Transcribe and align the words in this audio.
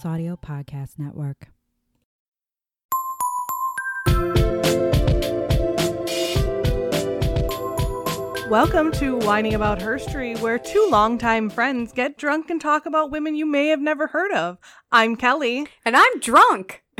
Plus 0.00 0.12
Audio 0.12 0.36
Podcast 0.36 0.98
Network. 0.98 1.48
Welcome 8.48 8.92
to 8.92 9.18
Whining 9.18 9.54
About 9.54 9.80
Herstory, 9.80 10.40
where 10.40 10.58
two 10.58 10.88
longtime 10.90 11.50
friends 11.50 11.92
get 11.92 12.16
drunk 12.16 12.48
and 12.50 12.60
talk 12.60 12.86
about 12.86 13.10
women 13.10 13.34
you 13.34 13.44
may 13.44 13.68
have 13.68 13.80
never 13.80 14.06
heard 14.06 14.32
of. 14.32 14.56
I'm 14.90 15.16
Kelley. 15.16 15.66
And 15.84 15.96
I'm 15.96 16.20
drunk. 16.20 16.82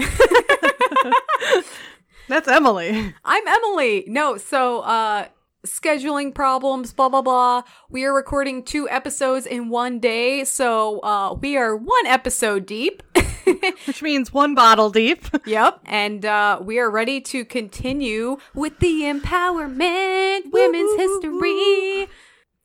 That's 2.29 2.48
Emily. 2.48 3.14
I'm 3.25 3.48
Emily. 3.48 4.05
No, 4.09 4.37
so 4.37 4.80
uh 4.80 5.29
scheduling 5.67 6.35
problems, 6.35 6.93
blah 6.93 7.09
blah 7.09 7.23
blah. 7.23 7.63
We 7.89 8.05
are 8.05 8.13
recording 8.15 8.63
two 8.63 8.89
episodes 8.89 9.46
in 9.46 9.68
one 9.68 9.99
day, 10.01 10.45
so 10.45 11.01
uh 11.01 11.35
we 11.35 11.57
are 11.57 11.77
one 11.77 12.07
episode 12.07 12.67
deep. 12.67 13.03
Which 13.87 14.03
means 14.03 14.32
one 14.32 14.54
bottle 14.54 14.91
deep. 14.91 15.25
yep. 15.46 15.81
And 15.85 16.25
uh 16.25 16.61
we 16.63 16.79
are 16.79 16.91
ready 16.91 17.21
to 17.23 17.45
continue 17.45 18.39
with 18.54 18.79
the 18.79 19.03
empowerment 19.03 20.51
women's 20.53 20.96
history. 20.96 22.09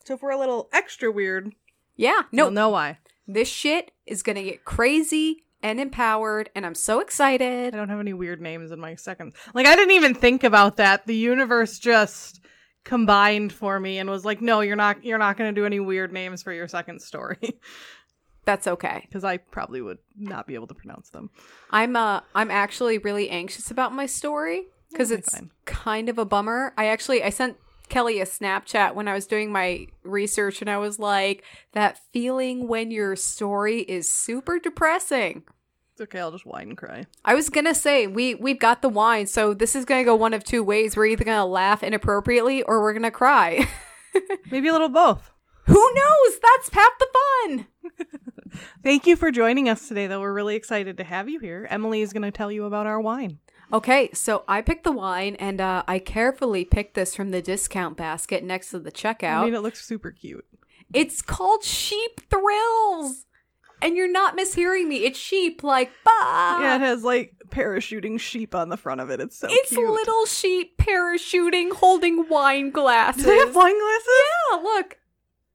So 0.06 0.14
if 0.14 0.22
we're 0.22 0.32
a 0.32 0.40
little 0.40 0.70
extra 0.72 1.12
weird, 1.12 1.54
Yeah, 1.96 2.22
no, 2.32 2.50
no, 2.50 2.70
why. 2.70 3.00
this 3.28 3.48
shit 3.48 3.92
is 4.06 4.22
gonna 4.24 4.44
get 4.44 4.64
crazy 4.66 5.44
and 5.64 5.80
empowered, 5.80 6.50
and 6.54 6.64
I'm 6.64 6.76
so 6.76 7.00
excited. 7.00 7.74
I 7.74 7.78
don't 7.78 7.90
have 7.90 8.00
any 8.00 8.14
weird 8.14 8.40
names 8.40 8.70
in 8.72 8.80
my 8.80 8.94
seconds. 8.96 9.34
Like 9.56 9.66
I 9.66 9.76
didn't 9.76 9.96
even 9.96 10.14
think 10.14 10.44
about 10.44 10.78
that. 10.78 11.08
The 11.08 11.16
universe 11.16 11.80
just 11.80 12.42
combined 12.86 13.52
for 13.52 13.80
me 13.80 14.00
and 14.00 14.10
was 14.10 14.24
like, 14.24 14.42
"No, 14.42 14.62
you're 14.62 14.78
not 14.78 15.04
you're 15.04 15.18
not 15.18 15.36
going 15.36 15.54
to 15.54 15.60
do 15.60 15.66
any 15.66 15.82
weird 15.82 16.14
names 16.14 16.42
for 16.42 16.54
your 16.54 16.70
second 16.70 17.02
story." 17.02 17.60
That's 18.46 18.68
okay. 18.68 19.02
Because 19.08 19.24
I 19.24 19.38
probably 19.38 19.82
would 19.82 19.98
not 20.16 20.48
be 20.48 20.54
able 20.54 20.68
to 20.68 20.74
pronounce 20.74 21.10
them. 21.10 21.30
I'm 21.72 21.98
uh 21.98 22.22
I'm 22.34 22.52
actually 22.52 23.00
really 23.00 23.30
anxious 23.30 23.70
about 23.70 23.92
my 23.92 24.06
story 24.06 24.68
because 24.92 25.12
it's 25.12 25.34
fine. 25.34 25.52
kind 25.66 26.08
of 26.08 26.18
a 26.18 26.26
bummer. 26.26 26.74
I 26.78 26.86
actually 26.86 27.24
I 27.24 27.32
sent 27.32 27.58
Kelley 27.90 28.20
a 28.20 28.26
Snapchat 28.26 28.96
when 28.96 29.08
I 29.08 29.14
was 29.14 29.28
doing 29.28 29.52
my 29.52 29.88
research 30.04 30.62
and 30.62 30.70
I 30.70 30.78
was 30.78 31.00
like 31.00 31.44
that 31.74 32.00
feeling 32.14 32.68
when 32.68 32.92
your 32.92 33.16
story 33.16 33.82
is 33.82 34.12
super 34.12 34.60
depressing. 34.60 35.44
It's 35.96 36.02
okay. 36.02 36.20
I'll 36.20 36.32
just 36.32 36.46
whine 36.46 36.68
and 36.68 36.78
cry. 36.78 37.06
I 37.24 37.36
was 37.36 37.50
going 37.50 37.64
to 37.64 37.74
say 37.74 38.06
we 38.06 38.36
we've 38.36 38.60
got 38.60 38.82
the 38.82 38.90
wine, 38.90 39.28
so 39.28 39.54
this 39.54 39.78
is 39.78 39.86
going 39.86 40.02
to 40.02 40.06
go 40.06 40.14
one 40.14 40.34
of 40.34 40.44
two 40.44 40.62
ways. 40.62 40.98
We're 40.98 41.06
either 41.06 41.24
going 41.24 41.38
to 41.38 41.46
laugh 41.46 41.84
inappropriately 41.84 42.64
or 42.64 42.82
we're 42.82 42.92
going 42.92 43.04
to 43.04 43.12
cry. 43.12 43.66
Maybe 44.52 44.68
a 44.68 44.74
little 44.74 44.90
both. 44.90 45.32
Who 45.68 45.94
knows? 45.94 46.40
That's 46.42 46.70
half 46.74 46.92
the 47.00 47.08
fun. 47.14 47.68
Thank 48.84 49.08
you 49.08 49.16
for 49.16 49.32
joining 49.32 49.70
us 49.70 49.88
today, 49.88 50.08
though. 50.08 50.20
We're 50.20 50.34
really 50.34 50.58
excited 50.58 50.98
to 50.98 51.06
have 51.06 51.30
you 51.30 51.40
here. 51.40 51.66
Emily 51.70 52.02
is 52.02 52.12
going 52.12 52.24
to 52.24 52.32
tell 52.32 52.52
you 52.52 52.66
about 52.66 52.88
our 52.88 53.00
wine. 53.00 53.40
Okay, 53.72 54.10
so 54.12 54.44
I 54.50 54.62
picked 54.64 54.84
the 54.84 54.92
wine 54.92 55.38
and 55.38 55.62
uh, 55.62 55.84
I 55.88 56.00
carefully 56.00 56.66
picked 56.66 56.96
this 56.96 57.16
from 57.16 57.32
the 57.32 57.42
discount 57.42 57.96
basket 57.96 58.44
next 58.44 58.72
to 58.72 58.80
the 58.80 58.92
checkout. 58.92 59.44
I 59.44 59.46
mean, 59.46 59.56
it 59.56 59.62
looks 59.62 59.86
super 59.86 60.12
cute. 60.12 60.46
It's 60.94 61.22
called 61.22 61.64
Sheep 61.64 62.20
Thrills. 62.30 63.26
And 63.86 63.96
you're 63.96 64.12
not 64.12 64.36
mishearing 64.36 64.88
me. 64.88 65.06
It's 65.06 65.20
sheep, 65.20 65.64
like, 65.64 65.92
bah. 66.04 66.60
Yeah, 66.60 66.76
it 66.78 66.82
has 66.82 67.04
like 67.04 67.36
parachuting 67.50 68.20
sheep 68.20 68.56
on 68.56 68.70
the 68.70 68.78
front 68.78 69.00
of 69.00 69.12
it. 69.12 69.20
It's 69.20 69.38
so 69.38 69.48
cute. 69.48 69.60
it's 69.62 69.70
cute. 69.70 69.88
little 69.88 70.26
sheep 70.26 70.76
parachuting, 70.78 71.72
holding 71.72 72.28
wine 72.28 72.72
glasses. 72.72 73.24
Do 73.24 73.30
they 73.30 73.38
have 73.38 73.56
wine 73.56 73.80
glasses? 73.80 74.08
Yeah, 74.52 74.58
look. 74.62 74.98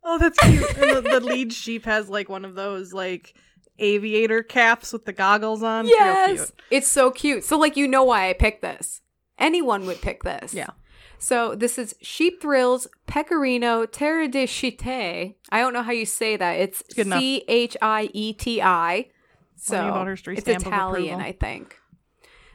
Oh, 0.04 0.18
that's 0.18 0.38
cute. 0.38 0.78
and 0.78 0.96
the, 0.96 1.10
the 1.10 1.20
lead 1.20 1.52
sheep 1.52 1.84
has 1.86 2.08
like 2.08 2.28
one 2.28 2.44
of 2.44 2.54
those 2.54 2.92
like 2.92 3.34
aviator 3.80 4.44
caps 4.44 4.92
with 4.92 5.06
the 5.06 5.12
goggles 5.12 5.64
on. 5.64 5.88
Yes. 5.88 6.52
It's 6.70 6.88
so 6.88 7.10
cute. 7.10 7.42
So, 7.42 7.58
like, 7.58 7.76
you 7.76 7.88
know 7.88 8.04
why 8.04 8.30
I 8.30 8.32
picked 8.34 8.62
this. 8.62 9.00
Anyone 9.38 9.86
would 9.86 10.00
pick 10.00 10.22
this. 10.22 10.54
Yeah. 10.54 10.70
So, 11.20 11.54
this 11.54 11.78
is 11.78 11.94
Sheep 12.00 12.40
Thrills 12.40 12.88
Pecorino 13.06 13.84
Terre 13.84 14.26
de 14.26 14.46
Chite. 14.46 15.36
I 15.52 15.60
don't 15.60 15.74
know 15.74 15.82
how 15.82 15.92
you 15.92 16.06
say 16.06 16.36
that. 16.36 16.52
It's. 16.52 16.82
C 16.94 17.44
H 17.46 17.76
I 17.80 18.08
E 18.14 18.32
T 18.32 18.62
I. 18.62 19.10
So, 19.54 19.76
Whining 19.76 19.90
about 19.90 20.08
history 20.08 20.36
it's 20.38 20.48
Italian. 20.48 21.20
I 21.20 21.32
think. 21.32 21.76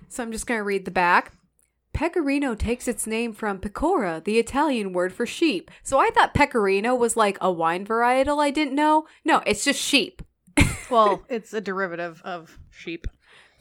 So, 0.10 0.24
I'm 0.24 0.32
just 0.32 0.48
going 0.48 0.60
to 0.60 0.64
read 0.64 0.86
the 0.86 0.92
back. 0.92 1.32
Pecorino 1.94 2.56
takes 2.56 2.90
its 2.90 3.08
name 3.08 3.32
from 3.32 3.58
pecora, 3.58 4.22
the 4.22 4.38
Italian 4.38 4.92
word 4.92 5.14
for 5.14 5.26
sheep. 5.26 5.72
So 5.82 5.98
I 5.98 6.10
thought 6.10 6.34
pecorino 6.34 6.94
was 6.94 7.16
like 7.16 7.38
a 7.40 7.50
wine 7.50 7.86
varietal 7.86 8.44
I 8.44 8.52
didn't 8.52 8.76
know. 8.76 9.08
No, 9.24 9.42
it's 9.46 9.64
just 9.64 9.82
sheep. 9.82 10.22
Well, 10.92 11.24
it's 11.30 11.52
a 11.52 11.62
derivative 11.62 12.22
of 12.24 12.60
sheep. 12.70 13.08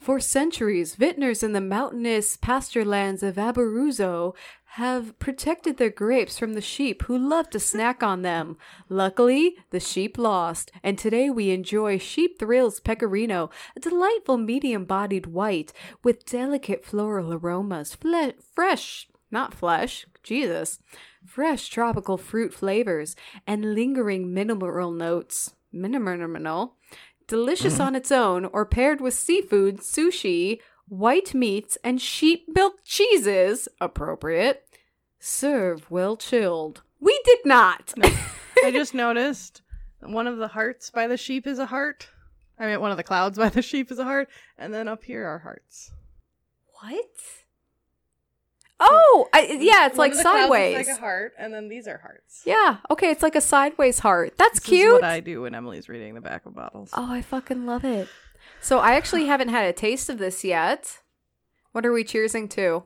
For 0.04 0.20
centuries, 0.20 0.96
vintners 0.96 1.42
in 1.42 1.54
the 1.54 1.62
mountainous 1.62 2.36
pasture 2.36 2.84
lands 2.84 3.22
of 3.22 3.36
Abruzzo 3.36 4.34
have 4.76 5.18
protected 5.18 5.78
their 5.78 5.88
grapes 5.88 6.38
from 6.38 6.52
the 6.52 6.60
sheep 6.60 7.04
who 7.04 7.16
love 7.16 7.48
to 7.48 7.58
snack 7.58 8.02
on 8.02 8.20
them. 8.20 8.58
Luckily, 8.90 9.56
the 9.70 9.80
sheep 9.80 10.18
lost, 10.18 10.70
and 10.82 10.98
today 10.98 11.30
we 11.30 11.52
enjoy 11.52 11.96
Sheep 11.96 12.38
Thrills 12.38 12.80
Pecorino, 12.80 13.48
a 13.74 13.80
delightful 13.80 14.36
medium-bodied 14.36 15.24
white 15.24 15.72
with 16.02 16.26
delicate 16.26 16.84
floral 16.84 17.32
aromas, 17.32 17.94
fle- 17.94 18.34
fresh, 18.54 19.08
not 19.30 19.54
flesh, 19.54 20.04
Jesus, 20.22 20.80
fresh 21.24 21.68
tropical 21.68 22.18
fruit 22.18 22.52
flavors, 22.52 23.16
and 23.46 23.74
lingering 23.74 24.34
mineral 24.34 24.90
notes. 24.90 25.54
Minimal 25.72 26.74
delicious 27.26 27.78
mm. 27.78 27.86
on 27.86 27.94
its 27.96 28.12
own 28.12 28.46
or 28.46 28.64
paired 28.64 29.00
with 29.00 29.14
seafood, 29.14 29.78
sushi, 29.78 30.60
white 30.88 31.34
meats, 31.34 31.78
and 31.82 32.00
sheep 32.00 32.46
milk 32.54 32.84
cheeses, 32.84 33.68
appropriate. 33.80 34.66
Serve 35.18 35.90
well 35.90 36.16
chilled. 36.16 36.82
We 37.00 37.18
did 37.24 37.40
not. 37.44 37.94
I 38.62 38.70
just 38.72 38.94
noticed 38.94 39.62
one 40.00 40.26
of 40.26 40.38
the 40.38 40.48
hearts 40.48 40.90
by 40.90 41.06
the 41.06 41.16
sheep 41.16 41.46
is 41.46 41.58
a 41.58 41.66
heart. 41.66 42.08
I 42.58 42.66
mean, 42.66 42.80
one 42.80 42.90
of 42.90 42.96
the 42.96 43.02
clouds 43.02 43.38
by 43.38 43.48
the 43.48 43.62
sheep 43.62 43.90
is 43.90 43.98
a 43.98 44.04
heart, 44.04 44.28
and 44.58 44.72
then 44.72 44.86
up 44.86 45.04
here 45.04 45.26
are 45.26 45.38
hearts. 45.38 45.90
what? 46.80 47.43
Oh, 48.86 49.28
I, 49.32 49.40
yeah, 49.60 49.86
it's 49.86 49.96
One 49.96 50.08
like 50.08 50.12
of 50.12 50.18
the 50.18 50.22
clouds 50.22 50.38
is 50.38 50.42
sideways. 50.44 50.76
like 50.88 50.96
a 50.96 51.00
heart, 51.00 51.32
and 51.38 51.52
then 51.54 51.68
these 51.68 51.86
are 51.88 51.98
hearts. 51.98 52.42
yeah, 52.44 52.78
okay, 52.90 53.10
it's 53.10 53.22
like 53.22 53.34
a 53.36 53.40
sideways 53.40 53.98
heart. 54.00 54.34
That's 54.36 54.60
This 54.60 54.68
cute. 54.68 54.86
is 54.88 54.92
what 54.94 55.04
I 55.04 55.20
do 55.20 55.42
when 55.42 55.54
Emily's 55.54 55.88
reading 55.88 56.14
the 56.14 56.20
back 56.20 56.46
of 56.46 56.54
bottles. 56.54 56.90
Oh, 56.94 57.10
I 57.12 57.22
fucking 57.22 57.66
love 57.66 57.84
it. 57.84 58.08
So 58.60 58.78
I 58.78 58.94
actually 58.94 59.26
haven't 59.26 59.48
had 59.48 59.64
a 59.66 59.72
taste 59.72 60.08
of 60.08 60.18
this 60.18 60.44
yet. 60.44 60.98
What 61.72 61.84
are 61.86 61.92
we 61.92 62.04
cheersing 62.04 62.48
to? 62.50 62.84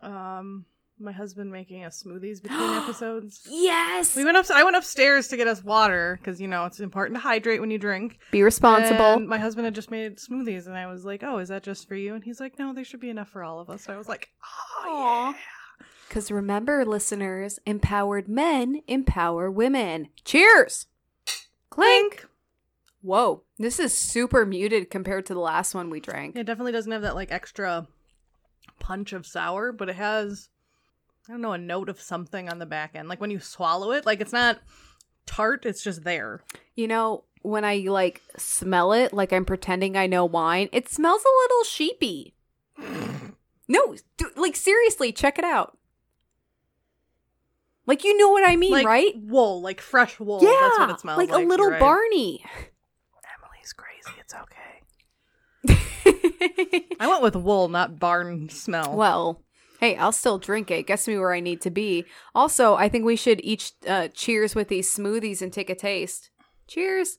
Um, 0.00 0.66
my 0.98 1.12
husband 1.12 1.50
making 1.50 1.84
us 1.84 2.02
smoothies 2.02 2.42
between 2.42 2.70
episodes. 2.70 3.42
Yes. 3.48 4.16
We 4.16 4.24
went 4.24 4.36
up. 4.36 4.50
I 4.50 4.64
went 4.64 4.76
upstairs 4.76 5.28
to 5.28 5.36
get 5.36 5.46
us 5.46 5.62
water 5.62 6.18
because 6.20 6.40
you 6.40 6.48
know 6.48 6.64
it's 6.64 6.80
important 6.80 7.16
to 7.16 7.20
hydrate 7.20 7.60
when 7.60 7.70
you 7.70 7.78
drink. 7.78 8.18
Be 8.30 8.42
responsible. 8.42 9.14
And 9.14 9.28
my 9.28 9.38
husband 9.38 9.64
had 9.64 9.74
just 9.74 9.90
made 9.90 10.18
smoothies, 10.18 10.66
and 10.66 10.76
I 10.76 10.86
was 10.86 11.04
like, 11.04 11.22
"Oh, 11.22 11.38
is 11.38 11.48
that 11.48 11.62
just 11.62 11.88
for 11.88 11.94
you?" 11.94 12.14
And 12.14 12.24
he's 12.24 12.40
like, 12.40 12.58
"No, 12.58 12.72
there 12.72 12.84
should 12.84 13.00
be 13.00 13.10
enough 13.10 13.28
for 13.28 13.42
all 13.42 13.60
of 13.60 13.70
us." 13.70 13.82
So 13.84 13.92
I 13.92 13.96
was 13.96 14.08
like, 14.08 14.30
"Oh 14.84 15.34
yeah." 15.34 15.40
Because 16.08 16.30
remember, 16.30 16.84
listeners, 16.84 17.58
empowered 17.66 18.28
men 18.28 18.80
empower 18.86 19.50
women. 19.50 20.08
Cheers! 20.24 20.86
Clink! 21.68 22.26
Whoa, 23.02 23.42
this 23.58 23.78
is 23.78 23.96
super 23.96 24.46
muted 24.46 24.90
compared 24.90 25.26
to 25.26 25.34
the 25.34 25.40
last 25.40 25.74
one 25.74 25.90
we 25.90 26.00
drank. 26.00 26.36
It 26.36 26.44
definitely 26.44 26.72
doesn't 26.72 26.90
have 26.90 27.02
that 27.02 27.14
like 27.14 27.30
extra 27.30 27.86
punch 28.78 29.12
of 29.12 29.26
sour, 29.26 29.72
but 29.72 29.88
it 29.88 29.96
has 29.96 30.48
I 31.28 31.32
don't 31.32 31.40
know 31.40 31.52
a 31.52 31.58
note 31.58 31.88
of 31.88 32.00
something 32.00 32.48
on 32.48 32.60
the 32.60 32.66
back 32.66 32.94
end. 32.94 33.08
Like 33.08 33.20
when 33.20 33.30
you 33.32 33.40
swallow 33.40 33.90
it, 33.90 34.06
like 34.06 34.20
it's 34.20 34.32
not 34.32 34.60
tart; 35.26 35.66
it's 35.66 35.82
just 35.82 36.04
there. 36.04 36.42
You 36.76 36.86
know, 36.86 37.24
when 37.42 37.64
I 37.64 37.84
like 37.88 38.22
smell 38.36 38.92
it, 38.92 39.12
like 39.12 39.32
I'm 39.32 39.44
pretending 39.44 39.96
I 39.96 40.06
know 40.06 40.24
wine, 40.24 40.68
it 40.72 40.88
smells 40.88 41.22
a 41.22 41.36
little 41.42 41.64
sheepy. 41.64 42.34
no, 43.68 43.96
d- 44.16 44.26
like 44.36 44.54
seriously, 44.54 45.10
check 45.10 45.38
it 45.38 45.44
out. 45.44 45.76
Like 47.86 48.04
you 48.04 48.16
know 48.16 48.30
what 48.30 48.48
I 48.48 48.54
mean, 48.54 48.70
like 48.72 48.86
right? 48.86 49.12
Wool, 49.16 49.60
like 49.60 49.80
fresh 49.80 50.20
wool. 50.20 50.40
yeah, 50.42 50.56
that's 50.60 50.78
what 50.78 50.90
it 50.90 51.00
smells 51.00 51.18
like. 51.18 51.30
like 51.30 51.44
a 51.44 51.48
little 51.48 51.70
right. 51.70 51.80
Barney. 51.80 52.44
Emily's 53.42 53.72
crazy. 53.72 54.20
It's 54.20 54.34
okay. 54.34 54.52
I 57.00 57.08
went 57.08 57.22
with 57.22 57.34
wool, 57.34 57.68
not 57.68 57.98
barn 57.98 58.48
smell. 58.48 58.94
Well, 58.96 59.42
hey, 59.80 59.96
I'll 59.96 60.12
still 60.12 60.38
drink 60.38 60.70
it. 60.70 60.86
Gets 60.86 61.08
me 61.08 61.18
where 61.18 61.32
I 61.32 61.40
need 61.40 61.60
to 61.62 61.70
be. 61.70 62.04
Also, 62.34 62.74
I 62.74 62.88
think 62.88 63.04
we 63.04 63.16
should 63.16 63.40
each 63.44 63.72
uh, 63.86 64.08
cheers 64.08 64.54
with 64.54 64.68
these 64.68 64.92
smoothies 64.94 65.42
and 65.42 65.52
take 65.52 65.70
a 65.70 65.74
taste. 65.74 66.30
Cheers. 66.66 67.18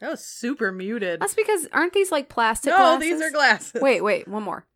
that 0.00 0.10
was 0.10 0.24
super 0.24 0.70
muted. 0.72 1.20
That's 1.20 1.34
because 1.34 1.66
aren't 1.72 1.92
these 1.92 2.12
like 2.12 2.28
plastic? 2.28 2.70
no, 2.70 2.76
glasses? 2.76 3.00
these 3.00 3.20
are 3.22 3.30
glasses. 3.30 3.82
Wait, 3.82 4.02
wait, 4.02 4.28
one 4.28 4.42
more. 4.42 4.66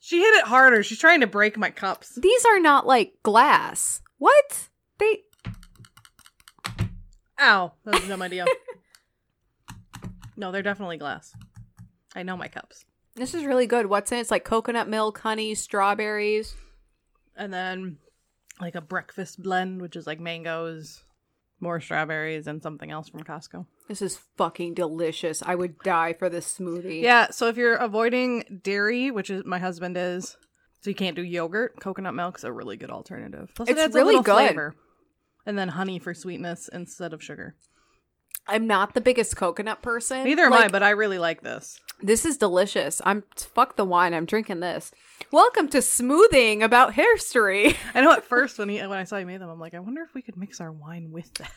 She 0.00 0.20
hit 0.20 0.34
it 0.36 0.44
harder. 0.44 0.82
She's 0.82 1.00
trying 1.00 1.20
to 1.20 1.26
break 1.26 1.56
my 1.58 1.70
cups. 1.70 2.14
These 2.14 2.44
are 2.44 2.60
not 2.60 2.86
like 2.86 3.14
glass. 3.24 4.02
What? 4.18 4.68
They 4.98 5.22
Ow. 7.40 7.72
That 7.84 7.94
was 7.94 8.04
a 8.04 8.08
dumb 8.08 8.22
idea. 8.22 8.46
No, 10.36 10.52
they're 10.52 10.62
definitely 10.62 10.98
glass. 10.98 11.34
I 12.14 12.22
know 12.22 12.36
my 12.36 12.48
cups. 12.48 12.84
This 13.16 13.34
is 13.34 13.44
really 13.44 13.66
good. 13.66 13.86
What's 13.86 14.12
in 14.12 14.18
it? 14.18 14.22
It's 14.22 14.30
like 14.30 14.44
coconut 14.44 14.88
milk, 14.88 15.18
honey, 15.18 15.54
strawberries. 15.54 16.54
And 17.36 17.52
then 17.52 17.96
like 18.60 18.74
a 18.74 18.80
breakfast 18.80 19.42
blend, 19.42 19.80
which 19.82 19.96
is 19.96 20.06
like 20.06 20.20
mangoes, 20.20 21.02
more 21.60 21.80
strawberries, 21.80 22.46
and 22.46 22.62
something 22.62 22.90
else 22.90 23.08
from 23.08 23.24
Costco. 23.24 23.66
This 23.88 24.02
is 24.02 24.18
fucking 24.36 24.74
delicious. 24.74 25.42
I 25.44 25.54
would 25.54 25.78
die 25.78 26.12
for 26.12 26.28
this 26.28 26.58
smoothie. 26.58 27.02
Yeah, 27.02 27.30
so 27.30 27.48
if 27.48 27.56
you're 27.56 27.76
avoiding 27.76 28.60
dairy, 28.62 29.10
which 29.10 29.30
is 29.30 29.44
my 29.44 29.58
husband 29.58 29.96
is, 29.96 30.36
so 30.80 30.90
you 30.90 30.96
can't 30.96 31.16
do 31.16 31.22
yogurt, 31.22 31.80
coconut 31.80 32.14
milk's 32.14 32.44
a 32.44 32.52
really 32.52 32.76
good 32.76 32.90
alternative. 32.90 33.50
Plus, 33.54 33.68
It's 33.68 33.80
it 33.80 33.94
really 33.94 34.16
good. 34.16 34.24
flavor. 34.34 34.74
And 35.46 35.56
then 35.58 35.68
honey 35.68 35.98
for 35.98 36.12
sweetness 36.12 36.68
instead 36.72 37.12
of 37.12 37.22
sugar. 37.22 37.54
I'm 38.48 38.66
not 38.66 38.94
the 38.94 39.00
biggest 39.00 39.36
coconut 39.36 39.80
person. 39.82 40.24
Neither 40.24 40.44
am 40.44 40.52
I, 40.52 40.68
but 40.68 40.82
I 40.82 40.90
really 40.90 41.18
like 41.18 41.42
this. 41.42 41.80
This 42.02 42.24
is 42.26 42.36
delicious. 42.36 43.00
I'm 43.04 43.24
fuck 43.36 43.76
the 43.76 43.84
wine. 43.84 44.12
I'm 44.12 44.26
drinking 44.26 44.60
this. 44.60 44.92
Welcome 45.32 45.68
to 45.68 45.80
smoothing 45.80 46.62
about 46.62 46.92
history. 46.94 47.74
I 47.94 48.02
know 48.02 48.12
at 48.12 48.24
first 48.24 48.58
when 48.58 48.68
he 48.68 48.78
when 48.80 48.92
I 48.98 49.04
saw 49.04 49.16
you 49.16 49.26
made 49.26 49.40
them, 49.40 49.48
I'm 49.48 49.58
like, 49.58 49.74
I 49.74 49.80
wonder 49.80 50.02
if 50.02 50.14
we 50.14 50.22
could 50.22 50.36
mix 50.36 50.60
our 50.60 50.70
wine 50.72 51.10
with 51.10 51.32
that. 51.34 51.50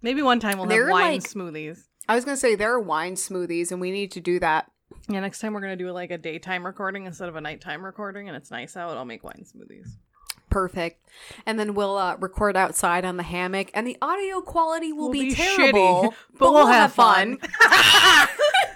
Maybe 0.00 0.22
one 0.22 0.40
time 0.40 0.58
we'll 0.58 0.66
They're 0.66 0.86
have 0.86 0.92
wine 0.92 1.12
like- 1.14 1.22
smoothies. 1.22 1.78
I 2.08 2.14
was 2.14 2.24
gonna 2.24 2.36
say 2.36 2.54
there 2.54 2.72
are 2.72 2.80
wine 2.80 3.14
smoothies, 3.16 3.70
and 3.72 3.80
we 3.80 3.90
need 3.90 4.12
to 4.12 4.20
do 4.20 4.38
that. 4.40 4.70
Yeah, 5.08 5.20
next 5.20 5.40
time 5.40 5.52
we're 5.52 5.60
gonna 5.60 5.76
do 5.76 5.90
like 5.90 6.10
a 6.10 6.18
daytime 6.18 6.64
recording 6.64 7.04
instead 7.04 7.28
of 7.28 7.36
a 7.36 7.40
nighttime 7.40 7.84
recording, 7.84 8.28
and 8.28 8.36
it's 8.36 8.50
nice 8.50 8.76
out. 8.76 8.96
I'll 8.96 9.04
make 9.04 9.24
wine 9.24 9.44
smoothies. 9.44 9.88
Perfect. 10.48 11.04
And 11.44 11.58
then 11.58 11.74
we'll 11.74 11.98
uh, 11.98 12.16
record 12.18 12.56
outside 12.56 13.04
on 13.04 13.16
the 13.18 13.24
hammock, 13.24 13.70
and 13.74 13.86
the 13.86 13.98
audio 14.00 14.40
quality 14.40 14.92
will, 14.92 15.06
Will 15.06 15.12
be, 15.12 15.28
be 15.30 15.34
terrible, 15.34 16.02
shitty, 16.10 16.14
but 16.38 16.52
we'll 16.52 16.66
have 16.68 16.92
fun. 16.92 17.38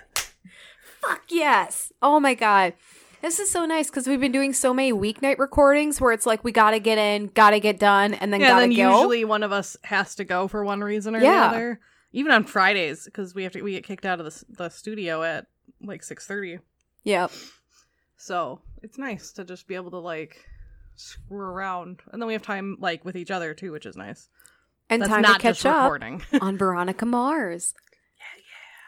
Fuck 1.02 1.22
yes. 1.28 1.92
Oh 2.02 2.20
my 2.20 2.34
god. 2.34 2.74
This 3.22 3.38
is 3.38 3.50
so 3.50 3.66
nice 3.66 3.88
because 3.90 4.06
we've 4.06 4.20
been 4.20 4.32
doing 4.32 4.52
so 4.54 4.72
many 4.72 4.92
weeknight 4.92 5.38
recordings 5.38 6.00
where 6.00 6.12
it's 6.12 6.24
like 6.26 6.42
we 6.42 6.52
gotta 6.52 6.78
get 6.78 6.96
in, 6.98 7.26
gotta 7.28 7.60
get 7.60 7.78
done, 7.78 8.14
and 8.14 8.32
then 8.32 8.40
yeah, 8.40 8.48
gotta 8.48 8.60
then 8.62 8.70
go. 8.76 8.96
usually 8.96 9.24
one 9.26 9.42
of 9.42 9.52
us 9.52 9.76
has 9.84 10.14
to 10.16 10.24
go 10.24 10.48
for 10.48 10.64
one 10.64 10.80
reason 10.80 11.14
or 11.14 11.20
Yeah. 11.20 11.48
the 11.48 11.56
other. 11.56 11.80
Even 12.12 12.32
on 12.32 12.44
Fridays, 12.44 13.04
because 13.04 13.34
we 13.34 13.42
have 13.44 13.52
to 13.52 13.62
we 13.62 13.72
get 13.72 13.84
kicked 13.84 14.06
out 14.06 14.20
of 14.20 14.26
the 14.26 14.44
the 14.56 14.68
studio 14.70 15.22
at 15.22 15.46
like 15.82 16.02
six 16.02 16.26
thirty. 16.26 16.58
Yep. 17.04 17.30
So 18.16 18.60
it's 18.82 18.98
nice 18.98 19.32
to 19.32 19.44
just 19.44 19.66
be 19.68 19.74
able 19.74 19.90
to 19.92 19.98
like 19.98 20.44
screw 20.96 21.38
around, 21.38 22.00
and 22.12 22.20
then 22.20 22.26
we 22.26 22.32
have 22.32 22.42
time 22.42 22.76
like 22.80 23.04
with 23.04 23.16
each 23.16 23.30
other 23.30 23.54
too, 23.54 23.70
which 23.72 23.86
is 23.86 23.96
nice. 23.96 24.28
And 24.88 25.02
That's 25.02 25.10
time 25.10 25.22
to 25.22 25.32
catch 25.34 25.42
just 25.62 25.66
up 25.66 25.84
recording. 25.84 26.22
on 26.40 26.58
Veronica 26.58 27.06
Mars. 27.06 27.74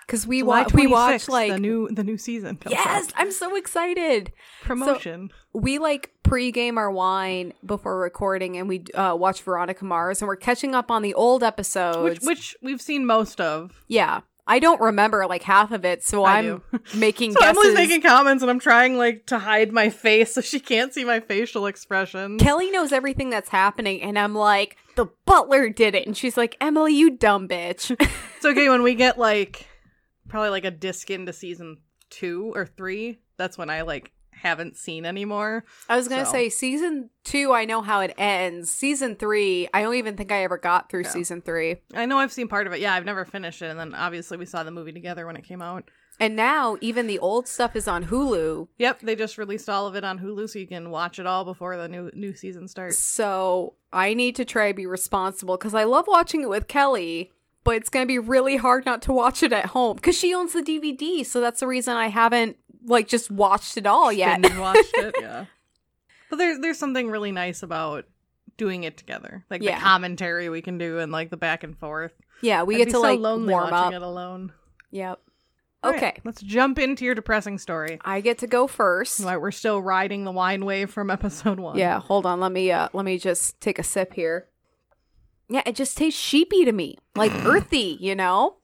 Because 0.07 0.27
we 0.27 0.43
watch 0.43 0.73
we 0.73 0.87
watch 0.87 1.29
like 1.29 1.53
the 1.53 1.59
new 1.59 1.89
the 1.91 2.05
new 2.05 2.19
season. 2.19 2.59
yes, 2.69 3.07
out. 3.09 3.13
I'm 3.17 3.33
so 3.33 3.57
excited. 3.57 4.33
promotion. 4.63 5.31
we 5.53 5.79
like 5.79 6.11
pregame 6.25 6.77
our 6.77 6.91
wine 6.91 7.53
before 7.65 7.99
recording 7.99 8.57
and 8.57 8.69
we 8.69 8.85
uh, 8.95 9.15
watch 9.19 9.43
Veronica 9.43 9.85
Mars 9.85 10.21
and 10.23 10.29
we're 10.29 10.37
catching 10.37 10.75
up 10.75 10.91
on 10.91 11.03
the 11.03 11.15
old 11.15 11.43
episodes. 11.43 12.21
which 12.21 12.21
which 12.27 12.57
we've 12.63 12.81
seen 12.83 13.07
most 13.07 13.41
of. 13.41 13.83
yeah. 13.89 14.21
I 14.45 14.59
don't 14.59 14.81
remember 14.81 15.25
like 15.29 15.45
half 15.45 15.71
of 15.71 15.85
it, 15.85 16.03
so 16.03 16.25
I 16.25 16.39
I'm 16.39 16.45
do. 16.45 16.63
making 16.99 17.33
So 17.33 17.39
guesses. 17.39 17.59
Emily's 17.59 17.75
making 17.75 18.03
comments, 18.03 18.43
and 18.43 18.51
I'm 18.51 18.59
trying 18.59 18.99
like 18.99 19.25
to 19.27 19.39
hide 19.39 19.71
my 19.73 19.89
face 19.89 20.35
so 20.35 20.41
she 20.41 20.59
can't 20.59 20.93
see 20.93 21.05
my 21.05 21.21
facial 21.21 21.67
expression. 21.67 22.39
Kelley 22.39 22.69
knows 22.73 22.91
everything 22.91 23.31
that's 23.31 23.51
happening, 23.51 24.03
and 24.03 24.19
I'm 24.19 24.35
like, 24.35 24.77
the 24.97 25.07
butler 25.27 25.69
did 25.69 25.95
it. 25.95 26.09
And 26.09 26.17
she's 26.17 26.37
like, 26.37 26.57
Emily, 26.61 26.93
you 26.93 27.11
dumb 27.17 27.47
bitch. 27.47 27.95
It's 28.37 28.45
okay 28.45 28.69
when 28.69 28.83
we 28.83 28.97
get 28.97 29.17
like 29.17 29.69
probably 30.33 30.51
like 30.51 30.65
a 30.65 30.71
disc 30.71 31.11
into 31.11 31.33
season 31.33 31.77
two 32.11 32.51
or 32.55 32.67
three. 32.67 33.19
That's 33.37 33.57
when 33.57 33.71
I 33.71 33.83
like 33.83 34.11
haven't 34.33 34.77
seen 34.77 35.05
anymore. 35.07 35.65
I 35.89 35.97
was 35.97 36.09
going 36.09 36.21
to 36.21 36.27
So. 36.27 36.33
say, 36.33 36.49
season 36.49 37.11
two, 37.23 37.53
I 37.53 37.65
know 37.65 37.81
how 37.83 38.01
it 38.01 38.13
ends. 38.19 38.71
Season 38.71 39.15
three, 39.15 39.69
I 39.73 39.83
don't 39.83 39.95
even 39.95 40.17
think 40.17 40.33
I 40.33 40.43
ever 40.43 40.59
got 40.59 40.91
through 40.91 41.03
Yeah. 41.05 41.11
season 41.11 41.43
three. 41.43 41.77
I 41.95 42.07
know 42.07 42.19
I've 42.19 42.33
seen 42.33 42.49
part 42.49 42.67
of 42.67 42.73
it. 42.73 42.81
Yeah, 42.81 42.95
I've 42.95 43.05
never 43.05 43.25
finished 43.25 43.63
it, 43.63 43.67
and 43.67 43.79
then 43.79 43.95
obviously 43.95 44.39
we 44.39 44.47
saw 44.47 44.65
the 44.65 44.71
movie 44.73 44.91
together 44.93 45.27
when 45.27 45.37
it 45.37 45.45
came 45.45 45.63
out. 45.63 45.85
And 46.19 46.35
now, 46.35 46.77
even 46.81 47.07
the 47.07 47.19
old 47.21 47.47
stuff 47.47 47.77
is 47.77 47.87
on 47.87 48.07
Hulu. 48.07 48.69
Yep, 48.79 49.01
they 49.01 49.15
just 49.17 49.39
released 49.39 49.69
all 49.69 49.87
of 49.87 49.95
it 49.97 50.03
on 50.05 50.19
Hulu, 50.19 50.49
so 50.49 50.59
you 50.59 50.67
can 50.67 50.91
watch 50.91 51.19
it 51.19 51.27
all 51.27 51.45
before 51.45 51.77
the 51.77 51.89
new 51.89 52.11
new 52.15 52.35
season 52.35 52.67
starts. 52.69 52.99
So 52.99 53.75
I 53.93 54.13
need 54.15 54.35
to 54.37 54.45
try 54.45 54.69
to 54.71 54.75
be 54.75 54.87
responsible 54.87 55.57
because 55.57 55.75
I 55.75 55.85
love 55.85 56.07
watching 56.09 56.43
it 56.43 56.49
with 56.49 56.67
Kelley, 56.69 57.31
but 57.65 57.77
it's 57.77 57.89
going 57.89 58.05
to 58.05 58.09
be 58.09 58.19
really 58.19 58.57
hard 58.57 58.85
not 58.87 59.03
to 59.03 59.13
watch 59.13 59.43
it 59.43 59.53
at 59.53 59.67
home 59.67 59.97
because 59.97 60.17
she 60.19 60.35
owns 60.35 60.53
the 60.53 60.63
DVD. 60.63 61.25
So 61.25 61.41
that's 61.41 61.61
the 61.61 61.67
reason 61.67 61.97
I 61.97 62.09
haven't 62.09 62.57
like 62.85 63.09
just 63.09 63.31
watched 63.31 63.77
it 63.77 63.87
all 63.87 64.13
yet. 64.13 64.41
Watched 64.59 64.95
it, 64.97 65.15
yeah. 65.21 65.45
But 66.31 66.37
there's 66.39 66.59
there's 66.61 66.79
something 66.79 67.11
really 67.11 67.31
nice 67.31 67.63
about 67.63 68.07
doing 68.57 68.85
it 68.85 68.97
together, 68.97 69.45
like 69.51 69.63
Yeah. 69.63 69.75
the 69.79 69.83
commentary 69.83 70.49
we 70.49 70.63
can 70.63 70.79
do 70.79 70.99
and 70.99 71.13
like 71.13 71.29
the 71.31 71.37
back 71.37 71.63
and 71.63 71.77
forth. 71.79 72.13
yeah, 72.41 72.63
we 72.63 72.77
I'd 72.77 72.79
get 72.79 72.85
to 72.87 72.91
so 72.93 73.01
like 73.03 73.21
lonely 73.21 73.53
warm 73.53 73.71
watching 73.71 73.95
up. 73.97 74.03
it 74.03 74.03
alone. 74.03 74.53
Yep. 74.93 75.21
All 75.85 75.91
right, 75.91 75.97
Okay. 76.03 76.21
let's 76.25 76.41
jump 76.41 76.79
into 76.79 77.05
your 77.05 77.15
depressing 77.15 77.59
story. 77.59 77.99
I 78.05 78.21
get 78.21 78.39
to 78.39 78.47
go 78.47 78.67
first. 78.67 79.23
Why 79.25 79.37
we're 79.37 79.51
still 79.51 79.83
riding 79.83 80.25
the 80.25 80.31
wine 80.33 80.65
wave 80.65 80.91
from 80.91 81.11
episode 81.11 81.59
one. 81.61 81.77
Yeah, 81.77 81.99
hold 82.01 82.25
on. 82.25 82.41
Let 82.41 82.53
me 82.53 82.71
uh 82.73 82.89
let 82.95 83.05
me 83.05 83.19
just 83.19 83.61
take 83.61 83.79
a 83.79 83.83
sip 83.83 84.15
here. 84.15 84.47
Yeah, 85.53 85.63
it 85.67 85.77
just 85.77 85.99
tastes 85.99 86.19
sheepy 86.19 86.65
to 86.65 86.73
me. 86.73 86.97
Like 87.15 87.33
earthy, 87.45 87.99
you 88.01 88.15
know? 88.15 88.57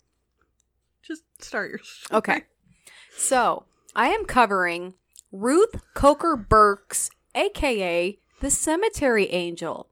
just 1.02 1.22
start 1.38 1.70
your. 1.70 1.80
story. 1.82 2.18
Okay. 2.18 2.42
So, 3.14 3.64
I 3.94 4.08
am 4.08 4.24
covering 4.24 4.94
Ruth 5.30 5.82
Coker 5.94 6.34
Burks, 6.34 7.10
aka 7.34 8.18
the 8.40 8.50
Cemetery 8.50 9.28
Angel. 9.30 9.88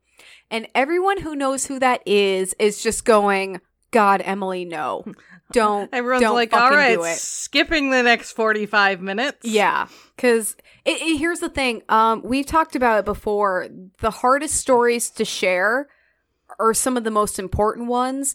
And 0.51 0.69
everyone 0.75 1.21
who 1.21 1.35
knows 1.35 1.67
who 1.67 1.79
that 1.81 2.01
is 2.07 2.55
is 2.59 2.83
just 2.83 3.05
going, 3.05 3.61
God, 3.91 4.23
Emily, 4.25 4.65
no. 4.65 5.05
Don't 5.53 5.89
Everyone's 5.93 6.23
don't 6.23 6.35
like, 6.35 6.53
all 6.53 6.71
right, 6.73 7.01
skipping 7.05 7.91
the 7.91 8.03
next 8.03 8.33
forty-five 8.33 9.01
minutes. 9.01 9.47
Yeah, 9.47 9.87
because 10.17 10.57
here's 10.85 11.39
the 11.39 11.49
thing. 11.49 11.83
Um, 11.89 12.21
we've 12.25 12.45
talked 12.47 12.75
about 12.75 12.99
it 12.99 13.05
before. 13.05 13.69
The 14.01 14.11
hardest 14.11 14.57
stories 14.57 15.09
to 15.11 15.25
share 15.25 15.87
are 16.59 16.75
some 16.75 16.97
of 16.97 17.05
the 17.05 17.11
most 17.11 17.39
important 17.39 17.89
ones. 17.89 18.35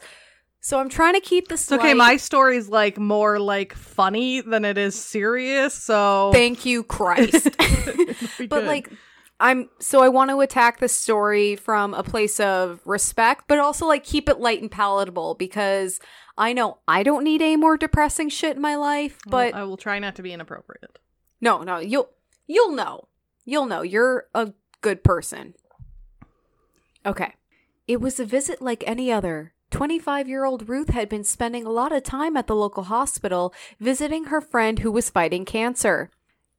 So 0.63 0.79
I'm 0.79 0.89
trying 0.89 1.15
to 1.15 1.21
keep 1.21 1.47
this. 1.47 1.63
It's 1.63 1.71
okay. 1.71 1.95
My 1.95 2.17
story's 2.17 2.69
like 2.69 2.99
more 2.99 3.39
like 3.39 3.73
funny 3.73 4.41
than 4.41 4.63
it 4.63 4.77
is 4.77 4.93
serious. 4.95 5.73
So 5.73 6.29
thank 6.33 6.65
you, 6.65 6.83
Christ. 6.83 7.49
but 8.37 8.49
good. 8.49 8.67
like, 8.67 8.91
I'm 9.39 9.69
so 9.79 10.03
I 10.03 10.09
want 10.09 10.29
to 10.29 10.39
attack 10.41 10.79
the 10.79 10.87
story 10.87 11.55
from 11.55 11.95
a 11.95 12.03
place 12.03 12.39
of 12.39 12.79
respect, 12.85 13.45
but 13.47 13.57
also 13.57 13.87
like 13.87 14.03
keep 14.03 14.29
it 14.29 14.39
light 14.39 14.61
and 14.61 14.69
palatable 14.69 15.33
because 15.33 15.99
I 16.37 16.53
know 16.53 16.77
I 16.87 17.01
don't 17.01 17.23
need 17.23 17.41
any 17.41 17.55
more 17.55 17.75
depressing 17.75 18.29
shit 18.29 18.55
in 18.55 18.61
my 18.61 18.75
life. 18.75 19.17
But 19.25 19.55
I 19.55 19.63
will 19.63 19.77
try 19.77 19.97
not 19.97 20.15
to 20.17 20.21
be 20.21 20.31
inappropriate. 20.31 20.99
No, 21.41 21.63
no, 21.63 21.79
you'll 21.79 22.11
you'll 22.45 22.73
know. 22.73 23.07
You'll 23.45 23.65
know. 23.65 23.81
You're 23.81 24.27
a 24.35 24.53
good 24.81 25.03
person. 25.03 25.55
Okay. 27.03 27.33
It 27.91 27.99
was 27.99 28.21
a 28.21 28.25
visit 28.25 28.61
like 28.61 28.85
any 28.87 29.11
other. 29.11 29.51
25 29.71 30.29
year 30.29 30.45
old 30.45 30.69
Ruth 30.69 30.91
had 30.91 31.09
been 31.09 31.25
spending 31.25 31.65
a 31.65 31.69
lot 31.69 31.91
of 31.91 32.03
time 32.03 32.37
at 32.37 32.47
the 32.47 32.55
local 32.55 32.83
hospital 32.83 33.53
visiting 33.81 34.25
her 34.25 34.39
friend 34.39 34.79
who 34.79 34.89
was 34.89 35.09
fighting 35.09 35.43
cancer. 35.43 36.09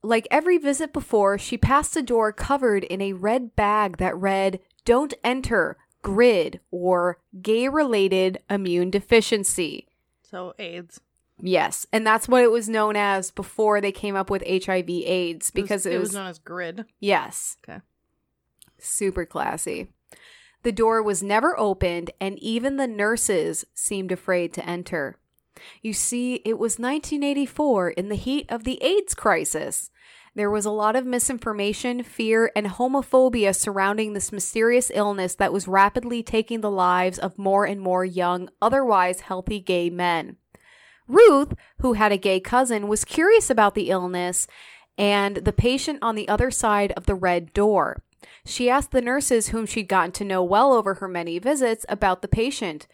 Like 0.03 0.29
every 0.31 0.59
visit 0.59 0.93
before, 0.93 1.39
she 1.39 1.57
passed 1.57 1.97
a 1.97 2.03
door 2.03 2.33
covered 2.33 2.85
in 2.85 3.01
a 3.01 3.15
red 3.15 3.57
bag 3.57 3.97
that 3.97 4.15
read, 4.15 4.61
Don't 4.85 5.15
enter, 5.25 5.79
GRID, 6.03 6.61
or 6.71 7.17
Gay 7.41 7.67
Related 7.67 8.37
Immune 8.51 8.91
Deficiency. 8.91 9.89
So 10.23 10.53
AIDS 10.59 11.01
Yes, 11.41 11.87
and 11.95 12.07
that's 12.07 12.29
what 12.29 12.43
it 12.43 12.51
was 12.51 12.69
known 12.69 12.95
as 12.95 13.31
before 13.31 13.81
they 13.81 13.91
came 13.91 14.17
up 14.17 14.29
with 14.29 14.45
HIV 14.47 14.91
AIDS 14.91 15.51
because 15.51 15.87
it 15.87 15.95
it 15.95 15.99
was, 15.99 16.11
was, 16.11 16.15
known 16.15 16.27
as 16.27 16.39
grid. 16.39 16.85
yes, 17.01 17.57
Okay. 17.67 17.81
super 18.77 19.25
classy. 19.25 19.89
The 20.63 20.73
door 20.73 21.03
was 21.03 21.23
never 21.23 21.59
opened 21.59 22.11
and 22.21 22.39
even 22.39 22.77
the 22.77 22.87
nurses 22.87 23.65
seemed 23.75 24.13
afraid 24.13 24.53
to 24.55 24.67
enter. 24.67 25.17
You 25.81 25.93
see, 25.93 26.37
it 26.45 26.55
was 26.55 26.79
1984 26.79 27.91
in 27.91 28.09
the 28.09 28.17
heat 28.17 28.47
of 28.49 28.65
the 28.65 28.83
AIDS 28.83 29.15
crisis. 29.15 29.91
There 30.35 30.51
was 30.51 30.65
a 30.65 30.71
lot 30.71 30.97
of 30.97 31.05
misinformation, 31.05 32.03
fear, 32.03 32.51
and 32.57 32.67
homophobia 32.67 33.55
surrounding 33.55 34.13
this 34.13 34.33
mysterious 34.33 34.91
illness 34.95 35.35
that 35.35 35.53
was 35.53 35.69
rapidly 35.69 36.23
taking 36.23 36.63
the 36.63 36.71
lives 36.71 37.19
of 37.19 37.39
more 37.39 37.67
and 37.67 37.81
more 37.81 38.05
young, 38.05 38.49
otherwise 38.63 39.21
healthy 39.21 39.61
gay 39.61 39.91
men. 39.91 40.37
Ruth, 41.07 41.53
who 41.81 41.95
had 41.95 42.13
a 42.13 42.17
gay 42.17 42.41
cousin, 42.41 42.89
was 42.89 43.05
curious 43.05 43.51
about 43.51 43.75
the 43.75 43.91
illness 43.91 44.47
and 44.97 45.37
the 45.37 45.53
patient 45.53 45.99
on 46.01 46.15
the 46.15 46.29
other 46.29 46.51
side 46.51 46.93
of 46.93 47.05
the 47.05 47.15
red 47.15 47.53
door. 47.53 48.03
She 48.45 48.71
asked 48.71 48.91
the 48.91 49.03
nurses, 49.03 49.49
whom 49.49 49.67
she'd 49.67 49.89
gotten 49.89 50.13
to 50.13 50.25
know 50.25 50.43
well 50.43 50.73
over 50.73 50.95
her 50.95 51.09
many 51.09 51.39
visits, 51.39 51.87
about 51.89 52.23
the 52.23 52.29
patient. 52.29 52.87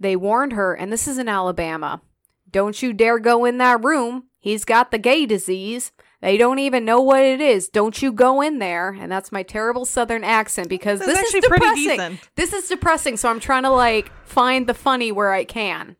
They 0.00 0.16
warned 0.16 0.52
her, 0.52 0.74
and 0.74 0.92
this 0.92 1.08
is 1.08 1.18
in 1.18 1.28
Alabama 1.28 2.02
Don't 2.50 2.82
you 2.82 2.92
dare 2.92 3.18
go 3.18 3.44
in 3.44 3.58
that 3.58 3.84
room. 3.84 4.24
He's 4.38 4.64
got 4.64 4.90
the 4.90 4.98
gay 4.98 5.26
disease. 5.26 5.92
They 6.20 6.36
don't 6.36 6.58
even 6.58 6.84
know 6.84 7.00
what 7.00 7.22
it 7.22 7.40
is. 7.40 7.68
Don't 7.68 8.02
you 8.02 8.10
go 8.10 8.40
in 8.40 8.58
there. 8.58 8.90
And 8.98 9.10
that's 9.10 9.30
my 9.30 9.42
terrible 9.42 9.84
southern 9.84 10.24
accent 10.24 10.68
because 10.68 10.98
this 10.98 11.16
actually 11.16 11.38
is 11.38 11.44
depressing. 11.44 12.18
This 12.34 12.52
is 12.52 12.68
depressing, 12.68 13.16
so 13.16 13.28
I'm 13.28 13.40
trying 13.40 13.62
to 13.62 13.70
like 13.70 14.10
find 14.24 14.66
the 14.66 14.74
funny 14.74 15.12
where 15.12 15.32
I 15.32 15.44
can. 15.44 15.96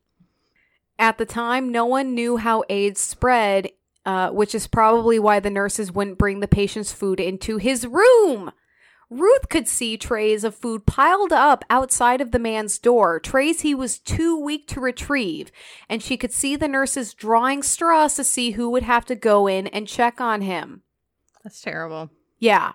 At 0.98 1.18
the 1.18 1.26
time, 1.26 1.70
no 1.70 1.86
one 1.86 2.14
knew 2.14 2.38
how 2.38 2.64
AIDS 2.68 3.00
spread, 3.00 3.70
uh, 4.04 4.30
which 4.30 4.54
is 4.54 4.66
probably 4.66 5.18
why 5.18 5.40
the 5.40 5.50
nurses 5.50 5.92
wouldn't 5.92 6.18
bring 6.18 6.40
the 6.40 6.48
patient's 6.48 6.92
food 6.92 7.20
into 7.20 7.56
his 7.56 7.86
room. 7.86 8.52
Ruth 9.10 9.48
could 9.48 9.66
see 9.66 9.96
trays 9.96 10.44
of 10.44 10.54
food 10.54 10.84
piled 10.84 11.32
up 11.32 11.64
outside 11.70 12.20
of 12.20 12.30
the 12.30 12.38
man's 12.38 12.78
door, 12.78 13.18
trays 13.18 13.62
he 13.62 13.74
was 13.74 13.98
too 13.98 14.38
weak 14.38 14.68
to 14.68 14.80
retrieve, 14.80 15.50
and 15.88 16.02
she 16.02 16.18
could 16.18 16.32
see 16.32 16.56
the 16.56 16.68
nurses 16.68 17.14
drawing 17.14 17.62
straws 17.62 18.14
to 18.16 18.24
see 18.24 18.50
who 18.52 18.68
would 18.68 18.82
have 18.82 19.06
to 19.06 19.14
go 19.14 19.46
in 19.46 19.66
and 19.68 19.88
check 19.88 20.20
on 20.20 20.42
him. 20.42 20.82
That's 21.42 21.62
terrible. 21.62 22.10
Yeah. 22.38 22.72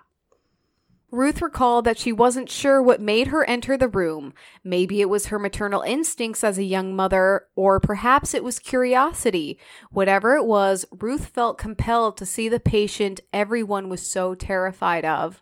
Ruth 1.14 1.40
recalled 1.40 1.84
that 1.84 1.96
she 1.96 2.12
wasn't 2.12 2.50
sure 2.50 2.82
what 2.82 3.00
made 3.00 3.28
her 3.28 3.48
enter 3.48 3.76
the 3.76 3.86
room. 3.86 4.34
Maybe 4.64 5.00
it 5.00 5.08
was 5.08 5.26
her 5.26 5.38
maternal 5.38 5.82
instincts 5.82 6.42
as 6.42 6.58
a 6.58 6.64
young 6.64 6.96
mother, 6.96 7.46
or 7.54 7.78
perhaps 7.78 8.34
it 8.34 8.42
was 8.42 8.58
curiosity. 8.58 9.56
Whatever 9.92 10.34
it 10.34 10.44
was, 10.44 10.84
Ruth 10.90 11.26
felt 11.26 11.56
compelled 11.56 12.16
to 12.16 12.26
see 12.26 12.48
the 12.48 12.58
patient 12.58 13.20
everyone 13.32 13.88
was 13.88 14.10
so 14.10 14.34
terrified 14.34 15.04
of. 15.04 15.40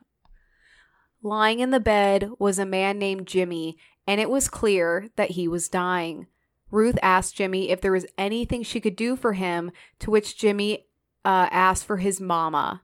Lying 1.23 1.61
in 1.61 1.71
the 1.71 1.81
bed 1.81 2.29
was 2.38 2.59
a 2.59 2.67
man 2.67 2.99
named 2.99 3.26
Jimmy, 3.26 3.79
and 4.07 4.21
it 4.21 4.29
was 4.29 4.49
clear 4.49 5.09
that 5.17 5.31
he 5.31 5.49
was 5.49 5.71
dying. 5.71 6.26
Ruth 6.71 6.99
asked 7.02 7.37
Jimmy 7.37 7.71
if 7.71 7.81
there 7.81 7.93
was 7.93 8.07
anything 8.19 8.62
she 8.62 8.81
could 8.81 8.97
do 8.97 9.17
for 9.17 9.33
him, 9.33 9.71
to 10.00 10.11
which 10.11 10.37
Jimmy 10.37 10.87
uh, 11.25 11.49
asked 11.50 11.87
for 11.87 11.97
his 11.97 12.21
mama. 12.21 12.83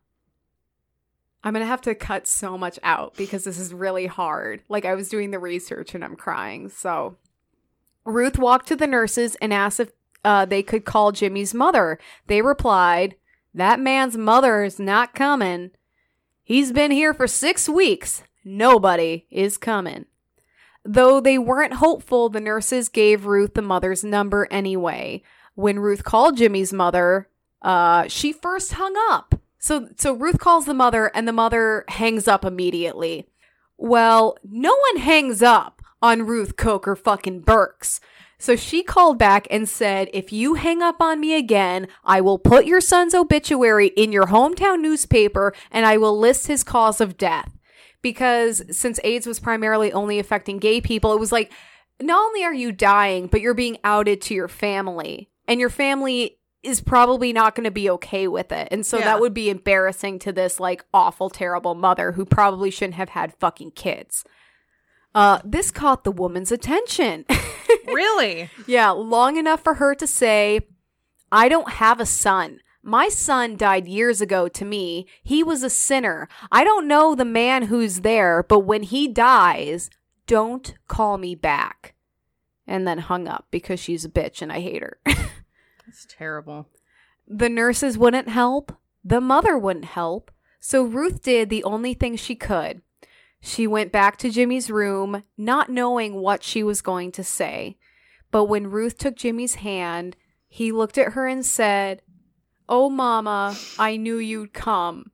I'm 1.44 1.52
going 1.52 1.62
to 1.62 1.68
have 1.68 1.80
to 1.82 1.94
cut 1.94 2.26
so 2.26 2.58
much 2.58 2.78
out 2.82 3.14
because 3.16 3.44
this 3.44 3.58
is 3.58 3.72
really 3.72 4.06
hard. 4.06 4.62
Like, 4.68 4.84
I 4.84 4.94
was 4.94 5.08
doing 5.08 5.30
the 5.30 5.38
research 5.38 5.94
and 5.94 6.04
I'm 6.04 6.16
crying. 6.16 6.68
So, 6.68 7.16
Ruth 8.04 8.38
walked 8.38 8.66
to 8.68 8.76
the 8.76 8.86
nurses 8.86 9.36
and 9.36 9.52
asked 9.52 9.80
if 9.80 9.92
uh, 10.24 10.44
they 10.44 10.62
could 10.62 10.84
call 10.84 11.12
Jimmy's 11.12 11.54
mother. 11.54 11.98
They 12.26 12.42
replied, 12.42 13.16
That 13.54 13.78
man's 13.78 14.16
mother 14.16 14.64
is 14.64 14.80
not 14.80 15.14
coming. 15.14 15.70
He's 16.42 16.72
been 16.72 16.90
here 16.90 17.14
for 17.14 17.26
six 17.26 17.68
weeks. 17.68 18.22
Nobody 18.44 19.26
is 19.30 19.58
coming. 19.58 20.06
Though 20.84 21.20
they 21.20 21.38
weren't 21.38 21.74
hopeful, 21.74 22.30
the 22.30 22.40
nurses 22.40 22.88
gave 22.88 23.26
Ruth 23.26 23.54
the 23.54 23.62
mother's 23.62 24.02
number 24.02 24.48
anyway. 24.50 25.22
When 25.54 25.78
Ruth 25.78 26.02
called 26.04 26.38
Jimmy's 26.38 26.72
mother, 26.72 27.28
uh, 27.60 28.08
she 28.08 28.32
first 28.32 28.72
hung 28.72 28.94
up. 29.10 29.34
So, 29.58 29.88
so 29.96 30.12
Ruth 30.12 30.38
calls 30.38 30.66
the 30.66 30.74
mother, 30.74 31.10
and 31.14 31.26
the 31.26 31.32
mother 31.32 31.84
hangs 31.88 32.28
up 32.28 32.44
immediately. 32.44 33.26
Well, 33.76 34.36
no 34.44 34.76
one 34.92 35.02
hangs 35.02 35.42
up 35.42 35.82
on 36.02 36.26
Ruth 36.26 36.56
Coker 36.56 36.96
fucking 36.96 37.40
Burks. 37.40 38.00
So 38.38 38.54
she 38.54 38.84
called 38.84 39.18
back 39.18 39.48
and 39.50 39.68
said, 39.68 40.08
If 40.12 40.32
you 40.32 40.54
hang 40.54 40.80
up 40.80 41.00
on 41.00 41.20
me 41.20 41.36
again, 41.36 41.88
I 42.04 42.20
will 42.20 42.38
put 42.38 42.66
your 42.66 42.80
son's 42.80 43.14
obituary 43.14 43.88
in 43.88 44.12
your 44.12 44.26
hometown 44.26 44.80
newspaper 44.80 45.52
and 45.72 45.84
I 45.84 45.96
will 45.96 46.16
list 46.16 46.46
his 46.46 46.62
cause 46.62 47.00
of 47.00 47.16
death. 47.16 47.58
Because 48.00 48.62
since 48.70 49.00
AIDS 49.02 49.26
was 49.26 49.40
primarily 49.40 49.92
only 49.92 50.20
affecting 50.20 50.58
gay 50.58 50.80
people, 50.80 51.12
it 51.12 51.18
was 51.18 51.32
like, 51.32 51.52
not 52.00 52.20
only 52.20 52.44
are 52.44 52.54
you 52.54 52.70
dying, 52.70 53.26
but 53.26 53.40
you're 53.40 53.54
being 53.54 53.78
outed 53.82 54.20
to 54.22 54.34
your 54.34 54.46
family. 54.46 55.30
And 55.48 55.58
your 55.58 55.70
family 55.70 56.37
is 56.62 56.80
probably 56.80 57.32
not 57.32 57.54
going 57.54 57.64
to 57.64 57.70
be 57.70 57.88
okay 57.90 58.26
with 58.28 58.50
it. 58.52 58.68
And 58.70 58.84
so 58.84 58.98
Yeah. 58.98 59.04
that 59.04 59.20
would 59.20 59.34
be 59.34 59.48
embarrassing 59.50 60.18
to 60.20 60.32
this 60.32 60.58
like 60.58 60.84
awful, 60.92 61.30
terrible 61.30 61.74
mother 61.74 62.12
who 62.12 62.24
probably 62.24 62.70
shouldn't 62.70 62.94
have 62.96 63.10
had 63.10 63.34
fucking 63.38 63.72
kids. 63.72 64.24
Uh, 65.14 65.40
this 65.44 65.70
caught 65.70 66.04
the 66.04 66.12
woman's 66.12 66.52
attention. 66.52 67.24
Really? 67.86 68.50
yeah, 68.66 68.90
long 68.90 69.36
enough 69.38 69.62
for 69.64 69.74
her 69.74 69.94
to 69.94 70.06
say, 70.06 70.60
I 71.32 71.48
don't 71.48 71.70
have 71.72 72.00
a 72.00 72.06
son. 72.06 72.60
My 72.82 73.08
son 73.08 73.56
died 73.56 73.86
years 73.88 74.20
ago 74.20 74.46
to 74.48 74.64
me. 74.64 75.06
He 75.22 75.42
was 75.42 75.62
a 75.62 75.70
sinner. 75.70 76.28
I 76.52 76.64
don't 76.64 76.86
know 76.86 77.14
the 77.14 77.24
man 77.24 77.64
who's 77.64 78.00
there, 78.00 78.42
but 78.42 78.60
when 78.60 78.82
he 78.82 79.08
dies, 79.08 79.88
don't 80.26 80.74
call 80.86 81.16
me 81.18 81.34
back. 81.34 81.94
And 82.66 82.86
then 82.86 82.98
hung 82.98 83.26
up 83.26 83.46
because 83.50 83.80
she's 83.80 84.04
a 84.04 84.10
bitch 84.10 84.42
and 84.42 84.52
I 84.52 84.60
hate 84.60 84.82
her. 84.82 84.98
That's 85.88 86.06
terrible. 86.06 86.68
The 87.26 87.48
nurses 87.48 87.96
wouldn't 87.96 88.28
help. 88.28 88.76
The 89.02 89.22
mother 89.22 89.56
wouldn't 89.56 89.86
help. 89.86 90.30
So 90.60 90.84
Ruth 90.84 91.22
did 91.22 91.48
the 91.48 91.64
only 91.64 91.94
thing 91.94 92.16
she 92.16 92.34
could. 92.34 92.82
She 93.40 93.66
went 93.66 93.90
back 93.90 94.18
to 94.18 94.30
Jimmy's 94.30 94.70
room, 94.70 95.22
not 95.38 95.70
knowing 95.70 96.16
what 96.16 96.42
she 96.42 96.62
was 96.62 96.82
going 96.82 97.10
to 97.12 97.24
say. 97.24 97.78
But 98.30 98.44
when 98.44 98.70
Ruth 98.70 98.98
took 98.98 99.16
Jimmy's 99.16 99.56
hand, 99.56 100.14
he 100.46 100.72
looked 100.72 100.98
at 100.98 101.12
her 101.12 101.26
and 101.26 101.46
said, 101.46 102.02
Oh, 102.68 102.90
Mama, 102.90 103.56
I 103.78 103.96
knew 103.96 104.18
you'd 104.18 104.52
come. 104.52 105.12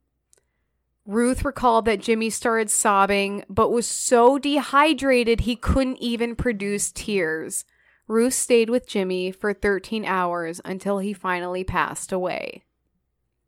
Ruth 1.07 1.45
recalled 1.45 1.85
that 1.85 2.01
Jimmy 2.01 2.31
started 2.31 2.69
sobbing, 2.69 3.45
but 3.49 3.71
was 3.71 3.87
so 3.87 4.39
dehydrated 4.39 5.43
he 5.43 5.55
couldn't 5.55 5.99
even 5.99 6.35
produce 6.35 6.91
tears. 6.91 7.65
Ruth 8.07 8.35
stayed 8.35 8.69
with 8.69 8.87
Jimmy 8.87 9.31
for 9.33 9.55
13 9.55 10.05
hours 10.05 10.61
until 10.65 10.99
he 10.99 11.13
finally 11.13 11.65
passed 11.65 12.13
away. 12.13 12.65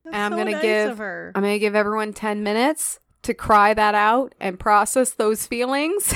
That's 0.04 0.14
And 0.14 0.25
I'm 0.25 0.32
so 0.32 0.36
gonna 0.38 0.50
nice 0.52 0.62
give-. 0.62 1.00
I'm 1.00 1.42
going 1.42 1.54
to 1.54 1.58
give 1.58 1.75
everyone 1.75 2.12
10 2.12 2.42
minutes 2.42 3.00
to 3.22 3.34
cry 3.34 3.75
that 3.75 3.94
out 3.94 4.34
and 4.40 4.58
process 4.58 5.10
those 5.10 5.46
feelings. 5.46 6.14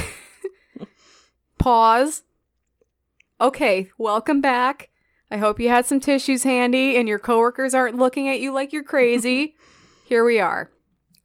Pause. 1.59 2.23
Okay, 3.41 3.91
welcome 3.99 4.41
back. 4.41 4.89
I 5.31 5.37
hope 5.37 5.61
you 5.61 5.69
had 5.69 5.87
some 5.87 6.01
tissues 6.01 6.43
handy 6.43 6.97
and 6.97 7.09
your 7.09 7.19
coworkers 7.19 7.75
aren't 7.75 7.97
looking 7.97 8.29
at 8.29 8.41
you 8.41 8.53
like 8.53 8.73
you're 8.73 8.83
crazy. 8.83 9.57
Here 10.07 10.25
we 10.25 10.41
are. 10.41 10.71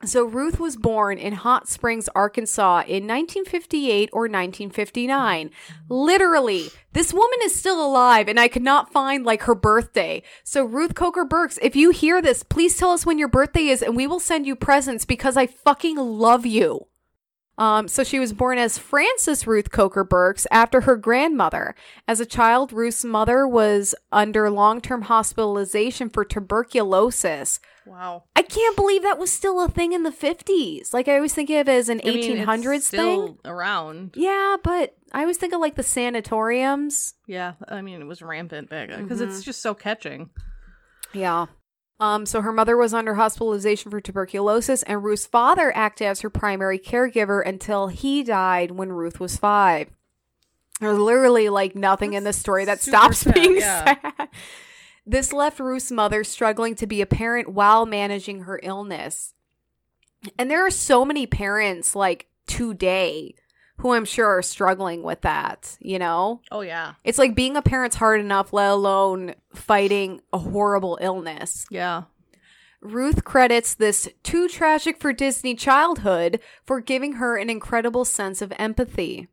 So, 0.07 0.25
Ruth 0.25 0.59
was 0.59 0.77
born 0.77 1.17
in 1.17 1.33
Hot 1.33 1.67
Springs, 1.67 2.09
Arkansas 2.15 2.83
in 2.87 3.07
1958 3.07 4.09
or 4.13 4.21
1959. 4.21 5.51
Literally, 5.89 6.69
this 6.93 7.13
woman 7.13 7.39
is 7.43 7.55
still 7.55 7.85
alive 7.85 8.27
and 8.27 8.39
I 8.39 8.47
could 8.47 8.61
not 8.61 8.91
find 8.91 9.25
like 9.25 9.43
her 9.43 9.55
birthday. 9.55 10.23
So, 10.43 10.63
Ruth 10.63 10.95
Coker 10.95 11.25
Burks, 11.25 11.59
if 11.61 11.75
you 11.75 11.91
hear 11.91 12.21
this, 12.21 12.43
please 12.43 12.77
tell 12.77 12.91
us 12.91 13.05
when 13.05 13.19
your 13.19 13.27
birthday 13.27 13.67
is 13.67 13.81
and 13.81 13.95
we 13.95 14.07
will 14.07 14.19
send 14.19 14.45
you 14.45 14.55
presents 14.55 15.05
because 15.05 15.37
I 15.37 15.47
fucking 15.47 15.97
love 15.97 16.45
you. 16.45 16.87
Um, 17.57 17.87
so 17.87 18.03
she 18.03 18.19
was 18.19 18.33
born 18.33 18.57
as 18.57 18.77
Frances 18.77 19.47
Ruth 19.47 19.71
Coker 19.71 20.03
Burks 20.03 20.45
after 20.51 20.81
her 20.81 20.97
grandmother. 20.97 21.73
As 22.07 22.19
a 22.19 22.25
child, 22.25 22.73
Ruth's 22.73 23.05
mother 23.05 23.47
was 23.47 23.95
under 24.11 24.49
long 24.49 24.81
term 24.81 25.03
hospitalization 25.03 26.09
for 26.09 26.25
tuberculosis. 26.25 27.59
wow. 27.85 28.23
I 28.35 28.41
can't 28.41 28.75
believe 28.75 29.03
that 29.03 29.17
was 29.19 29.31
still 29.31 29.61
a 29.63 29.69
thing 29.69 29.93
in 29.93 30.03
the 30.03 30.11
50s. 30.11 30.93
Like, 30.93 31.07
I 31.07 31.15
always 31.15 31.33
think 31.33 31.49
of 31.49 31.55
it 31.55 31.69
as 31.69 31.87
an 31.89 32.01
I 32.03 32.09
mean, 32.09 32.37
it's 32.37 32.49
1800s 32.49 32.81
still 32.81 33.25
thing. 33.27 33.37
around. 33.45 34.15
Yeah, 34.17 34.57
but 34.61 34.95
I 35.13 35.21
always 35.21 35.37
think 35.37 35.53
of 35.53 35.61
like 35.61 35.75
the 35.75 35.83
sanatoriums. 35.83 37.13
Yeah, 37.27 37.53
I 37.67 37.81
mean, 37.81 38.01
it 38.01 38.05
was 38.07 38.21
rampant 38.21 38.69
back 38.69 38.89
because 38.89 39.19
Mm-hmm. 39.21 39.29
it's 39.31 39.43
just 39.43 39.61
so 39.61 39.73
catching. 39.73 40.29
Yeah. 41.13 41.45
Um, 41.99 42.25
so 42.25 42.41
her 42.41 42.51
mother 42.51 42.75
was 42.75 42.93
under 42.93 43.15
hospitalization 43.15 43.89
for 43.89 44.01
tuberculosis, 44.01 44.83
and 44.83 45.03
Ruth's 45.03 45.25
father 45.25 45.75
acted 45.75 46.07
as 46.07 46.21
her 46.21 46.29
primary 46.29 46.77
caregiver 46.77 47.45
until 47.45 47.87
he 47.87 48.23
died 48.23 48.71
when 48.71 48.91
Ruth 48.91 49.19
was 49.19 49.37
five. 49.37 49.89
There's 50.81 50.97
literally 50.97 51.47
like 51.47 51.73
nothing 51.73 52.13
in 52.13 52.25
this 52.25 52.37
story 52.37 52.65
that 52.65 52.81
stops 52.81 53.19
sad, 53.19 53.33
being 53.33 53.57
yeah. 53.57 53.95
sad. 54.17 54.29
This 55.05 55.31
left 55.31 55.59
Ruth's 55.59 55.91
mother 55.91 56.23
struggling 56.23 56.75
to 56.75 56.87
be 56.87 57.01
a 57.01 57.05
parent 57.05 57.49
while 57.49 57.85
managing 57.85 58.41
her 58.41 58.59
illness. 58.61 59.33
And 60.37 60.49
there 60.49 60.65
are 60.65 60.71
so 60.71 61.05
many 61.05 61.27
parents 61.27 61.95
like 61.95 62.27
today 62.47 63.35
who 63.77 63.93
I'm 63.93 64.05
sure 64.05 64.27
are 64.27 64.41
struggling 64.41 65.03
with 65.03 65.21
that, 65.21 65.77
you 65.79 65.99
know? 65.99 66.41
Oh 66.51 66.61
yeah, 66.61 66.93
It's 67.03 67.17
like 67.17 67.35
being 67.35 67.55
a 67.57 67.61
parent's 67.61 67.97
hard 67.97 68.19
enough, 68.19 68.53
let 68.53 68.71
alone 68.71 69.35
fighting 69.53 70.21
a 70.33 70.37
horrible 70.39 70.97
illness. 71.01 71.65
yeah. 71.69 72.03
Ruth 72.81 73.23
credits 73.23 73.73
this 73.73 74.07
too 74.21 74.47
tragic 74.47 74.99
for 74.99 75.11
Disney 75.11 75.55
childhood 75.55 76.39
for 76.65 76.79
giving 76.79 77.13
her 77.13 77.35
an 77.35 77.49
incredible 77.49 78.05
sense 78.05 78.43
of 78.43 78.53
empathy. 78.59 79.27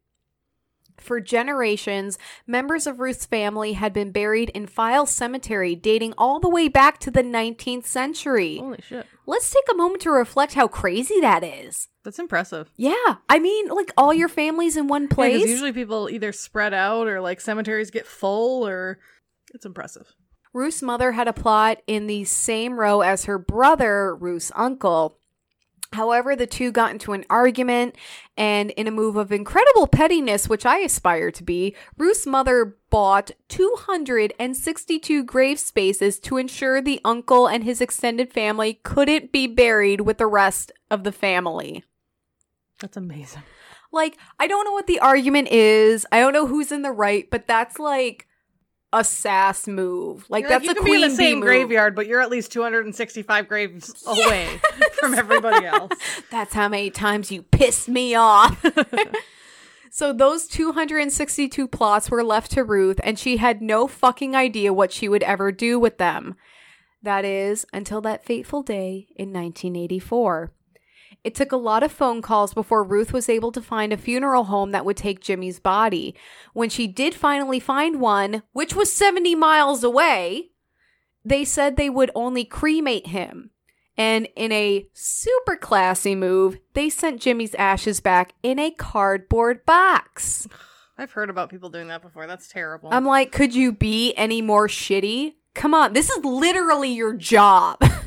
For 0.99 1.21
generations, 1.21 2.19
members 2.47 2.87
of 2.87 3.01
Ruth's 3.01 3.27
family 3.27 3.73
had 3.73 3.93
been 3.93 4.13
buried 4.13 4.51
in 4.51 4.67
Files 4.67 5.11
Cemetery 5.11 5.75
dating 5.75 6.15
all 6.17 6.39
the 6.41 6.49
way 6.49 6.69
back 6.69 6.99
to 7.01 7.11
the 7.11 7.23
19th 7.23 7.87
century. 7.87 8.59
Holy 8.59 8.81
shit, 8.87 9.07
Let's 9.27 9.51
take 9.51 9.65
a 9.71 9.75
moment 9.77 10.03
to 10.03 10.11
reflect 10.11 10.55
how 10.55 10.69
crazy 10.69 11.21
that 11.21 11.43
is. 11.45 11.89
that's 12.05 12.19
impressive. 12.19 12.71
Yeah, 12.77 13.17
I 13.29 13.39
mean, 13.39 13.69
like 13.69 13.93
all 13.97 14.13
your 14.15 14.29
families 14.29 14.77
in 14.77 14.89
one 14.89 15.05
Yeah, 15.05 15.15
place. 15.15 15.47
usually 15.47 15.73
people 15.73 16.09
either 16.11 16.33
spread 16.33 16.75
out 16.75 17.07
or 17.09 17.21
like 17.21 17.41
cemeteries 17.41 17.91
get 17.91 18.07
full 18.07 18.67
or 18.67 18.99
It's 19.55 19.67
impressive. 19.67 20.13
Ruth's 20.55 20.83
mother 20.83 21.13
had 21.13 21.29
a 21.29 21.33
plot 21.33 21.79
in 21.87 22.07
the 22.07 22.25
same 22.25 22.79
row 22.79 23.01
as 23.01 23.25
her 23.25 23.39
brother, 23.39 24.15
Ruth's 24.15 24.53
uncle. 24.55 25.19
However, 25.93 26.35
the 26.35 26.47
two 26.47 26.73
got 26.73 26.93
into 26.93 27.13
an 27.13 27.25
argument, 27.29 27.97
and 28.37 28.71
in 28.73 28.87
a 28.87 28.91
move 28.91 29.17
of 29.17 29.31
incredible 29.31 29.87
pettiness, 29.87 30.49
which 30.49 30.65
I 30.65 30.79
aspire 30.79 31.31
to 31.31 31.45
be, 31.45 31.77
Ruth's 31.99 32.27
mother 32.27 32.79
bought 32.91 33.31
262 33.49 35.25
grave 35.25 35.59
spaces 35.59 36.19
to 36.21 36.39
ensure 36.39 36.81
the 36.81 37.01
uncle 37.05 37.47
and 37.47 37.65
his 37.65 37.81
extended 37.81 38.33
family 38.33 38.81
couldn't 38.83 39.33
be 39.33 39.47
buried 39.47 40.03
with 40.03 40.19
the 40.19 40.27
rest 40.27 40.73
of 40.91 41.05
the 41.05 41.13
family. 41.13 41.85
That's 42.81 42.97
amazing. 42.97 43.43
Like, 43.93 44.17
I 44.41 44.47
don't 44.47 44.65
know 44.65 44.73
what 44.73 44.87
the 44.87 45.01
argument 45.01 45.49
is. 45.49 46.07
I 46.11 46.21
don't 46.21 46.33
know 46.33 46.47
who's 46.47 46.73
in 46.73 46.83
the 46.83 46.91
right, 46.91 47.29
but 47.31 47.47
that's 47.47 47.79
like 47.79 48.27
a 48.93 49.03
sass 49.05 49.67
move. 49.67 50.27
Like 50.29 50.43
You're 50.43 50.51
that's 50.51 50.65
you 50.65 50.71
a 50.73 50.75
queen 50.75 51.01
be 51.01 51.03
in 51.03 51.11
the 51.11 51.17
same 51.17 51.41
graveyard, 51.41 51.95
but 51.95 52.07
you're 52.07 52.21
at 52.21 52.31
least 52.31 52.53
265 52.53 53.49
graves 53.49 54.03
away 54.07 54.61
from 55.01 55.15
everybody 55.15 55.67
else. 55.67 55.93
That's 56.31 56.53
how 56.55 56.69
many 56.69 56.91
times 56.91 57.31
you 57.31 57.43
pissed 57.43 57.89
me 57.89 58.15
off. 58.15 58.65
so 59.91 60.13
those 60.13 60.47
262 60.47 61.69
plots 61.69 62.11
were 62.11 62.25
left 62.25 62.51
to 62.53 62.65
Ruth, 62.65 63.01
and 63.03 63.19
she 63.19 63.39
had 63.39 63.63
no 63.63 63.87
fucking 63.87 64.37
idea 64.37 64.73
what 64.73 64.93
she 64.93 65.09
would 65.09 65.23
ever 65.23 65.51
do 65.53 65.79
with 65.79 65.99
them. 65.99 66.37
That 67.03 67.25
is, 67.25 67.67
until 67.73 68.01
that 68.03 68.25
fateful 68.25 68.63
day 68.63 69.09
in 69.17 69.33
1984. 69.33 70.53
It 71.25 71.35
took 71.37 71.53
a 71.53 71.57
lot 71.57 71.83
of 71.83 71.93
phone 71.93 72.21
calls 72.21 72.53
before 72.53 72.83
Ruth 72.83 73.13
was 73.13 73.29
able 73.29 73.53
to 73.53 73.63
find 73.63 73.93
a 73.93 73.97
funeral 73.97 74.45
home 74.45 74.73
that 74.73 74.85
would 74.85 74.97
take 74.97 75.21
Jimmy's 75.21 75.61
body. 75.61 76.17
When 76.53 76.69
she 76.69 76.89
did 76.89 77.15
finally 77.15 77.61
find 77.61 78.01
one, 78.01 78.43
which 78.53 78.75
was 78.75 78.93
70 78.93 79.37
miles 79.37 79.85
away, 79.85 80.51
they 81.25 81.45
said 81.45 81.77
they 81.77 81.91
would 81.91 82.11
only 82.15 82.45
cremate 82.45 83.09
him. 83.09 83.51
And 83.97 84.27
in 84.35 84.51
a 84.53 84.89
super 84.95 85.57
classy 85.57 86.15
move, 86.15 86.59
they 86.75 86.91
sent 86.91 87.21
Jimmy's 87.21 87.55
ashes 87.55 88.01
back 88.01 88.35
in 88.43 88.59
a 88.59 88.71
cardboard 88.71 89.65
box. 89.65 90.49
I've 90.99 91.13
heard 91.13 91.31
about 91.31 91.51
people 91.51 91.71
doing 91.71 91.89
that 91.89 92.03
before. 92.03 92.27
That's 92.27 92.49
terrible. 92.49 92.91
I'm 92.93 93.07
like, 93.07 93.33
could 93.33 93.55
you 93.55 93.73
be 93.73 94.13
any 94.15 94.43
more 94.43 94.69
shitty? 94.69 95.35
Come 95.55 95.75
on, 95.75 95.93
this 95.93 96.11
is 96.11 96.25
literally 96.25 96.93
your 96.93 97.15
job. 97.15 97.79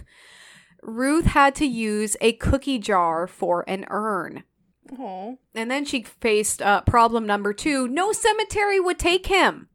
Ruth 0.85 1.25
had 1.25 1.55
to 1.55 1.65
use 1.65 2.15
a 2.21 2.33
cookie 2.33 2.79
jar 2.79 3.27
for 3.27 3.63
an 3.67 3.85
urn. 3.89 4.43
oh, 4.99 5.37
And 5.53 5.69
then 5.69 5.83
she 5.85 6.03
faced 6.03 6.61
uh, 6.61 6.81
problem 6.81 7.25
number 7.25 7.53
two 7.53 7.87
no 7.87 8.11
cemetery 8.11 8.79
would 8.79 8.99
take 8.99 9.27
him. 9.27 9.67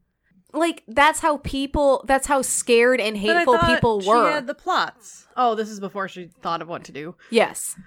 Like, 0.53 0.83
that's 0.87 1.21
how 1.21 1.37
people, 1.37 2.03
that's 2.07 2.27
how 2.27 2.41
scared 2.41 2.99
and 2.99 3.15
hateful 3.15 3.57
people 3.59 4.01
she 4.01 4.09
were. 4.09 4.29
had 4.31 4.47
the 4.47 4.53
plots. 4.53 5.25
Oh, 5.37 5.55
this 5.55 5.69
is 5.69 5.79
before 5.79 6.09
she 6.09 6.27
thought 6.41 6.61
of 6.61 6.67
what 6.67 6.83
to 6.85 6.91
do. 6.91 7.15
Yes. 7.29 7.77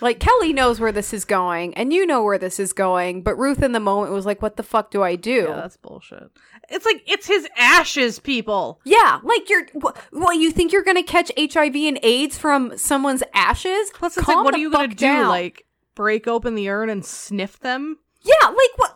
Like 0.00 0.20
Kelley 0.20 0.52
knows 0.52 0.80
where 0.80 0.92
this 0.92 1.12
is 1.12 1.24
going, 1.24 1.74
and 1.74 1.92
you 1.92 2.06
know 2.06 2.22
where 2.22 2.38
this 2.38 2.58
is 2.60 2.72
going, 2.72 3.22
but 3.22 3.36
Ruth 3.36 3.62
in 3.62 3.72
the 3.72 3.80
moment 3.80 4.12
was 4.12 4.26
like, 4.26 4.42
What 4.42 4.56
the 4.56 4.62
fuck 4.62 4.90
do 4.90 5.02
I 5.02 5.16
do? 5.16 5.46
Yeah, 5.48 5.56
that's 5.56 5.76
bullshit. 5.76 6.30
It's 6.70 6.86
like 6.86 7.02
it's 7.06 7.26
his 7.26 7.46
ashes, 7.56 8.18
people. 8.18 8.80
Yeah, 8.84 9.20
like 9.22 9.48
you're 9.50 9.66
what, 9.72 9.96
what 10.10 10.32
you 10.36 10.50
think 10.50 10.72
you're 10.72 10.82
gonna 10.82 11.02
catch 11.02 11.30
HIV 11.38 11.74
and 11.76 11.98
AIDS 12.02 12.38
from 12.38 12.76
someone's 12.78 13.22
ashes? 13.34 13.90
Plus, 13.94 14.16
it's 14.16 14.24
Calm 14.26 14.36
like, 14.36 14.44
what 14.44 14.54
are 14.54 14.58
you 14.58 14.70
gonna 14.70 14.88
fuck 14.88 14.96
do? 14.96 15.06
down. 15.06 15.28
Like 15.28 15.66
break 15.94 16.26
open 16.26 16.54
the 16.54 16.68
urn 16.70 16.90
and 16.90 17.04
sniff 17.04 17.60
them? 17.60 17.98
Yeah, 18.22 18.48
like 18.48 18.76
what 18.76 18.94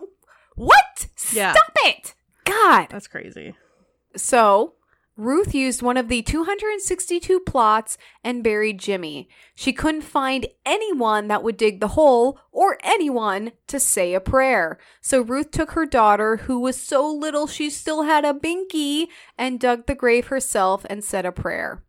what? 0.55 1.07
Yeah. 1.33 1.53
Stop 1.53 1.73
it. 1.85 2.15
God. 2.45 2.87
That's 2.91 3.07
crazy. 3.07 3.55
So 4.17 4.75
Ruth 5.19 5.53
used 5.53 5.83
one 5.83 5.97
of 5.97 6.07
the 6.07 6.23
262 6.23 7.41
plots 7.41 7.99
and 8.23 8.45
buried 8.45 8.79
Jimmy. 8.79 9.29
She 9.57 9.73
couldn't 9.73 10.03
find 10.03 10.47
anyone 10.65 11.27
that 11.27 11.43
would 11.43 11.57
dig 11.57 11.81
the 11.81 11.89
hole 11.89 12.39
or 12.53 12.79
anyone 12.85 13.51
to 13.67 13.81
say 13.81 14.15
a 14.15 14.21
prayer. 14.21 14.79
So 15.01 15.21
Ruth 15.21 15.51
took 15.51 15.73
her 15.73 15.87
daughter, 15.87 16.37
who 16.37 16.61
was 16.61 16.81
so 16.81 17.05
little 17.13 17.49
she 17.49 17.69
still 17.69 18.05
had 18.05 18.25
a 18.25 18.33
binky, 18.33 19.09
and 19.37 19.59
dug 19.59 19.87
the 19.87 19.97
grave 19.97 20.29
herself 20.29 20.87
and 20.89 21.03
said 21.03 21.27
a 21.27 21.33
prayer. 21.33 21.83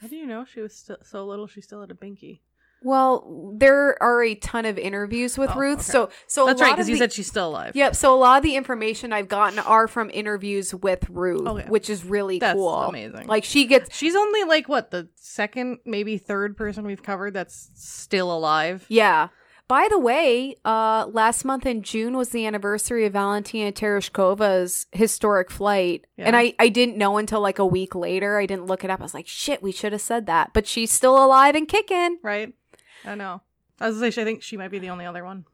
How 0.00 0.08
do 0.08 0.16
you 0.16 0.26
know 0.26 0.44
she 0.44 0.60
was 0.60 0.90
so 1.04 1.24
little? 1.24 1.46
She 1.46 1.60
still 1.60 1.80
had 1.80 1.92
a 1.92 1.94
binky. 1.94 2.40
Well, 2.82 3.54
there 3.56 4.00
are 4.02 4.22
a 4.22 4.34
ton 4.36 4.64
of 4.64 4.78
interviews 4.78 5.36
with 5.36 5.50
Oh, 5.54 5.58
Ruth, 5.58 5.78
okay. 5.80 5.82
so 5.82 6.10
so 6.26 6.46
That's 6.46 6.60
right, 6.60 6.72
because 6.72 6.88
you 6.88 6.96
said 6.96 7.12
she's 7.12 7.26
still 7.26 7.48
alive. 7.48 7.74
Yep. 7.74 7.96
So 7.96 8.14
a 8.14 8.16
lot 8.16 8.36
of 8.38 8.42
the 8.44 8.56
information 8.56 9.12
I've 9.12 9.28
gotten 9.28 9.58
are 9.58 9.88
from 9.88 10.10
interviews 10.10 10.74
with 10.74 11.08
Ruth, 11.10 11.46
Okay. 11.46 11.66
which 11.68 11.90
is 11.90 12.04
really 12.04 12.38
That's 12.38 12.54
cool. 12.56 12.74
amazing. 12.74 13.26
Like 13.26 13.44
she 13.44 13.66
gets 13.66 13.94
She's 13.96 14.14
only 14.14 14.44
like 14.44 14.68
what 14.68 14.90
the 14.90 15.08
second, 15.16 15.78
maybe 15.84 16.18
third 16.18 16.56
person 16.56 16.86
we've 16.86 17.02
covered 17.02 17.34
that's 17.34 17.70
still 17.74 18.30
alive. 18.36 18.84
Yeah. 18.88 19.28
By 19.66 19.86
the 19.90 19.98
way, 19.98 20.56
uh, 20.64 21.08
last 21.12 21.44
month 21.44 21.66
in 21.66 21.82
June 21.82 22.16
was 22.16 22.30
the 22.30 22.46
anniversary 22.46 23.04
of 23.04 23.12
Valentina 23.12 23.70
Tereshkova's 23.70 24.86
historic 24.92 25.50
flight. 25.50 26.06
And 26.16 26.34
I, 26.34 26.54
I 26.58 26.68
didn't 26.70 26.96
know 26.96 27.18
until 27.18 27.40
like 27.42 27.58
a 27.58 27.66
week 27.66 27.94
later. 27.94 28.38
I 28.38 28.46
didn't 28.46 28.64
look 28.64 28.82
it 28.82 28.88
up. 28.88 29.00
I 29.00 29.02
was 29.02 29.12
like, 29.12 29.26
shit, 29.26 29.62
we 29.62 29.70
should 29.72 29.92
have 29.92 30.00
said 30.00 30.24
that. 30.24 30.52
But 30.54 30.66
she's 30.66 30.90
still 30.90 31.22
alive 31.22 31.54
and 31.54 31.68
kicking. 31.68 32.16
Right? 32.22 32.54
I 33.04 33.14
know. 33.14 33.40
I 33.80 33.88
was 33.88 33.98
gonna 33.98 34.12
say, 34.12 34.22
I 34.22 34.24
think 34.24 34.42
she 34.42 34.56
might 34.56 34.70
be 34.70 34.78
the 34.78 34.90
only 34.90 35.06
other 35.06 35.24
one. 35.24 35.44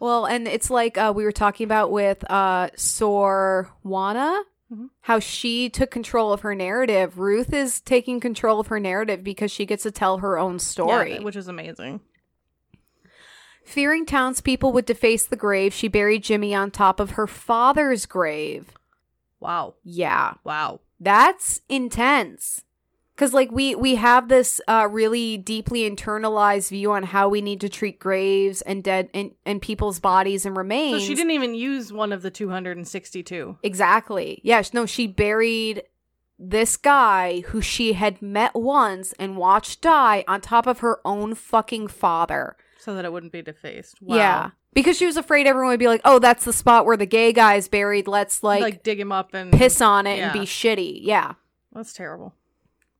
Well, 0.00 0.26
and 0.26 0.48
it's 0.48 0.68
like 0.70 0.98
uh, 0.98 1.12
we 1.14 1.24
were 1.24 1.32
talking 1.32 1.64
about 1.64 1.90
with 1.92 2.24
uh, 2.30 2.68
Sorwana, 2.76 4.42
Mhm. 4.72 4.88
how 5.02 5.18
she 5.18 5.68
took 5.68 5.90
control 5.90 6.32
of 6.32 6.40
her 6.40 6.54
narrative. 6.54 7.18
Ruth 7.18 7.52
is 7.52 7.80
taking 7.82 8.20
control 8.20 8.58
of 8.58 8.68
her 8.68 8.80
narrative 8.80 9.22
because 9.22 9.50
she 9.52 9.66
gets 9.66 9.82
to 9.82 9.90
tell 9.90 10.18
her 10.18 10.38
own 10.38 10.58
story. 10.58 11.14
Yeah, 11.16 11.20
which 11.20 11.36
is 11.36 11.46
amazing. 11.46 12.00
Fearing 13.64 14.06
townspeople 14.06 14.72
would 14.72 14.86
deface 14.86 15.24
the 15.26 15.36
grave, 15.36 15.72
she 15.72 15.88
buried 15.88 16.24
Jimmy 16.24 16.54
on 16.54 16.70
top 16.70 16.98
of 17.00 17.10
her 17.12 17.26
father's 17.26 18.06
grave. 18.06 18.72
Wow. 19.40 19.74
Yeah, 19.84 20.34
Wow. 20.42 20.80
that's 20.98 21.60
intense. 21.68 22.64
Cause 23.14 23.34
like 23.34 23.52
we 23.52 23.74
we 23.74 23.96
have 23.96 24.28
this 24.28 24.60
uh, 24.66 24.88
really 24.90 25.36
deeply 25.36 25.88
internalized 25.88 26.70
view 26.70 26.92
on 26.92 27.02
how 27.02 27.28
we 27.28 27.42
need 27.42 27.60
to 27.60 27.68
treat 27.68 27.98
graves 27.98 28.62
and 28.62 28.82
dead 28.82 29.10
and, 29.12 29.32
and 29.44 29.60
people's 29.60 30.00
bodies 30.00 30.46
and 30.46 30.56
remains. 30.56 31.02
So 31.02 31.06
she 31.08 31.14
didn't 31.14 31.32
even 31.32 31.54
use 31.54 31.92
one 31.92 32.12
of 32.12 32.22
the 32.22 32.30
262. 32.30 33.58
exactly. 33.62 34.40
Yes, 34.42 34.72
no, 34.72 34.86
she 34.86 35.06
buried 35.06 35.82
this 36.38 36.76
guy 36.76 37.40
who 37.48 37.60
she 37.60 37.92
had 37.92 38.20
met 38.22 38.54
once 38.54 39.12
and 39.18 39.36
watched 39.36 39.82
die 39.82 40.24
on 40.26 40.40
top 40.40 40.66
of 40.66 40.80
her 40.80 41.00
own 41.04 41.34
fucking 41.34 41.88
father. 41.88 42.56
So 42.78 42.94
that 42.94 43.04
it 43.04 43.12
wouldn't 43.12 43.30
be 43.32 43.42
defaced. 43.42 44.02
Wow. 44.02 44.16
Yeah. 44.16 44.50
Because 44.72 44.96
she 44.96 45.06
was 45.06 45.16
afraid 45.18 45.46
everyone 45.46 45.70
would 45.70 45.78
be 45.78 45.86
like, 45.86 46.00
oh, 46.04 46.18
that's 46.18 46.44
the 46.44 46.52
spot 46.52 46.86
where 46.86 46.96
the 46.96 47.06
gay 47.06 47.32
guy's 47.32 47.68
buried. 47.68 48.08
Let's 48.08 48.42
like, 48.42 48.62
Like, 48.62 48.82
dig 48.82 48.98
him 48.98 49.12
up 49.12 49.34
and 49.34 49.52
piss 49.52 49.80
on 49.80 50.06
it 50.06 50.18
and 50.18 50.32
be 50.32 50.40
shitty. 50.40 51.00
Yeah. 51.02 51.34
That's 51.72 51.92
terrible. 51.92 52.34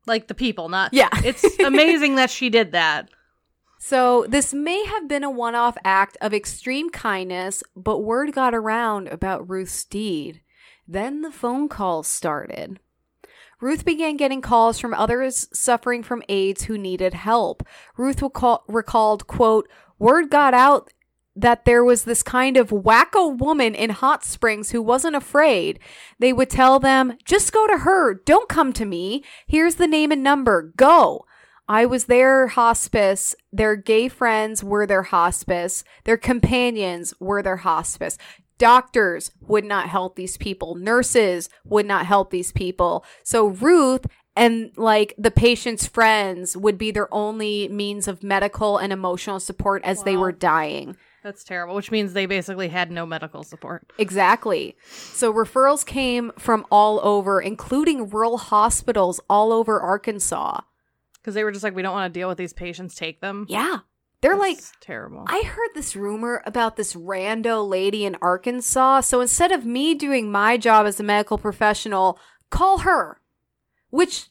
Like 0.06 0.28
the 0.28 0.34
people, 0.34 0.68
not. 0.68 0.92
Yeah. 0.92 1.08
It's 1.24 1.58
amazing 1.60 2.16
that 2.16 2.30
she 2.30 2.50
did 2.50 2.72
that. 2.72 3.08
So 3.78 4.26
this 4.28 4.54
may 4.54 4.84
have 4.86 5.08
been 5.08 5.24
a 5.24 5.30
one 5.30 5.54
off 5.54 5.76
act 5.84 6.16
of 6.20 6.32
extreme 6.32 6.90
kindness, 6.90 7.64
but 7.74 7.98
word 7.98 8.32
got 8.32 8.54
around 8.54 9.08
about 9.08 9.48
Ruth's 9.48 9.84
deed. 9.84 10.40
Then 10.86 11.22
the 11.22 11.32
phone 11.32 11.68
calls 11.68 12.06
started. 12.06 12.78
Ruth 13.60 13.84
began 13.84 14.16
getting 14.16 14.40
calls 14.40 14.78
from 14.78 14.94
others 14.94 15.48
suffering 15.52 16.02
from 16.02 16.22
AIDS 16.28 16.64
who 16.64 16.76
needed 16.76 17.14
help. 17.14 17.62
Ruth 17.96 18.20
recall- 18.20 18.64
recalled, 18.66 19.26
quote, 19.26 19.68
word 19.98 20.30
got 20.30 20.52
out 20.54 20.92
that 21.34 21.64
there 21.64 21.84
was 21.84 22.04
this 22.04 22.22
kind 22.22 22.56
of 22.56 22.70
wacko 22.70 23.36
woman 23.36 23.74
in 23.74 23.90
Hot 23.90 24.24
Springs 24.24 24.70
who 24.70 24.82
wasn't 24.82 25.16
afraid. 25.16 25.78
They 26.18 26.32
would 26.32 26.50
tell 26.50 26.78
them, 26.78 27.16
just 27.24 27.52
go 27.52 27.66
to 27.66 27.78
her. 27.78 28.14
Don't 28.14 28.48
come 28.48 28.72
to 28.74 28.84
me. 28.84 29.24
Here's 29.46 29.76
the 29.76 29.86
name 29.86 30.12
and 30.12 30.22
number. 30.22 30.72
Go. 30.76 31.24
I 31.68 31.86
was 31.86 32.04
their 32.04 32.48
hospice. 32.48 33.34
Their 33.52 33.76
gay 33.76 34.08
friends 34.08 34.62
were 34.62 34.86
their 34.86 35.04
hospice. 35.04 35.84
Their 36.04 36.18
companions 36.18 37.14
were 37.18 37.42
their 37.42 37.58
hospice. 37.58 38.18
Doctors 38.58 39.30
would 39.40 39.64
not 39.64 39.88
help 39.88 40.16
these 40.16 40.36
people. 40.36 40.74
Nurses 40.74 41.48
would 41.64 41.86
not 41.86 42.06
help 42.06 42.30
these 42.30 42.52
people. 42.52 43.04
So 43.24 43.46
Ruth 43.46 44.06
and 44.36 44.72
like 44.76 45.14
the 45.18 45.30
patient's 45.30 45.86
friends 45.86 46.56
would 46.56 46.78
be 46.78 46.90
their 46.90 47.12
only 47.12 47.68
means 47.68 48.06
of 48.06 48.22
medical 48.22 48.78
and 48.78 48.92
emotional 48.92 49.40
support 49.40 49.82
as 49.84 50.02
they 50.02 50.16
were 50.16 50.32
dying. 50.32 50.96
That's 51.22 51.44
terrible, 51.44 51.76
which 51.76 51.92
means 51.92 52.12
they 52.12 52.26
basically 52.26 52.68
had 52.68 52.90
no 52.90 53.06
medical 53.06 53.44
support. 53.44 53.92
Exactly. 53.96 54.76
So 54.90 55.32
referrals 55.32 55.86
came 55.86 56.32
from 56.36 56.66
all 56.70 57.00
over, 57.04 57.40
including 57.40 58.08
rural 58.08 58.38
hospitals 58.38 59.20
all 59.30 59.52
over 59.52 59.80
Arkansas. 59.80 60.62
Because 61.14 61.34
they 61.34 61.44
were 61.44 61.52
just 61.52 61.62
like, 61.62 61.76
we 61.76 61.82
don't 61.82 61.94
want 61.94 62.12
to 62.12 62.18
deal 62.18 62.28
with 62.28 62.38
these 62.38 62.52
patients, 62.52 62.96
take 62.96 63.20
them. 63.20 63.46
Yeah. 63.48 63.78
They're 64.20 64.36
like, 64.36 64.58
terrible. 64.80 65.24
I 65.28 65.42
heard 65.44 65.70
this 65.74 65.94
rumor 65.94 66.42
about 66.46 66.76
this 66.76 66.94
rando 66.94 67.68
lady 67.68 68.04
in 68.04 68.16
Arkansas. 68.20 69.02
So 69.02 69.20
instead 69.20 69.52
of 69.52 69.64
me 69.64 69.94
doing 69.94 70.30
my 70.30 70.56
job 70.56 70.86
as 70.86 70.98
a 70.98 71.04
medical 71.04 71.38
professional, 71.38 72.18
call 72.50 72.78
her. 72.78 73.20
Which 73.90 74.28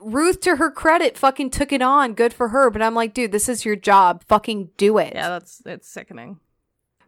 Ruth, 0.00 0.40
to 0.40 0.56
her 0.56 0.70
credit, 0.70 1.16
fucking 1.16 1.50
took 1.50 1.72
it 1.72 1.82
on. 1.82 2.14
Good 2.14 2.32
for 2.32 2.48
her. 2.48 2.70
But 2.70 2.82
I'm 2.82 2.94
like, 2.94 3.14
dude, 3.14 3.32
this 3.32 3.48
is 3.48 3.64
your 3.64 3.76
job. 3.76 4.24
Fucking 4.28 4.70
do 4.76 4.98
it. 4.98 5.12
Yeah, 5.14 5.28
that's 5.28 5.62
it's 5.64 5.88
sickening. 5.88 6.40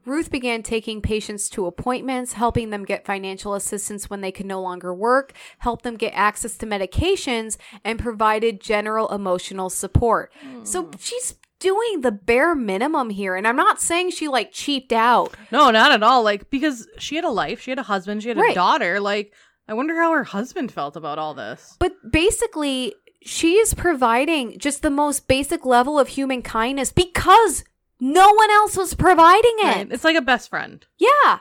Ruth 0.07 0.31
began 0.31 0.62
taking 0.62 1.03
patients 1.03 1.48
to 1.50 1.66
appointments, 1.66 2.33
helping 2.33 2.70
them 2.70 2.85
get 2.85 3.05
financial 3.05 3.55
assistance 3.55 4.09
when 4.09 4.22
they 4.22 4.33
could 4.33 4.46
no 4.46 4.61
longer 4.61 4.94
work, 4.94 5.35
helped 5.59 5.85
them 5.85 5.96
get 5.96 6.12
access 6.14 6.57
to 6.57 6.66
medications, 6.66 7.59
and 7.85 7.98
provided 7.98 8.61
general 8.61 9.09
emotional 9.09 9.68
support. 9.68 10.33
So 10.62 10.85
hmm. 10.85 10.92
she's 10.98 11.35
doing 11.61 12.00
the 12.00 12.11
bare 12.11 12.55
minimum 12.55 13.11
here. 13.11 13.37
And 13.37 13.46
I'm 13.46 13.57
not 13.57 13.81
saying 13.81 14.11
she 14.11 14.26
like 14.26 14.50
cheaped 14.50 14.92
out. 14.92 15.35
No, 15.53 15.70
not 15.70 15.92
at 15.92 16.03
all. 16.03 16.24
Like 16.24 16.50
because 16.50 16.88
she 16.98 17.16
had 17.16 17.24
a 17.24 17.31
life, 17.31 17.61
she 17.61 17.70
had 17.70 17.79
a 17.79 17.85
husband, 17.85 18.22
she 18.22 18.31
had 18.31 18.38
a 18.38 18.55
daughter. 18.55 18.98
Like 18.98 19.33
I 19.71 19.75
wonder 19.75 19.95
how 19.95 20.13
her 20.13 20.25
husband 20.25 20.73
felt 20.73 20.97
about 20.97 21.21
all 21.21 21.33
this. 21.33 21.77
But 21.79 21.93
basically, 22.11 22.95
she 23.23 23.55
is 23.55 23.73
providing 23.73 24.59
just 24.59 24.83
the 24.83 24.91
most 24.91 25.29
basic 25.29 25.65
level 25.65 25.97
of 25.97 26.09
human 26.09 26.43
kindness 26.43 26.91
because 26.91 27.63
no 28.01 28.33
one 28.33 28.51
else 28.51 28.77
was 28.77 28.95
providing 28.95 29.55
it. 29.59 29.77
Right? 29.77 29.93
It's 29.93 30.03
like 30.03 30.17
a 30.17 30.23
best 30.23 30.51
friend. 30.51 30.85
Yeah. 30.99 31.39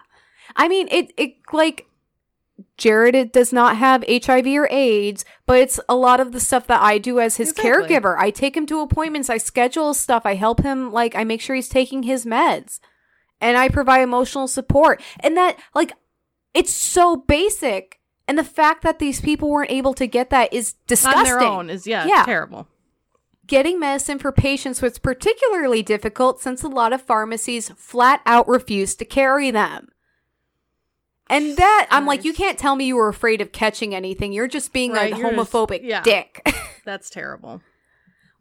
I 0.56 0.68
mean, 0.68 0.88
it, 0.92 1.12
it 1.18 1.38
like 1.52 1.88
Jared 2.78 3.16
it 3.16 3.34
does 3.34 3.52
not 3.52 3.78
have 3.78 4.04
HIV 4.08 4.46
or 4.46 4.68
AIDS, 4.70 5.26
but 5.48 5.58
it's 5.58 5.80
a 5.90 5.96
lot 5.96 6.20
of 6.20 6.32
the 6.32 6.40
stuff 6.40 6.68
that 6.68 6.82
I 6.82 7.00
do 7.00 7.20
as 7.20 7.38
his 7.38 7.50
Exactly. 7.50 7.96
caregiver. 7.96 8.16
I 8.18 8.30
take 8.30 8.56
him 8.56 8.68
to 8.68 8.82
appointments, 8.82 9.30
I 9.30 9.38
schedule 9.38 9.94
stuff, 9.96 10.24
I 10.26 10.36
help 10.36 10.62
him, 10.62 10.92
like, 10.92 11.16
I 11.16 11.24
make 11.24 11.42
sure 11.42 11.56
he's 11.56 11.70
taking 11.70 12.04
his 12.04 12.26
meds, 12.26 12.80
and 13.42 13.58
I 13.58 13.70
provide 13.70 14.02
emotional 14.02 14.48
support. 14.48 15.02
And 15.20 15.36
that, 15.36 15.58
like, 15.74 15.94
it's 16.54 16.74
so 16.74 17.16
basic. 17.16 17.99
And 18.30 18.38
the 18.38 18.44
fact 18.44 18.84
that 18.84 19.00
these 19.00 19.20
people 19.20 19.50
weren't 19.50 19.72
able 19.72 19.96
to 19.96 20.06
get 20.06 20.30
that 20.30 20.54
is 20.54 20.74
disgusting. 20.86 21.20
On 21.20 21.24
their 21.26 21.40
own 21.42 21.70
is 21.72 21.88
yeah, 21.88 22.06
Yeah. 22.06 22.24
terrible. 22.26 22.68
Getting 23.48 23.80
medicine 23.80 24.20
for 24.20 24.32
patients 24.32 24.84
was 24.84 25.00
particularly 25.00 25.82
difficult 25.82 26.40
since 26.40 26.62
a 26.62 26.68
lot 26.68 26.94
of 26.94 27.02
pharmacies 27.02 27.70
flat 27.70 28.22
out 28.28 28.48
refused 28.48 29.00
to 29.00 29.06
carry 29.06 29.50
them. 29.50 29.88
And 31.28 31.58
that, 31.58 31.88
I'm 31.90 32.06
like, 32.06 32.24
you 32.24 32.34
can't 32.34 32.60
tell 32.60 32.76
me 32.76 32.86
you 32.86 32.96
were 32.98 33.08
afraid 33.08 33.42
of 33.42 33.52
catching 33.52 33.96
anything. 33.96 34.32
You're 34.32 34.48
just 34.48 34.74
being 34.74 34.92
Right, 34.94 35.12
a 35.12 35.18
you're 35.18 35.32
just- 35.32 35.52
homophobic 35.52 35.80
yeah. 35.84 36.02
dick. 36.04 36.48
That's 36.86 37.10
terrible. 37.10 37.62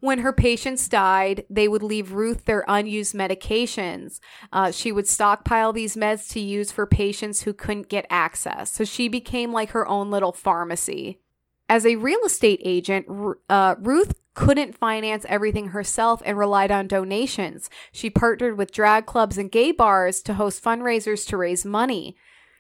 When 0.00 0.20
her 0.20 0.32
patients 0.32 0.88
died, 0.88 1.44
they 1.50 1.66
would 1.66 1.82
leave 1.82 2.12
Ruth 2.12 2.44
their 2.44 2.64
unused 2.68 3.14
medications. 3.14 4.20
Uh, 4.52 4.70
she 4.70 4.92
would 4.92 5.08
stockpile 5.08 5.72
these 5.72 5.96
meds 5.96 6.28
to 6.30 6.40
use 6.40 6.70
for 6.70 6.86
patients 6.86 7.42
who 7.42 7.52
couldn't 7.52 7.88
get 7.88 8.06
access. 8.08 8.72
So 8.72 8.84
she 8.84 9.08
became 9.08 9.52
like 9.52 9.70
her 9.70 9.86
own 9.86 10.10
little 10.10 10.32
pharmacy. 10.32 11.20
As 11.68 11.84
a 11.84 11.96
real 11.96 12.20
estate 12.24 12.60
agent, 12.64 13.06
uh, 13.50 13.74
Ruth 13.80 14.14
couldn't 14.34 14.78
finance 14.78 15.26
everything 15.28 15.68
herself 15.68 16.22
and 16.24 16.38
relied 16.38 16.70
on 16.70 16.86
donations. 16.86 17.68
She 17.90 18.08
partnered 18.08 18.56
with 18.56 18.70
drag 18.70 19.04
clubs 19.04 19.36
and 19.36 19.50
gay 19.50 19.72
bars 19.72 20.22
to 20.22 20.34
host 20.34 20.62
fundraisers 20.62 21.26
to 21.26 21.36
raise 21.36 21.64
money. 21.64 22.16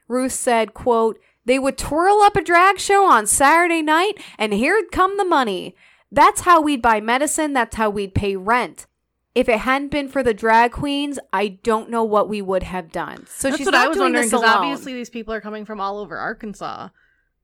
Ruth 0.08 0.32
said, 0.32 0.74
quote, 0.74 1.20
they 1.44 1.58
would 1.58 1.78
twirl 1.78 2.20
up 2.20 2.36
a 2.36 2.42
drag 2.42 2.78
show 2.78 3.06
on 3.06 3.26
Saturday 3.26 3.80
night 3.80 4.14
and 4.38 4.52
here'd 4.52 4.90
come 4.90 5.16
the 5.16 5.24
money. 5.24 5.76
That's 6.10 6.42
how 6.42 6.60
we'd 6.60 6.82
buy 6.82 7.00
medicine. 7.00 7.52
That's 7.52 7.76
how 7.76 7.90
we'd 7.90 8.14
pay 8.14 8.36
rent. 8.36 8.86
If 9.34 9.48
it 9.48 9.60
hadn't 9.60 9.90
been 9.90 10.08
for 10.08 10.22
the 10.22 10.34
drag 10.34 10.72
queens, 10.72 11.18
I 11.32 11.48
don't 11.48 11.90
know 11.90 12.02
what 12.02 12.28
we 12.28 12.42
would 12.42 12.64
have 12.64 12.90
done. 12.90 13.26
So 13.26 13.48
That's 13.48 13.58
she's 13.58 13.66
what 13.66 13.72
not 13.72 13.84
I 13.84 13.88
was 13.88 13.96
doing 13.96 14.06
wondering 14.06 14.26
because 14.26 14.42
obviously 14.42 14.94
these 14.94 15.10
people 15.10 15.32
are 15.34 15.40
coming 15.40 15.64
from 15.64 15.80
all 15.80 15.98
over 15.98 16.16
Arkansas. 16.16 16.88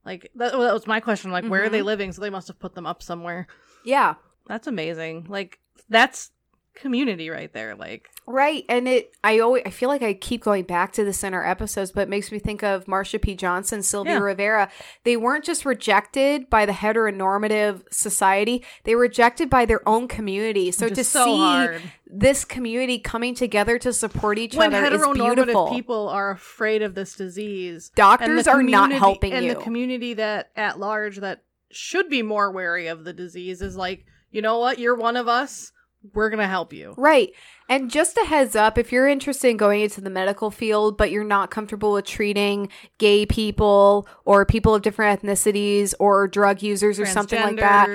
Like 0.04 0.30
that, 0.34 0.52
that 0.52 0.72
was 0.72 0.86
my 0.86 1.00
question. 1.00 1.30
Like 1.30 1.44
where 1.44 1.64
are 1.64 1.68
they 1.68 1.78
mm-hmm. 1.78 1.86
living? 1.86 2.12
So 2.12 2.20
they 2.20 2.30
must 2.30 2.48
have 2.48 2.58
put 2.58 2.74
them 2.74 2.86
up 2.86 3.02
somewhere. 3.02 3.46
yeah, 3.84 4.14
That's 4.46 4.66
amazing. 4.66 5.26
Like 5.28 5.60
that's 5.88 6.30
community 6.74 7.30
right 7.30 7.52
there. 7.52 7.74
Like 7.74 8.08
right. 8.26 8.64
And 8.68 8.88
it, 8.88 9.12
I 9.22 9.38
always, 9.38 9.62
I 9.66 9.70
feel 9.70 9.88
like 9.88 10.02
I 10.02 10.14
keep 10.14 10.42
going 10.42 10.64
back 10.64 10.92
to 10.94 11.04
this 11.04 11.22
in 11.22 11.34
our 11.34 11.46
episodes, 11.46 11.92
but 11.92 12.02
it 12.02 12.08
makes 12.08 12.32
me 12.32 12.38
think 12.38 12.62
of 12.62 12.86
Marsha 12.86 13.20
P. 13.20 13.34
Johnson, 13.34 13.82
Sylvia 13.82 14.14
Yeah. 14.14 14.20
Rivera. 14.20 14.70
They 15.04 15.16
weren't 15.16 15.44
just 15.44 15.64
rejected 15.64 16.48
by 16.50 16.66
the 16.66 16.72
heteronormative 16.72 17.82
society; 17.92 18.64
they 18.84 18.94
were 18.94 19.02
rejected 19.02 19.48
by 19.50 19.64
their 19.66 19.86
own 19.88 20.08
community. 20.08 20.70
So 20.72 20.86
Which 20.86 20.94
to 20.96 21.04
so 21.04 21.24
see 21.24 21.36
hard. 21.38 21.82
this 22.06 22.44
community 22.44 22.98
coming 22.98 23.34
together 23.34 23.78
to 23.78 23.92
support 23.92 24.38
each 24.38 24.54
when 24.56 24.74
other 24.74 24.94
is 24.94 25.00
heteronormative 25.02 25.34
beautiful. 25.36 25.68
people 25.70 26.08
are 26.08 26.30
afraid 26.30 26.82
of 26.82 26.94
this 26.94 27.14
disease, 27.14 27.90
Doctors 27.94 28.46
are 28.48 28.62
not 28.62 28.90
helping 28.92 29.32
and 29.32 29.44
you. 29.46 29.54
the 29.54 29.60
community 29.60 30.14
that 30.14 30.50
at 30.56 30.78
large 30.78 31.18
that 31.18 31.44
should 31.70 32.08
be 32.08 32.22
more 32.22 32.50
wary 32.50 32.86
of 32.86 33.04
the 33.04 33.12
disease 33.12 33.60
is 33.60 33.76
like, 33.76 34.04
you 34.30 34.40
know 34.42 34.58
what? 34.58 34.78
You're 34.78 34.94
one 34.96 35.16
of 35.16 35.28
us. 35.28 35.72
We're 36.12 36.30
gonna 36.30 36.48
help 36.48 36.72
you. 36.72 36.94
Right. 36.96 37.32
And 37.68 37.90
just 37.90 38.16
a 38.18 38.24
heads 38.24 38.54
up, 38.54 38.76
if 38.76 38.92
you're 38.92 39.08
interested 39.08 39.48
in 39.48 39.56
going 39.56 39.80
into 39.80 40.00
the 40.00 40.10
medical 40.10 40.50
field, 40.50 40.98
but 40.98 41.10
you're 41.10 41.24
not 41.24 41.50
comfortable 41.50 41.92
with 41.92 42.04
treating 42.04 42.68
gay 42.98 43.24
people 43.24 44.06
or 44.24 44.44
people 44.44 44.74
of 44.74 44.82
different 44.82 45.22
ethnicities 45.22 45.94
or 45.98 46.28
drug 46.28 46.62
users 46.62 47.00
or 47.00 47.06
something 47.06 47.40
like 47.40 47.56
that, 47.56 47.88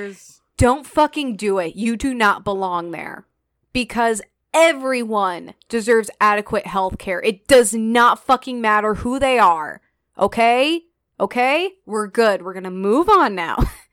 don't 0.57 0.87
fucking 0.87 1.35
do 1.35 1.59
it. 1.59 1.75
You 1.75 1.95
do 1.95 2.13
not 2.13 2.43
belong 2.43 2.91
there 2.91 3.25
because 3.73 4.21
everyone 4.53 5.53
deserves 5.67 6.09
adequate 6.19 6.65
health 6.65 6.97
care. 6.97 7.21
It 7.21 7.47
does 7.47 7.73
not 7.73 8.25
fucking 8.25 8.59
matter 8.59 8.95
who 8.95 9.19
they 9.19 9.39
are. 9.39 9.81
Okay? 10.17 10.83
Okay? 11.19 11.73
We're 11.85 12.07
good. 12.07 12.41
We're 12.41 12.53
going 12.53 12.63
to 12.63 12.71
move 12.71 13.09
on 13.09 13.35
now. 13.35 13.57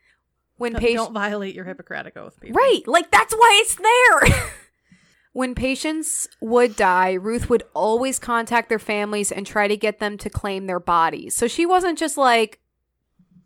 when 0.56 0.72
Don't- 0.72 0.80
patients 0.80 1.04
Don't 1.04 1.14
violate 1.14 1.54
your 1.54 1.64
Hippocratic 1.64 2.16
oath, 2.16 2.40
people. 2.40 2.56
Right. 2.58 2.82
Like 2.86 3.10
that's 3.10 3.34
why 3.34 3.62
it's 3.62 3.76
there. 3.76 4.44
when 5.32 5.54
patients 5.54 6.26
would 6.40 6.76
die, 6.76 7.12
Ruth 7.12 7.50
would 7.50 7.62
always 7.74 8.18
contact 8.18 8.68
their 8.68 8.78
families 8.78 9.30
and 9.30 9.46
try 9.46 9.68
to 9.68 9.76
get 9.76 9.98
them 9.98 10.16
to 10.18 10.30
claim 10.30 10.66
their 10.66 10.80
bodies. 10.80 11.36
So 11.36 11.46
she 11.48 11.66
wasn't 11.66 11.98
just 11.98 12.16
like 12.16 12.60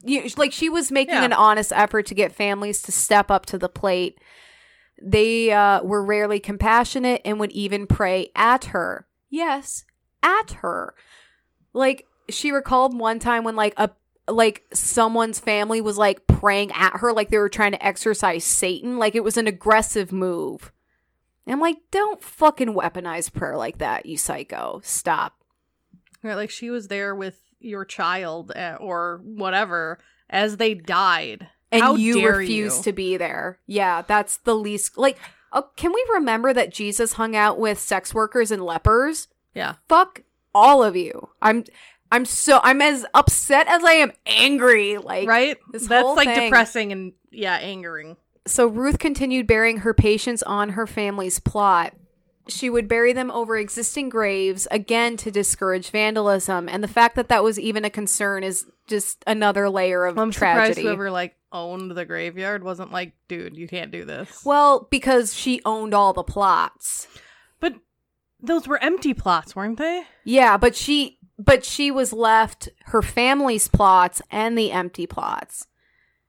you 0.03 0.29
like 0.37 0.53
she 0.53 0.68
was 0.68 0.90
making 0.90 1.16
Yeah. 1.16 1.25
an 1.25 1.33
honest 1.33 1.73
effort 1.75 2.07
to 2.07 2.14
get 2.14 2.33
families 2.33 2.81
to 2.83 2.92
step 2.92 3.31
up 3.31 3.44
to 3.46 3.59
the 3.59 3.68
plate. 3.68 4.18
They 5.03 5.51
uh, 5.51 5.83
were 5.83 6.05
rarely 6.05 6.40
compassionate 6.40 7.23
and 7.25 7.40
would 7.40 7.53
even 7.53 7.87
pray 7.87 8.31
at 8.37 8.66
her. 8.66 9.07
Yes, 9.31 9.85
at 10.23 10.53
her. 10.61 10.94
Like 11.73 12.07
she 12.29 12.51
recalled 12.53 12.99
one 12.99 13.18
time 13.18 13.44
when 13.44 13.57
like 13.57 13.75
a 13.77 13.90
like 14.28 14.64
someone's 14.72 15.38
family 15.40 15.80
was 15.80 15.98
like 15.98 16.26
praying 16.26 16.70
at 16.72 16.98
her 16.98 17.12
like 17.12 17.30
they 17.30 17.38
were 17.38 17.48
trying 17.48 17.72
to 17.72 17.85
exorcise 17.85 18.44
Satan. 18.44 18.98
Like 18.98 19.14
it 19.14 19.24
was 19.24 19.37
an 19.37 19.46
aggressive 19.46 20.12
move. 20.12 20.72
And 21.46 21.54
I'm 21.54 21.61
like, 21.61 21.78
don't 21.90 22.22
fucking 22.22 22.74
weaponize 22.74 23.33
prayer 23.33 23.56
like 23.56 23.78
that, 23.78 24.06
you 24.06 24.16
psycho. 24.16 24.80
Stop. 24.85 25.35
Right, 26.22 26.35
like 26.35 26.50
she 26.50 26.70
was 26.70 26.88
there 26.88 27.14
with 27.14 27.38
your 27.61 27.85
child 27.85 28.52
uh, 28.54 28.76
or 28.78 29.20
whatever 29.24 29.98
as 30.28 30.59
they 30.59 30.74
died. 30.74 31.48
And 31.72 31.83
How 31.83 31.94
you 31.94 32.26
refuse 32.26 32.78
you? 32.78 32.83
to 32.85 32.92
be 32.92 33.16
there. 33.16 33.59
Yeah, 33.66 34.02
that's 34.02 34.38
the 34.38 34.54
least 34.54 34.98
like 34.98 35.18
uh, 35.52 35.62
can 35.76 35.92
we 35.92 36.04
remember 36.12 36.52
that 36.52 36.72
Jesus 36.72 37.14
hung 37.14 37.35
out 37.35 37.59
with 37.59 37.78
sex 37.78 38.14
workers 38.14 38.50
and 38.50 38.62
lepers? 38.62 39.28
Yeah. 39.54 39.74
Fuck 39.88 40.22
all 40.54 40.83
of 40.83 40.96
you. 40.96 41.30
I'm 41.42 41.64
I'm 42.12 42.25
so 42.25 42.61
I'm 42.62 42.81
as 42.83 43.07
upset 43.14 43.66
as 43.68 43.85
I 43.85 43.92
am 43.94 44.12
angry. 44.27 44.99
Like 44.99 45.29
Right? 45.29 45.57
this 45.73 45.87
That's 45.87 46.07
like 46.16 46.29
thing. 46.29 46.46
depressing 46.51 46.92
and 46.92 47.12
yeah, 47.31 47.57
angering. 47.57 48.16
So 48.46 48.66
Ruth 48.66 48.99
continued 48.99 49.46
burying 49.46 49.79
her 49.79 49.94
patients 49.94 50.42
on 50.42 50.70
her 50.70 50.87
family's 50.87 51.38
plot. 51.38 51.94
She 52.49 52.68
would 52.68 52.88
bury 52.88 53.12
them 53.12 53.31
over 53.31 53.57
existing 53.57 54.09
graves 54.09 54.66
again 54.73 55.16
to 55.18 55.31
discourage 55.31 55.90
vandalism, 55.90 56.68
and 56.68 56.83
the 56.83 56.88
fact 56.88 57.14
that 57.14 57.29
that 57.29 57.44
was 57.44 57.61
even 57.61 57.85
a 57.85 57.90
concern 57.90 58.42
is 58.42 58.64
just 58.88 59.23
another 59.27 59.68
layer 59.70 60.05
of 60.05 60.18
I'm 60.18 60.33
surprised 60.33 60.57
tragedy. 60.75 60.83
whoever 60.83 61.12
like 61.12 61.37
owned 61.53 61.92
the 61.92 62.05
graveyard 62.05 62.64
wasn't 62.64 62.90
like, 62.90 63.12
dude, 63.29 63.57
you 63.57 63.68
can't 63.68 63.92
do 63.92 64.05
this. 64.05 64.42
Well, 64.44 64.88
because 64.90 65.33
she 65.35 65.61
owned 65.64 65.94
all 65.94 66.12
the 66.12 66.25
plots. 66.25 67.07
But 67.61 67.75
those 68.40 68.66
were 68.66 68.83
empty 68.83 69.14
plots, 69.14 69.55
weren't 69.55 69.79
they? 69.79 70.03
Yeah, 70.25 70.57
but 70.57 70.75
she 70.75 71.18
but 71.44 71.64
she 71.64 71.90
was 71.90 72.12
left 72.12 72.68
her 72.87 73.00
family's 73.03 73.66
plots 73.66 74.20
and 74.31 74.57
the 74.59 74.70
empty 74.70 75.07
plots. 75.07 75.66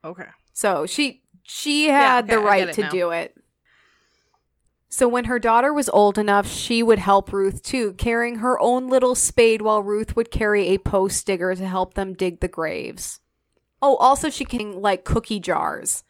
Okay. 0.02 0.26
So 0.52 0.86
she 0.86 1.22
she 1.42 1.86
Yeah, 1.86 2.14
had 2.14 2.24
okay, 2.24 2.34
the 2.34 2.40
right 2.40 2.72
to 2.72 2.80
now. 2.82 2.90
do 2.90 3.10
it. 3.10 3.36
So 4.88 5.08
when 5.08 5.24
her 5.24 5.38
daughter 5.38 5.72
was 5.72 5.88
old 5.88 6.18
enough, 6.18 6.46
she 6.46 6.82
would 6.82 6.98
help 6.98 7.32
Ruth 7.32 7.62
too, 7.62 7.94
carrying 7.94 8.36
her 8.36 8.60
own 8.60 8.88
little 8.88 9.14
spade 9.14 9.62
while 9.62 9.82
Ruth 9.82 10.16
would 10.16 10.30
carry 10.30 10.68
a 10.68 10.78
post 10.78 11.26
digger 11.26 11.54
to 11.54 11.66
help 11.66 11.94
them 11.94 12.12
dig 12.14 12.40
the 12.40 12.48
graves. 12.48 13.20
Oh, 13.80 13.96
also 13.96 14.28
she 14.30 14.44
can 14.44 14.80
like 14.80 15.04
cookie 15.04 15.40
jars 15.40 16.04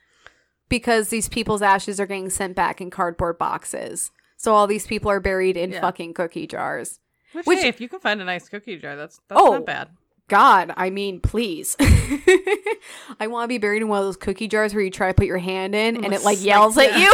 because 0.69 1.09
these 1.09 1.29
people's 1.29 1.63
ashes 1.63 2.01
are 2.01 2.07
getting 2.07 2.29
sent 2.31 2.57
back 2.57 2.81
in 2.81 2.91
cardboard 2.91 3.39
boxes. 3.39 4.11
So 4.37 4.53
all 4.55 4.67
these 4.67 4.87
people 4.87 5.11
are 5.11 5.21
buried 5.21 5.57
in 5.57 5.71
Yeah. 5.73 5.81
fucking 5.81 6.15
cookie 6.15 6.47
jars. 6.49 6.99
Which, 7.33 7.47
Which- 7.47 7.61
hey, 7.61 7.69
if 7.69 7.81
you 7.81 7.89
can 7.89 8.01
find 8.01 8.21
a 8.21 8.25
nice 8.25 8.49
cookie 8.49 8.77
jar, 8.79 8.97
that's 8.97 9.21
that's 9.29 9.41
Oh. 9.41 9.53
not 9.53 9.67
bad. 9.67 9.89
God, 10.29 10.73
I 10.77 10.89
mean, 10.91 11.21
please. 11.21 11.77
I 11.81 13.27
want 13.27 13.45
to 13.45 13.49
be 13.49 13.59
buried 13.59 13.83
in 13.83 13.89
one 13.89 13.99
of 13.99 14.05
those 14.07 14.17
cookie 14.17 14.49
jars 14.49 14.73
where 14.75 14.83
you 14.83 14.91
try 14.91 15.09
to 15.09 15.15
put 15.15 15.27
your 15.27 15.39
hand 15.39 15.75
in 15.75 15.97
and 15.97 16.07
it 16.07 16.23
like 16.23 16.37
Like, 16.39 16.45
yells 16.45 16.79
at 16.79 16.99
you. 16.99 17.13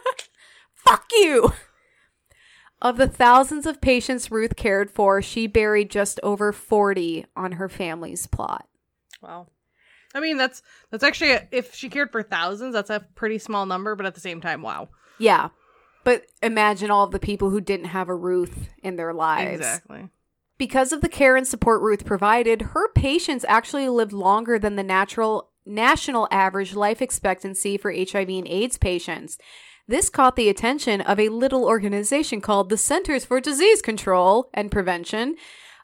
Fuck 0.74 1.04
you. 1.12 1.52
Of 2.80 2.96
the 2.96 3.08
thousands 3.08 3.66
of 3.66 3.80
patients 3.82 4.30
Ruth 4.30 4.56
cared 4.56 4.90
for, 4.90 5.20
she 5.20 5.46
buried 5.46 5.90
just 5.90 6.18
over 6.22 6.50
40 6.52 7.26
on 7.36 7.52
her 7.52 7.68
family's 7.68 8.26
plot. 8.26 8.66
Wow. 9.20 9.48
I 10.14 10.20
mean, 10.20 10.38
that's 10.38 10.62
that's 10.90 11.04
actually 11.04 11.32
a, 11.32 11.46
if 11.52 11.74
she 11.74 11.90
cared 11.90 12.10
for 12.10 12.22
thousands, 12.22 12.72
that's 12.72 12.90
a 12.90 13.06
pretty 13.14 13.38
small 13.38 13.66
number, 13.66 13.94
but 13.94 14.06
at 14.06 14.14
the 14.14 14.20
same 14.20 14.40
time, 14.40 14.62
wow. 14.62 14.88
Yeah. 15.18 15.50
But 16.04 16.24
imagine 16.42 16.90
all 16.90 17.04
of 17.04 17.10
the 17.10 17.18
people 17.18 17.50
who 17.50 17.60
didn't 17.60 17.86
have 17.86 18.08
a 18.08 18.14
Ruth 18.14 18.70
in 18.82 18.96
their 18.96 19.12
lives. 19.12 19.58
Exactly. 19.58 20.08
Because 20.58 20.92
of 20.92 21.00
the 21.00 21.08
care 21.08 21.36
and 21.36 21.46
support 21.46 21.82
Ruth 21.82 22.04
provided, 22.04 22.62
her 22.62 22.92
patients 22.92 23.44
actually 23.48 23.88
lived 23.88 24.12
longer 24.12 24.58
than 24.58 24.76
the 24.76 24.82
natural 24.82 25.50
national 25.66 26.26
average 26.30 26.74
life 26.74 27.00
expectancy 27.00 27.76
for 27.76 27.92
HIV 27.92 28.28
and 28.28 28.48
AIDS 28.48 28.78
patients. 28.78 29.38
This 29.86 30.08
caught 30.08 30.36
the 30.36 30.48
attention 30.48 31.00
of 31.00 31.18
a 31.18 31.30
little 31.30 31.64
organization 31.64 32.40
called 32.40 32.68
the 32.68 32.76
Centers 32.76 33.24
for 33.24 33.40
Disease 33.40 33.82
Control 33.82 34.48
and 34.54 34.70
Prevention, 34.70 35.36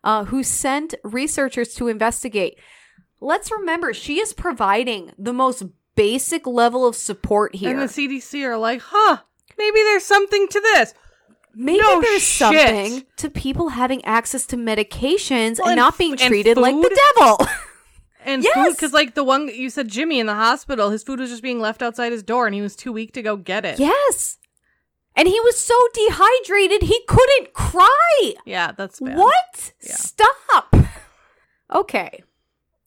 uh, 0.04 0.26
who 0.26 0.42
sent 0.42 0.94
researchers 1.02 1.74
to 1.74 1.88
investigate. 1.88 2.58
Let's 3.20 3.50
remember, 3.50 3.92
she 3.92 4.20
is 4.20 4.32
providing 4.32 5.12
the 5.18 5.32
most 5.32 5.64
basic 5.96 6.46
level 6.46 6.86
of 6.86 6.94
support 6.94 7.56
here. 7.56 7.70
And 7.70 7.80
the 7.80 7.92
CDC 7.92 8.44
are 8.44 8.58
like, 8.58 8.80
huh, 8.84 9.18
maybe 9.58 9.76
there's 9.82 10.04
something 10.04 10.48
to 10.48 10.60
this. 10.60 10.94
Maybe 11.54 11.80
No 11.80 12.00
there's 12.02 12.22
shit. 12.22 12.38
something 12.38 13.04
to 13.16 13.30
people 13.30 13.70
having 13.70 14.04
access 14.04 14.44
to 14.46 14.56
medications 14.56 15.58
Well, 15.58 15.68
and 15.68 15.72
and 15.72 15.76
not 15.78 15.96
being 15.98 16.16
treated 16.16 16.56
like 16.58 16.74
the 16.74 17.00
devil. 17.16 17.46
And 18.28 18.42
Yes! 18.42 18.54
food, 18.56 18.72
because 18.74 18.92
like 18.92 19.14
the 19.14 19.22
one 19.22 19.46
you 19.46 19.70
said, 19.70 19.86
Jimmy 19.86 20.18
in 20.18 20.26
the 20.26 20.34
hospital, 20.34 20.90
his 20.90 21.04
food 21.04 21.20
was 21.20 21.30
just 21.30 21.44
being 21.44 21.60
left 21.60 21.80
outside 21.80 22.10
his 22.10 22.24
door, 22.24 22.46
and 22.46 22.54
he 22.56 22.60
was 22.60 22.74
too 22.74 22.92
weak 22.92 23.12
to 23.12 23.22
go 23.22 23.36
get 23.36 23.64
it. 23.64 23.78
yes. 23.78 24.38
And 25.14 25.28
he 25.28 25.38
was 25.40 25.56
so 25.56 25.74
dehydrated 25.94 26.82
he 26.82 27.02
couldn't 27.06 27.52
cry. 27.54 28.34
Yeah, 28.44 28.72
that's 28.72 28.98
bad. 28.98 29.16
What? 29.16 29.72
Yeah. 29.80 29.94
Stop. 29.94 30.74
Okay. 31.72 32.22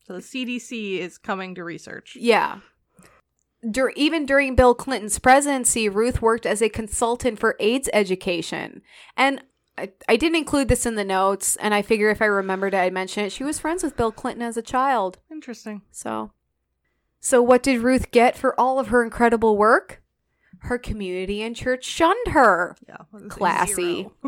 So 0.07 0.13
the 0.13 0.19
CDC 0.19 0.99
is 0.99 1.17
coming 1.17 1.55
to 1.55 1.63
research. 1.63 2.17
Yeah. 2.19 2.59
Dur- 3.69 3.93
even 3.95 4.25
during 4.25 4.55
Bill 4.55 4.73
Clinton's 4.73 5.19
presidency, 5.19 5.89
Ruth 5.89 6.21
worked 6.21 6.45
as 6.45 6.61
a 6.61 6.69
consultant 6.69 7.39
for 7.39 7.55
AIDS 7.59 7.89
education. 7.93 8.81
And 9.17 9.43
I, 9.77 9.91
I 10.07 10.15
didn't 10.17 10.37
include 10.37 10.67
this 10.67 10.85
in 10.85 10.95
the 10.95 11.05
notes, 11.05 11.55
and 11.57 11.73
I 11.73 11.81
figure 11.81 12.09
if 12.09 12.21
I 12.21 12.25
remembered 12.25 12.73
it, 12.73 12.79
I'd 12.79 12.93
mention 12.93 13.25
it. 13.25 13.31
She 13.31 13.43
was 13.43 13.59
friends 13.59 13.83
with 13.83 13.97
Bill 13.97 14.11
Clinton 14.11 14.41
as 14.43 14.57
a 14.57 14.61
child. 14.61 15.19
Interesting. 15.31 15.81
So, 15.91 16.31
so 17.19 17.41
what 17.41 17.63
did 17.63 17.81
Ruth 17.81 18.11
get 18.11 18.37
for 18.37 18.59
all 18.59 18.79
of 18.79 18.87
her 18.87 19.03
incredible 19.03 19.57
work? 19.57 20.01
Her 20.63 20.77
community 20.77 21.41
and 21.41 21.55
church 21.55 21.85
shunned 21.85 22.27
her. 22.31 22.75
Yeah. 22.87 22.97
what 23.11 23.21
is 23.21 23.27
it? 23.27 23.29
Classy. 23.31 24.09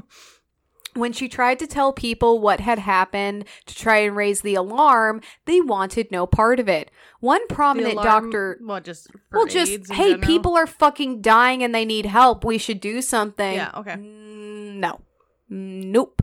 When 0.94 1.14
she 1.14 1.30
tried 1.30 1.58
to 1.60 1.68
tell 1.68 1.94
people 1.94 2.40
what 2.40 2.60
had 2.60 2.80
happened 2.80 3.46
to 3.66 3.74
try 3.74 4.00
and 4.00 4.14
raise 4.14 4.42
the 4.42 4.56
alarm, 4.56 5.22
they 5.46 5.62
wanted 5.62 6.12
no 6.12 6.28
part 6.28 6.60
of 6.60 6.68
it. 6.68 6.92
One 7.22 7.48
prominent 7.48 7.94
alarm- 7.94 8.32
doctor 8.32 8.58
What, 8.62 8.84
just 8.84 9.08
well, 9.32 9.46
just 9.46 9.72
hey, 9.92 10.12
general? 10.12 10.28
people 10.28 10.58
are 10.58 10.68
fucking 10.68 11.22
dying 11.22 11.64
and 11.64 11.74
they 11.74 11.86
need 11.86 12.06
help. 12.08 12.44
We 12.44 12.58
should 12.58 12.82
do 12.82 13.02
something. 13.02 13.54
Yeah, 13.56 13.72
okay. 13.78 13.94
Mm, 13.94 14.76
No, 14.80 15.02
nope. 15.50 16.22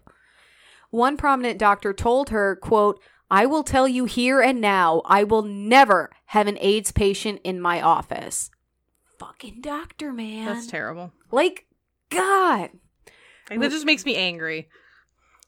One 0.91 1.17
prominent 1.17 1.59
doctor 1.59 1.93
told 1.93 2.31
her, 2.31 2.57
"quote 2.57 3.01
I 3.31 3.47
will 3.47 3.63
tell 3.63 3.87
you 3.87 4.07
here 4.07 4.41
and 4.41 4.61
now, 4.61 5.03
I 5.05 5.23
will 5.23 5.43
never 5.43 6.11
have 6.27 6.47
an 6.47 6.59
AIDS 6.61 6.93
patient 6.93 7.41
in 7.45 7.61
my 7.61 7.81
office." 7.81 8.51
Fucking 9.19 9.61
doctor, 9.61 10.13
man. 10.13 10.47
That's 10.47 10.67
terrible. 10.67 11.13
like, 11.31 11.67
God. 12.11 12.71
Like, 13.51 13.61
that 13.61 13.71
just 13.71 13.87
makes 13.87 14.05
me 14.05 14.15
angry. 14.17 14.69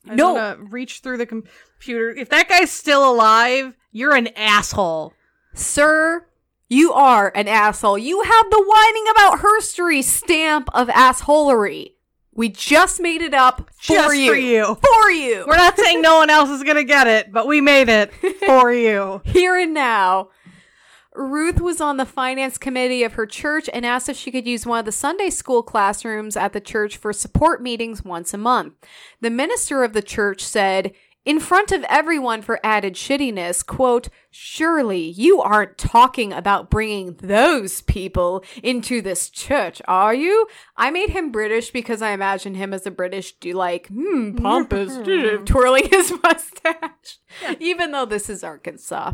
I 0.08 0.14
No. 0.14 0.28
no. 0.28 0.34
want 0.34 0.58
to 0.58 0.64
reach 0.66 1.00
through 1.00 1.18
the 1.18 1.26
computer. 1.26 2.10
If 2.10 2.28
that 2.30 2.48
guy's 2.48 2.70
still 2.70 3.10
alive, 3.10 3.74
you're 3.92 4.14
an 4.14 4.28
asshole. 4.36 5.12
Sir, 5.54 6.26
you 6.68 6.92
are 6.92 7.32
an 7.34 7.48
asshole. 7.48 7.98
You 7.98 8.22
have 8.22 8.50
the 8.50 8.64
whining 8.66 9.04
about 9.10 9.40
herstory 9.40 10.02
stamp 10.04 10.68
of 10.72 10.88
assholery. 10.88 11.92
We 12.32 12.48
just 12.48 13.00
made 13.00 13.22
it 13.22 13.34
up 13.34 13.68
for 13.76 13.94
Just 13.94 14.16
you. 14.16 14.30
for 14.32 14.38
you. 14.38 14.78
For 14.80 15.10
you. 15.10 15.44
We're 15.46 15.56
not 15.56 15.76
saying 15.76 16.00
no 16.00 16.18
one 16.18 16.30
else 16.30 16.48
is 16.50 16.62
gonna 16.62 16.84
get 16.84 17.06
it, 17.06 17.32
but 17.32 17.46
we 17.46 17.60
made 17.60 17.88
it 17.88 18.12
for 18.46 18.72
you. 18.72 19.20
Here 19.24 19.56
and 19.56 19.74
now. 19.74 20.28
Ruth 21.12 21.60
was 21.60 21.80
on 21.80 21.96
the 21.96 22.06
finance 22.06 22.56
committee 22.56 23.02
of 23.02 23.14
her 23.14 23.26
church 23.26 23.68
and 23.74 23.84
asked 23.84 24.08
if 24.08 24.16
she 24.16 24.30
could 24.30 24.46
use 24.46 24.64
one 24.64 24.78
of 24.78 24.84
the 24.84 24.92
Sunday 24.92 25.28
school 25.28 25.60
classrooms 25.64 26.36
at 26.36 26.52
the 26.52 26.60
church 26.60 26.96
for 26.96 27.12
support 27.12 27.60
meetings 27.60 28.04
once 28.04 28.32
a 28.32 28.38
month. 28.38 28.74
The 29.20 29.28
minister 29.28 29.82
of 29.82 29.92
the 29.92 30.02
church 30.02 30.42
said, 30.44 30.92
in 31.24 31.38
front 31.38 31.70
of 31.70 31.84
everyone 31.84 32.40
for 32.42 32.58
added 32.64 32.94
shittiness, 32.94 33.64
quote, 33.64 34.08
surely 34.30 35.10
you 35.10 35.40
aren't 35.40 35.76
talking 35.76 36.32
about 36.32 36.70
bringing 36.70 37.14
those 37.14 37.82
people 37.82 38.42
into 38.62 39.02
this 39.02 39.28
church, 39.28 39.82
are 39.86 40.14
you? 40.14 40.46
I 40.76 40.90
made 40.90 41.10
him 41.10 41.30
British 41.30 41.70
because 41.70 42.00
I 42.00 42.12
imagine 42.12 42.54
him 42.54 42.72
as 42.72 42.86
a 42.86 42.90
British, 42.90 43.32
do 43.38 43.52
like, 43.52 43.88
hmm, 43.88 44.34
pompous, 44.36 44.96
twirling 45.44 45.88
his 45.90 46.12
mustache, 46.22 47.18
even 47.58 47.92
though 47.92 48.06
this 48.06 48.30
is 48.30 48.42
Arkansas. 48.42 49.12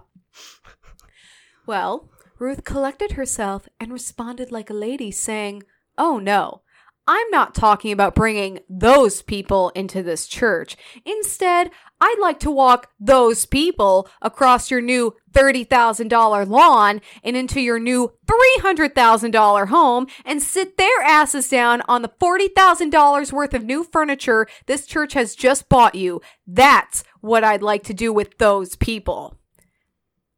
Well, 1.67 2.09
Ruth 2.39 2.65
collected 2.65 3.13
herself 3.13 3.69
and 3.81 3.93
responded 3.93 4.53
like 4.53 4.71
a 4.71 4.75
lady, 4.75 5.11
saying, 5.11 5.65
Oh 5.99 6.19
no, 6.19 6.61
I'm 7.09 7.31
not 7.31 7.55
talking 7.55 7.93
about 7.93 8.17
bringing 8.17 8.61
those 8.69 9.23
people 9.23 9.71
into 9.71 10.03
this 10.03 10.27
church. 10.27 10.77
Instead, 11.05 11.71
I'd 12.01 12.19
like 12.21 12.39
to 12.41 12.51
walk 12.51 12.91
those 13.01 13.47
people 13.47 14.09
across 14.21 14.71
your 14.71 14.81
new 14.81 15.15
$30,000 15.33 16.49
lawn 16.49 17.01
and 17.25 17.37
into 17.37 17.61
your 17.61 17.79
new 17.79 18.13
$300,000 18.27 19.69
home 19.69 20.07
and 20.25 20.43
sit 20.43 20.77
their 20.77 21.03
asses 21.03 21.49
down 21.49 21.83
on 21.89 22.03
the 22.03 22.09
$40,000 22.09 23.33
worth 23.33 23.55
of 23.55 23.65
new 23.65 23.85
furniture 23.85 24.47
this 24.67 24.87
church 24.87 25.15
has 25.15 25.35
just 25.35 25.69
bought 25.69 25.95
you. 25.95 26.21
That's 26.47 27.03
what 27.21 27.45
I'd 27.45 27.63
like 27.63 27.85
to 27.85 27.95
do 27.95 28.13
with 28.13 28.39
those 28.39 28.77
people. 28.77 29.39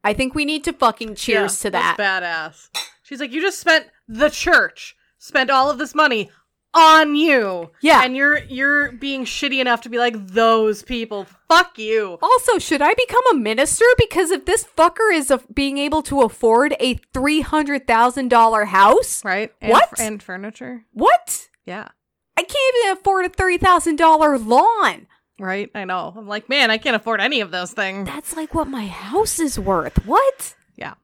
I 0.05 0.15
think 0.15 0.35
we 0.35 0.45
need 0.45 0.65
to 0.65 0.73
fucking 0.73 1.17
cheers 1.17 1.59
Yeah, 1.59 1.63
to 1.63 1.71
that. 1.71 1.97
That's 1.99 2.25
badass. 2.25 2.85
She's 3.03 3.21
like, 3.21 3.33
you 3.33 3.41
just 3.41 3.61
spent 3.61 3.87
the 4.07 4.29
church 4.29 4.95
spent 5.19 5.51
all 5.51 5.71
of 5.71 5.79
this 5.79 5.95
money 5.95 6.31
on 6.79 7.15
you. 7.17 7.71
Yeah. 7.83 8.03
and 8.05 8.17
you're 8.17 8.39
you're 8.45 8.93
being 8.93 9.25
shitty 9.25 9.61
enough 9.61 9.83
to 9.83 9.89
be 9.89 9.99
like 9.99 10.29
those 10.29 10.83
people. 10.83 11.27
Fuck 11.49 11.79
you. 11.79 12.19
Also, 12.23 12.59
should 12.59 12.81
I 12.83 12.95
become 12.95 13.23
a 13.33 13.35
minister? 13.35 13.85
Because 13.99 14.31
if 14.31 14.45
this 14.45 14.65
fucker 14.77 15.13
is 15.13 15.31
a- 15.31 15.41
being 15.53 15.79
able 15.79 16.03
to 16.03 16.23
afford 16.23 16.75
a 16.81 16.95
$300,000 17.15 18.67
house, 18.67 19.25
Right? 19.25 19.53
And, 19.61 19.73
What? 19.73 19.99
and 20.01 20.23
furniture? 20.23 20.85
what? 20.93 21.49
Yeah. 21.67 21.89
I 22.37 22.43
can't 22.43 22.77
even 22.85 22.99
afford 22.99 23.27
a 23.27 23.29
$30,000 23.31 24.47
lawn. 24.47 25.07
Right? 25.41 25.71
I 25.75 25.85
know. 25.85 26.13
I'm 26.17 26.27
like, 26.27 26.49
man, 26.49 26.71
I 26.71 26.79
can't 26.79 26.97
afford 26.97 27.21
any 27.21 27.41
of 27.41 27.51
those 27.51 27.73
things. 27.73 28.07
That's 28.09 28.37
like 28.37 28.55
what 28.55 28.67
my 28.69 28.87
house 28.87 29.39
is 29.39 29.59
worth. 29.59 30.05
What? 30.07 30.55
Yeah. 30.77 30.95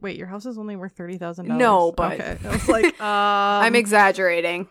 Wait, 0.00 0.16
your 0.16 0.26
house 0.26 0.46
is 0.46 0.56
only 0.58 0.74
worth 0.74 0.92
thirty 0.96 1.18
thousand 1.18 1.46
dollars. 1.48 1.60
No, 1.60 1.92
but- 1.92 2.12
okay. 2.14 2.38
I 2.44 2.48
was 2.50 2.66
like, 2.68 2.86
um, 3.00 3.64
I'm 3.64 3.74
exaggerating. 3.76 4.68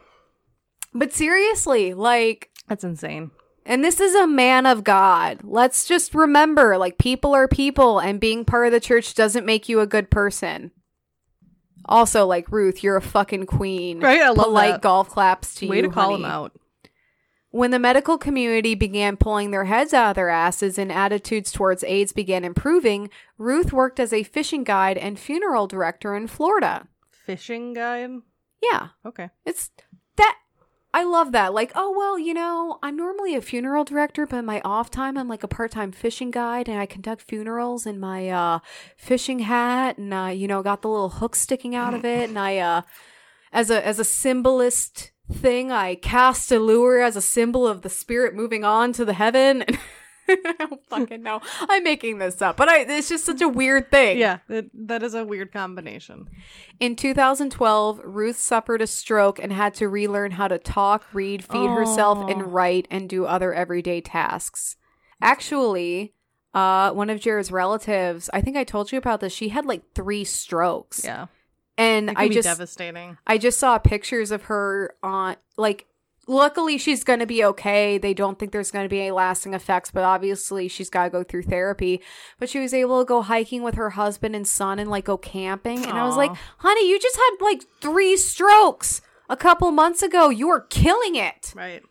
But 0.94 1.14
seriously, 1.14 1.94
like, 1.94 2.50
that's 2.68 2.84
insane. 2.84 3.32
and 3.66 3.84
this 3.84 4.00
is 4.00 4.14
a 4.16 4.28
man 4.28 4.66
of 4.66 4.84
God. 4.84 5.40
Let's 5.44 5.86
just 5.88 6.14
remember, 6.14 6.78
like, 6.78 6.98
people 6.98 7.34
are 7.34 7.48
people, 7.48 8.00
and 8.00 8.20
being 8.20 8.46
part 8.46 8.68
of 8.68 8.72
the 8.72 8.80
church 8.80 9.16
doesn't 9.16 9.46
make 9.46 9.68
you 9.70 9.80
a 9.80 9.88
good 9.88 10.10
person. 10.12 10.72
Also, 11.86 12.26
like 12.26 12.50
Ruth, 12.52 12.82
you're 12.84 12.96
a 12.96 13.02
fucking 13.02 13.46
queen. 13.46 14.00
Right? 14.00 14.22
I 14.22 14.30
love 14.30 14.46
Polite 14.46 14.72
that. 14.76 14.82
golf 14.82 15.10
claps 15.10 15.56
to 15.56 15.68
Way 15.68 15.78
you. 15.78 15.82
to 15.84 15.90
call 15.90 16.12
honey. 16.12 16.24
him 16.24 16.26
out. 16.26 16.54
When 17.50 17.72
the 17.72 17.78
medical 17.80 18.18
community 18.18 18.74
began 18.74 19.18
pulling 19.18 19.52
their 19.52 19.66
heads 19.66 19.94
out 19.94 20.12
of 20.12 20.16
their 20.16 20.30
asses 20.30 20.78
and 20.78 20.92
attitudes 20.92 21.52
towards 21.52 21.84
AIDS 21.84 22.12
began 22.14 22.44
improving, 22.46 23.10
Ruth 23.38 23.72
worked 23.74 24.00
as 24.00 24.14
a 24.14 24.24
fishing 24.24 24.64
guide 24.64 24.98
and 24.98 25.20
funeral 25.20 25.68
director 25.68 26.16
in 26.16 26.28
Florida. 26.28 26.88
Fishing 27.12 27.74
guide. 27.74 28.10
Yeah, 28.62 28.88
Okay. 29.06 29.30
it's. 29.46 29.70
I 30.96 31.04
love 31.04 31.32
that. 31.32 31.56
Like, 31.56 31.72
oh, 31.74 31.92
well, 31.98 32.20
you 32.20 32.36
know, 32.36 32.78
I'm 32.84 32.96
normally 32.96 33.36
a 33.36 33.42
funeral 33.42 33.84
director, 33.84 34.28
but 34.28 34.38
in 34.38 34.46
my 34.46 34.62
off 34.64 34.92
time, 34.92 35.18
I'm 35.18 35.28
like 35.28 35.42
a 35.42 35.48
part 35.48 35.72
time 35.72 35.92
fishing 35.92 36.30
guide 36.30 36.70
and 36.70 36.80
I 36.80 36.86
conduct 36.86 37.24
funerals 37.24 37.88
in 37.88 38.00
my 38.00 38.30
uh, 38.30 38.60
fishing 38.96 39.40
hat 39.40 39.98
and, 39.98 40.14
uh, 40.14 40.28
you 40.28 40.48
know, 40.48 40.62
got 40.62 40.84
the 40.84 40.90
little 40.90 41.10
hook 41.10 41.36
sticking 41.36 41.74
out 41.74 41.96
of 41.96 42.06
it. 42.06 42.30
And 42.30 42.38
I, 42.38 42.58
uh, 42.60 42.82
as 43.52 43.72
a, 43.72 43.86
as 43.86 43.98
a 43.98 44.04
symbolist 44.04 45.12
thing, 45.32 45.72
I 45.72 45.96
cast 45.96 46.52
a 46.52 46.60
lure 46.60 47.02
as 47.02 47.16
a 47.16 47.22
symbol 47.22 47.68
of 47.68 47.82
the 47.82 47.90
spirit 47.90 48.36
moving 48.36 48.64
on 48.64 48.94
to 48.94 49.04
the 49.04 49.14
heaven. 49.14 49.66
I 50.30 50.56
don't 50.60 50.86
fucking 50.88 51.22
know. 51.24 51.42
I'm 51.70 51.84
making 51.84 52.18
this 52.20 52.42
up, 52.42 52.58
but 52.58 52.70
I, 52.70 52.80
it's 52.82 53.10
just 53.10 53.26
such 53.26 53.42
a 53.42 53.50
weird 53.50 53.92
thing. 53.92 54.18
Yeah, 54.18 54.40
it, 54.50 54.70
that 54.88 55.04
is 55.04 55.14
a 55.14 55.26
weird 55.26 55.52
combination. 55.52 56.28
In 56.80 56.96
2012, 56.96 58.02
Ruth 58.04 58.38
suffered 58.38 58.82
a 58.82 58.88
stroke 58.88 59.40
and 59.40 59.52
had 59.54 59.74
to 59.76 59.88
relearn 59.90 60.32
how 60.32 60.48
to 60.48 60.58
talk, 60.58 61.06
read, 61.14 61.44
feed 61.44 61.70
herself, 61.70 62.20
Oh. 62.22 62.28
and 62.28 62.54
write 62.54 62.88
and 62.92 63.10
do 63.10 63.26
other 63.26 63.54
everyday 63.54 64.02
tasks. 64.02 64.76
Actually, 65.22 66.14
uh, 66.54 66.92
one 66.92 67.10
of 67.10 67.20
Jared's 67.20 67.52
relatives, 67.52 68.30
I 68.34 68.42
think 68.42 68.58
I 68.58 68.64
told 68.64 68.92
you 68.92 68.98
about 68.98 69.20
this, 69.22 69.34
she 69.34 69.50
had 69.50 69.66
like 69.66 69.82
three 69.96 70.24
strokes. 70.24 71.02
Yeah, 71.04 71.28
And 71.78 72.12
I 72.16 72.28
just 72.30 72.46
devastating. 72.48 73.18
I 73.26 73.38
just 73.38 73.58
saw 73.58 73.78
pictures 73.80 74.32
of 74.32 74.44
her 74.44 74.94
on 75.02 75.38
like 75.58 75.88
luckily 76.28 76.78
she's 76.78 77.04
going 77.04 77.20
to 77.20 77.26
be 77.26 77.44
okay. 77.44 77.98
They 77.98 78.14
don't 78.14 78.40
think 78.40 78.52
there's 78.52 78.72
going 78.72 78.86
to 78.86 78.90
be 78.90 79.00
any 79.00 79.12
lasting 79.12 79.54
effects, 79.54 79.92
but 79.92 80.04
obviously 80.04 80.68
she's 80.68 80.90
got 80.90 81.06
to 81.06 81.10
go 81.10 81.24
through 81.24 81.44
therapy. 81.44 82.02
But 82.40 82.50
she 82.50 82.60
was 82.60 82.74
able 82.74 83.00
to 83.00 83.06
go 83.06 83.22
hiking 83.22 83.64
with 83.64 83.76
her 83.76 83.92
husband 83.92 84.36
and 84.36 84.48
son 84.48 84.80
and 84.80 84.90
like 84.90 85.06
go 85.06 85.18
camping. 85.18 85.86
And 85.86 85.98
I 85.98 86.06
was 86.06 86.18
like, 86.18 86.32
"Honey, 86.58 86.90
you 86.90 87.00
just 87.00 87.16
had 87.16 87.44
like 87.44 87.64
3 87.82 88.18
strokes 88.18 89.02
a 89.30 89.38
couple 89.38 89.72
months 89.72 90.02
ago. 90.02 90.30
You 90.30 90.50
are 90.50 90.62
killing 90.62 91.16
it." 91.16 91.54
Right. 91.56 91.84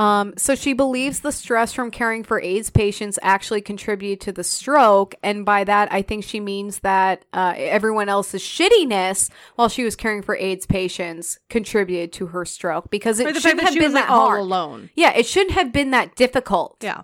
Um, 0.00 0.32
so 0.38 0.54
she 0.54 0.72
believes 0.72 1.20
the 1.20 1.30
stress 1.30 1.74
from 1.74 1.90
caring 1.90 2.24
for 2.24 2.40
AIDS 2.40 2.70
patients 2.70 3.18
actually 3.20 3.60
contributed 3.60 4.22
to 4.22 4.32
the 4.32 4.42
stroke, 4.42 5.14
and 5.22 5.44
by 5.44 5.62
that 5.64 5.92
I 5.92 6.00
think 6.00 6.24
she 6.24 6.40
means 6.40 6.78
that 6.78 7.26
uh, 7.34 7.52
everyone 7.54 8.08
else's 8.08 8.40
shittiness 8.40 9.28
while 9.56 9.68
she 9.68 9.84
was 9.84 9.96
caring 9.96 10.22
for 10.22 10.34
AIDS 10.36 10.64
patients 10.64 11.38
contributed 11.50 12.14
to 12.14 12.28
her 12.28 12.46
stroke 12.46 12.88
because 12.90 13.20
it 13.20 13.26
Right, 13.26 13.34
the 13.34 13.40
fact 13.42 13.58
shouldn't 13.58 13.68
have 13.68 13.74
been 13.74 13.82
was 13.82 13.92
like, 13.92 14.04
that 14.06 14.10
all 14.10 14.28
hard. 14.28 14.40
alone. 14.40 14.88
Yeah, 14.94 15.12
it 15.12 15.26
shouldn't 15.26 15.54
have 15.54 15.70
been 15.70 15.90
that 15.90 16.16
difficult. 16.16 16.78
Yeah. 16.80 17.02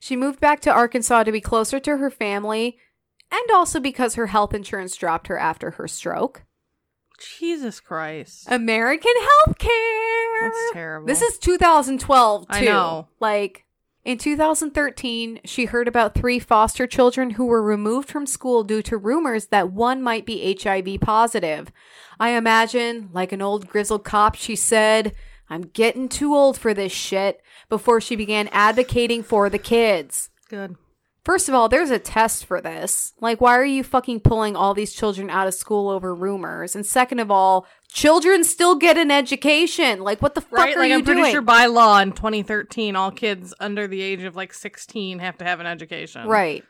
She 0.00 0.16
moved 0.16 0.40
back 0.40 0.58
to 0.62 0.72
Arkansas 0.72 1.22
to 1.22 1.30
be 1.30 1.40
closer 1.40 1.78
to 1.78 1.98
her 1.98 2.10
family, 2.10 2.78
and 3.30 3.50
also 3.54 3.78
because 3.78 4.16
her 4.16 4.26
health 4.26 4.52
insurance 4.54 4.96
dropped 4.96 5.28
her 5.28 5.38
after 5.38 5.70
her 5.72 5.86
stroke. 5.86 6.42
Jesus 7.38 7.80
Christ. 7.80 8.46
American 8.50 9.12
healthcare. 9.46 10.40
That's 10.42 10.72
terrible. 10.72 11.06
This 11.06 11.22
is 11.22 11.38
2012 11.38 12.48
too. 12.48 12.54
I 12.54 12.60
know. 12.60 13.08
Like 13.20 13.64
in 14.04 14.18
2013, 14.18 15.40
she 15.44 15.66
heard 15.66 15.86
about 15.86 16.14
three 16.14 16.38
foster 16.38 16.86
children 16.86 17.30
who 17.30 17.46
were 17.46 17.62
removed 17.62 18.08
from 18.08 18.26
school 18.26 18.64
due 18.64 18.82
to 18.82 18.96
rumors 18.96 19.46
that 19.46 19.70
one 19.70 20.02
might 20.02 20.26
be 20.26 20.56
HIV 20.60 21.00
positive. 21.00 21.70
I 22.18 22.30
imagine, 22.30 23.10
like 23.12 23.32
an 23.32 23.42
old 23.42 23.68
grizzled 23.68 24.04
cop, 24.04 24.34
she 24.34 24.56
said, 24.56 25.14
"I'm 25.48 25.62
getting 25.62 26.08
too 26.08 26.34
old 26.34 26.58
for 26.58 26.74
this 26.74 26.92
shit." 26.92 27.40
Before 27.68 28.00
she 28.00 28.16
began 28.16 28.48
advocating 28.48 29.22
for 29.22 29.48
the 29.48 29.58
kids. 29.58 30.28
good. 30.48 30.76
First 31.24 31.48
of 31.48 31.54
all, 31.54 31.68
there's 31.68 31.90
a 31.90 32.00
test 32.00 32.44
for 32.44 32.60
this. 32.60 33.12
Like, 33.20 33.40
why 33.40 33.52
are 33.56 33.64
you 33.64 33.84
fucking 33.84 34.20
pulling 34.20 34.56
all 34.56 34.74
these 34.74 34.92
children 34.92 35.30
out 35.30 35.46
of 35.46 35.54
school 35.54 35.88
over 35.88 36.12
rumors? 36.14 36.74
And 36.74 36.84
second 36.84 37.20
of 37.20 37.30
all, 37.30 37.64
children 37.88 38.42
still 38.42 38.74
get 38.74 38.98
an 38.98 39.12
education. 39.12 40.00
Like, 40.00 40.20
what 40.20 40.34
the 40.34 40.40
fuck 40.40 40.52
Right? 40.58 40.76
are 40.76 40.80
Like 40.80 40.88
you 40.88 40.94
I'm 40.96 41.04
pretty 41.04 41.20
doing? 41.20 41.30
sure 41.32 41.40
by 41.40 41.66
law 41.66 42.00
in 42.00 42.10
2013, 42.12 42.96
all 42.96 43.12
kids 43.12 43.54
under 43.60 43.86
the 43.86 44.02
age 44.02 44.22
of 44.22 44.34
like 44.34 44.52
16 44.52 45.20
have 45.20 45.38
to 45.38 45.44
have 45.44 45.60
an 45.60 45.66
education. 45.66 46.26
right. 46.26 46.64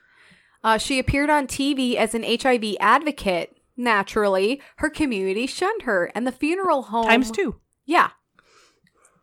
Uh, 0.65 0.79
she 0.79 0.99
appeared 1.01 1.29
on 1.31 1.47
TV 1.49 1.95
as 1.97 2.15
an 2.15 2.23
HIV 2.23 2.77
advocate. 2.79 3.57
Naturally, 3.77 4.61
her 4.77 4.91
community 4.91 5.47
shunned 5.47 5.83
her, 5.83 6.13
and 6.15 6.25
the 6.27 6.31
funeral 6.31 6.83
home 6.83 7.07
Times 7.07 7.31
two. 7.33 7.57
Yeah. 7.87 8.11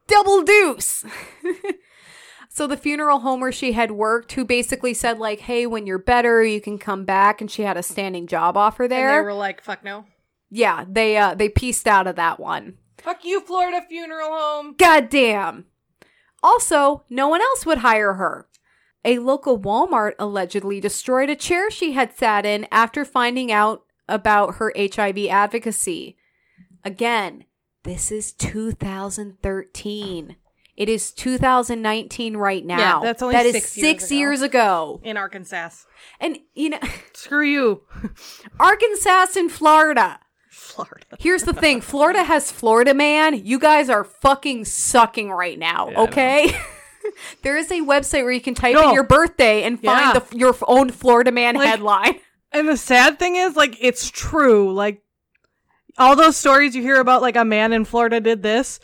Double 0.07 0.41
deuce. 0.41 1.05
so 2.49 2.65
the 2.67 2.75
funeral 2.77 3.19
home 3.19 3.39
where 3.41 3.51
she 3.51 3.71
had 3.73 3.91
worked, 3.91 4.31
who 4.33 4.43
basically 4.43 4.93
said, 4.93 5.19
like, 5.19 5.41
hey, 5.41 5.65
when 5.67 5.85
you're 5.87 5.97
better, 5.99 6.43
you 6.43 6.59
can 6.59 6.77
come 6.79 7.05
back, 7.05 7.39
and 7.41 7.49
she 7.49 7.61
had 7.61 7.77
a 7.77 7.83
standing 7.83 8.25
job 8.27 8.57
offer 8.57 8.83
And 8.83 8.91
there. 8.91 9.19
they 9.19 9.23
were 9.25 9.33
like, 9.33 9.61
"Fuck 9.63 9.83
no." 9.83 10.05
yeah, 10.49 10.83
they 10.89 11.15
uh 11.17 11.35
they 11.35 11.47
pieced 11.49 11.87
out 11.87 12.07
of 12.07 12.15
that 12.15 12.39
one. 12.39 12.77
Fuck 12.97 13.23
you, 13.23 13.39
Florida 13.41 13.81
funeral 13.87 14.29
home. 14.31 14.75
God 14.77 15.09
damn. 15.09 15.65
Also, 16.43 17.03
no 17.09 17.27
one 17.29 17.41
else 17.41 17.65
would 17.65 17.77
hire 17.79 18.13
her. 18.15 18.47
A 19.05 19.19
local 19.19 19.57
Walmart 19.59 20.13
allegedly 20.19 20.79
destroyed 20.81 21.29
a 21.29 21.35
chair 21.35 21.69
she 21.71 21.93
had 21.93 22.13
sat 22.17 22.45
in 22.45 22.67
after 22.71 23.05
finding 23.05 23.49
out 23.51 23.83
about 24.09 24.55
her 24.55 24.73
HIV 24.75 25.17
advocacy. 25.29 26.17
Again, 26.83 27.45
this 27.83 28.11
is 28.11 28.33
2013. 28.33 30.35
It 30.79 30.87
is 30.89 31.11
2019 31.11 32.37
right 32.37 32.65
now. 32.65 32.77
Yeah, 32.79 32.99
that's 33.03 33.21
only 33.21 33.35
That 33.35 33.45
is 33.45 33.53
six 33.53 33.77
years 33.77 33.85
six 33.85 34.03
ago. 34.07 34.15
years 34.17 34.41
ago. 34.41 35.01
In 35.03 35.17
Arkansas. 35.17 35.69
And 36.21 36.39
you 36.55 36.69
know, 36.71 36.79
Screw 37.13 37.43
you, 37.45 37.81
Arkansas 38.59 39.27
and 39.37 39.51
Florida. 39.51 40.19
Florida. 40.49 41.05
Here's 41.19 41.43
the 41.43 41.53
thing 41.53 41.81
Florida 41.81 42.23
has 42.23 42.51
Florida 42.51 42.93
Man. 42.93 43.45
You 43.45 43.59
guys 43.59 43.89
are 43.89 44.03
fucking 44.05 44.65
sucking 44.65 45.29
right 45.29 45.59
now, 45.59 45.89
Yeah, 45.89 45.99
okay? 46.03 46.57
there 47.43 47.57
is 47.57 47.69
a 47.71 47.81
website 47.81 48.23
where 48.23 48.31
you 48.31 48.39
can 48.41 48.55
type 48.55 48.75
No. 48.75 48.87
in 48.89 48.93
your 48.93 49.03
birthday 49.03 49.63
and 49.63 49.81
find 49.81 50.13
Yeah. 50.15 50.19
the, 50.19 50.37
your 50.37 50.55
own 50.67 50.89
Florida 50.91 51.31
Man 51.31 51.55
Like- 51.55 51.67
headline. 51.67 52.19
And 52.51 52.67
the 52.67 52.77
sad 52.77 53.19
thing 53.19 53.35
is, 53.35 53.55
like, 53.55 53.75
it's 53.79 54.09
true. 54.09 54.73
Like, 54.73 55.03
all 55.99 56.15
those 56.15 56.35
stories 56.37 56.75
you 56.75 56.81
hear 56.81 56.99
about, 56.99 57.21
like, 57.21 57.35
a 57.35 57.45
man 57.45 57.73
in 57.73 57.85
Florida 57.85 58.19
did 58.19 58.41
this, 58.41 58.79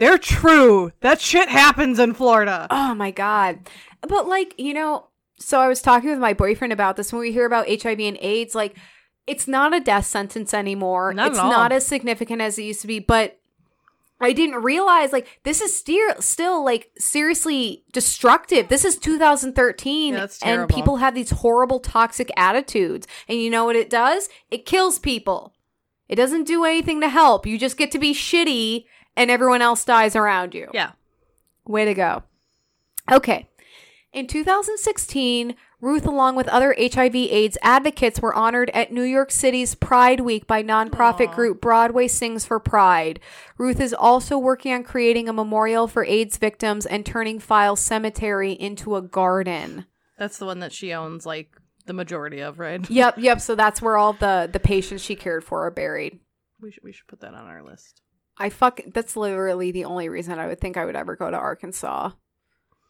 they're 0.00 0.18
true. 0.18 0.90
That 1.00 1.20
shit 1.20 1.48
happens 1.48 1.98
in 1.98 2.14
Florida. 2.14 2.66
Oh 2.70 2.94
my 2.94 3.10
God. 3.10 3.60
But, 4.00 4.26
like, 4.26 4.54
you 4.58 4.74
know, 4.74 5.08
so 5.38 5.60
I 5.60 5.68
was 5.68 5.82
talking 5.82 6.08
with 6.08 6.18
my 6.18 6.32
boyfriend 6.32 6.72
about 6.72 6.96
this 6.96 7.12
when 7.12 7.20
we 7.20 7.32
hear 7.32 7.46
about 7.46 7.68
HIV 7.68 8.00
and 8.00 8.18
AIDS, 8.20 8.54
like, 8.54 8.76
it's 9.26 9.46
not 9.46 9.74
a 9.74 9.80
death 9.80 10.06
sentence 10.06 10.54
anymore. 10.54 11.12
Not 11.12 11.28
it's 11.28 11.36
not 11.36 11.70
as 11.70 11.86
significant 11.86 12.40
as 12.40 12.58
it 12.58 12.62
used 12.62 12.80
to 12.80 12.86
be, 12.86 12.98
but 12.98 13.38
I 14.20 14.32
didn't 14.32 14.62
realize 14.62 15.12
like 15.12 15.40
this 15.44 15.60
is 15.60 15.76
still 15.76 16.20
still 16.20 16.64
like 16.64 16.90
seriously 16.98 17.84
destructive. 17.92 18.68
This 18.68 18.84
is 18.84 18.98
2013 18.98 20.14
Yeah, 20.14 20.26
and 20.42 20.68
people 20.68 20.96
have 20.96 21.14
these 21.14 21.30
horrible 21.30 21.78
toxic 21.78 22.30
attitudes. 22.36 23.06
And 23.28 23.38
you 23.38 23.50
know 23.50 23.64
what 23.64 23.76
it 23.76 23.88
does? 23.88 24.28
It 24.50 24.66
kills 24.66 24.98
people. 24.98 25.54
It 26.08 26.16
doesn't 26.16 26.46
do 26.46 26.64
anything 26.64 27.00
to 27.02 27.08
help. 27.08 27.46
You 27.46 27.56
just 27.56 27.76
get 27.76 27.92
to 27.92 27.98
be 27.98 28.12
shitty 28.12 28.84
and 29.20 29.30
everyone 29.30 29.60
else 29.60 29.84
dies 29.84 30.16
around 30.16 30.54
you. 30.54 30.70
Yeah. 30.72 30.92
Way 31.66 31.84
to 31.84 31.92
go. 31.92 32.22
Okay. 33.12 33.48
In 34.14 34.26
2016, 34.26 35.54
Ruth, 35.82 36.06
along 36.06 36.36
with 36.36 36.48
other 36.48 36.74
HIV 36.78 37.14
AIDS 37.14 37.58
advocates, 37.60 38.20
were 38.20 38.34
honored 38.34 38.70
at 38.70 38.92
New 38.92 39.02
York 39.02 39.30
City's 39.30 39.74
Pride 39.74 40.20
Week 40.20 40.46
by 40.46 40.62
nonprofit 40.62 41.28
Aw. 41.28 41.34
group 41.34 41.60
Broadway 41.60 42.08
Sings 42.08 42.46
for 42.46 42.58
Pride. 42.58 43.20
Ruth 43.58 43.78
is 43.78 43.92
also 43.92 44.38
working 44.38 44.72
on 44.72 44.84
creating 44.84 45.28
a 45.28 45.34
memorial 45.34 45.86
for 45.86 46.02
AIDS 46.04 46.38
victims 46.38 46.86
and 46.86 47.04
turning 47.04 47.38
Files 47.38 47.80
Cemetery 47.80 48.52
into 48.52 48.96
a 48.96 49.02
garden. 49.02 49.84
That's 50.18 50.38
the 50.38 50.46
one 50.46 50.60
that 50.60 50.72
she 50.72 50.94
owns, 50.94 51.26
like, 51.26 51.50
the 51.84 51.92
majority 51.92 52.40
of, 52.40 52.58
right? 52.58 52.88
Yep, 52.88 53.18
yep. 53.18 53.40
So 53.42 53.54
that's 53.54 53.82
where 53.82 53.98
all 53.98 54.14
the 54.14 54.48
the 54.50 54.60
patients 54.60 55.02
she 55.02 55.14
cared 55.14 55.44
for 55.44 55.66
are 55.66 55.70
buried. 55.70 56.18
We 56.60 56.70
should, 56.70 56.82
we 56.82 56.92
should 56.92 57.06
put 57.06 57.20
that 57.20 57.34
on 57.34 57.46
our 57.46 57.62
list. 57.62 58.00
I 58.40 58.48
fuck. 58.50 58.80
That's 58.92 59.16
literally 59.16 59.70
the 59.70 59.84
only 59.84 60.08
reason 60.08 60.38
I 60.38 60.46
would 60.48 60.60
think 60.60 60.76
I 60.76 60.84
would 60.84 60.96
ever 60.96 61.14
go 61.14 61.30
to 61.30 61.36
Arkansas. 61.36 62.10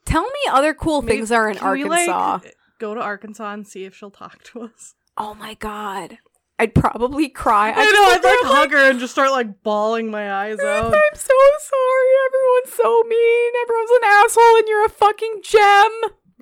Tell 0.07 0.23
me 0.23 0.31
other 0.51 0.73
cool 0.73 1.03
Maybe- 1.03 1.17
things 1.19 1.33
are 1.33 1.49
in 1.51 1.57
can 1.57 1.71
we, 1.73 1.83
Arkansas. 1.85 2.39
like, 2.45 2.55
go 2.79 2.95
to 2.95 3.01
Arkansas 3.01 3.53
and 3.53 3.67
see 3.67 3.85
if 3.85 3.95
she'll 3.95 4.11
talk 4.11 4.43
to 4.45 4.63
us. 4.63 4.95
Oh 5.19 5.35
my 5.35 5.55
god. 5.55 6.19
I'd 6.59 6.75
probably 6.75 7.29
cry. 7.29 7.71
I, 7.71 7.75
just 7.85 7.95
know, 7.95 8.05
I'd 8.11 8.23
there 8.23 8.37
like 8.43 8.57
hug 8.59 8.71
her 8.73 8.91
and 8.91 9.01
just 9.01 9.13
start 9.13 9.31
like 9.31 9.63
bawling 9.63 10.11
my 10.11 10.31
eyes 10.33 10.59
out. 10.61 10.87
I'm 10.95 11.15
so 11.15 11.35
sorry. 11.59 12.11
Everyone's 12.27 12.75
so 12.77 13.03
mean. 13.09 13.53
Everyone's 13.63 13.91
an 13.91 14.05
asshole 14.05 14.57
and 14.59 14.69
you're 14.69 14.85
a 14.85 14.91
fucking 14.91 15.41
gem. 15.43 15.91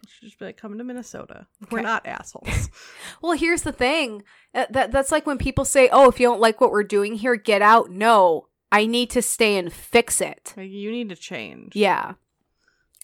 She'd 0.08 0.26
just 0.26 0.38
be 0.40 0.46
like, 0.46 0.56
come 0.56 0.76
to 0.76 0.82
Minnesota. 0.82 1.46
Okay. 1.62 1.68
We're 1.70 1.82
not 1.82 2.06
assholes. 2.06 2.68
Well, 3.22 3.32
here's 3.32 3.62
the 3.62 3.72
thing. 3.72 4.22
Uh, 4.54 4.66
That 4.70 4.90
that's 4.92 5.10
like 5.12 5.26
when 5.26 5.38
people 5.38 5.64
say, 5.64 5.88
"Oh, 5.90 6.08
if 6.08 6.18
you 6.20 6.26
don't 6.26 6.40
like 6.40 6.60
what 6.60 6.70
we're 6.70 6.84
doing 6.84 7.14
here, 7.14 7.34
get 7.36 7.62
out." 7.62 7.90
No. 7.90 8.47
I 8.70 8.86
need 8.86 9.10
to 9.10 9.22
stay 9.22 9.56
and 9.56 9.72
fix 9.72 10.20
it. 10.20 10.54
like, 10.56 10.70
you 10.70 10.90
need 10.90 11.08
to 11.08 11.16
change. 11.16 11.74
Yeah. 11.74 12.14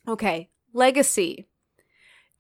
Okay. 0.07 0.51
Legacy. 0.73 1.47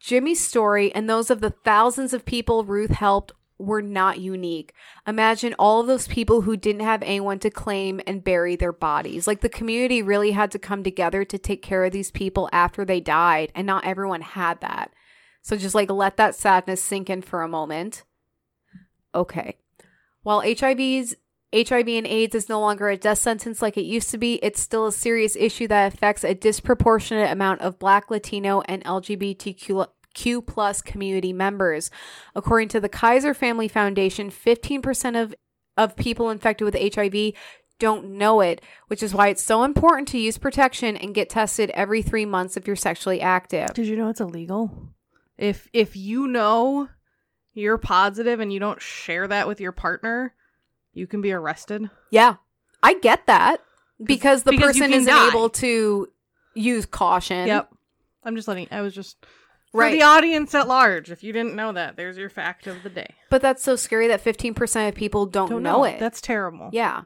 Jimmy's 0.00 0.44
story 0.44 0.94
and 0.94 1.08
those 1.08 1.30
of 1.30 1.40
the 1.40 1.50
thousands 1.50 2.12
of 2.12 2.26
people 2.26 2.64
Ruth 2.64 2.90
helped 2.90 3.32
were 3.58 3.82
not 3.82 4.20
unique. 4.20 4.74
Imagine 5.06 5.54
all 5.58 5.80
of 5.80 5.86
those 5.86 6.08
people 6.08 6.42
who 6.42 6.56
didn't 6.56 6.82
have 6.82 7.02
anyone 7.02 7.38
to 7.38 7.50
claim 7.50 8.00
and 8.06 8.24
bury 8.24 8.56
their 8.56 8.72
bodies. 8.72 9.26
Like 9.26 9.40
the 9.40 9.48
community 9.48 10.02
really 10.02 10.32
had 10.32 10.50
to 10.52 10.58
come 10.58 10.82
together 10.82 11.24
to 11.24 11.38
take 11.38 11.62
care 11.62 11.84
of 11.84 11.92
these 11.92 12.10
people 12.10 12.48
after 12.52 12.84
they 12.84 13.00
died, 13.00 13.52
and 13.54 13.66
not 13.66 13.84
everyone 13.84 14.22
had 14.22 14.60
that. 14.60 14.92
So 15.42 15.56
just 15.56 15.74
like 15.74 15.90
let 15.90 16.16
that 16.16 16.34
sadness 16.34 16.82
sink 16.82 17.08
in 17.08 17.22
for 17.22 17.42
a 17.42 17.48
moment. 17.48 18.02
Okay. 19.14 19.58
While 20.22 20.40
HIV's 20.40 21.14
HIV 21.54 21.88
and 21.88 22.06
AIDS 22.06 22.34
is 22.34 22.48
no 22.48 22.60
longer 22.60 22.88
a 22.88 22.96
death 22.96 23.18
sentence 23.18 23.62
like 23.62 23.76
it 23.76 23.84
used 23.84 24.10
to 24.10 24.18
be, 24.18 24.34
it's 24.42 24.60
still 24.60 24.86
a 24.86 24.92
serious 24.92 25.36
issue 25.36 25.68
that 25.68 25.92
affects 25.92 26.24
a 26.24 26.34
disproportionate 26.34 27.30
amount 27.30 27.60
of 27.60 27.78
Black, 27.78 28.10
Latino, 28.10 28.62
and 28.62 28.84
LGBTQ 28.84 29.86
Q 30.14 30.42
plus 30.42 30.80
community 30.80 31.32
members. 31.32 31.90
According 32.34 32.68
to 32.68 32.80
the 32.80 32.88
Kaiser 32.88 33.34
Family 33.34 33.68
Foundation, 33.68 34.30
15% 34.30 35.20
of, 35.20 35.34
of 35.76 35.96
people 35.96 36.30
infected 36.30 36.64
with 36.64 36.94
HIV 36.94 37.34
don't 37.80 38.10
know 38.12 38.40
it, 38.40 38.62
which 38.86 39.02
is 39.02 39.12
why 39.12 39.28
it's 39.28 39.42
so 39.42 39.64
important 39.64 40.08
to 40.08 40.18
use 40.18 40.38
protection 40.38 40.96
and 40.96 41.14
get 41.14 41.28
tested 41.28 41.70
every 41.70 42.02
three 42.02 42.24
months 42.24 42.56
if 42.56 42.66
you're 42.66 42.76
sexually 42.76 43.20
active. 43.20 43.74
Did 43.74 43.86
you 43.86 43.96
know 43.96 44.08
it's 44.08 44.20
illegal? 44.20 44.90
If 45.36 45.68
if 45.72 45.96
you 45.96 46.28
know 46.28 46.88
you're 47.52 47.78
positive 47.78 48.40
and 48.40 48.52
you 48.52 48.60
don't 48.60 48.80
share 48.80 49.26
that 49.26 49.48
with 49.48 49.60
your 49.60 49.72
partner, 49.72 50.34
you 50.94 51.06
can 51.06 51.20
be 51.20 51.32
arrested. 51.32 51.90
Yeah, 52.10 52.36
I 52.82 52.94
get 52.94 53.26
that 53.26 53.62
because 54.02 54.42
the 54.44 54.50
because 54.52 54.76
person 54.78 54.92
isn't 54.92 55.12
die. 55.12 55.28
able 55.28 55.50
to 55.50 56.08
use 56.54 56.86
caution. 56.86 57.46
Yep. 57.46 57.70
I'm 58.24 58.36
just 58.36 58.48
letting 58.48 58.68
I 58.70 58.80
was 58.80 58.94
just 58.94 59.16
for 59.72 59.80
Right. 59.80 59.92
the 59.92 60.02
audience 60.02 60.54
at 60.54 60.68
large. 60.68 61.10
If 61.10 61.22
you 61.24 61.32
didn't 61.32 61.54
know 61.56 61.72
that, 61.72 61.96
there's 61.96 62.16
your 62.16 62.30
fact 62.30 62.66
of 62.66 62.82
the 62.82 62.90
day. 62.90 63.14
But 63.28 63.42
that's 63.42 63.62
so 63.62 63.74
scary 63.76 64.06
that 64.08 64.22
15% 64.24 64.88
of 64.88 64.94
people 64.94 65.26
don't, 65.26 65.50
Don't 65.50 65.62
know, 65.62 65.84
it. 65.84 65.98
That's 65.98 66.20
terrible. 66.20 66.70
Yeah. 66.72 67.02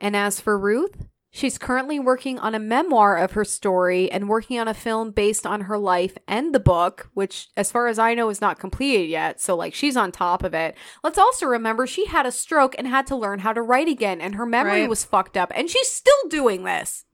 And 0.00 0.16
as 0.16 0.40
for 0.40 0.58
Ruth, 0.58 1.06
she's 1.34 1.56
currently 1.58 1.98
working 1.98 2.38
on 2.38 2.54
a 2.54 2.58
memoir 2.60 3.16
of 3.16 3.32
her 3.32 3.44
story 3.44 4.08
and 4.12 4.28
working 4.28 4.60
on 4.60 4.68
a 4.68 4.74
film 4.74 5.10
based 5.10 5.44
on 5.46 5.62
her 5.62 5.78
life 5.78 6.16
and 6.28 6.54
the 6.54 6.60
book, 6.60 7.08
which, 7.14 7.48
as 7.56 7.72
far 7.72 7.88
as 7.88 7.98
I 7.98 8.14
know, 8.14 8.28
is 8.28 8.40
not 8.40 8.58
completed 8.60 9.08
yet. 9.08 9.40
So, 9.40 9.56
like, 9.56 9.74
she's 9.74 9.96
on 9.96 10.12
top 10.12 10.44
of 10.44 10.54
it. 10.54 10.76
Let's 11.02 11.18
also 11.18 11.46
remember 11.46 11.86
she 11.86 12.06
had 12.06 12.26
a 12.26 12.30
stroke 12.30 12.74
and 12.78 12.86
had 12.86 13.06
to 13.08 13.16
learn 13.16 13.40
how 13.40 13.52
to 13.52 13.62
write 13.62 13.88
again, 13.88 14.20
and 14.20 14.34
her 14.36 14.46
memory 14.46 14.82
Right. 14.82 14.88
was 14.88 15.04
fucked 15.04 15.36
up, 15.36 15.50
and 15.54 15.68
she's 15.68 15.90
still 15.90 16.28
doing 16.28 16.64
this. 16.64 17.04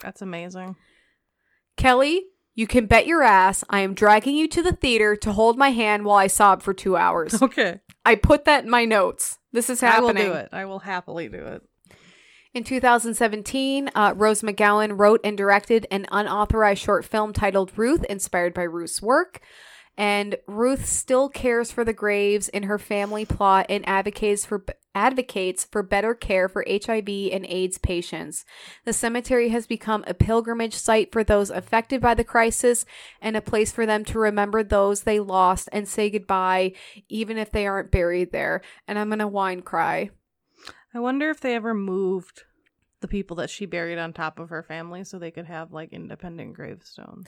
That's 0.00 0.22
amazing. 0.22 0.76
Kelley, 1.76 2.26
you 2.54 2.66
can 2.68 2.86
bet 2.86 3.06
your 3.06 3.22
ass 3.24 3.64
I 3.68 3.80
am 3.80 3.94
dragging 3.94 4.36
you 4.36 4.46
to 4.48 4.62
the 4.62 4.72
theater 4.76 5.16
to 5.16 5.32
hold 5.32 5.58
my 5.58 5.70
hand 5.70 6.04
while 6.04 6.18
I 6.18 6.28
sob 6.28 6.62
for 6.62 6.72
two 6.72 6.96
hours. 6.96 7.34
Okay. 7.42 7.80
I 8.06 8.14
put 8.16 8.44
that 8.44 8.64
in 8.64 8.70
my 8.70 8.84
notes. 8.84 9.38
This 9.52 9.68
is 9.70 9.80
happening. 9.80 10.26
I 10.26 10.28
will 10.28 10.34
do 10.34 10.38
it. 10.38 10.48
I 10.52 10.64
will 10.66 10.78
happily 10.80 11.28
do 11.28 11.38
it. 11.38 11.62
In 12.54 12.62
2017, 12.62 13.90
uh, 13.96 14.14
Rose 14.14 14.42
McGowan 14.42 14.96
wrote 14.96 15.20
and 15.24 15.36
directed 15.36 15.88
an 15.90 16.06
unauthorized 16.12 16.80
short 16.80 17.04
film 17.04 17.32
titled 17.32 17.72
Ruth, 17.76 18.04
inspired 18.04 18.54
by 18.54 18.62
Ruth's 18.62 19.02
work. 19.02 19.40
And 19.96 20.36
Ruth 20.46 20.86
still 20.86 21.28
cares 21.28 21.72
for 21.72 21.84
the 21.84 21.92
graves 21.92 22.48
in 22.48 22.64
her 22.64 22.78
family 22.78 23.24
plot 23.24 23.66
and 23.68 23.86
advocates 23.88 24.44
for 24.44 24.64
advocates 24.94 25.64
for 25.64 25.82
better 25.82 26.14
care 26.14 26.48
for 26.48 26.64
HIV 26.68 27.08
and 27.32 27.44
AIDS 27.46 27.78
patients. 27.78 28.44
The 28.84 28.92
cemetery 28.92 29.48
has 29.48 29.66
become 29.66 30.04
a 30.06 30.14
pilgrimage 30.14 30.74
site 30.74 31.10
for 31.10 31.24
those 31.24 31.50
affected 31.50 32.00
by 32.00 32.14
the 32.14 32.22
crisis 32.22 32.86
and 33.20 33.36
a 33.36 33.40
place 33.40 33.72
for 33.72 33.84
them 33.84 34.04
to 34.04 34.18
remember 34.20 34.62
those 34.62 35.02
they 35.02 35.18
lost 35.18 35.68
and 35.72 35.88
say 35.88 36.08
goodbye, 36.08 36.72
even 37.08 37.36
if 37.36 37.50
they 37.50 37.66
aren't 37.66 37.90
buried 37.90 38.30
there. 38.30 38.62
And 38.86 38.96
I'm 38.96 39.10
gonna 39.10 39.26
whine 39.26 39.62
cry. 39.62 40.10
I 40.94 41.00
wonder 41.00 41.28
if 41.30 41.40
they 41.40 41.54
ever 41.54 41.74
moved 41.74 42.44
the 43.00 43.08
people 43.08 43.36
that 43.36 43.50
she 43.50 43.66
buried 43.66 43.98
on 43.98 44.12
top 44.12 44.38
of 44.38 44.48
her 44.50 44.62
family 44.62 45.04
so 45.04 45.18
they 45.18 45.30
could 45.30 45.46
have 45.46 45.72
like 45.72 45.92
independent 45.92 46.54
gravestones. 46.54 47.26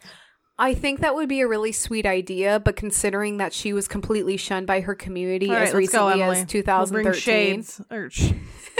I 0.58 0.72
think 0.72 1.00
that 1.00 1.14
would 1.14 1.28
be 1.28 1.40
a 1.40 1.48
really 1.48 1.72
sweet 1.72 2.06
idea, 2.06 2.58
but 2.60 2.76
considering 2.76 3.36
that 3.38 3.52
she 3.52 3.74
was 3.74 3.88
completely 3.88 4.38
shunned 4.38 4.66
by 4.66 4.80
her 4.80 4.94
community 4.94 5.50
as 5.50 5.50
right, 5.50 5.72
go, 5.72 5.78
recently 5.78 6.22
Emily. 6.22 6.38
as 6.38 6.54
We'll 6.54 6.86
bring 6.86 7.12
2013, 7.12 7.20
shades 7.20 7.80
or 7.90 8.08
sh- 8.08 8.32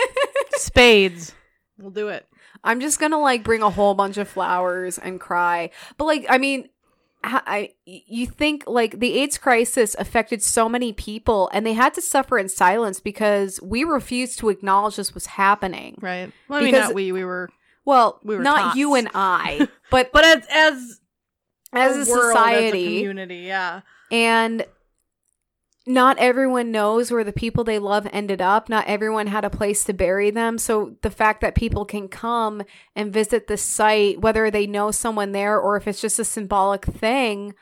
spades. 0.52 1.34
We'll 1.78 1.90
do 1.90 2.08
it. 2.08 2.26
I'm 2.64 2.80
just 2.80 2.98
gonna 2.98 3.20
like 3.20 3.44
bring 3.44 3.62
a 3.62 3.68
whole 3.68 3.94
bunch 3.94 4.16
of 4.16 4.28
flowers 4.28 4.96
and 4.96 5.20
cry. 5.20 5.70
But 5.98 6.06
like, 6.06 6.24
I 6.30 6.38
mean, 6.38 6.70
I 7.28 7.70
you 7.84 8.26
think 8.26 8.64
like 8.66 9.00
the 9.00 9.18
AIDS 9.20 9.36
crisis 9.38 9.96
affected 9.98 10.42
so 10.42 10.68
many 10.68 10.92
people, 10.92 11.50
and 11.52 11.66
they 11.66 11.72
had 11.72 11.92
to 11.94 12.00
suffer 12.00 12.38
in 12.38 12.48
silence 12.48 13.00
because 13.00 13.60
we 13.62 13.84
refused 13.84 14.38
to 14.40 14.48
acknowledge 14.48 14.96
this 14.96 15.12
was 15.14 15.26
happening. 15.26 15.98
Right. 16.00 16.32
Well, 16.48 16.60
I 16.60 16.62
mean, 16.62 16.72
Because- 16.72 16.88
not 16.88 16.94
we. 16.94 17.12
We 17.12 17.24
were, 17.24 17.48
Well, 17.84 18.20
We 18.22 18.36
were 18.36 18.42
not 18.42 18.58
tots. 18.60 18.76
you 18.76 18.94
and 18.94 19.08
I, 19.14 19.68
but 19.90 20.12
but 20.12 20.24
as 20.24 20.46
as 20.50 21.00
as 21.72 22.08
a 22.08 22.10
world, 22.10 22.32
society, 22.32 22.66
as 22.66 22.74
a 22.74 22.96
community, 22.98 23.36
yeah. 23.38 23.80
And 24.10 24.64
not 25.86 26.18
everyone 26.18 26.72
knows 26.72 27.12
where 27.12 27.22
the 27.22 27.32
people 27.32 27.62
they 27.62 27.78
love 27.78 28.08
ended 28.12 28.42
up. 28.42 28.68
Not 28.68 28.88
everyone 28.88 29.28
had 29.28 29.44
a 29.44 29.50
place 29.50 29.84
to 29.84 29.92
bury 29.92 30.30
them. 30.30 30.58
So 30.58 30.96
the 31.02 31.10
fact 31.10 31.40
that 31.42 31.54
people 31.54 31.84
can 31.84 32.08
come 32.08 32.62
and 32.96 33.12
visit 33.12 33.46
the 33.46 33.56
site, 33.56 34.20
whether 34.20 34.50
they 34.50 34.66
know 34.66 34.90
someone 34.90 35.32
there 35.32 35.58
or 35.58 35.76
if 35.76 35.86
it's 35.86 36.00
just 36.00 36.18
a 36.18 36.24
symbolic 36.24 36.84
thing, 36.84 37.54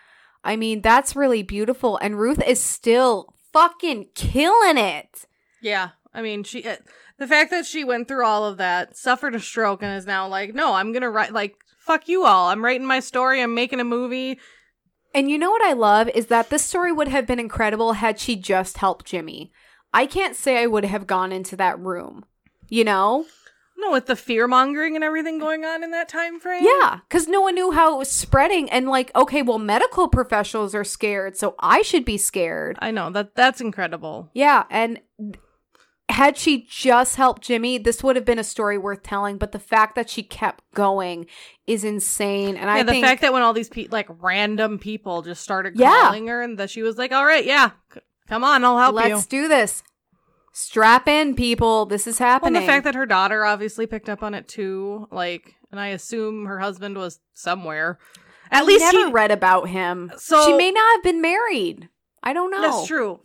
I 0.42 0.56
mean, 0.56 0.80
that's 0.80 1.14
really 1.14 1.42
beautiful. 1.42 1.98
And 1.98 2.18
Ruth 2.18 2.42
is 2.46 2.62
still 2.62 3.34
fucking 3.52 4.08
killing 4.14 4.78
it. 4.78 5.26
Yeah, 5.60 5.90
I 6.12 6.22
mean, 6.22 6.44
she 6.44 6.64
uh, 6.64 6.76
the 7.18 7.26
fact 7.26 7.50
that 7.50 7.66
she 7.66 7.84
went 7.84 8.08
through 8.08 8.24
all 8.24 8.44
of 8.44 8.58
that, 8.58 8.96
suffered 8.96 9.34
a 9.34 9.40
stroke, 9.40 9.82
and 9.82 9.96
is 9.96 10.06
now 10.06 10.28
like, 10.28 10.54
no, 10.54 10.74
I'm 10.74 10.92
gonna 10.92 11.10
write 11.10 11.32
like 11.32 11.56
fuck 11.78 12.08
you 12.08 12.24
all. 12.24 12.48
I'm 12.48 12.64
writing 12.64 12.86
my 12.86 13.00
story. 13.00 13.42
I'm 13.42 13.54
making 13.54 13.80
a 13.80 13.84
movie. 13.84 14.38
And 15.14 15.30
you 15.30 15.38
know 15.38 15.50
what 15.50 15.62
I 15.62 15.72
love 15.72 16.08
is 16.08 16.26
that 16.26 16.50
this 16.50 16.64
story 16.64 16.90
would 16.90 17.08
have 17.08 17.26
been 17.26 17.38
incredible 17.38 17.94
had 17.94 18.18
she 18.18 18.34
just 18.34 18.78
helped 18.78 19.06
Jimmy. 19.06 19.52
I 19.92 20.06
can't 20.06 20.34
say 20.34 20.60
I 20.60 20.66
would 20.66 20.84
have 20.84 21.06
gone 21.06 21.30
into 21.30 21.56
that 21.56 21.78
room. 21.78 22.24
You 22.68 22.82
know? 22.84 23.26
No, 23.76 23.92
with 23.92 24.06
the 24.06 24.16
fear 24.16 24.48
mongering 24.48 24.94
and 24.94 25.04
everything 25.04 25.38
going 25.38 25.64
on 25.64 25.84
in 25.84 25.90
that 25.90 26.08
time 26.08 26.40
frame. 26.40 26.64
Yeah, 26.64 27.00
because 27.08 27.28
no 27.28 27.40
one 27.42 27.54
knew 27.54 27.72
how 27.72 27.94
it 27.94 27.98
was 27.98 28.10
spreading. 28.10 28.70
And, 28.70 28.88
like, 28.88 29.14
okay, 29.14 29.42
well, 29.42 29.58
medical 29.58 30.08
professionals 30.08 30.74
are 30.74 30.84
scared, 30.84 31.36
so 31.36 31.54
I 31.58 31.82
should 31.82 32.04
be 32.04 32.16
scared. 32.16 32.78
I 32.80 32.90
know 32.90 33.10
that 33.10 33.34
that's 33.34 33.60
incredible. 33.60 34.30
Yeah, 34.32 34.64
and 34.70 35.00
had 36.14 36.36
she 36.38 36.66
just 36.68 37.16
helped 37.16 37.42
Jimmy, 37.42 37.78
this 37.78 38.02
would 38.02 38.16
have 38.16 38.24
been 38.24 38.38
a 38.38 38.44
story 38.44 38.78
worth 38.78 39.02
telling. 39.02 39.36
But 39.38 39.52
the 39.52 39.58
fact 39.58 39.94
that 39.94 40.08
she 40.10 40.22
kept 40.22 40.64
going 40.74 41.26
is 41.66 41.84
insane. 41.84 42.56
And 42.56 42.66
yeah, 42.66 42.74
I 42.74 42.82
the 42.82 42.92
think 42.92 43.04
fact 43.04 43.20
that 43.22 43.32
when 43.32 43.42
all 43.42 43.52
these 43.52 43.68
pe- 43.68 43.88
like 43.90 44.06
random 44.20 44.78
people 44.78 45.22
just 45.22 45.42
started 45.42 45.74
Yeah. 45.76 46.02
calling 46.02 46.26
her, 46.28 46.42
and 46.42 46.58
that 46.58 46.70
she 46.70 46.82
was 46.82 46.96
like, 46.98 47.12
"All 47.12 47.24
right, 47.24 47.44
yeah, 47.44 47.70
c- 47.92 48.00
come 48.28 48.42
on, 48.44 48.64
I'll 48.64 48.78
help 48.78 48.94
let's 48.94 49.30
you." 49.30 49.42
do 49.42 49.48
this. 49.48 49.82
Strap 50.52 51.08
in, 51.08 51.34
people. 51.34 51.84
This 51.86 52.06
is 52.06 52.20
Well, 52.20 52.28
happening. 52.28 52.56
and 52.56 52.62
the 52.62 52.66
fact 52.66 52.84
that 52.84 52.94
her 52.94 53.06
daughter 53.06 53.44
obviously 53.44 53.86
picked 53.86 54.08
up 54.08 54.22
on 54.22 54.34
it 54.34 54.46
too, 54.46 55.08
like, 55.10 55.54
and 55.72 55.80
I 55.80 55.88
assume 55.88 56.46
her 56.46 56.60
husband 56.60 56.96
was 56.96 57.18
somewhere. 57.34 57.98
At 58.52 58.62
I 58.62 58.64
least 58.66 58.80
never 58.92 59.06
he, 59.08 59.12
read 59.12 59.32
about 59.32 59.68
him. 59.68 60.12
So- 60.16 60.44
she 60.46 60.52
may 60.56 60.70
not 60.70 60.94
have 60.96 61.02
been 61.02 61.20
married. 61.20 61.88
I 62.22 62.32
don't 62.32 62.50
know. 62.52 62.60
That's 62.62 62.86
true. 62.86 63.20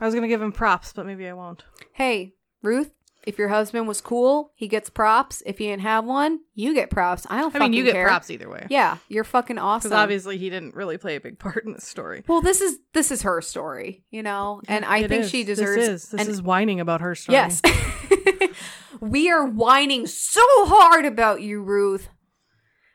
I 0.00 0.06
was 0.06 0.14
gonna 0.14 0.28
give 0.28 0.42
him 0.42 0.52
props, 0.52 0.92
but 0.92 1.06
maybe 1.06 1.26
I 1.28 1.32
won't. 1.34 1.64
Hey, 1.92 2.34
Ruth, 2.62 2.92
if 3.24 3.36
your 3.38 3.48
husband 3.48 3.86
was 3.86 4.00
cool, 4.00 4.52
he 4.54 4.66
gets 4.66 4.88
props. 4.88 5.42
If 5.44 5.60
you 5.60 5.68
didn't 5.68 5.82
have 5.82 6.04
one, 6.06 6.40
you 6.54 6.72
get 6.74 6.88
props. 6.88 7.26
I 7.28 7.38
don't 7.40 7.54
I 7.54 7.58
mean, 7.58 7.74
you 7.74 7.84
get 7.84 7.92
care. 7.92 8.06
props 8.06 8.30
either 8.30 8.48
way. 8.48 8.66
Yeah, 8.70 8.96
you're 9.08 9.24
fucking 9.24 9.58
awesome. 9.58 9.90
because 9.90 9.98
obviously 10.02 10.38
he 10.38 10.48
didn't 10.48 10.74
really 10.74 10.96
play 10.96 11.16
a 11.16 11.20
big 11.20 11.38
part 11.38 11.64
in 11.66 11.72
this 11.74 11.84
story. 11.86 12.24
well, 12.26 12.40
this 12.40 12.60
is 12.62 12.78
this 12.94 13.10
is 13.10 13.22
her 13.22 13.42
story, 13.42 14.04
you 14.10 14.22
know, 14.22 14.62
and 14.68 14.84
I 14.86 14.98
It 15.00 15.08
think 15.10 15.24
is. 15.24 15.30
she 15.30 15.44
deserves. 15.44 15.76
This 15.76 15.88
is 16.04 16.08
this 16.10 16.20
and- 16.22 16.30
is 16.30 16.40
whining 16.42 16.80
about 16.80 17.02
her 17.02 17.14
story. 17.14 17.36
yes. 17.36 17.60
we 19.00 19.30
are 19.30 19.44
whining 19.46 20.06
so 20.06 20.42
hard 20.66 21.04
about 21.04 21.42
you, 21.42 21.62
Ruth. 21.62 22.08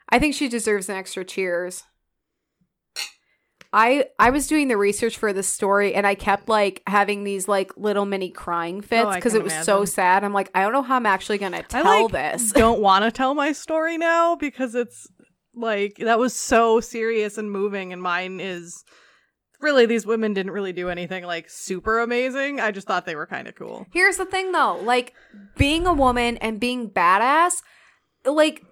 I 0.10 0.20
think 0.20 0.34
she 0.36 0.48
deserves 0.48 0.90
an 0.90 0.96
extra 0.98 1.24
cheers. 1.26 1.84
I 3.76 4.06
I 4.18 4.30
was 4.30 4.48
doing 4.48 4.70
the 4.70 4.78
research 4.78 5.18
for 5.18 5.34
this 5.34 5.50
story 5.50 5.94
and 5.94 6.08
I 6.08 6.16
kept 6.16 6.48
like 6.48 6.82
having 6.88 7.26
these 7.26 7.50
like 7.50 7.74
little 7.76 8.06
mini 8.06 8.30
crying 8.30 8.78
oh, 8.78 8.82
fits 8.82 9.06
Oh, 9.06 9.14
because 9.14 9.34
can 9.34 9.42
it 9.42 9.44
was 9.44 9.54
so 9.66 9.84
sad. 9.84 10.24
I'm 10.24 10.32
like, 10.32 10.50
I 10.56 10.62
don't 10.62 10.72
know 10.72 10.82
how 10.82 10.96
I'm 10.96 11.06
actually 11.06 11.40
gonna 11.40 11.58
I 11.58 11.62
tell 11.62 11.84
like 11.84 12.12
this. 12.12 12.52
don't 12.54 12.80
want 12.80 13.04
to 13.04 13.12
tell 13.12 13.36
my 13.36 13.52
story 13.52 13.98
now 13.98 14.38
because 14.38 14.76
it's 14.76 15.10
like 15.54 15.98
that 15.98 16.18
was 16.18 16.34
so 16.34 16.80
serious 16.80 17.38
and 17.38 17.52
moving, 17.52 17.92
and 17.92 18.02
mine 18.02 18.40
is 18.40 18.86
really 19.60 19.86
these 19.86 20.06
women 20.06 20.34
didn't 20.34 20.54
really 20.54 20.74
do 20.74 20.88
anything 20.88 21.26
like 21.26 21.50
super 21.50 22.00
amazing. 22.00 22.62
I 22.62 22.72
just 22.72 22.88
thought 22.88 23.06
they 23.06 23.16
were 23.18 23.28
kind 23.28 23.46
of 23.46 23.56
cool. 23.56 23.86
Here's 23.92 24.16
the 24.16 24.26
thing 24.26 24.54
though, 24.54 24.80
like 24.84 25.14
being 25.58 25.86
a 25.86 25.94
woman 25.94 26.38
and 26.38 26.62
being 26.62 26.90
badass, 26.90 27.62
like 28.26 28.64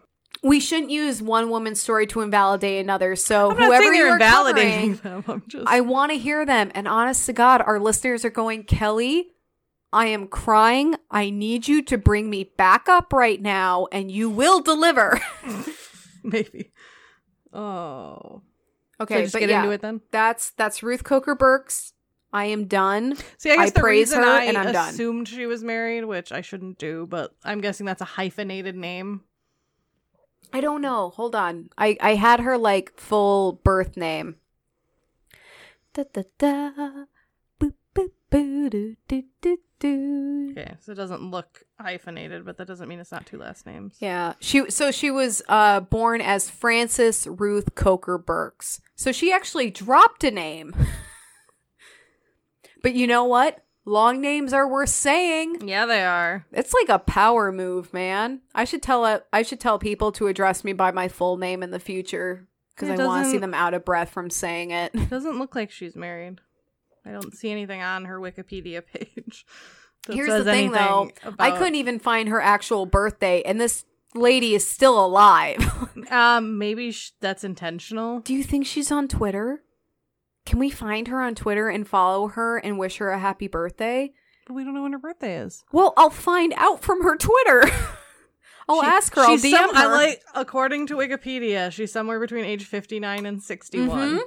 we 0.43 0.59
shouldn't 0.59 0.91
use 0.91 1.21
one 1.21 1.49
woman's 1.49 1.81
story 1.81 2.05
to 2.07 2.21
invalidate 2.21 2.83
another. 2.83 3.15
So 3.15 3.51
I'm 3.51 3.57
whoever 3.57 3.93
you're 3.93 4.13
invalidating 4.13 4.97
covering, 4.97 5.21
them. 5.25 5.33
I'm 5.35 5.43
just 5.47 5.67
I 5.67 5.81
want 5.81 6.11
to 6.11 6.17
hear 6.17 6.45
them. 6.45 6.71
And 6.75 6.87
honest 6.87 7.25
to 7.27 7.33
God, 7.33 7.61
our 7.61 7.79
listeners 7.79 8.25
are 8.25 8.29
going, 8.29 8.63
Kelley, 8.63 9.29
I 9.91 10.07
am 10.07 10.27
crying. 10.27 10.95
I 11.09 11.29
need 11.29 11.67
you 11.67 11.81
to 11.83 11.97
bring 11.97 12.29
me 12.29 12.43
back 12.43 12.89
up 12.89 13.13
right 13.13 13.41
now, 13.41 13.87
and 13.91 14.11
you 14.11 14.29
will 14.29 14.59
deliver. 14.59 15.21
maybe. 16.23 16.71
Oh, 17.53 18.41
okay, 18.99 19.15
so 19.15 19.21
just 19.21 19.33
but 19.33 19.39
get 19.39 19.49
yeah, 19.49 19.61
into 19.61 19.71
it 19.71 19.81
then. 19.81 20.01
That's 20.11 20.49
that's 20.51 20.81
Ruth 20.81 21.03
Coker 21.03 21.35
Burks 21.35 21.93
I 22.33 22.45
am 22.45 22.65
done. 22.65 23.15
See, 23.37 23.51
I 23.51 23.57
guess 23.57 23.67
I 23.67 23.69
the 23.69 23.79
praise 23.79 24.09
reason 24.09 24.23
her 24.23 24.29
I 24.29 24.43
and 24.45 24.57
I'm 24.57 24.73
done. 24.73 24.89
assumed 24.89 25.27
she 25.27 25.45
was 25.45 25.63
married, 25.63 26.05
which 26.05 26.31
I 26.31 26.41
shouldn't 26.41 26.79
do, 26.79 27.05
but 27.07 27.35
I'm 27.43 27.61
guessing 27.61 27.85
that's 27.85 28.01
a 28.01 28.05
hyphenated 28.05 28.75
name. 28.75 29.21
I 30.53 30.61
don't 30.61 30.81
know. 30.81 31.09
Hold 31.09 31.35
on. 31.35 31.69
I 31.77 31.97
I 31.99 32.13
had 32.13 32.39
her 32.39 32.57
like 32.57 32.93
full 32.95 33.59
birth 33.63 33.97
name. 33.97 34.35
Da 35.93 36.03
da 36.13 36.23
da. 36.37 36.71
Boop 37.59 37.73
boop 37.95 38.11
boo 38.29 38.69
doo 38.69 38.95
doo 39.07 39.23
doo 39.41 39.57
doo. 39.79 40.49
Okay, 40.51 40.75
so 40.79 40.91
it 40.91 40.95
doesn't 40.95 41.31
look 41.31 41.63
hyphenated, 41.79 42.45
but 42.45 42.57
that 42.57 42.67
doesn't 42.67 42.87
mean 42.87 42.99
it's 42.99 43.11
not 43.11 43.25
two 43.25 43.39
last 43.39 43.65
names. 43.65 43.97
Yeah. 43.99 44.33
She 44.39 44.69
so 44.69 44.91
she 44.91 45.09
was 45.09 45.41
uh 45.49 45.79
born 45.79 46.21
as 46.21 46.51
Frances 46.51 47.27
Ruth 47.27 47.73
Coker 47.73 48.19
Burks. 48.19 48.79
So 48.95 49.11
she 49.11 49.33
actually 49.33 49.71
dropped 49.71 50.23
a 50.23 50.29
name. 50.29 50.75
but 52.83 52.93
you 52.93 53.07
know 53.07 53.25
what? 53.25 53.63
Long 53.85 54.21
names 54.21 54.53
are 54.53 54.67
worth 54.67 54.89
saying. 54.89 55.67
Yeah, 55.67 55.85
they 55.85 56.03
are. 56.05 56.45
It's 56.51 56.73
like 56.73 56.89
a 56.89 56.99
power 56.99 57.51
move, 57.51 57.93
man. 57.93 58.41
I 58.55 58.63
should 58.63 58.81
tell 58.81 59.05
a, 59.05 59.23
I 59.33 59.41
should 59.41 59.59
tell 59.59 59.77
people 59.77 60.11
to 60.13 60.27
address 60.27 60.63
me 60.63 60.71
by 60.73 60.91
my 60.91 61.09
full 61.09 61.37
name 61.37 61.61
in 61.63 61.71
the 61.71 61.79
future 61.79 62.47
because 62.75 62.89
I 62.97 63.05
want 63.05 63.25
to 63.25 63.31
see 63.31 63.37
them 63.37 63.53
out 63.53 63.73
of 63.73 63.83
breath 63.83 64.09
from 64.09 64.29
saying 64.29 64.71
it. 64.71 64.93
Doesn't 65.09 65.37
look 65.37 65.53
like 65.55 65.69
she's 65.69 65.95
married. 65.95 66.39
I 67.05 67.11
don't 67.11 67.35
see 67.35 67.51
anything 67.51 67.81
on 67.81 68.05
her 68.05 68.19
Wikipedia 68.19 68.81
page. 68.85 69.45
Here's 70.09 70.29
the 70.29 70.43
thing, 70.43 70.71
though. 70.71 71.09
anything 71.21 71.35
I 71.39 71.51
couldn't 71.51 71.75
even 71.75 71.99
find 71.99 72.29
her 72.29 72.41
actual 72.41 72.85
birthday, 72.85 73.41
and 73.43 73.59
this 73.59 73.85
lady 74.15 74.53
is 74.55 74.65
still 74.69 75.03
alive. 75.03 75.57
Um, 76.11 76.57
maybe 76.59 76.91
sh- 76.91 77.13
that's 77.21 77.43
intentional. 77.45 78.19
Do 78.19 78.33
you 78.33 78.43
think 78.43 78.67
she's 78.67 78.91
on 78.91 79.07
Twitter? 79.07 79.63
Can 80.45 80.59
we 80.59 80.69
find 80.69 81.07
her 81.07 81.21
on 81.21 81.35
Twitter 81.35 81.69
and 81.69 81.87
follow 81.87 82.27
her 82.29 82.57
and 82.57 82.77
wish 82.77 82.97
her 82.97 83.11
a 83.11 83.19
happy 83.19 83.47
birthday? 83.47 84.11
But 84.45 84.53
we 84.55 84.63
don't 84.63 84.73
know 84.73 84.83
when 84.83 84.91
her 84.93 84.99
birthday 84.99 85.37
is. 85.39 85.63
Well, 85.71 85.93
I'll 85.95 86.09
find 86.09 86.53
out 86.57 86.81
from 86.81 87.01
her 87.03 87.15
Twitter. 87.15 87.63
I'll 88.69 88.81
She- 88.81 88.87
ask 88.87 89.15
her. 89.15 89.21
I'll 89.21 89.37
DM 89.37 89.51
some- 89.51 89.75
her. 89.75 89.81
I 89.81 89.85
like, 89.87 90.21
according 90.35 90.87
to 90.87 90.95
Wikipedia, 90.95 91.71
she's 91.71 91.91
somewhere 91.91 92.19
between 92.19 92.43
age 92.45 92.65
59 92.65 93.25
and 93.25 93.41
61. 93.41 94.17
Mhm. 94.17 94.21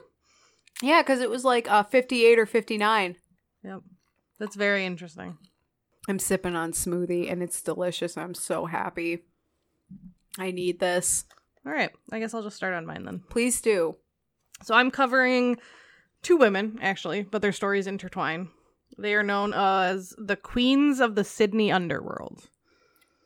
yeah, 0.83 1.03
because 1.03 1.21
it 1.21 1.29
was 1.31 1.45
like 1.45 1.71
uh, 1.71 1.83
58 1.83 2.39
or 2.39 2.47
59. 2.47 3.17
Yep. 3.63 3.81
That's 4.39 4.57
very 4.57 4.85
interesting. 4.87 5.37
I'm 6.09 6.19
sipping 6.19 6.55
on 6.57 6.73
smoothie 6.73 7.31
and 7.31 7.43
it's 7.43 7.61
delicious. 7.63 8.17
I'm 8.17 8.35
so 8.35 8.67
happy. 8.67 9.25
I 10.39 10.51
need 10.51 10.79
this. 10.81 11.25
All 11.67 11.73
right. 11.73 11.91
I 12.13 12.21
guess 12.21 12.33
I'll 12.33 12.43
just 12.43 12.57
start 12.57 12.75
on 12.75 12.87
mine 12.87 13.05
then. 13.05 13.23
Please 13.29 13.61
do. 13.61 13.97
So 14.63 14.75
I'm 14.75 14.91
covering 14.91 15.57
two 16.27 16.37
women, 16.37 16.77
actually, 16.83 17.23
but 17.23 17.41
their 17.41 17.53
stories 17.53 17.87
intertwine. 17.87 18.49
They 18.99 19.15
are 19.15 19.23
known 19.23 19.53
as 19.55 20.13
the 20.19 20.35
queens 20.35 20.99
of 20.99 21.15
the 21.15 21.23
Sydney 21.23 21.71
underworld. 21.71 22.49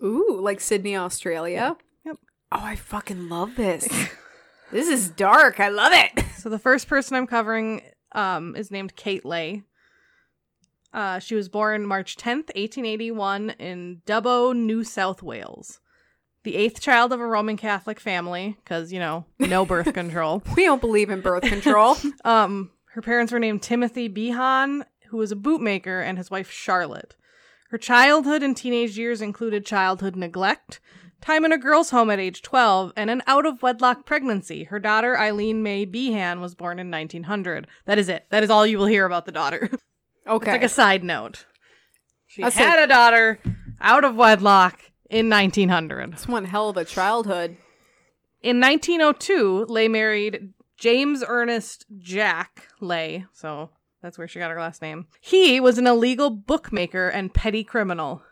Ooh, 0.05 0.39
like 0.39 0.61
Sydney, 0.61 0.97
Australia. 0.97 1.77
Yep. 2.05 2.17
Oh, 2.53 2.61
I 2.61 2.77
fucking 2.77 3.31
love 3.31 3.57
this. 3.57 3.89
this 4.71 4.89
is 4.89 5.09
dark. 5.09 5.61
I 5.61 5.71
love 5.71 5.93
it. 5.95 6.25
So 6.37 6.51
the 6.51 6.59
first 6.59 6.89
person 6.89 7.17
I'm 7.17 7.27
covering 7.27 7.81
um, 8.13 8.55
is 8.55 8.71
named 8.71 8.97
Kate 8.97 9.25
Leigh. 9.25 9.63
Uh, 10.93 11.21
she 11.21 11.35
was 11.35 11.49
born 11.49 11.87
March 11.87 12.17
10th, 12.17 12.49
1881, 12.55 13.51
in 13.51 14.03
Dubbo, 14.05 14.55
New 14.55 14.85
South 14.85 15.23
Wales. 15.23 15.81
The 16.43 16.57
eighth 16.57 16.81
child 16.81 17.13
of 17.15 17.21
a 17.21 17.27
Roman 17.27 17.57
Catholic 17.57 17.99
family, 17.99 18.59
because, 18.63 18.93
you 18.93 18.99
know, 18.99 19.25
no 19.39 19.65
birth 19.65 19.95
control. 19.95 20.43
We 20.55 20.65
don't 20.65 20.81
believe 20.81 21.09
in 21.09 21.23
birth 21.23 21.45
control. 21.45 21.97
Um, 22.25 22.71
her 22.95 23.03
parents 23.03 23.32
were 23.32 23.38
named 23.38 23.62
Timothy 23.62 24.09
Behan, 24.09 24.84
who 25.09 25.16
was 25.16 25.32
a 25.32 25.36
bootmaker, 25.36 26.05
and 26.05 26.18
his 26.18 26.30
wife 26.30 26.51
Charlotte. 26.51 27.14
Her 27.70 27.78
childhood 27.78 28.43
and 28.43 28.57
teenage 28.57 28.99
years 28.99 29.20
included 29.22 29.64
childhood 29.64 30.16
neglect, 30.16 30.80
time 31.20 31.45
in 31.45 31.53
a 31.53 31.59
girl's 31.59 31.91
home 31.91 32.11
at 32.11 32.18
age 32.18 32.43
12, 32.43 32.93
and 32.97 33.11
an 33.11 33.22
out 33.26 33.47
of 33.47 33.62
wedlock 33.62 34.07
pregnancy. 34.07 34.64
Her 34.64 34.80
daughter, 34.80 35.16
Eileen 35.16 35.62
May 35.62 35.84
Behan, 35.84 36.41
was 36.41 36.55
born 36.55 36.78
in 36.78 36.91
1900. 36.91 37.66
That 37.84 37.99
is 37.99 38.09
it. 38.09 38.26
That 38.30 38.43
is 38.43 38.51
all 38.51 38.66
you 38.66 38.78
will 38.78 38.86
hear 38.86 39.07
about 39.07 39.26
the 39.26 39.32
daughter. 39.32 39.70
Okay. 40.28 40.51
it's 40.51 40.55
like 40.55 40.62
a 40.62 40.68
side 40.68 41.03
note. 41.03 41.47
She 42.26 42.43
That's 42.43 42.55
had 42.55 42.78
a 42.78 42.86
daughter 42.86 43.41
out 43.80 44.05
of 44.05 44.14
wedlock 44.14 44.78
in 45.09 45.28
1900. 45.28 46.12
It's 46.12 46.28
one 46.28 46.45
hell 46.45 46.68
of 46.68 46.76
a 46.76 46.84
childhood. 46.84 47.57
In 48.43 48.61
1902, 48.61 49.64
Leigh 49.68 49.88
married 49.88 50.53
James 50.81 51.22
Ernest 51.28 51.85
Jack 51.99 52.68
Leigh, 52.81 53.26
so 53.35 53.68
that's 54.03 54.16
where 54.16 54.26
she 54.26 54.39
got 54.39 54.51
her 54.51 54.59
last 54.59 54.81
name. 54.81 55.07
He 55.20 55.61
was 55.61 55.76
an 55.76 55.87
illegal 55.87 56.31
bookmaker 56.31 57.11
and 57.11 57.35
petty 57.35 57.62
criminal. 57.64 58.22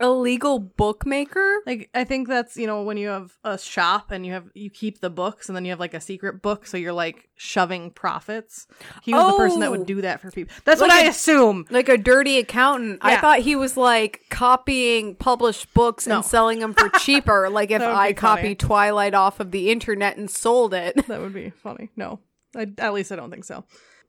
Illegal 0.00 0.58
bookmaker? 0.58 1.58
Like 1.66 1.90
I 1.94 2.04
think 2.04 2.26
that's, 2.28 2.56
you 2.56 2.66
know, 2.66 2.82
when 2.82 2.96
you 2.96 3.08
have 3.08 3.36
a 3.44 3.58
shop 3.58 4.10
and 4.10 4.24
you 4.24 4.32
have 4.32 4.44
you 4.54 4.70
keep 4.70 5.00
the 5.00 5.10
books 5.10 5.48
and 5.48 5.54
then 5.56 5.64
you 5.64 5.70
have 5.72 5.80
like 5.80 5.94
a 5.94 6.00
secret 6.00 6.40
book 6.42 6.66
so 6.66 6.76
you're 6.76 6.92
like 6.92 7.28
shoving 7.36 7.90
profits. 7.90 8.66
He 9.02 9.12
was 9.12 9.32
the 9.32 9.36
person 9.38 9.60
that 9.60 9.68
Oh. 9.68 9.72
would 9.72 9.86
do 9.86 10.00
that 10.02 10.20
for 10.20 10.30
people. 10.30 10.54
That's 10.64 10.80
what 10.80 10.88
Like 10.90 11.02
I 11.04 11.06
a- 11.06 11.10
assume. 11.10 11.66
Like 11.70 11.88
a 11.88 11.98
dirty 11.98 12.38
accountant. 12.38 12.98
I 13.02 13.16
thought 13.18 13.40
he 13.40 13.56
was 13.56 13.76
like 13.76 14.22
copying 14.30 15.14
published 15.16 15.72
books 15.74 16.06
No. 16.06 16.16
and 16.16 16.24
selling 16.24 16.60
them 16.60 16.74
for 16.74 16.88
cheaper. 17.00 17.48
like 17.50 17.70
if 17.70 17.82
I 17.82 18.12
copy 18.12 18.54
Twilight 18.54 19.14
off 19.14 19.38
of 19.40 19.50
the 19.50 19.70
internet 19.70 20.16
and 20.16 20.30
sold 20.30 20.72
it. 20.74 21.06
That 21.08 21.20
would 21.20 21.34
be 21.34 21.50
funny. 21.50 21.90
No, 21.96 22.20
I, 22.56 22.66
at 22.78 22.92
least 22.94 23.12
I 23.12 23.16
don't 23.16 23.30
think 23.30 23.44
so. 23.44 23.64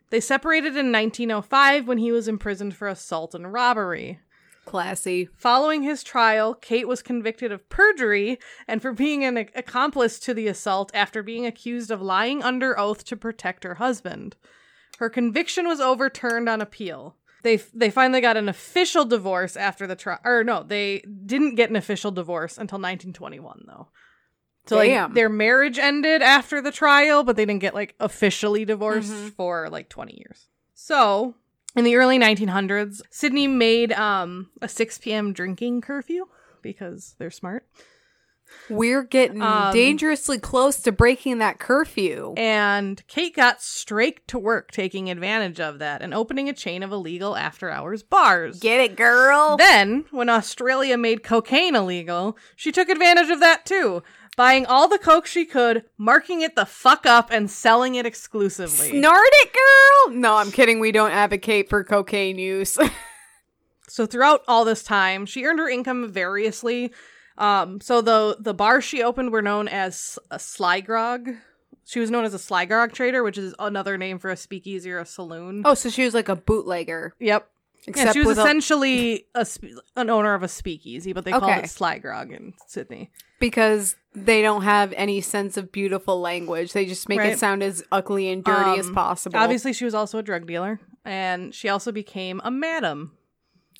They 0.09 0.19
separated 0.19 0.75
in 0.75 0.91
1905 0.91 1.87
when 1.87 1.97
he 1.97 2.11
was 2.11 2.27
imprisoned 2.27 2.75
for 2.75 2.87
assault 2.87 3.33
and 3.33 3.51
robbery. 3.51 4.19
Classy. 4.65 5.29
Following 5.35 5.83
his 5.83 6.03
trial, 6.03 6.53
Kate 6.53 6.87
was 6.87 7.01
convicted 7.01 7.51
of 7.51 7.67
perjury 7.69 8.39
and 8.67 8.81
for 8.81 8.93
being 8.93 9.23
an 9.23 9.37
accomplice 9.37 10.19
to 10.19 10.33
the 10.33 10.47
assault 10.47 10.91
after 10.93 11.23
being 11.23 11.45
accused 11.45 11.91
of 11.91 12.01
lying 12.01 12.43
under 12.43 12.77
oath 12.77 13.03
to 13.05 13.17
protect 13.17 13.63
her 13.63 13.75
husband. 13.75 14.35
Her 14.99 15.09
conviction 15.09 15.67
was 15.67 15.81
overturned 15.81 16.47
on 16.47 16.61
appeal. 16.61 17.15
They 17.43 17.57
they 17.73 17.89
finally 17.89 18.21
got 18.21 18.37
an 18.37 18.47
official 18.47 19.03
divorce 19.03 19.57
after 19.57 19.87
the 19.87 19.95
trial. 19.95 20.19
Or 20.23 20.43
no, 20.43 20.63
they 20.63 20.99
didn't 21.25 21.55
get 21.55 21.71
an 21.71 21.75
official 21.75 22.11
divorce 22.11 22.53
until 22.53 22.77
1921 22.77 23.63
though. 23.67 23.87
So 24.67 24.81
Damn. 24.81 25.05
like 25.05 25.15
their 25.15 25.29
marriage 25.29 25.79
ended 25.79 26.21
after 26.21 26.61
the 26.61 26.71
trial, 26.71 27.23
but 27.23 27.35
they 27.35 27.45
didn't 27.45 27.61
get 27.61 27.73
like 27.73 27.95
officially 27.99 28.63
divorced 28.63 29.11
mm-hmm. 29.11 29.29
for 29.29 29.69
like 29.69 29.89
20 29.89 30.17
years. 30.17 30.47
So, 30.73 31.35
in 31.75 31.83
the 31.83 31.95
early 31.95 32.19
1900s, 32.19 33.01
Sydney 33.09 33.47
made 33.47 33.91
um 33.93 34.49
a 34.61 34.67
6 34.67 34.97
p.m. 34.99 35.33
drinking 35.33 35.81
curfew 35.81 36.25
because 36.61 37.15
they're 37.19 37.31
smart. 37.31 37.65
We're 38.69 39.03
getting 39.03 39.41
Um, 39.41 39.73
dangerously 39.73 40.37
close 40.37 40.81
to 40.81 40.91
breaking 40.91 41.37
that 41.37 41.57
curfew. 41.57 42.33
And 42.35 43.01
Kate 43.07 43.33
got 43.33 43.61
straight 43.61 44.27
to 44.27 44.37
work 44.37 44.71
taking 44.71 45.09
advantage 45.09 45.61
of 45.61 45.79
that 45.79 46.01
and 46.01 46.13
opening 46.13 46.49
a 46.49 46.53
chain 46.53 46.83
of 46.83 46.91
illegal 46.91 47.37
after 47.37 47.69
hours 47.69 48.03
bars. 48.03 48.59
Get 48.59 48.81
it, 48.81 48.97
girl? 48.97 49.55
Then, 49.55 50.03
when 50.11 50.27
Australia 50.29 50.97
made 50.97 51.23
cocaine 51.23 51.75
illegal, 51.75 52.37
she 52.57 52.73
took 52.73 52.89
advantage 52.89 53.29
of 53.29 53.39
that 53.39 53.65
too, 53.65 54.03
buying 54.37 54.65
all 54.65 54.87
the 54.87 54.97
coke 54.97 55.25
she 55.25 55.45
could, 55.45 55.83
marking 55.97 56.41
it 56.41 56.55
the 56.55 56.65
fuck 56.65 57.05
up, 57.05 57.29
and 57.31 57.49
selling 57.49 57.95
it 57.95 58.05
exclusively. 58.05 58.89
Snort 58.89 59.29
it, 59.33 59.53
girl? 59.53 60.15
No, 60.15 60.35
I'm 60.35 60.51
kidding. 60.51 60.79
We 60.79 60.91
don't 60.91 61.11
advocate 61.11 61.69
for 61.69 61.83
cocaine 61.83 62.37
use. 62.39 62.77
So 63.87 64.05
throughout 64.05 64.43
all 64.47 64.63
this 64.63 64.83
time, 64.83 65.25
she 65.25 65.43
earned 65.43 65.59
her 65.59 65.67
income 65.67 66.09
variously. 66.09 66.93
Um, 67.37 67.81
so 67.81 67.99
the 67.99 68.37
the 68.39 68.53
bars 68.53 68.85
she 68.85 69.03
opened 69.03 69.33
were 69.33 69.41
known 69.41 69.67
as 69.67 70.17
a 70.29 70.39
Sly 70.39 70.79
Grog. 70.79 71.29
She 71.83 71.99
was 71.99 72.09
known 72.09 72.23
as 72.23 72.33
a 72.33 72.39
Sly 72.39 72.63
Grog 72.63 72.93
trader, 72.93 73.21
which 73.21 73.37
is 73.37 73.53
another 73.59 73.97
name 73.97 74.17
for 74.17 74.29
a 74.29 74.37
speakeasy 74.37 74.89
or 74.91 74.99
a 74.99 75.05
saloon. 75.05 75.63
oh, 75.65 75.73
so 75.73 75.89
she 75.89 76.05
was 76.05 76.13
like 76.13 76.29
a 76.29 76.37
bootlegger. 76.37 77.15
yep. 77.19 77.50
Yeah, 77.87 78.11
she 78.11 78.21
was 78.21 78.37
a- 78.37 78.41
essentially 78.41 79.25
a, 79.33 79.43
spe- 79.45 79.79
an 79.95 80.09
owner 80.09 80.33
of 80.33 80.43
a 80.43 80.47
speakeasy, 80.47 81.13
but 81.13 81.25
they 81.25 81.31
called 81.31 81.43
Okay. 81.43 81.59
it 81.59 81.65
Slygrog 81.65 82.31
in 82.35 82.53
Sydney. 82.67 83.11
because 83.39 83.95
they 84.13 84.41
don't 84.41 84.61
have 84.63 84.93
any 84.95 85.19
sense 85.21 85.57
of 85.57 85.71
beautiful 85.71 86.19
language. 86.19 86.73
They 86.73 86.85
just 86.85 87.09
make 87.09 87.19
Right. 87.19 87.33
it 87.33 87.39
sound 87.39 87.63
as 87.63 87.83
ugly 87.91 88.29
and 88.29 88.43
dirty 88.43 88.79
as 88.79 88.87
Um, 88.87 88.93
possible. 88.93 89.39
Obviously, 89.39 89.73
she 89.73 89.85
was 89.85 89.95
also 89.95 90.19
a 90.19 90.23
drug 90.23 90.45
dealer, 90.45 90.79
and 91.05 91.55
she 91.55 91.69
also 91.69 91.91
became 91.91 92.39
a 92.43 92.51
madam, 92.51 93.17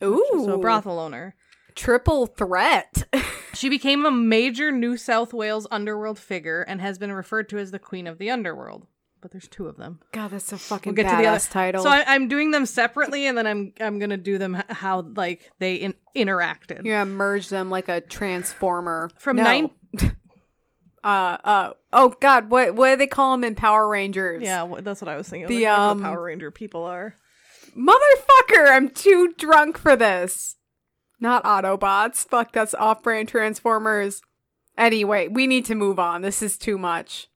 Ooh, 0.03 0.25
so 0.31 0.53
a 0.53 0.57
brothel 0.57 0.97
owner. 0.99 1.35
triple 1.75 2.25
threat. 2.27 3.03
She 3.53 3.67
became 3.67 4.05
a 4.05 4.11
major 4.11 4.71
New 4.71 4.95
South 4.95 5.33
Wales 5.33 5.67
underworld 5.69 6.17
figure 6.17 6.61
and 6.61 6.79
has 6.79 6.97
been 6.97 7.11
referred 7.11 7.49
to 7.49 7.57
as 7.57 7.71
the 7.71 7.79
Queen 7.79 8.07
of 8.07 8.17
the 8.17 8.31
Underworld. 8.31 8.87
But 9.21 9.31
there's 9.31 9.47
two 9.47 9.67
of 9.67 9.77
them. 9.77 9.99
God, 10.11 10.31
that's 10.31 10.51
a 10.51 10.57
fucking 10.57 10.95
We'll 10.95 11.03
get 11.03 11.11
to 11.11 11.21
the 11.21 11.27
other 11.27 11.39
title. 11.39 11.83
So 11.83 11.89
I, 11.89 12.03
I'm 12.07 12.27
doing 12.27 12.49
them 12.49 12.65
separately, 12.65 13.27
and 13.27 13.37
then 13.37 13.45
I'm 13.45 13.73
I'm 13.79 13.99
gonna 13.99 14.17
do 14.17 14.37
them 14.39 14.61
how 14.69 15.01
like 15.15 15.51
they 15.59 15.75
in- 15.75 15.93
interacted. 16.15 16.83
You're 16.83 16.97
gonna 16.97 17.11
merge 17.11 17.49
them 17.49 17.69
like 17.69 17.87
a 17.87 18.01
transformer. 18.01 19.11
From 19.19 19.37
no. 19.37 19.43
nine- 19.43 19.69
uh, 21.03 21.37
uh, 21.43 21.73
oh 21.93 22.15
God, 22.19 22.49
what 22.49 22.73
what 22.73 22.89
do 22.89 22.95
they 22.97 23.07
call 23.07 23.33
them 23.33 23.43
in 23.43 23.53
Power 23.53 23.87
Rangers? 23.87 24.41
Yeah, 24.41 24.67
that's 24.79 25.01
what 25.01 25.09
I 25.09 25.17
was 25.17 25.29
thinking. 25.29 25.47
The, 25.47 25.65
like, 25.65 25.77
um, 25.77 25.99
the 25.99 26.03
Power 26.05 26.23
Ranger 26.23 26.49
people 26.49 26.83
are. 26.83 27.15
Motherfucker, 27.77 28.69
I'm 28.69 28.89
too 28.89 29.33
drunk 29.37 29.77
for 29.77 29.95
this. 29.95 30.57
Not 31.19 31.43
Autobots. 31.43 32.27
Fuck, 32.27 32.51
that's 32.51 32.73
off 32.73 33.03
brand 33.03 33.29
Transformers. 33.29 34.21
Anyway, 34.77 35.27
we 35.27 35.45
need 35.47 35.65
to 35.65 35.75
move 35.75 35.99
on. 35.99 36.21
This 36.21 36.41
is 36.41 36.57
too 36.57 36.77
much. 36.77 37.27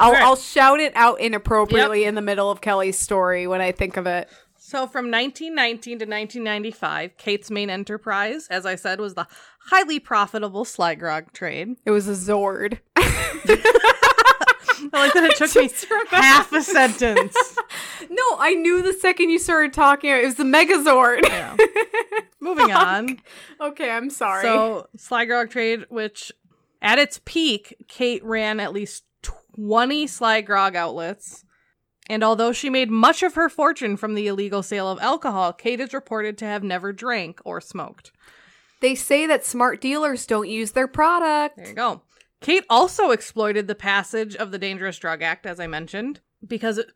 I'll, 0.00 0.12
Okay. 0.12 0.20
I'll 0.22 0.36
shout 0.36 0.80
it 0.80 0.92
out 0.96 1.20
inappropriately 1.20 2.04
in 2.04 2.14
the 2.16 2.22
middle 2.22 2.50
of 2.50 2.60
Kelley's 2.60 2.98
story 2.98 3.46
when 3.46 3.60
I 3.60 3.70
think 3.70 3.96
of 3.96 4.06
it. 4.06 4.28
So 4.56 4.86
from 4.86 5.10
1919 5.10 5.98
to 5.98 6.04
1995, 6.04 7.16
Kate's 7.16 7.50
main 7.50 7.70
enterprise, 7.70 8.46
as 8.48 8.66
I 8.66 8.74
said, 8.76 9.00
was 9.00 9.14
the 9.14 9.26
highly 9.70 9.98
profitable 9.98 10.64
Slygrog 10.64 11.32
trade. 11.32 11.76
It 11.84 11.90
was 11.90 12.08
a 12.08 12.12
Zord. 12.12 12.78
I 12.96 14.88
like 14.92 15.12
that 15.12 15.24
it 15.24 15.36
took 15.36 15.54
me 15.56 15.70
half 16.08 16.52
a 16.52 16.62
sentence. 16.62 17.36
No, 18.12 18.22
I 18.40 18.54
knew 18.54 18.82
the 18.82 18.92
second 18.94 19.30
you 19.30 19.38
started 19.38 19.72
talking. 19.72 20.10
It 20.10 20.24
was 20.24 20.34
the 20.34 20.42
Megazord. 20.42 21.20
Yeah. 21.22 21.56
Moving 22.40 22.72
on. 22.72 23.20
okay, 23.60 23.88
I'm 23.90 24.10
sorry. 24.10 24.42
So 24.42 24.88
Slygrog 24.96 25.50
trade, 25.50 25.84
which 25.90 26.32
at 26.82 26.98
its 26.98 27.20
peak, 27.24 27.76
Kate 27.86 28.24
ran 28.24 28.58
at 28.58 28.72
least 28.72 29.04
20 29.56 30.06
Sly 30.06 30.40
Grog 30.40 30.76
outlets. 30.76 31.44
And 32.08 32.24
although 32.24 32.52
she 32.52 32.70
made 32.70 32.90
much 32.90 33.22
of 33.22 33.34
her 33.34 33.48
fortune 33.48 33.96
from 33.96 34.14
the 34.14 34.26
illegal 34.26 34.62
sale 34.62 34.90
of 34.90 34.98
alcohol, 35.00 35.52
Kate 35.52 35.78
is 35.80 35.94
reported 35.94 36.36
to 36.38 36.44
have 36.44 36.64
never 36.64 36.92
drank 36.92 37.40
or 37.44 37.60
smoked. 37.60 38.10
they 38.80 38.94
say 38.94 39.26
that 39.26 39.44
smart 39.44 39.80
dealers 39.80 40.26
don't 40.26 40.48
use 40.48 40.72
their 40.72 40.88
product. 40.88 41.56
There 41.56 41.68
you 41.68 41.74
go. 41.74 42.02
Kate 42.40 42.64
also 42.70 43.10
exploited 43.10 43.68
the 43.68 43.74
passage 43.74 44.34
of 44.34 44.50
the 44.50 44.58
Dangerous 44.58 44.98
Drug 44.98 45.22
Act, 45.22 45.44
as 45.46 45.60
I 45.60 45.66
mentioned, 45.66 46.20
because 46.44 46.78
it 46.78 46.92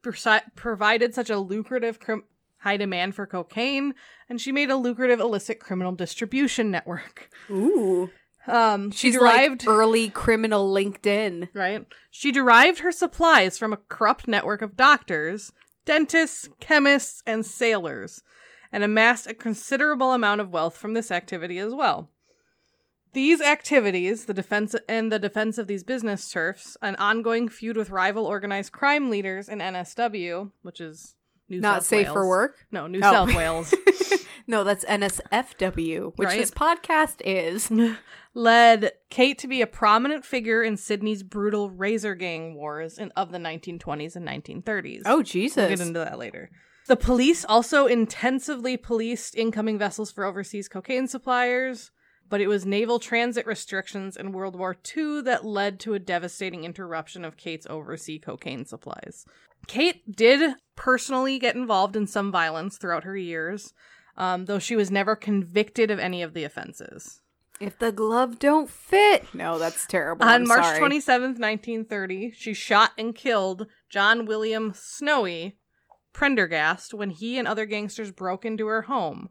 provided 0.57 1.15
such 1.15 1.29
a 1.31 1.39
lucrative 1.39 2.01
crim- 2.01 2.25
high 2.61 2.79
demand 2.79 3.15
for 3.15 3.27
cocaine, 3.27 3.95
and 4.29 4.41
she 4.41 4.51
made 4.51 4.71
a 4.71 4.77
lucrative 4.77 5.21
illicit 5.21 5.61
criminal 5.61 5.93
distribution 5.93 6.71
network. 6.71 7.29
Ooh. 7.51 8.11
Um, 8.47 8.91
she 8.91 9.09
She's 9.09 9.15
derived 9.15 9.67
like 9.67 9.75
early 9.75 10.09
criminal 10.11 10.73
LinkedIn. 10.73 11.49
right. 11.55 11.87
She 12.11 12.31
derived 12.31 12.81
her 12.81 12.93
supplies 12.93 13.59
from 13.59 13.73
a 13.73 13.79
corrupt 13.89 14.29
network 14.29 14.63
of 14.63 14.77
doctors, 14.77 15.53
dentists, 15.85 16.49
chemists, 16.61 17.23
and 17.27 17.45
sailors, 17.45 18.23
and 18.71 18.85
amassed 18.85 19.27
a 19.27 19.35
considerable 19.35 20.13
amount 20.13 20.41
of 20.41 20.51
wealth 20.51 20.77
from 20.77 20.95
this 20.95 21.11
activity 21.11 21.59
as 21.59 21.75
well. 21.75 22.11
These 23.15 23.41
activities, 23.41 24.25
the 24.25 24.35
defense 24.35 24.75
and 24.89 25.13
the 25.13 25.21
defense 25.21 25.57
of 25.57 25.69
these 25.69 25.85
business 25.85 26.29
turfs, 26.31 26.77
an 26.83 26.97
ongoing 26.97 27.49
feud 27.49 27.77
with 27.77 27.91
rival 27.91 28.27
organized 28.27 28.73
crime 28.73 29.09
leaders 29.09 29.49
in 29.49 29.61
NSW, 29.61 30.51
which 30.63 30.81
is 30.81 31.15
New 31.49 31.61
Not 31.61 31.77
South 31.83 31.85
safe 31.87 32.07
Wales. 32.07 32.15
for 32.15 32.29
work. 32.29 32.57
No, 32.71 32.87
New 32.87 33.01
Oh. 33.03 33.11
South 33.13 33.35
Wales. 33.35 33.75
No, 34.47 34.63
that's 34.63 34.85
NSFW, 34.85 36.13
which 36.17 36.27
Right. 36.29 36.39
this 36.39 36.51
podcast 36.51 37.23
is. 37.25 37.73
led 38.35 38.93
Kate 39.09 39.39
to 39.39 39.49
be 39.49 39.63
a 39.63 39.67
prominent 39.67 40.25
figure 40.25 40.63
in 40.63 40.77
Sydney's 40.77 41.23
brutal 41.23 41.71
razor 41.71 42.15
gang 42.15 42.55
wars 42.55 42.99
in, 42.99 43.11
of 43.13 43.33
the 43.33 43.39
1920s 43.39 44.17
and 44.17 44.27
1930s. 44.29 45.03
Oh 45.07 45.17
We'll 45.17 45.23
Jesus! 45.23 45.69
get 45.71 45.81
into 45.81 46.01
that 46.01 46.19
later. 46.19 46.51
The 46.89 46.97
police 46.97 47.45
also 47.47 47.87
intensively 47.87 48.77
policed 48.77 49.35
incoming 49.35 49.79
vessels 49.79 50.11
for 50.13 50.25
overseas 50.25 50.69
cocaine 50.69 51.07
suppliers, 51.09 51.91
but 52.29 52.43
it 52.43 52.47
was 52.49 52.67
naval 52.67 52.99
transit 52.99 53.47
restrictions 53.47 54.15
in 54.17 54.33
World 54.33 54.57
War 54.59 54.77
II 54.97 55.23
that 55.23 55.47
led 55.47 55.81
to 55.81 55.95
a 55.95 55.99
devastating 55.99 56.65
interruption 56.65 57.25
of 57.25 57.39
Kate's 57.39 57.67
overseas 57.71 58.21
cocaine 58.23 58.67
supplies. 58.67 59.25
Kate 59.67 60.03
did 60.15 60.55
personally 60.77 61.39
get 61.39 61.57
involved 61.57 61.97
in 61.97 62.07
some 62.07 62.31
violence 62.33 62.77
throughout 62.77 63.05
her 63.05 63.17
years, 63.17 63.73
um, 64.17 64.45
though 64.47 64.59
she 64.59 64.77
was 64.77 64.91
never 64.91 65.17
convicted 65.17 65.91
of 65.91 65.99
any 65.99 66.23
of 66.23 66.35
the 66.35 66.45
offenses. 66.45 67.21
if 67.61 67.79
the 67.79 67.93
glove 67.93 68.39
don't 68.39 68.69
fit, 68.69 69.27
no, 69.33 69.59
that's 69.59 69.87
terrible. 69.87 70.25
On 70.25 70.29
I'm 70.31 70.49
March 70.49 70.65
sorry. 70.65 70.81
27th, 70.81 71.39
1930, 71.39 72.33
she 72.33 72.53
shot 72.53 72.91
and 72.99 73.15
killed 73.15 73.67
John 73.89 74.27
William 74.27 74.73
Snowy 74.75 75.57
Prendergast 76.13 76.93
when 76.95 77.11
he 77.11 77.39
and 77.39 77.47
other 77.47 77.65
gangsters 77.67 78.11
broke 78.11 78.45
into 78.45 78.67
her 78.67 78.83
home. 78.83 79.29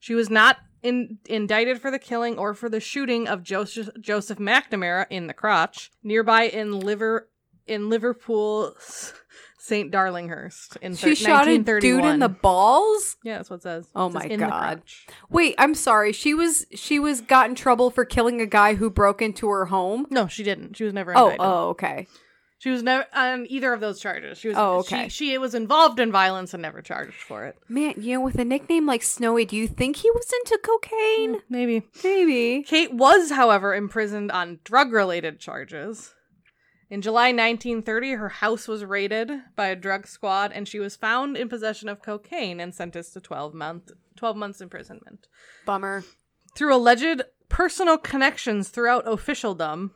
She 0.00 0.14
was 0.14 0.28
not 0.28 0.58
in- 0.82 1.18
indicted 1.26 1.80
for 1.80 1.90
the 1.92 1.98
killing 1.98 2.36
or 2.38 2.54
for 2.54 2.68
the 2.68 2.80
shooting 2.80 3.28
of 3.28 3.42
Joseph, 3.44 3.88
Joseph 4.00 4.38
McNamara 4.38 5.06
in 5.10 5.28
the 5.28 5.34
crotch 5.34 5.90
nearby 6.02 6.44
in 6.44 6.80
Liver 6.80 7.28
in 7.66 7.88
Liverpool, 7.88 8.74
St. 9.64 9.92
Darlinghurst 9.92 10.76
in 10.82 10.96
She 10.96 11.10
thir- 11.10 11.14
shot 11.14 11.46
a 11.46 11.56
dude 11.58 12.04
in 12.04 12.18
the 12.18 12.28
balls. 12.28 13.16
yeah, 13.22 13.36
that's 13.36 13.48
what 13.48 13.56
it 13.56 13.62
says. 13.62 13.86
Oh 13.94 14.08
It 14.08 14.12
says 14.14 14.30
my 14.30 14.36
God. 14.36 14.82
Wait, 15.30 15.54
I'm 15.56 15.76
sorry. 15.76 16.12
She 16.12 16.34
was 16.34 16.66
she 16.74 16.98
was 16.98 17.20
got 17.20 17.48
in 17.48 17.54
trouble 17.54 17.90
for 17.90 18.04
killing 18.04 18.40
a 18.40 18.46
guy 18.46 18.74
who 18.74 18.90
broke 18.90 19.22
into 19.22 19.48
her 19.50 19.66
home. 19.66 20.06
No, 20.10 20.26
she 20.26 20.42
didn't. 20.42 20.76
She 20.76 20.82
was 20.82 20.92
never 20.92 21.16
Oh, 21.16 21.26
indicted. 21.26 21.46
oh, 21.46 21.68
okay. 21.68 22.08
She 22.58 22.70
was 22.70 22.82
never 22.82 23.06
on 23.14 23.46
either 23.48 23.72
of 23.72 23.78
those 23.80 24.00
charges. 24.00 24.38
She 24.38 24.48
was. 24.48 24.56
Oh, 24.56 24.78
okay. 24.80 25.04
She, 25.08 25.30
she 25.30 25.38
was 25.38 25.54
involved 25.54 26.00
in 26.00 26.10
violence 26.10 26.54
and 26.54 26.62
never 26.62 26.82
charged 26.82 27.14
for 27.14 27.44
it. 27.44 27.56
Man, 27.68 27.94
you 27.98 28.14
know, 28.14 28.20
with 28.20 28.38
a 28.40 28.44
nickname 28.44 28.86
like 28.86 29.02
Snowy, 29.04 29.44
do 29.44 29.56
you 29.56 29.68
think 29.68 29.96
he 29.96 30.10
was 30.10 30.28
into 30.44 30.58
cocaine? 30.62 31.40
Maybe. 31.48 31.82
Maybe. 32.04 32.62
Kate 32.64 32.92
was, 32.92 33.30
however, 33.30 33.74
imprisoned 33.74 34.30
on 34.32 34.58
drug-related 34.64 35.38
charges. 35.40 36.14
In 36.92 37.00
July 37.00 37.28
1930, 37.28 38.12
her 38.12 38.28
house 38.28 38.68
was 38.68 38.84
raided 38.84 39.30
by 39.56 39.68
a 39.68 39.74
drug 39.74 40.06
squad, 40.06 40.52
and 40.52 40.68
she 40.68 40.78
was 40.78 40.94
found 40.94 41.38
in 41.38 41.48
possession 41.48 41.88
of 41.88 42.02
cocaine 42.02 42.60
and 42.60 42.74
sentenced 42.74 43.14
to 43.14 43.20
12 43.22 43.54
month 43.54 43.92
12 44.16 44.36
months 44.36 44.60
imprisonment. 44.60 45.26
Bummer. 45.64 46.04
Through 46.54 46.76
alleged 46.76 47.22
personal 47.48 47.96
connections 47.96 48.68
throughout 48.68 49.08
officialdom, 49.08 49.92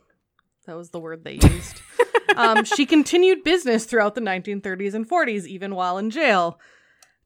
that 0.64 0.74
was 0.74 0.88
the 0.88 0.98
word 0.98 1.22
they 1.22 1.34
used. 1.34 1.82
um, 2.36 2.64
she 2.64 2.86
continued 2.86 3.44
business 3.44 3.84
throughout 3.84 4.14
the 4.14 4.22
1930s 4.22 4.94
and 4.94 5.06
40s, 5.06 5.44
even 5.44 5.74
while 5.74 5.98
in 5.98 6.08
jail. 6.08 6.58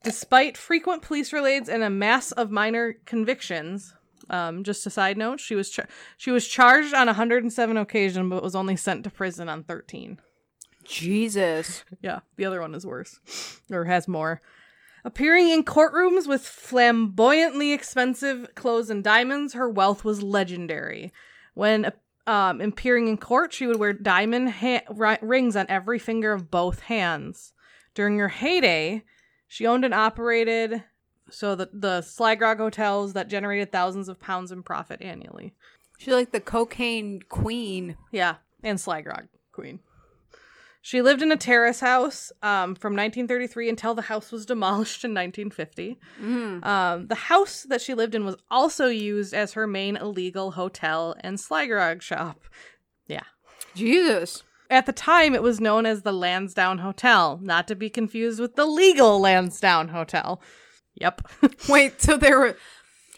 Despite 0.03 0.59
frequent 0.59 1.03
police 1.03 1.33
raids 1.33 1.69
and 1.69 1.85
a 1.85 1.91
mass 1.91 2.33
of 2.33 2.51
minor 2.51 2.97
convictions, 3.07 3.95
um, 4.31 4.65
just 4.65 4.87
a 4.87 4.91
side 4.91 5.19
note, 5.19 5.41
she 5.41 5.55
was 5.55 5.71
char- 5.71 5.89
she 6.17 6.31
was 6.31 6.47
charged 6.47 6.95
on 6.95 7.07
107 7.07 7.77
occasions, 7.77 8.31
but 8.31 8.43
was 8.43 8.55
only 8.55 8.77
sent 8.77 9.05
to 9.05 9.11
prison 9.11 9.49
on 9.49 9.65
13. 9.65 10.19
Jesus. 10.85 11.85
Yeah, 12.03 12.21
the 12.37 12.47
other 12.47 12.61
one 12.61 12.75
is 12.75 12.87
worse, 12.87 13.21
or 13.71 13.85
has 13.85 14.09
more. 14.09 14.41
Appearing 15.05 15.49
in 15.49 15.65
courtrooms 15.65 16.27
with 16.27 16.43
flamboyantly 16.43 17.73
expensive 17.73 18.55
clothes 18.55 18.91
and 18.91 19.05
diamonds, 19.05 19.55
her 19.55 19.69
wealth 19.69 20.05
was 20.05 20.23
legendary. 20.23 21.13
When 21.55 21.93
um, 22.27 22.61
appearing 22.61 23.09
in 23.09 23.17
court, 23.17 23.53
she 23.53 23.67
would 23.67 23.79
wear 23.79 23.93
diamond 23.93 24.51
ha- 24.51 24.85
ri- 24.91 25.19
rings 25.23 25.57
on 25.57 25.67
every 25.69 25.99
finger 25.99 26.33
of 26.33 26.51
both 26.51 26.81
hands. 26.81 27.53
During 27.95 28.19
her 28.19 28.29
heyday, 28.29 29.05
she 29.49 29.67
owned 29.67 29.85
and 29.85 29.95
operated 29.95 30.85
so 31.31 31.55
the 31.55 31.69
the 31.73 32.01
Slygrog 32.01 32.59
hotels 32.59 33.13
that 33.15 33.29
generated 33.29 33.73
thousands 33.73 34.09
of 34.09 34.21
pounds 34.21 34.53
in 34.53 34.63
profit 34.63 35.01
annually. 35.03 35.55
She's 35.99 36.15
like 36.15 36.33
the 36.33 36.41
cocaine 36.41 37.23
queen. 37.29 37.97
Yeah, 38.11 38.37
and 38.63 38.79
Slygrog 38.79 39.29
Queen. 39.53 39.81
She 40.83 41.03
lived 41.03 41.21
in 41.21 41.31
a 41.31 41.37
terrace 41.37 41.81
house 41.81 42.33
um, 42.43 42.75
from 42.75 42.95
1933 42.95 43.69
until 43.69 43.95
the 43.95 44.03
house 44.03 44.33
was 44.33 44.47
demolished 44.47 45.05
in 45.05 45.13
1950. 45.13 45.99
Mm. 46.23 46.65
Um, 46.65 47.07
the 47.07 47.15
house 47.15 47.67
that 47.69 47.83
she 47.83 47.93
lived 47.93 48.15
in 48.15 48.25
was 48.25 48.37
also 48.51 48.87
used 48.87 49.35
as 49.35 49.53
her 49.53 49.67
main 49.67 49.97
illegal 49.97 50.53
hotel 50.53 51.15
and 51.21 51.37
Slygrog 51.37 52.01
shop. 52.01 52.41
Yeah. 53.07 53.25
Jesus. 53.75 54.43
At 54.71 54.87
the 54.87 54.93
time, 54.93 55.35
it 55.35 55.43
was 55.43 55.61
known 55.61 55.85
as 55.85 56.03
the 56.03 56.13
Lansdowne 56.13 56.79
Hotel, 56.79 57.39
not 57.43 57.67
to 57.69 57.75
be 57.75 57.91
confused 57.91 58.41
with 58.41 58.55
the 58.55 58.65
legal 58.65 59.21
Lansdowne 59.21 59.89
Hotel. 59.89 60.41
Yep. 61.01 61.23
Wait, 61.69 62.01
so 62.01 62.17
there 62.17 62.39
were. 62.39 62.57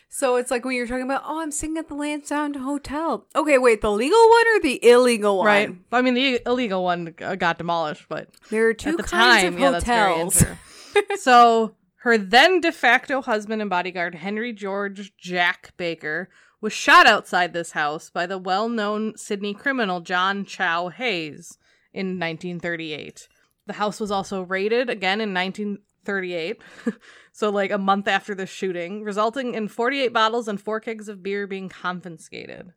So 0.09 0.37
it's 0.37 0.51
like 0.51 0.65
when 0.65 0.77
you're 0.77 0.87
talking 0.87 1.05
about, 1.05 1.23
oh, 1.25 1.41
I'm 1.41 1.51
singing 1.51 1.79
at 1.79 1.89
the 1.89 1.95
Lansdowne 1.95 2.53
Hotel. 2.53 3.27
Okay, 3.35 3.57
wait, 3.57 3.81
the 3.81 3.91
legal 3.91 4.19
one 4.19 4.45
or 4.55 4.61
the 4.61 4.87
illegal 4.87 5.39
one? 5.39 5.47
right. 5.47 5.75
I 5.91 6.03
mean, 6.03 6.13
the 6.13 6.39
illegal 6.45 6.85
one 6.85 7.15
got 7.39 7.57
demolished, 7.57 8.05
but 8.11 8.29
There 8.51 8.69
are 8.69 8.75
two 8.75 8.91
at 8.91 8.97
the 8.99 9.03
kinds 9.05 9.43
time, 9.43 9.55
of 9.55 9.61
yeah, 9.61 9.73
hotels. 9.73 10.45
so 11.19 11.77
her 12.01 12.19
then 12.19 12.61
de 12.61 12.73
facto 12.73 13.23
husband 13.23 13.63
and 13.63 13.71
bodyguard 13.71 14.17
Henry 14.17 14.53
George 14.53 15.17
Jack 15.17 15.73
Baker 15.79 16.29
was 16.61 16.75
shot 16.75 17.07
outside 17.07 17.55
this 17.55 17.73
house 17.73 18.11
by 18.11 18.27
the 18.27 18.39
well-known 18.39 19.17
Sydney 19.17 19.55
criminal 19.55 20.01
John 20.01 20.45
Chow 20.45 20.89
Hayes 20.91 21.57
in 21.95 22.21
1938. 22.21 23.29
The 23.67 23.73
house 23.75 23.99
was 23.99 24.11
also 24.11 24.43
raided 24.43 24.91
again 24.91 25.23
in 25.23 25.33
1938. 25.33 26.61
so 27.33 27.51
like 27.51 27.71
a 27.71 27.79
month 27.79 28.07
after 28.09 28.35
the 28.35 28.47
shooting, 28.47 29.03
resulting 29.03 29.55
in 29.55 29.69
48 29.69 30.13
bottles 30.13 30.49
and 30.49 30.61
4 30.61 30.81
kegs 30.81 31.09
of 31.09 31.23
beer 31.23 31.47
being 31.47 31.69
confiscated. 31.69 32.73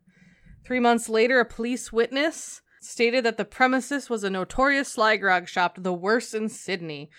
3 0.64 0.80
months 0.80 1.08
later, 1.08 1.38
a 1.40 1.44
police 1.44 1.92
witness 1.92 2.62
stated 2.80 3.24
that 3.24 3.36
the 3.36 3.44
premises 3.44 4.08
was 4.08 4.24
a 4.24 4.30
notorious 4.30 4.88
sly 4.92 5.16
grog 5.16 5.48
shop, 5.48 5.76
the 5.78 5.92
worst 5.92 6.34
in 6.34 6.48
Sydney. 6.48 7.10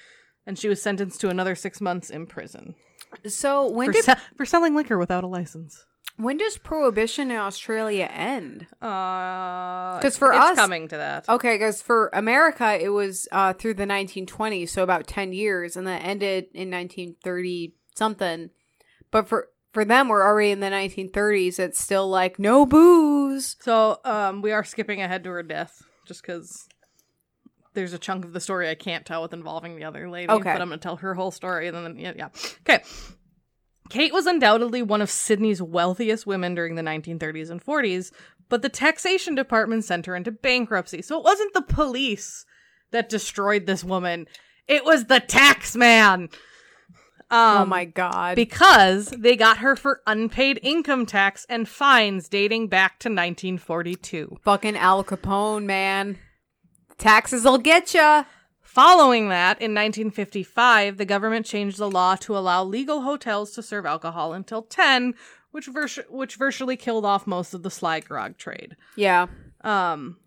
and 0.46 0.58
she 0.58 0.70
was 0.70 0.82
sentenced 0.82 1.20
to 1.22 1.30
another 1.30 1.56
six 1.56 1.82
months 1.82 2.10
in 2.10 2.26
prison 2.26 2.74
So 3.28 3.70
when 3.70 3.88
for, 3.88 3.92
did 3.94 4.06
se- 4.06 4.16
for 4.38 4.46
selling 4.46 4.76
liquor 4.76 4.98
without 4.98 5.24
a 5.24 5.28
license. 5.28 5.86
When 6.18 6.38
does 6.38 6.58
prohibition 6.58 7.32
in 7.32 7.38
Australia 7.38 8.10
end? 8.12 8.68
Uh, 8.82 10.00
'Cause 10.00 10.18
for 10.18 10.32
it's 10.34 10.40
us- 10.46 10.56
coming 10.56 10.88
to 10.90 10.98
that. 10.98 11.28
Okay, 11.30 11.56
because 11.56 11.82
for 11.82 12.10
America 12.14 12.78
it 12.80 12.90
was 12.90 13.28
uh, 13.32 13.54
through 13.54 13.76
the 13.76 13.86
1920s, 13.86 14.70
so 14.72 14.84
about 14.84 15.08
10 15.08 15.32
years, 15.34 15.76
and 15.78 15.88
that 15.88 16.04
ended 16.04 16.48
in 16.54 16.70
1930 16.70 17.74
something. 17.96 18.50
But 19.12 19.28
for 19.28 19.50
for 19.74 19.86
them, 19.86 20.08
we're 20.10 20.26
already 20.26 20.50
in 20.52 20.60
the 20.60 20.70
1930s. 20.72 21.60
It's 21.60 21.80
still 21.80 22.10
like 22.10 22.40
no 22.40 22.66
booze. 22.66 23.56
So 23.60 24.00
um, 24.06 24.42
we 24.42 24.52
are 24.52 24.64
skipping 24.64 25.02
ahead 25.02 25.24
to 25.26 25.30
her 25.30 25.44
death 25.44 25.84
just 26.06 26.22
because 26.24 26.68
there's 27.74 27.94
a 27.94 28.00
chunk 28.00 28.26
of 28.26 28.34
the 28.34 28.40
story 28.40 28.70
I 28.70 28.76
can't 28.76 29.06
tell 29.06 29.22
with 29.22 29.34
involving 29.34 29.76
the 29.76 29.84
other 29.84 30.10
lady. 30.10 30.32
Okay. 30.32 30.52
But 30.54 30.62
I'm 30.64 30.70
going 30.70 30.80
to 30.80 30.84
tell 30.84 30.96
her 30.96 31.14
whole 31.14 31.30
story 31.30 31.68
and 31.68 31.76
then, 31.78 31.96
yeah, 32.00 32.14
yeah. 32.16 32.30
Okay. 32.68 32.82
Kate 33.90 34.14
was 34.14 34.26
undoubtedly 34.26 34.82
one 34.82 35.02
of 35.02 35.10
Sydney's 35.10 35.62
wealthiest 35.62 36.28
women 36.28 36.56
during 36.56 36.76
the 36.76 36.82
1930s 36.82 37.50
and 37.50 37.64
40s, 37.64 38.12
but 38.50 38.62
the 38.62 38.70
taxation 38.70 39.36
department 39.36 39.86
sent 39.86 40.06
her 40.06 40.16
into 40.16 40.32
bankruptcy. 40.32 41.02
So 41.02 41.18
it 41.18 41.24
wasn't 41.24 41.54
the 41.54 41.62
police 41.62 42.46
that 42.92 43.10
destroyed 43.10 43.66
this 43.66 43.84
woman, 43.84 44.28
it 44.68 44.86
was 44.86 45.06
the 45.06 45.20
tax 45.20 45.76
man. 45.76 46.30
Um, 47.30 47.64
oh 47.64 47.66
my 47.66 47.84
god! 47.84 48.38
because 48.38 49.10
they 49.10 49.36
got 49.36 49.58
her 49.58 49.76
for 49.76 50.02
unpaid 50.08 50.62
income 50.64 51.06
tax 51.06 51.46
and 51.50 51.68
fines 51.68 52.30
dating 52.30 52.70
back 52.70 53.00
to 53.00 53.10
1942. 53.10 54.38
Fucking 54.44 54.78
Al 54.78 55.04
Capone, 55.04 55.66
man. 55.66 56.20
Taxes 56.98 57.44
will 57.44 57.58
get 57.58 57.94
ya. 57.94 58.24
Following 58.78 59.30
that, 59.30 59.60
in 59.60 59.74
1955, 59.74 60.98
the 60.98 61.06
government 61.06 61.48
changed 61.48 61.80
the 61.80 61.90
law 61.90 62.16
to 62.18 62.38
allow 62.38 62.64
legal 62.64 63.02
hotels 63.02 63.54
to 63.54 63.64
serve 63.64 63.88
alcohol 63.88 64.34
until 64.34 64.62
10, 64.62 65.16
which 65.50 65.66
vers- 65.66 65.98
which 66.12 66.36
virtually 66.36 66.78
killed 66.78 67.04
off 67.04 67.26
most 67.26 67.56
of 67.56 67.64
the 67.64 67.72
sly 67.72 68.02
grog 68.02 68.38
trade. 68.38 68.76
Yeah. 68.96 69.26
Um 69.62 70.18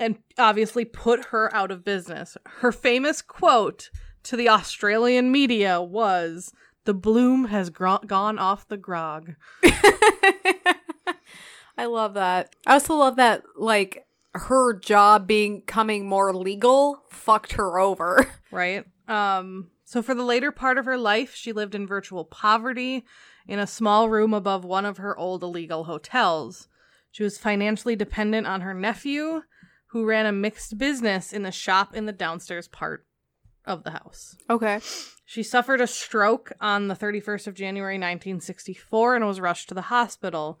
and 0.00 0.16
obviously 0.38 0.86
put 0.86 1.26
her 1.26 1.54
out 1.54 1.70
of 1.70 1.84
business. 1.84 2.38
Her 2.46 2.72
famous 2.72 3.20
quote 3.20 3.90
to 4.22 4.38
the 4.38 4.48
Australian 4.48 5.30
media 5.30 5.82
was 5.82 6.50
the 6.86 6.94
bloom 6.94 7.48
has 7.48 7.68
gro- 7.68 7.98
gone 8.06 8.38
off 8.38 8.66
the 8.68 8.78
grog. 8.78 9.34
I 11.76 11.84
love 11.84 12.14
that. 12.14 12.56
I 12.66 12.72
also 12.72 12.94
love 12.94 13.16
that, 13.16 13.42
like, 13.54 14.06
her 14.34 14.78
job 14.78 15.26
being 15.26 15.62
coming 15.62 16.06
more 16.06 16.34
legal 16.34 17.02
fucked 17.10 17.52
her 17.52 17.78
over. 17.78 18.26
right? 18.50 18.84
Um, 19.08 19.70
so 19.84 20.02
for 20.02 20.14
the 20.14 20.24
later 20.24 20.50
part 20.50 20.78
of 20.78 20.86
her 20.86 20.96
life, 20.96 21.34
she 21.34 21.52
lived 21.52 21.74
in 21.74 21.86
virtual 21.86 22.24
poverty 22.24 23.04
in 23.46 23.58
a 23.58 23.66
small 23.66 24.08
room 24.08 24.32
above 24.32 24.64
one 24.64 24.86
of 24.86 24.98
her 24.98 25.16
old 25.16 25.42
illegal 25.42 25.84
hotels. 25.84 26.68
She 27.10 27.22
was 27.22 27.36
financially 27.36 27.94
dependent 27.94 28.46
on 28.46 28.62
her 28.62 28.72
nephew, 28.72 29.42
who 29.88 30.06
ran 30.06 30.24
a 30.24 30.32
mixed 30.32 30.78
business 30.78 31.32
in 31.32 31.42
the 31.42 31.52
shop 31.52 31.94
in 31.94 32.06
the 32.06 32.12
downstairs 32.12 32.66
part 32.66 33.06
of 33.66 33.84
the 33.84 33.90
house. 33.90 34.34
Okay. 34.48 34.80
She 35.26 35.42
suffered 35.42 35.82
a 35.82 35.86
stroke 35.86 36.52
on 36.60 36.88
the 36.88 36.96
31st 36.96 37.46
of 37.46 37.54
January 37.54 37.96
1964 37.96 39.16
and 39.16 39.26
was 39.26 39.40
rushed 39.40 39.68
to 39.68 39.74
the 39.74 39.82
hospital. 39.82 40.58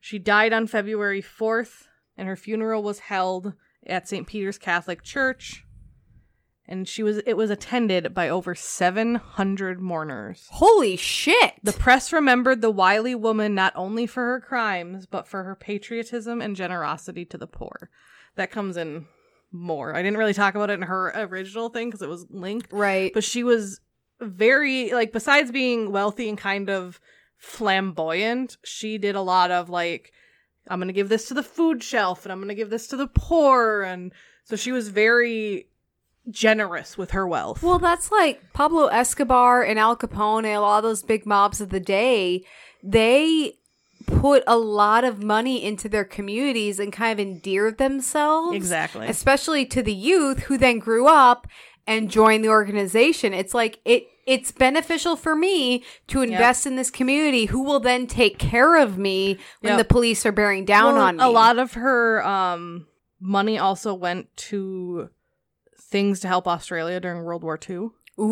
She 0.00 0.18
died 0.18 0.54
on 0.54 0.66
February 0.66 1.22
4th, 1.22 1.88
and 2.20 2.28
her 2.28 2.36
funeral 2.36 2.82
was 2.82 2.98
held 2.98 3.54
at 3.86 4.06
St. 4.06 4.26
Peter's 4.26 4.58
Catholic 4.58 5.02
Church. 5.02 5.64
And 6.68 6.86
she 6.86 7.02
was 7.02 7.16
it 7.26 7.36
was 7.36 7.50
attended 7.50 8.14
by 8.14 8.28
over 8.28 8.54
700 8.54 9.80
mourners. 9.80 10.46
Holy 10.50 10.96
shit. 10.96 11.54
The 11.64 11.72
press 11.72 12.12
remembered 12.12 12.60
the 12.60 12.70
wily 12.70 13.14
woman 13.14 13.54
not 13.56 13.72
only 13.74 14.06
for 14.06 14.22
her 14.22 14.38
crimes, 14.38 15.06
but 15.06 15.26
for 15.26 15.42
her 15.42 15.56
patriotism 15.56 16.40
and 16.40 16.54
generosity 16.54 17.24
to 17.24 17.38
the 17.38 17.48
poor. 17.48 17.90
That 18.36 18.52
comes 18.52 18.76
in 18.76 19.06
more. 19.50 19.96
I 19.96 20.02
didn't 20.02 20.18
really 20.18 20.34
talk 20.34 20.54
about 20.54 20.70
it 20.70 20.74
in 20.74 20.82
her 20.82 21.08
original 21.16 21.70
thing 21.70 21.88
because 21.88 22.02
it 22.02 22.08
was 22.08 22.26
linked, 22.30 22.72
right. 22.72 23.12
but 23.12 23.24
she 23.24 23.42
was 23.42 23.80
very 24.20 24.92
like 24.92 25.10
besides 25.10 25.50
being 25.50 25.90
wealthy 25.90 26.28
and 26.28 26.36
kind 26.36 26.68
of 26.68 27.00
flamboyant 27.38 28.58
she 28.62 28.98
did 28.98 29.14
a 29.14 29.22
lot 29.22 29.50
of 29.50 29.70
like 29.70 30.12
i'm 30.70 30.78
gonna 30.80 30.92
give 30.92 31.08
this 31.10 31.28
to 31.28 31.34
the 31.34 31.42
food 31.42 31.82
shelf 31.82 32.24
and 32.24 32.32
i'm 32.32 32.40
gonna 32.40 32.54
give 32.54 32.70
this 32.70 32.86
to 32.86 32.96
the 32.96 33.06
poor 33.08 33.82
and 33.82 34.12
so 34.44 34.56
she 34.56 34.72
was 34.72 34.88
very 34.88 35.66
generous 36.30 36.96
with 36.96 37.10
her 37.12 37.26
wealth 37.26 37.62
Well, 37.62 37.78
that's 37.78 38.12
like 38.12 38.52
Pablo 38.52 38.86
Escobar 38.86 39.62
and 39.64 39.78
Al 39.78 39.96
Capone 39.96 40.38
and 40.44 40.54
a 40.56 40.60
lot 40.60 40.78
of 40.78 40.82
those 40.84 41.02
big 41.02 41.24
mobs 41.26 41.60
of 41.60 41.70
the 41.70 41.80
day. 41.80 42.44
They 42.82 43.54
put 44.06 44.42
a 44.46 44.56
lot 44.58 45.02
of 45.04 45.22
money 45.22 45.64
into 45.64 45.88
their 45.88 46.04
communities 46.04 46.78
and 46.78 46.92
kind 46.92 47.18
of 47.18 47.26
endeared 47.26 47.78
themselves. 47.78 48.54
exactly 48.54 49.06
Especially 49.06 49.64
to 49.66 49.82
the 49.82 49.94
youth 49.94 50.40
who 50.44 50.56
then 50.58 50.78
grew 50.78 51.06
up 51.08 51.46
and 51.86 52.10
join 52.10 52.42
the 52.42 52.48
organization. 52.48 53.32
It's 53.34 53.54
like 53.54 53.80
it 53.84 54.06
it's 54.26 54.52
beneficial 54.52 55.16
for 55.16 55.34
me 55.34 55.82
to 56.08 56.22
invest 56.22 56.66
in 56.66 56.76
this 56.76 56.90
community 56.90 57.46
who 57.46 57.62
will 57.64 57.80
then 57.80 58.06
take 58.06 58.38
care 58.38 58.76
of 58.76 58.96
me 58.98 59.38
when 59.60 59.72
Yep. 59.72 59.78
the 59.78 59.84
police 59.92 60.24
are 60.24 60.30
bearing 60.32 60.64
down 60.64 60.94
Well, 60.94 61.02
on 61.04 61.16
me. 61.16 61.24
a 61.24 61.28
lot 61.28 61.58
of 61.58 61.72
her 61.74 62.24
um 62.24 62.86
money 63.18 63.58
also 63.58 63.92
went 63.92 64.34
to 64.36 65.10
things 65.78 66.20
to 66.20 66.28
help 66.28 66.46
australia 66.46 67.00
during 67.00 67.22
world 67.24 67.42
war 67.42 67.58
ii 67.68 67.88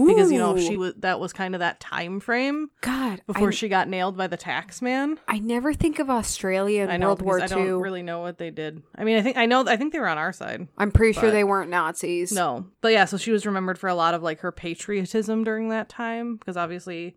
because 0.06 0.30
you 0.30 0.38
know 0.38 0.56
Ooh. 0.56 0.60
she 0.60 0.76
was 0.76 0.94
that 0.98 1.18
was 1.18 1.32
kind 1.32 1.54
of 1.54 1.60
that 1.60 1.80
time 1.80 2.20
frame 2.20 2.70
God 2.82 3.22
before 3.26 3.48
I, 3.48 3.52
she 3.52 3.68
got 3.68 3.88
nailed 3.88 4.16
by 4.16 4.26
the 4.26 4.36
tax 4.36 4.82
man 4.82 5.18
I 5.26 5.38
never 5.38 5.72
think 5.72 5.98
of 5.98 6.10
Australia 6.10 6.88
in 6.88 7.00
know 7.00 7.08
World 7.08 7.22
War 7.22 7.38
II. 7.38 7.44
I 7.44 7.46
don't 7.48 7.80
really 7.80 8.02
know 8.02 8.20
what 8.20 8.38
they 8.38 8.50
did. 8.50 8.82
I 8.94 9.04
mean, 9.04 9.16
I 9.16 9.22
think 9.22 9.36
I 9.36 9.46
know. 9.46 9.64
I 9.66 9.76
think 9.76 9.92
they 9.92 10.00
were 10.00 10.08
on 10.08 10.18
our 10.18 10.32
side. 10.32 10.68
I'm 10.76 10.90
pretty 10.90 11.18
sure 11.18 11.30
they 11.30 11.44
weren't 11.44 11.70
Nazis. 11.70 12.32
No, 12.32 12.66
but 12.80 12.92
yeah. 12.92 13.04
So 13.04 13.16
she 13.16 13.30
was 13.30 13.46
remembered 13.46 13.78
for 13.78 13.88
a 13.88 13.94
lot 13.94 14.14
of 14.14 14.22
like 14.22 14.40
her 14.40 14.52
patriotism 14.52 15.44
during 15.44 15.68
that 15.70 15.88
time 15.88 16.36
because 16.36 16.56
obviously, 16.56 17.16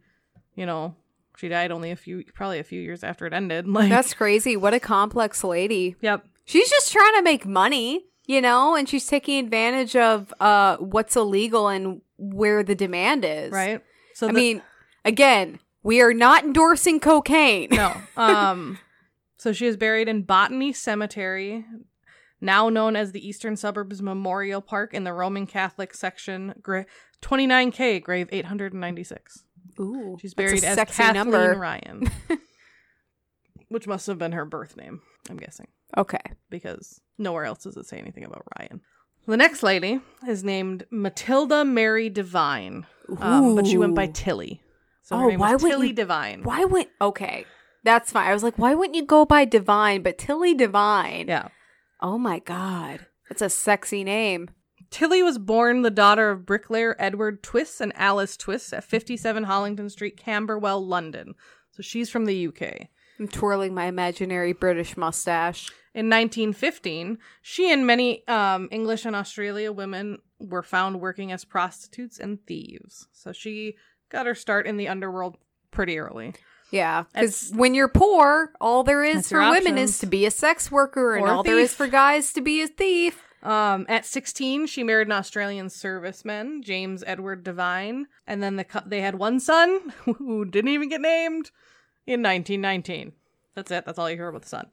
you 0.56 0.66
know, 0.66 0.96
she 1.38 1.48
died 1.48 1.72
only 1.72 1.92
a 1.92 1.96
few, 1.96 2.24
probably 2.34 2.60
a 2.60 2.64
few 2.64 2.82
years 2.82 3.04
after 3.04 3.26
it 3.26 3.34
ended. 3.34 3.68
Like 3.72 3.90
That's 3.90 4.14
crazy. 4.14 4.58
What 4.58 4.74
a 4.74 4.80
complex 4.80 5.44
lady. 5.44 5.96
yep. 6.02 6.26
She's 6.46 6.70
just 6.70 6.92
trying 6.92 7.14
to 7.16 7.22
make 7.22 7.46
money, 7.46 8.06
you 8.32 8.40
know, 8.40 8.76
and 8.76 8.88
she's 8.88 9.08
taking 9.08 9.44
advantage 9.44 9.96
of 9.96 10.34
uh 10.40 10.78
what's 10.78 11.16
illegal 11.18 11.68
and 11.68 12.02
where 12.18 12.64
the 12.64 12.76
demand 12.76 13.26
is. 13.26 13.52
Right. 13.52 13.82
So 14.14 14.30
I 14.30 14.32
mean, 14.32 14.62
again, 15.04 15.60
we 15.84 16.02
are 16.02 16.14
not 16.14 16.46
endorsing 16.46 17.00
cocaine. 17.00 17.70
no. 17.72 17.94
Um. 18.18 18.78
so 19.38 19.52
she 19.52 19.66
is 19.66 19.76
buried 19.76 20.08
in 20.08 20.24
Botany 20.24 20.72
Cemetery. 20.72 21.66
Now 22.40 22.70
known 22.70 22.96
as 22.96 23.12
the 23.12 23.26
Eastern 23.28 23.56
Suburbs 23.56 24.02
Memorial 24.02 24.62
Park 24.62 24.94
in 24.94 25.04
the 25.04 25.14
Roman 25.14 25.46
Catholic 25.46 25.94
section, 25.94 26.56
gra- 26.62 26.88
29K, 27.22 28.02
grave 28.02 28.30
896. 28.32 29.44
Ooh. 29.80 30.18
She's 30.20 30.34
buried 30.34 30.64
as 30.64 30.76
Kathleen 30.76 31.14
number. 31.14 31.54
Ryan, 31.56 32.10
which 33.70 33.86
must 33.88 34.08
have 34.08 34.18
been 34.18 34.32
her 34.32 34.46
birth 34.46 34.76
name. 34.76 35.02
I'm 35.30 35.38
guessing 35.38 35.68
Okay. 35.98 36.20
because 36.50 37.00
nowhere 37.18 37.46
else 37.46 37.64
does 37.64 37.78
it 37.78 37.86
say 37.86 37.98
anything 37.98 38.24
about 38.24 38.44
Ryan. 38.60 38.82
The 39.28 39.38
next 39.38 39.62
lady 39.64 40.00
is 40.28 40.44
named 40.44 40.86
Matilda 40.90 41.64
Mary 41.64 42.10
Devine, 42.10 42.86
um, 43.20 43.56
but 43.56 43.68
she 43.68 43.78
went 43.78 43.96
by 43.96 44.08
Tilly. 44.08 44.62
So 45.04 45.16
Oh, 45.16 45.38
why 45.38 45.54
was 45.54 45.64
Tilly 45.64 45.88
you- 45.90 45.94
Devine. 45.94 46.44
Why 46.44 46.66
would 46.66 46.88
Okay. 47.00 47.46
That's 47.84 48.12
fine. 48.12 48.28
I 48.28 48.34
was 48.34 48.44
like, 48.44 48.58
why 48.60 48.76
wouldn't 48.76 48.96
you 48.96 49.06
go 49.06 49.26
by 49.26 49.46
Divine, 49.46 50.02
but 50.04 50.18
Tilly 50.18 50.54
Divine? 50.54 51.28
Yeah. 51.28 51.48
Oh 52.02 52.18
my 52.18 52.40
god. 52.40 53.06
That's 53.30 53.42
a 53.42 53.50
sexy 53.50 54.04
name. 54.04 54.50
Tilly 54.90 55.24
was 55.24 55.38
born 55.38 55.82
the 55.84 55.90
daughter 55.92 56.30
of 56.32 56.46
bricklayer 56.46 56.96
Edward 57.00 57.42
Twiss 57.44 57.80
and 57.80 57.94
Alice 57.96 58.36
Twiss 58.38 58.74
at 58.74 58.84
57 58.84 59.46
Hollington 59.46 59.90
Street, 59.90 60.18
Camberwell, 60.18 60.86
London. 60.86 61.34
So 61.72 61.82
she's 61.82 62.10
from 62.10 62.26
the 62.26 62.48
UK. 62.48 62.88
I'm 63.20 63.28
twirling 63.28 63.74
my 63.74 63.86
imaginary 63.86 64.52
British 64.54 64.98
mustache. 64.98 65.70
In 65.94 66.06
1915, 66.06 67.18
she 67.42 67.72
and 67.72 67.86
many 67.86 68.26
um, 68.28 68.70
English 68.72 69.06
and 69.06 69.16
Australia 69.16 69.72
women 69.74 70.20
were 70.40 70.64
found 70.64 71.02
working 71.02 71.32
as 71.32 71.44
prostitutes 71.44 72.18
and 72.18 72.46
thieves. 72.46 73.08
So 73.12 73.34
she 73.34 73.76
got 74.10 74.26
her 74.26 74.36
start 74.36 74.68
in 74.68 74.78
the 74.78 74.88
underworld 74.88 75.38
pretty 75.70 76.00
early. 76.00 76.34
Yeah, 76.72 77.04
because 77.14 77.52
when 77.54 77.74
you're 77.74 77.90
poor, 77.90 78.54
all 78.62 78.84
there 78.84 79.04
is 79.04 79.28
for 79.28 79.40
women 79.40 79.74
options. 79.74 79.90
is 79.90 80.00
to 80.00 80.06
be 80.06 80.26
a 80.26 80.32
sex 80.32 80.72
worker, 80.72 81.16
and 81.16 81.28
all 81.28 81.44
there 81.44 81.60
is 81.60 81.74
for 81.74 81.88
guys 81.88 82.32
to 82.34 82.42
be 82.42 82.62
a 82.62 82.68
thief. 82.68 83.22
Um, 83.44 83.86
at 83.90 84.06
16, 84.06 84.68
she 84.68 84.84
married 84.84 85.08
an 85.08 85.14
Australian 85.14 85.68
serviceman, 85.68 86.64
James 86.64 87.04
Edward 87.06 87.44
Devine, 87.44 88.08
and 88.26 88.42
then 88.42 88.56
the 88.56 88.66
they 88.86 89.02
had 89.02 89.16
one 89.16 89.42
son 89.42 89.94
who 90.06 90.46
didn't 90.46 90.70
even 90.70 90.88
get 90.88 91.02
named 91.02 91.52
in 92.08 92.22
1919. 92.22 93.12
That's 93.54 93.72
it. 93.72 93.86
That's 93.86 94.00
all 94.00 94.10
you 94.10 94.16
hear 94.16 94.30
about 94.30 94.44
the 94.44 94.50
son. 94.50 94.68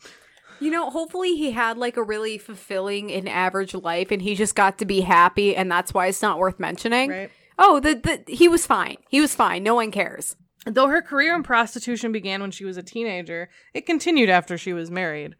You 0.60 0.70
know, 0.70 0.90
hopefully 0.90 1.36
he 1.36 1.52
had 1.52 1.78
like 1.78 1.96
a 1.96 2.02
really 2.02 2.38
fulfilling 2.38 3.12
and 3.12 3.28
average 3.28 3.74
life, 3.74 4.10
and 4.10 4.22
he 4.22 4.34
just 4.34 4.54
got 4.54 4.78
to 4.78 4.84
be 4.84 5.02
happy, 5.02 5.54
and 5.54 5.70
that's 5.70 5.94
why 5.94 6.06
it's 6.06 6.22
not 6.22 6.38
worth 6.38 6.58
mentioning. 6.58 7.10
Right. 7.10 7.30
Oh, 7.58 7.80
the, 7.80 7.94
the 7.94 8.32
he 8.32 8.48
was 8.48 8.66
fine. 8.66 8.96
He 9.08 9.20
was 9.20 9.34
fine. 9.34 9.62
No 9.62 9.74
one 9.74 9.90
cares. 9.90 10.36
Though 10.66 10.88
her 10.88 11.02
career 11.02 11.34
in 11.34 11.42
prostitution 11.42 12.12
began 12.12 12.40
when 12.40 12.50
she 12.50 12.64
was 12.64 12.76
a 12.76 12.82
teenager, 12.82 13.48
it 13.72 13.86
continued 13.86 14.28
after 14.28 14.58
she 14.58 14.72
was 14.72 14.90
married. 14.90 15.34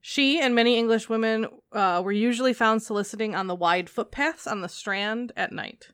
She 0.00 0.40
and 0.40 0.54
many 0.54 0.78
English 0.78 1.08
women 1.08 1.46
uh, 1.72 2.00
were 2.04 2.12
usually 2.12 2.54
found 2.54 2.82
soliciting 2.82 3.34
on 3.34 3.46
the 3.46 3.54
wide 3.54 3.90
footpaths 3.90 4.46
on 4.46 4.60
the 4.60 4.68
Strand 4.68 5.32
at 5.36 5.52
night. 5.52 5.88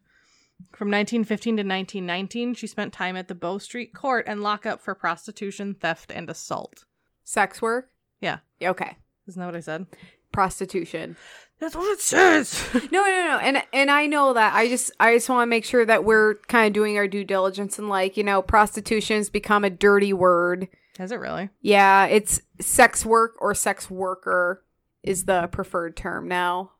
From 0.73 0.89
1915 0.89 1.57
to 1.57 1.63
1919, 1.63 2.55
she 2.55 2.67
spent 2.67 2.93
time 2.93 3.17
at 3.17 3.29
the 3.29 3.35
Bow 3.35 3.59
Street 3.59 3.95
Court 3.95 4.25
and 4.29 4.43
lockup 4.43 4.81
for 4.81 4.95
prostitution, 4.95 5.75
theft, 5.75 6.13
and 6.15 6.31
assault. 6.31 6.85
Sex 7.25 7.61
work. 7.61 7.91
Yeah. 8.21 8.39
Okay. 8.63 8.97
Isn't 9.29 9.41
that 9.41 9.47
what 9.47 9.57
I 9.57 9.61
said? 9.61 9.87
Prostitution. 10.33 11.17
That's 11.59 11.75
what 11.75 11.91
it 11.93 12.01
says. 12.01 12.63
No, 12.93 13.01
no, 13.03 13.25
no, 13.25 13.39
and 13.41 13.63
and 13.73 13.91
I 13.91 14.07
know 14.07 14.35
that. 14.35 14.55
I 14.55 14.69
just 14.69 14.91
I 15.01 15.15
just 15.15 15.29
want 15.29 15.43
to 15.43 15.47
make 15.51 15.65
sure 15.65 15.85
that 15.87 16.05
we're 16.05 16.35
kind 16.49 16.67
of 16.67 16.73
doing 16.75 16.97
our 16.99 17.09
due 17.09 17.25
diligence 17.25 17.79
and 17.79 17.89
like 17.89 18.17
you 18.17 18.25
know, 18.25 18.43
prostitution's 18.43 19.31
become 19.31 19.65
a 19.65 19.71
dirty 19.71 20.13
word. 20.13 20.69
Has 20.99 21.13
it 21.13 21.17
really? 21.21 21.49
Yeah, 21.63 22.07
it's 22.07 22.43
sex 22.61 23.05
work 23.07 23.35
or 23.41 23.55
sex 23.55 23.91
worker 23.91 24.63
is 25.03 25.25
the 25.25 25.47
preferred 25.49 25.97
term 25.97 26.29
now. 26.29 26.73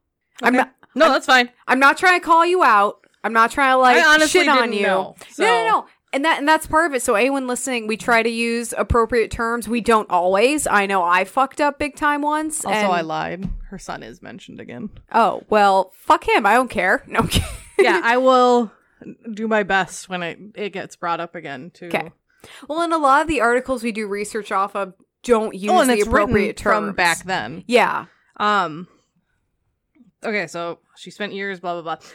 I'm 0.43 0.55
not. 0.55 0.73
No, 0.95 1.11
that's 1.11 1.27
fine. 1.27 1.51
I'm 1.67 1.79
not 1.79 1.97
trying 1.99 2.21
to 2.21 2.25
call 2.25 2.45
you 2.47 2.63
out. 2.63 3.07
I'm 3.25 3.33
not 3.33 3.51
trying 3.51 3.73
to 3.75 3.79
like 3.79 3.97
I 3.97 4.15
honestly 4.15 4.41
shit 4.41 4.49
on 4.49 4.73
you. 4.73 4.83
know, 4.83 5.17
No, 5.39 5.45
no, 5.47 5.69
no. 5.69 5.87
And 6.13 6.25
that 6.25 6.39
and 6.39 6.49
that's 6.49 6.67
part 6.67 6.87
of 6.87 6.95
it. 6.95 7.03
So 7.03 7.15
anyone 7.15 7.47
listening, 7.47 7.87
we 7.87 7.97
try 7.97 8.23
to 8.23 8.29
use 8.29 8.73
appropriate 8.77 9.31
terms. 9.31 9.69
We 9.69 9.81
don't 9.81 10.09
always. 10.09 10.67
I 10.67 10.87
know 10.87 11.03
I 11.03 11.25
fucked 11.25 11.61
up 11.61 11.79
big 11.79 11.97
time 11.97 12.23
once. 12.23 12.65
Also, 12.65 12.77
and- 12.77 12.93
I 12.93 13.01
lied. 13.03 13.49
Her 13.71 13.79
son 13.79 14.03
is 14.03 14.23
mentioned 14.23 14.61
again. 14.61 14.91
Oh 15.13 15.43
well, 15.51 15.93
fuck 15.97 16.27
him. 16.27 16.47
I 16.47 16.55
don't 16.55 16.71
care. 16.71 17.03
No. 17.07 17.29
Yeah, 17.79 18.01
I 18.05 18.17
will 18.17 18.73
do 19.31 19.49
my 19.49 19.65
best 19.65 20.09
when 20.09 20.23
it, 20.23 20.39
it 20.55 20.73
gets 20.73 20.97
brought 20.97 21.21
up 21.21 21.35
again. 21.35 21.71
To 21.75 21.87
Okay. 21.87 22.13
Well, 22.69 22.83
in 22.83 22.93
a 22.93 22.99
lot 22.99 23.23
of 23.23 23.29
the 23.29 23.41
articles 23.41 23.83
we 23.83 23.93
do 23.93 24.07
research 24.07 24.53
off 24.53 24.77
of, 24.77 24.95
don't 25.23 25.55
use 25.55 25.73
oh, 25.73 25.85
the 25.85 26.01
appropriate 26.01 26.57
terms 26.57 26.87
from 26.87 26.95
back 26.95 27.25
then. 27.25 27.65
Yeah. 27.67 28.07
Um. 28.37 28.87
Okay, 30.25 30.47
so 30.47 30.79
she 30.97 31.11
spent 31.11 31.35
years, 31.35 31.61
blah 31.61 31.81
blah 31.81 31.97
blah. 31.97 32.09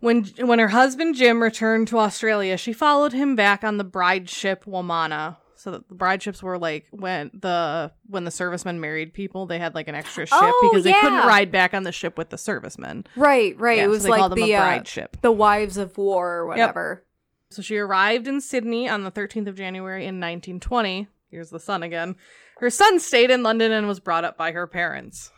When 0.00 0.24
when 0.40 0.58
her 0.58 0.68
husband 0.68 1.14
Jim 1.16 1.42
returned 1.42 1.88
to 1.88 1.98
Australia, 1.98 2.56
she 2.56 2.72
followed 2.72 3.12
him 3.12 3.34
back 3.36 3.64
on 3.64 3.78
the 3.78 3.84
bride 3.84 4.28
ship 4.28 4.64
Waimana. 4.64 5.36
So 5.56 5.72
the 5.72 5.80
bride 5.90 6.22
ships 6.22 6.40
were 6.40 6.56
like 6.56 6.86
when 6.92 7.32
the 7.34 7.90
when 8.06 8.24
the 8.24 8.30
servicemen 8.30 8.80
married 8.80 9.12
people, 9.12 9.46
they 9.46 9.58
had 9.58 9.74
like 9.74 9.88
an 9.88 9.96
extra 9.96 10.24
ship 10.24 10.38
Oh, 10.40 10.68
because 10.70 10.84
they 10.84 10.92
couldn't 10.92 11.26
ride 11.26 11.50
back 11.50 11.74
on 11.74 11.82
the 11.82 11.90
ship 11.90 12.16
with 12.16 12.30
the 12.30 12.38
servicemen. 12.38 13.06
Right. 13.16 13.58
Right. 13.58 13.78
Yeah, 13.78 13.84
it 13.84 13.88
was 13.88 14.04
they 14.04 14.10
like 14.10 14.34
the 14.34 14.52
a 14.52 14.56
uh, 14.56 14.60
bride 14.60 14.86
ship. 14.88 15.16
the 15.20 15.32
wives 15.32 15.76
of 15.76 15.98
war 15.98 16.34
or 16.36 16.46
whatever. 16.46 17.04
So 17.50 17.62
she 17.62 17.76
arrived 17.78 18.28
in 18.28 18.40
Sydney 18.40 18.88
on 18.88 19.04
the 19.04 19.10
13th 19.10 19.48
of 19.48 19.56
January 19.56 20.02
in 20.02 20.20
1920. 20.20 21.08
Here's 21.30 21.50
the 21.50 21.58
son 21.58 21.82
again. 21.82 22.14
Her 22.58 22.70
son 22.70 23.00
stayed 23.00 23.30
in 23.30 23.42
London 23.42 23.72
and 23.72 23.88
was 23.88 24.00
brought 24.00 24.24
up 24.24 24.36
by 24.36 24.52
her 24.52 24.66
parents. 24.66 25.30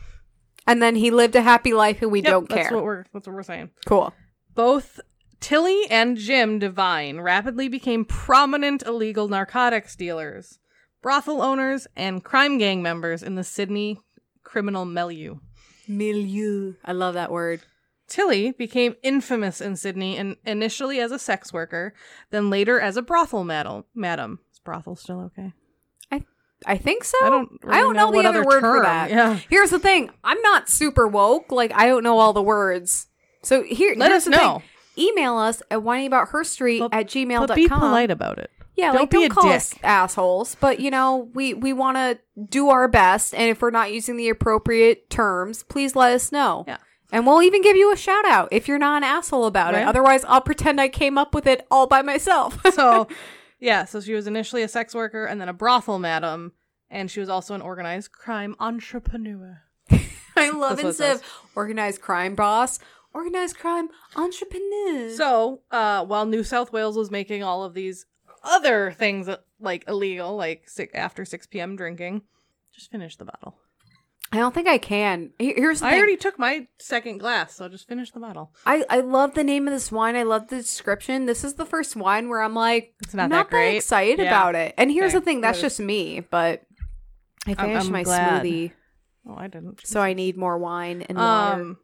And 0.67 0.83
then 0.83 0.97
he 0.97 1.11
lived 1.11 1.35
a 1.37 1.43
happy 1.43 1.73
life, 1.73 2.03
and 2.03 2.11
we 2.11 2.21
Yep, 2.21 2.31
don't 2.31 2.49
that's 2.49 2.69
care. 2.69 2.77
What 2.77 2.85
we're, 2.85 3.05
that's 3.13 3.27
what 3.27 3.35
we're 3.35 3.43
saying. 3.43 3.71
cool. 3.87 4.13
Both 4.61 5.01
Tilly 5.41 5.87
and 5.91 6.19
Jim 6.19 6.59
Devine 6.59 7.23
rapidly 7.23 7.67
became 7.67 8.05
prominent 8.05 8.83
illegal 8.83 9.27
narcotics 9.27 9.97
dealers, 9.97 10.59
brothel 11.01 11.41
owners, 11.41 11.87
and 11.97 12.23
crime 12.23 12.59
gang 12.59 12.83
members 12.83 13.23
in 13.23 13.37
the 13.37 13.43
Sydney 13.43 14.03
criminal 14.43 14.85
milieu. 14.85 15.37
Milieu. 15.89 16.75
I 16.85 16.93
love 16.93 17.15
that 17.15 17.33
word. 17.33 17.63
Tilly 18.07 18.53
became 18.53 18.97
infamous 19.03 19.63
in 19.63 19.77
Sydney 19.77 20.19
and 20.19 20.37
initially 20.45 21.01
as 21.01 21.11
a 21.11 21.19
sex 21.19 21.55
worker, 21.55 21.95
then 22.31 22.51
later 22.51 22.79
as 22.79 22.99
a 22.99 23.03
brothel 23.03 23.45
madam. 23.45 23.85
Madam, 23.95 24.41
is 24.53 24.59
brothel 24.59 24.95
still 24.95 25.21
okay? 25.21 25.55
I 26.67 26.77
think 26.77 27.05
so. 27.05 27.17
I 27.23 27.31
don't 27.31 27.51
I 27.67 27.81
don't 27.81 27.97
know, 27.97 28.07
know 28.07 28.11
the 28.11 28.17
what 28.19 28.27
other 28.27 28.41
other 28.41 28.47
word 28.47 28.61
for 28.61 28.83
that. 28.83 29.09
yeah. 29.09 29.39
Here's 29.49 29.71
the 29.71 29.79
thing. 29.79 30.11
I'm 30.23 30.41
not 30.43 30.69
super 30.69 31.09
woke. 31.09 31.51
Like 31.51 31.73
I 31.75 31.87
don't 31.87 32.05
know 32.05 32.19
all 32.19 32.35
the 32.35 32.43
words. 32.43 33.07
So 33.43 33.63
here, 33.63 33.95
Let 33.97 34.13
us 34.13 34.27
know. 34.27 34.63
Thing. 34.97 35.09
Email 35.09 35.37
us 35.37 35.63
at 35.71 35.83
whining 35.83 36.07
about 36.07 36.29
her 36.31 36.45
street 36.45 36.81
But- 36.81 36.93
at 36.95 37.07
gmail.com. 37.07 37.47
But 37.47 37.55
be 37.57 37.69
polite 37.69 38.11
about 38.11 38.39
it. 38.39 38.51
Yeah, 38.77 38.93
Don't 38.93 39.03
like 39.03 39.11
be 39.11 39.17
don't 39.19 39.33
a 39.33 39.35
call 39.35 39.43
dick. 39.45 39.57
us 39.57 39.75
assholes, 39.83 40.57
but 40.61 40.81
you 40.81 40.91
know, 40.91 41.29
we 41.35 41.53
we 41.55 41.73
want 41.75 41.97
to 41.99 42.19
do 42.49 42.71
our 42.71 42.89
best, 42.89 43.35
and 43.35 43.51
if 43.51 43.61
we're 43.61 43.71
not 43.71 43.93
using 43.93 44.17
the 44.17 44.29
appropriate 44.31 45.11
terms, 45.11 45.63
please 45.65 45.95
let 45.95 46.13
us 46.13 46.33
know. 46.33 46.65
Yeah. 46.67 46.79
And 47.13 47.27
we'll 47.27 47.43
even 47.43 47.61
give 47.61 47.77
you 47.77 47.93
a 47.93 47.97
shout 47.97 48.25
out 48.25 48.49
if 48.53 48.69
you're 48.69 48.79
not 48.79 48.99
an 48.99 49.05
asshole 49.05 49.45
about 49.47 49.75
it. 49.75 49.85
Otherwise, 49.87 50.25
I'll 50.29 50.41
pretend 50.41 50.81
I 50.81 50.89
came 50.89 51.19
up 51.19 51.35
with 51.35 51.47
it 51.47 51.67
all 51.71 51.87
by 51.89 52.03
myself. 52.03 52.59
So, 52.73 53.09
yeah, 53.59 53.85
so 53.85 54.01
she 54.01 54.15
was 54.15 54.27
initially 54.29 54.63
a 54.63 54.69
sex 54.69 54.95
worker 54.95 55.25
and 55.27 55.41
then 55.41 55.49
a 55.49 55.53
brothel 55.53 55.99
madam, 55.99 56.53
and 56.89 57.11
she 57.11 57.21
was 57.21 57.29
also 57.29 57.55
an 57.55 57.61
organized 57.63 58.13
crime 58.13 58.55
entrepreneur. 58.61 59.63
I 60.37 60.51
love 60.51 60.77
That's 60.77 60.83
what 60.83 60.85
it 60.85 60.87
instead 60.87 61.17
of 61.17 61.23
organized 61.55 62.01
crime 62.01 62.35
boss, 62.35 62.79
organized 63.13 63.59
crime 63.59 63.89
entrepreneur. 64.17 65.11
So, 65.11 65.61
uh, 65.71 66.05
while 66.05 66.27
New 66.27 66.45
South 66.45 66.73
Wales 66.73 66.97
was 66.97 67.11
making 67.11 67.43
all 67.43 67.65
of 67.65 67.75
these 67.75 68.07
other 68.43 68.93
things 68.93 69.29
uh, 69.29 69.37
like 69.61 69.85
illegal, 69.89 70.37
like 70.37 70.69
si- 70.69 70.89
after 70.95 71.25
6 71.25 71.47
p.m. 71.49 71.77
drinking, 71.77 72.23
just 72.75 72.91
finish 72.91 73.17
the 73.17 73.25
bottle. 73.25 73.57
I 74.33 74.37
don't 74.37 74.55
think 74.55 74.69
I 74.69 74.79
can. 74.79 75.33
Here's 75.41 75.81
the 75.81 75.87
I 75.87 75.91
thing. 75.91 75.99
already 75.99 76.17
took 76.17 76.39
my 76.39 76.69
second 76.79 77.19
glass, 77.19 77.57
so 77.57 77.69
just 77.69 77.89
finish 77.89 78.13
the 78.13 78.21
bottle. 78.21 78.55
I, 78.65 78.85
I 78.89 79.01
love 79.01 79.35
the 79.35 79.43
name 79.43 79.67
of 79.67 79.75
this 79.75 79.91
wine. 79.91 80.15
I 80.15 80.23
love 80.23 80.47
the 80.47 80.57
description. 80.59 81.27
This 81.27 81.43
is 81.43 81.55
the 81.55 81.67
first 81.67 81.97
wine 81.97 82.29
where 82.29 82.41
I'm 82.41 82.55
like, 82.55 82.95
It's 83.03 83.13
not 83.13 83.25
I'm 83.25 83.31
that 83.31 83.37
not 83.37 83.51
great. 83.51 83.77
excited 83.79 84.21
Yeah. 84.21 84.27
about 84.27 84.55
it. 84.55 84.75
And 84.79 84.89
here's 84.93 85.11
Okay, 85.11 85.19
the 85.19 85.25
thing, 85.25 85.41
that's 85.41 85.61
just 85.61 85.81
me, 85.81 86.21
but 86.21 86.63
I 87.45 87.55
finished 87.55 87.87
I'm 87.87 87.93
my 87.93 88.05
glad. 88.05 88.45
smoothie, 88.45 88.71
Oh, 89.29 89.35
I 89.37 89.49
didn't. 89.49 89.85
so 89.85 90.01
I 90.01 90.13
need 90.13 90.37
more 90.37 90.57
wine 90.59 91.03
and 91.03 91.19
water. 91.19 91.61
Um, 91.63 91.79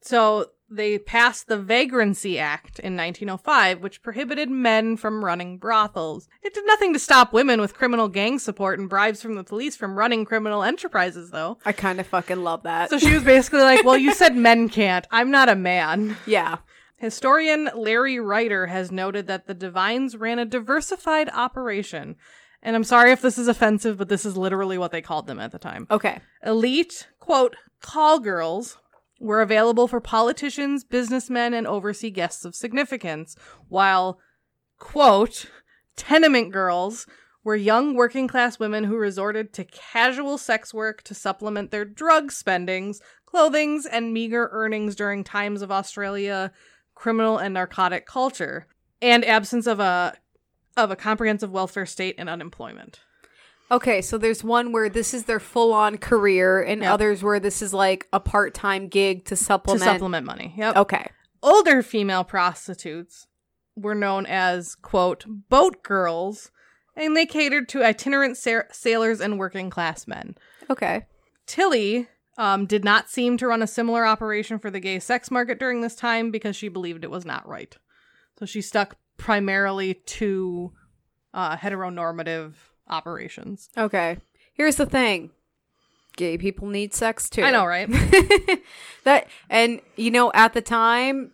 so 0.00 0.46
they 0.70 0.98
passed 0.98 1.48
the 1.48 1.58
Vagrancy 1.58 2.38
Act 2.38 2.78
in 2.78 2.96
1905, 2.96 3.80
which 3.80 4.02
prohibited 4.02 4.48
men 4.48 4.96
from 4.96 5.24
running 5.24 5.58
brothels. 5.58 6.28
It 6.42 6.54
did 6.54 6.64
nothing 6.66 6.92
to 6.92 6.98
stop 6.98 7.32
women 7.32 7.60
with 7.60 7.74
criminal 7.74 8.08
gang 8.08 8.38
support 8.38 8.78
and 8.78 8.88
bribes 8.88 9.20
from 9.20 9.34
the 9.34 9.42
police 9.42 9.76
from 9.76 9.98
running 9.98 10.24
criminal 10.24 10.62
enterprises, 10.62 11.32
though. 11.32 11.58
I 11.64 11.72
kind 11.72 11.98
of 11.98 12.06
fucking 12.06 12.44
love 12.44 12.62
that. 12.62 12.90
So 12.90 12.98
she 12.98 13.12
was 13.12 13.24
basically 13.24 13.62
like, 13.62 13.84
"Well, 13.84 13.96
you 13.96 14.14
said 14.14 14.36
men 14.36 14.68
can't. 14.68 15.06
I'm 15.10 15.30
not 15.30 15.48
a 15.48 15.56
man." 15.56 16.16
yeah. 16.26 16.58
Historian 16.96 17.70
Larry 17.74 18.20
Writer 18.20 18.66
has 18.66 18.92
noted 18.92 19.26
that 19.26 19.46
the 19.46 19.54
Devines 19.54 20.16
ran 20.16 20.38
a 20.38 20.44
diversified 20.44 21.30
operation. 21.30 22.16
And 22.62 22.76
I'm 22.76 22.84
sorry 22.84 23.10
if 23.10 23.22
this 23.22 23.38
is 23.38 23.48
offensive, 23.48 23.96
but 23.96 24.10
this 24.10 24.26
is 24.26 24.36
literally 24.36 24.76
what 24.76 24.92
they 24.92 25.00
called 25.00 25.26
them 25.26 25.40
at 25.40 25.50
the 25.50 25.58
time. 25.58 25.86
Okay. 25.90 26.20
Elite, 26.44 27.08
quote, 27.18 27.56
call 27.80 28.20
girls 28.20 28.76
were 29.20 29.42
available 29.42 29.86
for 29.86 30.00
politicians, 30.00 30.82
businessmen, 30.82 31.54
and 31.54 31.66
overseas 31.66 32.12
guests 32.12 32.44
of 32.44 32.56
significance, 32.56 33.36
while, 33.68 34.18
quote, 34.78 35.46
tenement 35.94 36.52
girls 36.52 37.06
were 37.44 37.54
young 37.54 37.94
working 37.94 38.26
class 38.26 38.58
women 38.58 38.84
who 38.84 38.96
resorted 38.96 39.52
to 39.52 39.64
casual 39.64 40.36
sex 40.36 40.74
work 40.74 41.02
to 41.02 41.14
supplement 41.14 41.70
their 41.70 41.84
drug 41.84 42.32
spendings, 42.32 43.00
clothings, 43.26 43.86
and 43.86 44.12
meager 44.12 44.48
earnings 44.52 44.96
during 44.96 45.22
times 45.22 45.62
of 45.62 45.70
Australia 45.70 46.50
criminal 47.00 47.38
and 47.38 47.54
narcotic 47.54 48.04
culture 48.06 48.66
and 49.00 49.24
absence 49.24 49.66
of 49.66 49.80
a 49.80 50.14
of 50.76 50.90
a 50.90 50.96
comprehensive 50.96 51.50
welfare 51.50 51.86
state 51.86 52.14
and 52.18 52.28
unemployment. 52.28 53.00
Okay, 53.72 54.02
so 54.02 54.18
there's 54.18 54.42
one 54.42 54.72
where 54.72 54.88
this 54.88 55.14
is 55.14 55.24
their 55.24 55.38
full 55.40 55.72
on 55.72 55.96
career, 55.98 56.60
and 56.60 56.82
Yep. 56.82 56.92
others 56.92 57.22
where 57.22 57.38
this 57.38 57.62
is 57.62 57.72
like 57.72 58.08
a 58.12 58.18
part 58.20 58.52
time 58.54 58.88
gig 58.88 59.24
to 59.26 59.36
supplement. 59.36 59.82
To 59.82 59.88
supplement 59.88 60.26
money. 60.26 60.54
Yep. 60.56 60.76
Okay. 60.76 61.10
older 61.42 61.82
female 61.82 62.22
prostitutes 62.24 63.26
were 63.76 63.94
known 63.94 64.26
as 64.26 64.74
quote 64.74 65.24
boat 65.48 65.82
girls 65.82 66.50
and 66.94 67.16
they 67.16 67.24
catered 67.24 67.66
to 67.70 67.82
itinerant 67.82 68.36
sa- 68.36 68.64
sailors 68.70 69.22
and 69.22 69.38
working 69.38 69.70
class 69.70 70.06
men 70.06 70.34
Okay. 70.68 71.06
tilly 71.46 72.08
um, 72.36 72.66
did 72.66 72.84
not 72.84 73.08
seem 73.08 73.38
to 73.38 73.46
run 73.46 73.62
a 73.62 73.66
similar 73.66 74.04
operation 74.04 74.58
for 74.58 74.70
the 74.70 74.80
gay 74.80 74.98
sex 74.98 75.30
market 75.30 75.58
during 75.58 75.80
this 75.80 75.94
time 75.94 76.30
because 76.30 76.54
she 76.56 76.68
believed 76.68 77.04
it 77.04 77.10
was 77.10 77.24
not 77.24 77.48
right 77.48 77.74
so 78.38 78.44
she 78.44 78.60
stuck 78.60 78.96
primarily 79.16 79.94
to 79.94 80.72
uh, 81.32 81.56
heteronormative 81.56 82.52
operations 82.90 83.70
Okay. 83.78 84.18
Here's 84.52 84.76
the 84.76 84.86
thing. 84.86 85.30
Gay 86.16 86.36
people 86.36 86.68
need 86.68 86.92
sex 86.92 87.30
too. 87.30 87.42
i 87.42 87.50
know 87.50 87.64
right 87.64 87.88
that 89.04 89.26
and 89.48 89.80
you 89.96 90.10
know 90.10 90.30
at 90.34 90.52
the 90.52 90.60
time 90.60 91.32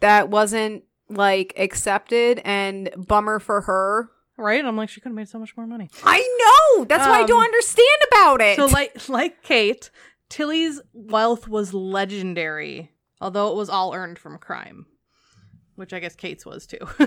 that 0.00 0.28
wasn't 0.28 0.82
like 1.08 1.54
accepted 1.56 2.40
and 2.44 2.90
bummer 2.96 3.38
for 3.38 3.60
her. 3.62 4.10
right 4.36 4.64
i'm 4.64 4.76
like 4.76 4.88
she 4.88 5.00
could 5.00 5.10
have 5.10 5.16
made 5.16 5.28
so 5.28 5.38
much 5.38 5.56
more 5.56 5.66
money 5.66 5.88
I 6.04 6.18
know. 6.18 6.84
That's 6.84 7.06
why 7.06 7.20
I 7.22 7.26
don't 7.26 7.38
Um, 7.38 7.44
understand 7.44 7.98
about 8.10 8.40
it. 8.40 8.56
So 8.56 8.66
like 8.66 9.08
like 9.08 9.42
Kate, 9.42 9.90
Tilly's 10.28 10.80
wealth 10.92 11.46
was 11.48 11.72
legendary, 11.72 12.90
although 13.20 13.48
it 13.50 13.56
was 13.56 13.68
all 13.68 13.94
earned 13.94 14.18
from 14.18 14.36
crime. 14.38 14.86
Which 15.76 15.92
I 15.92 16.00
guess 16.00 16.14
Kate's 16.14 16.44
was 16.46 16.66
too. 16.66 16.78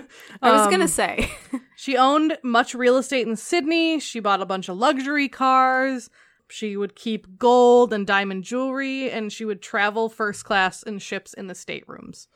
I 0.41 0.51
was 0.51 0.61
Um, 0.65 0.71
gonna 0.71 0.87
say. 0.87 1.29
She 1.77 1.97
owned 1.97 2.37
much 2.41 2.73
real 2.73 2.95
estate 2.95 3.27
in 3.27 3.35
Sydney. 3.35 3.99
She 3.99 4.21
bought 4.21 4.41
a 4.41 4.45
bunch 4.45 4.69
of 4.69 4.77
luxury 4.77 5.27
cars. 5.27 6.09
She 6.49 6.77
would 6.77 6.95
keep 6.95 7.37
gold 7.37 7.91
and 7.91 8.07
diamond 8.07 8.45
jewelry, 8.45 9.11
and 9.11 9.31
she 9.31 9.43
would 9.43 9.61
travel 9.61 10.07
first 10.07 10.45
class 10.45 10.83
in 10.83 10.99
ships 10.99 11.33
in 11.33 11.47
the 11.47 11.53
staterooms. 11.53 12.27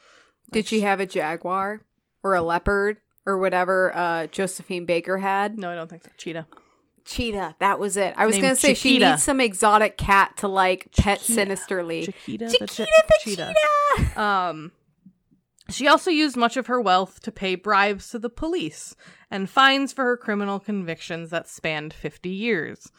Did 0.52 0.68
she 0.68 0.82
have 0.82 1.00
a 1.00 1.06
jaguar 1.06 1.86
or 2.22 2.36
a 2.36 2.42
leopard 2.42 2.98
or 3.26 3.38
whatever 3.38 3.96
uh, 3.96 4.28
Josephine 4.28 4.86
Baker 4.86 5.20
had? 5.20 5.58
No, 5.58 5.70
I 5.72 5.76
don't 5.76 5.90
think 5.90 6.04
so. 6.04 6.10
Cheetah. 6.18 6.48
Cheetah. 7.06 7.56
That 7.60 7.80
was 7.80 7.96
it. 7.96 8.14
I 8.18 8.26
was 8.26 8.36
Named 8.36 8.44
gonna 8.44 8.56
say 8.58 8.74
she 8.74 9.00
needs 9.00 9.24
some 9.24 9.40
exotic 9.40 9.98
cat 9.98 10.36
to 10.38 10.48
like 10.50 10.90
pet 10.98 11.20
Chiquita. 11.20 11.34
sinisterly. 11.34 12.06
Chiquita. 12.08 12.50
Chiquita 12.50 12.86
chi- 12.86 13.04
the 13.08 13.14
cheetah. 13.22 14.22
Um, 14.22 14.72
she 15.74 15.88
also 15.88 16.12
used 16.12 16.38
much 16.38 16.58
of 16.58 16.68
her 16.68 16.80
wealth 16.80 17.22
to 17.22 17.32
pay 17.32 17.56
bribes 17.56 18.10
to 18.10 18.20
the 18.20 18.30
police 18.30 18.96
and 19.30 19.50
fines 19.50 19.94
for 19.94 20.04
her 20.06 20.18
criminal 20.18 20.60
convictions 20.60 21.30
that 21.30 21.48
spanned 21.48 21.94
50 21.94 22.30
years. 22.30 22.92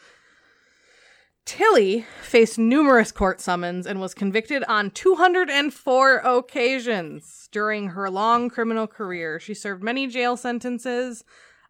Tilly 1.45 2.05
faced 2.21 2.59
numerous 2.59 3.11
court 3.11 3.41
summons 3.41 3.87
and 3.87 3.99
was 3.99 4.13
convicted 4.13 4.63
on 4.65 4.91
204 4.91 6.17
occasions 6.17 7.49
during 7.51 7.89
her 7.89 8.09
long 8.09 8.49
criminal 8.49 8.87
career. 8.87 9.39
She 9.39 9.53
served 9.53 9.83
many 9.83 10.07
jail 10.07 10.37
sentences, 10.37 11.23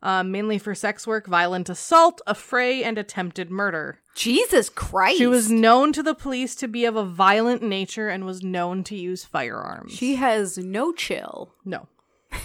um, 0.03 0.31
mainly 0.31 0.57
for 0.57 0.75
sex 0.75 1.07
work, 1.07 1.25
violent 1.25 1.69
assault, 1.69 2.21
affray, 2.27 2.83
and 2.83 2.97
attempted 2.97 3.49
murder. 3.49 4.00
Jesus 4.15 4.69
Christ. 4.69 5.17
She 5.17 5.27
was 5.27 5.49
known 5.49 5.93
to 5.93 6.03
the 6.03 6.13
police 6.15 6.55
to 6.55 6.67
be 6.67 6.85
of 6.85 6.95
a 6.95 7.05
violent 7.05 7.61
nature 7.63 8.09
and 8.09 8.25
was 8.25 8.43
known 8.43 8.83
to 8.85 8.95
use 8.95 9.23
firearms. 9.23 9.93
She 9.93 10.15
has 10.15 10.57
no 10.57 10.91
chill. 10.91 11.53
No. 11.65 11.87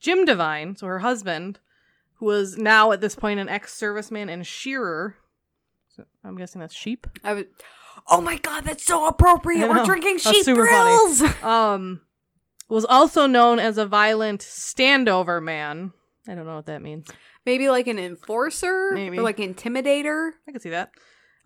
Jim 0.00 0.24
Devine, 0.24 0.76
so 0.76 0.86
her 0.86 0.98
husband, 0.98 1.60
who 2.14 2.26
was 2.26 2.58
now 2.58 2.92
at 2.92 3.00
this 3.00 3.14
point 3.14 3.40
an 3.40 3.48
ex 3.48 3.74
serviceman 3.78 4.30
and 4.30 4.46
shearer. 4.46 5.16
So 5.96 6.04
I'm 6.24 6.36
guessing 6.36 6.60
that's 6.60 6.74
sheep. 6.74 7.06
I 7.22 7.34
was. 7.34 7.44
Oh 8.10 8.20
my 8.20 8.36
god, 8.36 8.64
that's 8.64 8.84
so 8.84 9.06
appropriate. 9.06 9.68
We're 9.68 9.84
drinking 9.84 10.18
sheep 10.18 10.44
super 10.44 10.66
funny. 10.66 11.32
Um, 11.42 12.02
was 12.68 12.84
also 12.84 13.26
known 13.26 13.58
as 13.58 13.78
a 13.78 13.86
violent 13.86 14.40
standover 14.40 15.42
man. 15.42 15.92
I 16.28 16.34
don't 16.34 16.46
know 16.46 16.56
what 16.56 16.66
that 16.66 16.82
means. 16.82 17.06
Maybe 17.46 17.68
like 17.68 17.86
an 17.86 17.98
enforcer, 17.98 18.90
Maybe. 18.94 19.18
or 19.18 19.22
like 19.22 19.36
intimidator. 19.38 20.30
I 20.48 20.52
can 20.52 20.60
see 20.60 20.70
that. 20.70 20.90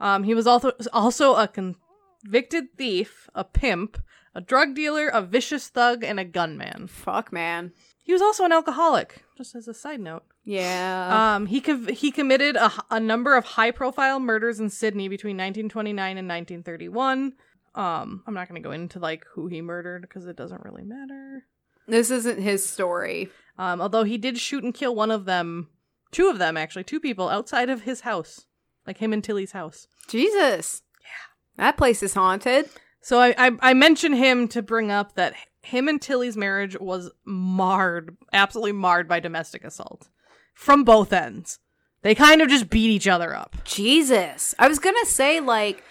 Um, 0.01 0.23
he 0.23 0.35
was 0.35 0.47
also 0.47 0.73
also 0.93 1.35
a 1.35 1.49
convicted 1.49 2.77
thief, 2.77 3.29
a 3.35 3.45
pimp, 3.45 3.99
a 4.35 4.41
drug 4.41 4.75
dealer, 4.75 5.09
a 5.09 5.23
vicious 5.23 5.69
thug, 5.69 6.05
and 6.05 6.21
a 6.21 6.25
gunman. 6.25 6.87
Fuck, 6.87 7.33
man. 7.33 7.73
He 8.05 8.13
was 8.13 8.23
also 8.23 8.45
an 8.45 8.53
alcoholic, 8.53 9.25
just 9.37 9.55
as 9.55 9.69
a 9.69 9.75
side 9.75 10.01
note. 10.01 10.23
Yeah. 10.45 11.35
Um, 11.35 11.47
he 11.47 11.61
co- 11.61 11.93
he 11.93 12.11
committed 12.11 12.57
a, 12.57 12.73
a 12.91 13.01
number 13.01 13.37
of 13.37 13.45
high 13.45 13.71
profile 13.71 14.19
murders 14.21 14.61
in 14.61 14.71
Sydney 14.71 15.09
between 15.09 15.37
1929 15.37 16.17
and 16.17 16.29
1931. 16.29 17.33
Um, 17.75 18.23
I'm 18.27 18.35
not 18.35 18.49
going 18.49 18.61
to 18.63 18.67
go 18.67 18.73
into 18.73 18.99
like 18.99 19.27
who 19.35 19.47
he 19.49 19.61
murdered 19.61 20.03
because 20.03 20.27
it 20.27 20.37
doesn't 20.37 20.65
really 20.65 20.85
matter. 20.85 21.45
this 21.87 22.11
isn't 22.11 22.41
his 22.41 22.65
story. 22.65 23.29
Um, 23.59 23.81
although 23.81 24.05
he 24.05 24.17
did 24.17 24.39
shoot 24.39 24.65
and 24.65 24.73
kill 24.73 24.95
one 24.95 25.11
of 25.11 25.25
them, 25.27 25.69
two 26.11 26.29
of 26.29 26.39
them 26.39 26.57
actually, 26.57 26.85
two 26.85 27.01
people 27.01 27.29
outside 27.29 27.71
of 27.71 27.83
his 27.83 28.03
house, 28.03 28.47
like 28.87 28.99
him 28.99 29.13
and 29.13 29.23
Tilly's 29.23 29.53
house. 29.53 29.87
Jesus. 30.09 30.83
Yeah. 31.01 31.65
That 31.65 31.77
place 31.77 32.03
is 32.03 32.15
haunted. 32.15 32.69
So 33.01 33.19
I, 33.19 33.35
I 33.39 33.51
I 33.61 33.75
mention 33.75 34.13
him 34.13 34.49
to 34.49 34.63
bring 34.63 34.91
up 34.91 35.15
that 35.15 35.35
him 35.63 35.89
and 35.89 36.01
Tilly's 36.01 36.37
marriage 36.37 36.77
was 36.79 37.11
marred, 37.25 38.17
absolutely 38.33 38.73
marred 38.73 39.09
by 39.09 39.21
domestic 39.21 39.65
assault 39.65 40.09
from 40.55 40.85
both 40.85 41.13
ends. 41.13 41.59
They 42.03 42.15
kind 42.15 42.41
of 42.41 42.49
just 42.49 42.71
beat 42.71 42.91
each 42.91 43.09
other 43.09 43.35
up. 43.35 43.57
Jesus. 43.65 44.55
I 44.59 44.69
was 44.69 44.79
gonna 44.79 45.05
say, 45.05 45.41
like, 45.41 45.83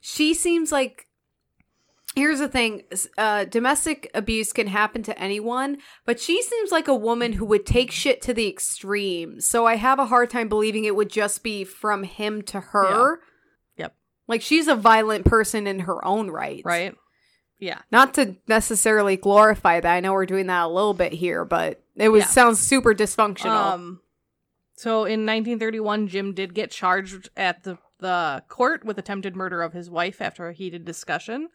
she 0.00 0.34
seems 0.34 0.72
like. 0.72 1.06
Here's 2.14 2.40
the 2.40 2.48
thing 2.48 2.82
uh, 3.16 3.44
domestic 3.44 4.10
abuse 4.12 4.52
can 4.52 4.66
happen 4.66 5.02
to 5.04 5.18
anyone, 5.18 5.78
but 6.04 6.20
she 6.20 6.42
seems 6.42 6.70
like 6.70 6.86
a 6.88 6.94
woman 6.94 7.32
who 7.34 7.46
would 7.46 7.64
take 7.64 7.90
shit 7.90 8.20
to 8.22 8.34
the 8.34 8.46
extreme. 8.48 9.40
So 9.40 9.66
I 9.66 9.76
have 9.76 9.98
a 9.98 10.06
hard 10.06 10.28
time 10.28 10.48
believing 10.48 10.84
it 10.84 10.94
would 10.94 11.08
just 11.10 11.42
be 11.42 11.64
from 11.64 12.02
him 12.02 12.42
to 12.42 12.60
her. 12.60 13.20
Yep. 13.78 13.94
Like, 14.28 14.42
she's 14.42 14.68
a 14.68 14.74
violent 14.76 15.24
person 15.24 15.66
in 15.66 15.80
her 15.80 16.04
own 16.04 16.30
right. 16.30 16.60
Right? 16.64 16.94
Yeah. 17.58 17.78
Not 17.90 18.14
to 18.14 18.36
necessarily 18.46 19.16
glorify 19.16 19.80
that. 19.80 19.94
I 19.94 20.00
know 20.00 20.12
we're 20.12 20.26
doing 20.26 20.48
that 20.48 20.64
a 20.64 20.68
little 20.68 20.94
bit 20.94 21.12
here, 21.12 21.44
but 21.46 21.82
it 21.96 22.10
was 22.10 22.22
Yeah. 22.24 22.26
sounds 22.26 22.58
super 22.60 22.92
dysfunctional. 22.94 23.72
Um, 23.72 24.00
so 24.74 25.04
in 25.04 25.24
1931, 25.24 26.08
Jim 26.08 26.34
did 26.34 26.54
get 26.54 26.70
charged 26.72 27.30
at 27.36 27.62
the, 27.62 27.78
the 28.00 28.42
court 28.48 28.84
with 28.84 28.98
attempted 28.98 29.34
murder 29.36 29.62
of 29.62 29.72
his 29.72 29.88
wife 29.88 30.20
after 30.20 30.48
a 30.48 30.52
heated 30.52 30.84
discussion. 30.84 31.48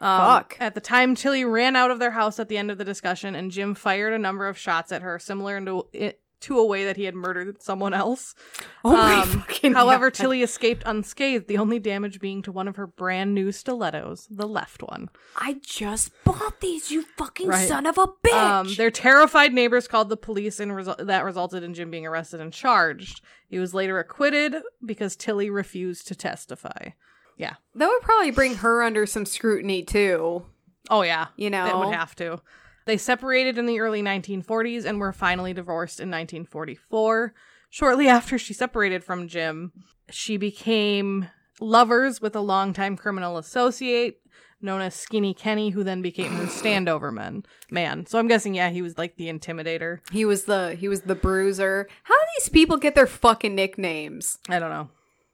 Um, 0.00 0.20
Fuck. 0.20 0.56
At 0.60 0.74
the 0.74 0.80
time, 0.80 1.14
Tilly 1.14 1.44
ran 1.44 1.76
out 1.76 1.90
of 1.90 1.98
their 1.98 2.12
house 2.12 2.38
at 2.40 2.48
the 2.48 2.56
end 2.56 2.70
of 2.70 2.78
the 2.78 2.84
discussion, 2.84 3.34
and 3.34 3.50
Jim 3.50 3.74
fired 3.74 4.12
a 4.14 4.18
number 4.18 4.48
of 4.48 4.56
shots 4.56 4.92
at 4.92 5.02
her, 5.02 5.18
similar 5.18 5.62
to, 5.64 5.86
it, 5.92 6.20
to 6.40 6.58
a 6.58 6.64
way 6.64 6.86
that 6.86 6.96
he 6.96 7.04
had 7.04 7.14
murdered 7.14 7.60
someone 7.60 7.92
else. 7.92 8.34
oh 8.82 8.92
my 8.96 9.20
Um, 9.20 9.28
fucking 9.28 9.74
however, 9.74 10.06
God. 10.06 10.14
Tilly 10.14 10.42
escaped 10.42 10.82
unscathed, 10.86 11.48
the 11.48 11.58
only 11.58 11.78
damage 11.78 12.18
being 12.18 12.40
to 12.44 12.50
one 12.50 12.66
of 12.66 12.76
her 12.76 12.86
brand 12.86 13.34
new 13.34 13.52
stilettos, 13.52 14.26
the 14.30 14.48
left 14.48 14.82
one. 14.82 15.10
I 15.36 15.56
just 15.62 16.12
bought 16.24 16.60
these, 16.62 16.90
you 16.90 17.02
fucking 17.18 17.48
Right. 17.48 17.68
son 17.68 17.84
of 17.84 17.98
a 17.98 18.06
bitch. 18.06 18.32
Um, 18.32 18.74
their 18.76 18.90
terrified 18.90 19.52
neighbors 19.52 19.86
called 19.86 20.08
the 20.08 20.16
police, 20.16 20.60
and 20.60 20.74
result- 20.74 21.06
that 21.06 21.26
resulted 21.26 21.62
in 21.62 21.74
Jim 21.74 21.90
being 21.90 22.06
arrested 22.06 22.40
and 22.40 22.54
charged. 22.54 23.20
He 23.50 23.58
was 23.58 23.74
later 23.74 23.98
acquitted 23.98 24.54
because 24.82 25.14
Tilly 25.16 25.50
refused 25.50 26.08
to 26.08 26.14
testify. 26.14 26.92
Yeah. 27.40 27.54
that 27.74 27.88
would 27.88 28.02
probably 28.02 28.30
bring 28.30 28.56
her 28.56 28.82
under 28.82 29.06
some 29.06 29.24
scrutiny 29.24 29.82
too. 29.82 30.44
Oh 30.90 31.02
yeah. 31.02 31.28
You 31.36 31.48
know, 31.50 31.66
It 31.66 31.76
would 31.86 31.94
have 31.94 32.14
to. 32.16 32.40
They 32.86 32.96
separated 32.96 33.56
in 33.58 33.66
the 33.66 33.80
early 33.80 34.02
1940s 34.02 34.84
and 34.84 34.98
were 35.00 35.12
finally 35.12 35.52
divorced 35.54 36.00
in 36.00 36.08
1944. 36.10 37.34
Shortly 37.70 38.08
after 38.08 38.36
she 38.36 38.52
separated 38.52 39.04
from 39.04 39.28
Jim, 39.28 39.72
she 40.10 40.36
became 40.36 41.28
lovers 41.60 42.20
with 42.20 42.34
a 42.34 42.40
longtime 42.40 42.96
criminal 42.96 43.38
associate 43.38 44.18
known 44.62 44.82
as 44.82 44.94
Skinny 44.94 45.32
Kenny, 45.32 45.70
who 45.70 45.82
then 45.82 46.02
became 46.02 46.32
her 46.32 46.44
standover 46.46 47.12
man. 47.12 47.44
Man, 47.70 48.04
so 48.06 48.18
I'm 48.18 48.28
guessing, 48.28 48.54
yeah, 48.54 48.68
he 48.70 48.82
was 48.82 48.98
like 48.98 49.16
the 49.16 49.28
intimidator. 49.32 50.00
he 50.12 50.24
was 50.24 50.44
the 50.44 50.74
he 50.74 50.88
was 50.88 51.02
the 51.02 51.14
bruiser. 51.14 51.88
How 52.02 52.14
do 52.14 52.26
these 52.38 52.48
people 52.50 52.76
get 52.76 52.94
their 52.94 53.06
fucking 53.06 53.54
nicknames? 53.54 54.38
I 54.48 54.58
don't 54.58 54.70
know. 54.70 54.88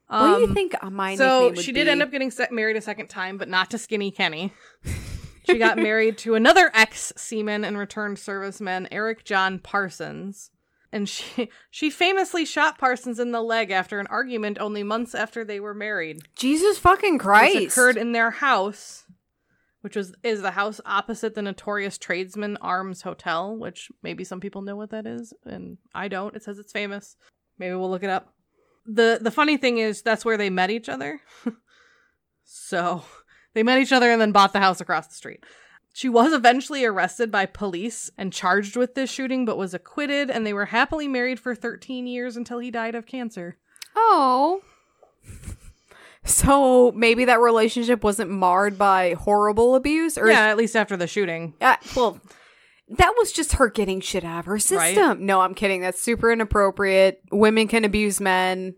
What 0.07 0.35
do 0.35 0.41
you 0.41 0.47
Um, 0.47 0.53
think 0.53 0.75
my 0.91 1.15
So 1.15 1.53
she 1.55 1.71
did 1.71 1.85
be? 1.85 1.91
end 1.91 2.01
up 2.01 2.11
getting 2.11 2.31
set, 2.31 2.51
married 2.51 2.75
a 2.77 2.81
second 2.81 3.07
time, 3.07 3.37
but 3.37 3.47
not 3.49 3.69
to 3.71 3.77
Skinny 3.77 4.11
Kenny. 4.11 4.53
she 5.45 5.57
got 5.57 5.77
married 5.77 6.17
to 6.19 6.35
another 6.35 6.71
ex 6.73 7.13
seaman 7.17 7.63
and 7.65 7.77
returned 7.77 8.17
serviceman, 8.17 8.87
Eric 8.91 9.23
John 9.25 9.59
Parsons. 9.59 10.51
And 10.93 11.09
she 11.09 11.49
she 11.69 11.89
famously 11.89 12.45
shot 12.45 12.77
Parsons 12.77 13.19
in 13.19 13.31
the 13.33 13.41
leg 13.41 13.71
after 13.71 13.99
an 13.99 14.07
argument 14.07 14.57
only 14.59 14.83
months 14.83 15.13
after 15.13 15.43
they 15.43 15.59
were 15.59 15.73
married. 15.73 16.21
Jesus 16.37 16.77
fucking 16.79 17.17
Christ! 17.17 17.53
This 17.55 17.73
occurred 17.73 17.97
in 17.97 18.13
their 18.13 18.31
house, 18.31 19.03
which 19.81 19.97
was 19.97 20.15
is 20.23 20.41
the 20.41 20.51
house 20.51 20.79
opposite 20.85 21.35
the 21.35 21.41
notorious 21.41 21.97
Tradesman 21.97 22.55
Arms 22.61 23.01
Hotel, 23.01 23.53
which 23.57 23.91
maybe 24.01 24.23
some 24.23 24.39
people 24.39 24.61
know 24.61 24.77
what 24.77 24.91
that 24.91 25.05
is, 25.05 25.33
and 25.45 25.77
I 25.93 26.07
don't. 26.07 26.33
It 26.37 26.43
says 26.43 26.57
it's 26.57 26.71
famous. 26.71 27.17
Maybe 27.59 27.75
we'll 27.75 27.91
look 27.91 28.03
it 28.03 28.09
up. 28.09 28.33
The 28.87 29.19
The 29.21 29.31
funny 29.31 29.57
thing 29.57 29.77
is 29.77 30.01
that's 30.01 30.25
where 30.25 30.37
they 30.37 30.49
met 30.49 30.71
each 30.71 30.89
other. 30.89 31.21
so 32.43 33.03
they 33.53 33.63
met 33.63 33.79
each 33.79 33.91
other 33.91 34.09
and 34.11 34.21
then 34.21 34.31
bought 34.31 34.53
the 34.53 34.59
house 34.59 34.81
across 34.81 35.07
the 35.07 35.13
street. 35.13 35.43
She 35.93 36.09
was 36.09 36.31
eventually 36.31 36.85
arrested 36.85 37.31
by 37.31 37.47
police 37.47 38.11
and 38.19 38.31
charged 38.31 38.75
with 38.75 38.93
this 38.93 39.09
shooting, 39.09 39.45
but 39.45 39.57
was 39.57 39.73
acquitted, 39.73 40.29
and 40.29 40.45
they 40.45 40.53
were 40.53 40.65
happily 40.65 41.07
married 41.07 41.39
for 41.39 41.55
13 41.55 42.05
years 42.05 42.37
until 42.37 42.59
he 42.59 42.69
died 42.69 42.93
of 42.93 43.07
cancer. 43.07 43.57
Oh. 43.95 44.61
So 46.23 46.91
maybe 46.91 47.25
that 47.25 47.39
relationship 47.39 48.03
wasn't 48.03 48.29
marred 48.29 48.77
by 48.77 49.13
horrible 49.13 49.73
abuse, 49.73 50.19
or 50.19 50.27
yeah, 50.27 50.49
at 50.49 50.57
least 50.57 50.75
after 50.75 50.97
the 50.97 51.07
shooting. 51.07 51.55
Uh, 51.59 51.77
well, 51.95 52.21
that 52.89 53.13
was 53.17 53.31
just 53.31 53.53
her 53.53 53.69
getting 53.69 53.99
shit 53.99 54.23
out 54.23 54.39
of 54.39 54.45
her 54.45 54.59
system. 54.59 55.25
No, 55.25 55.41
I'm 55.41 55.53
kidding. 55.53 55.81
That's 55.81 56.01
super 56.01 56.31
inappropriate. 56.31 57.21
Women 57.31 57.67
can 57.67 57.83
abuse 57.83 58.21
men. 58.21 58.75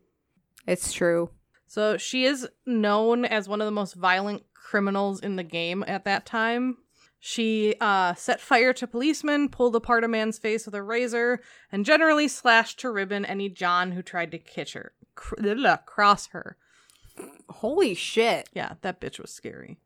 It's 0.65 0.91
true. 0.91 1.29
So 1.67 1.97
she 1.97 2.25
is 2.25 2.47
known 2.65 3.25
as 3.25 3.47
one 3.47 3.61
of 3.61 3.65
the 3.65 3.71
most 3.71 3.93
violent 3.93 4.43
criminals 4.53 5.19
in 5.19 5.35
the 5.35 5.43
game 5.43 5.83
at 5.87 6.05
that 6.05 6.25
time. 6.25 6.77
She 7.19 7.75
uh, 7.81 8.13
set 8.15 8.39
fire 8.39 8.71
to 8.73 8.87
policemen, 8.87 9.49
pulled 9.49 9.75
apart 9.75 10.03
a 10.03 10.07
man's 10.07 10.39
face 10.39 10.65
with 10.65 10.73
a 10.73 10.81
razor, 10.81 11.41
and 11.71 11.85
generally 11.85 12.27
slashed 12.27 12.79
to 12.79 12.89
ribbon 12.89 13.25
any 13.25 13.49
John 13.49 13.91
who 13.91 14.01
tried 14.01 14.31
to 14.31 14.37
catch 14.37 14.73
her, 14.73 14.93
cr- 15.15 15.35
cross 15.85 16.27
her. 16.27 16.55
Holy 17.49 17.93
shit. 17.93 18.49
Yeah, 18.53 18.75
that 18.81 19.01
bitch 19.01 19.19
was 19.19 19.31
scary. 19.31 19.77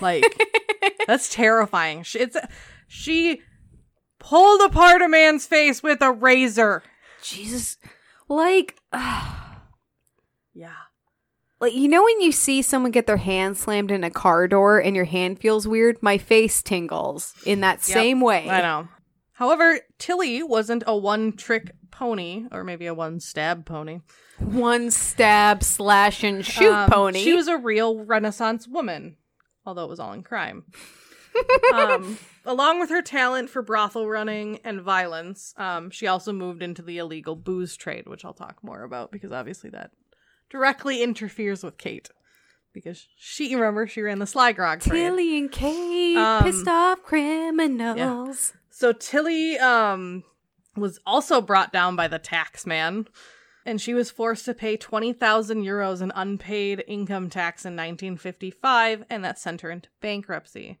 Like, 0.00 0.24
That's 1.06 1.32
terrifying. 1.34 2.02
She, 2.02 2.20
it's 2.20 2.36
she 2.88 3.42
pulled 4.20 4.60
apart 4.62 5.02
a 5.02 5.08
man's 5.08 5.46
face 5.46 5.82
with 5.82 6.00
a 6.00 6.12
razor. 6.12 6.82
Jesus. 7.22 7.76
Like, 8.28 8.76
Yeah. 10.52 10.72
like 11.60 11.74
you 11.74 11.88
know 11.88 12.04
when 12.04 12.20
you 12.20 12.32
see 12.32 12.62
someone 12.62 12.90
get 12.92 13.06
their 13.06 13.16
hand 13.16 13.56
slammed 13.56 13.90
in 13.90 14.04
a 14.04 14.10
car 14.10 14.46
door 14.48 14.78
and 14.78 14.94
your 14.96 15.04
hand 15.06 15.38
feels 15.40 15.66
weird? 15.66 16.02
My 16.02 16.18
face 16.18 16.62
tingles 16.62 17.34
in 17.44 17.60
that 17.60 17.76
Yep, 17.78 17.82
same 17.94 18.20
way. 18.20 18.48
I 18.48 18.60
know. 18.62 18.88
However, 19.32 19.80
Tilly 19.98 20.42
wasn't 20.42 20.84
a 20.86 20.96
one 20.96 21.32
trick 21.32 21.72
pony, 21.90 22.44
or 22.52 22.62
maybe 22.62 22.86
a 22.86 22.94
one 22.94 23.20
stab 23.20 23.64
pony. 23.64 24.00
One 24.38 24.90
stab, 24.90 25.62
slash, 25.62 26.22
and 26.24 26.44
shoot 26.44 26.72
Um, 26.72 26.90
pony. 26.90 27.22
She 27.22 27.34
was 27.34 27.46
a 27.48 27.56
real 27.58 28.04
Renaissance 28.04 28.66
woman, 28.68 29.16
although 29.66 29.84
it 29.84 29.90
was 29.90 30.00
all 30.00 30.12
in 30.12 30.22
crime. 30.22 30.64
Um, 31.74 32.18
along 32.44 32.80
with 32.80 32.90
her 32.90 33.02
talent 33.02 33.50
for 33.50 33.62
brothel 33.62 34.08
running 34.08 34.58
and 34.64 34.80
violence, 34.80 35.54
um, 35.56 35.90
she 35.90 36.06
also 36.06 36.32
moved 36.32 36.62
into 36.62 36.82
the 36.82 36.98
illegal 36.98 37.36
booze 37.36 37.76
trade, 37.76 38.06
which 38.08 38.24
I'll 38.24 38.32
talk 38.34 38.62
more 38.62 38.82
about 38.82 39.10
because 39.12 39.32
obviously 39.32 39.70
that 39.70 39.90
directly 40.50 41.02
interferes 41.02 41.62
with 41.62 41.78
Kate. 41.78 42.10
Because 42.72 43.04
she, 43.16 43.54
remember, 43.56 43.88
she 43.88 44.00
ran 44.00 44.20
the 44.20 44.26
Sly 44.28 44.52
Grog 44.52 44.80
trade. 44.80 45.00
Tilly 45.00 45.38
and 45.38 45.50
Kate, 45.50 46.16
Um, 46.16 46.44
pissed 46.44 46.68
off 46.68 47.02
criminals. 47.02 48.52
So 48.70 48.92
Tilly 48.92 49.58
um 49.58 50.22
was 50.76 51.00
also 51.04 51.40
brought 51.40 51.72
down 51.72 51.96
by 51.96 52.06
the 52.06 52.18
tax 52.20 52.64
man, 52.64 53.06
and 53.66 53.80
she 53.80 53.92
was 53.92 54.10
forced 54.10 54.44
to 54.44 54.54
pay 54.54 54.76
20,000 54.76 55.64
euros 55.64 56.00
in 56.00 56.12
unpaid 56.14 56.84
income 56.86 57.28
tax 57.28 57.64
in 57.64 57.74
1955, 57.74 59.04
and 59.10 59.24
that 59.24 59.38
sent 59.38 59.62
her 59.62 59.70
into 59.70 59.88
bankruptcy. 60.00 60.78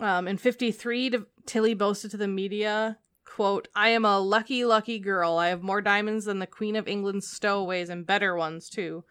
Um, 0.00 0.26
in 0.26 0.38
53, 0.38 1.12
Tilly 1.46 1.74
boasted 1.74 2.10
to 2.12 2.16
the 2.16 2.28
media, 2.28 2.98
quote, 3.24 3.68
I 3.74 3.90
am 3.90 4.04
a 4.04 4.18
lucky, 4.18 4.64
lucky 4.64 4.98
girl. 4.98 5.38
I 5.38 5.48
have 5.48 5.62
more 5.62 5.80
diamonds 5.80 6.24
than 6.24 6.38
the 6.38 6.46
Queen 6.46 6.76
of 6.76 6.88
England's 6.88 7.28
stowaways 7.28 7.88
and 7.88 8.06
better 8.06 8.34
ones, 8.36 8.68
too. 8.68 9.04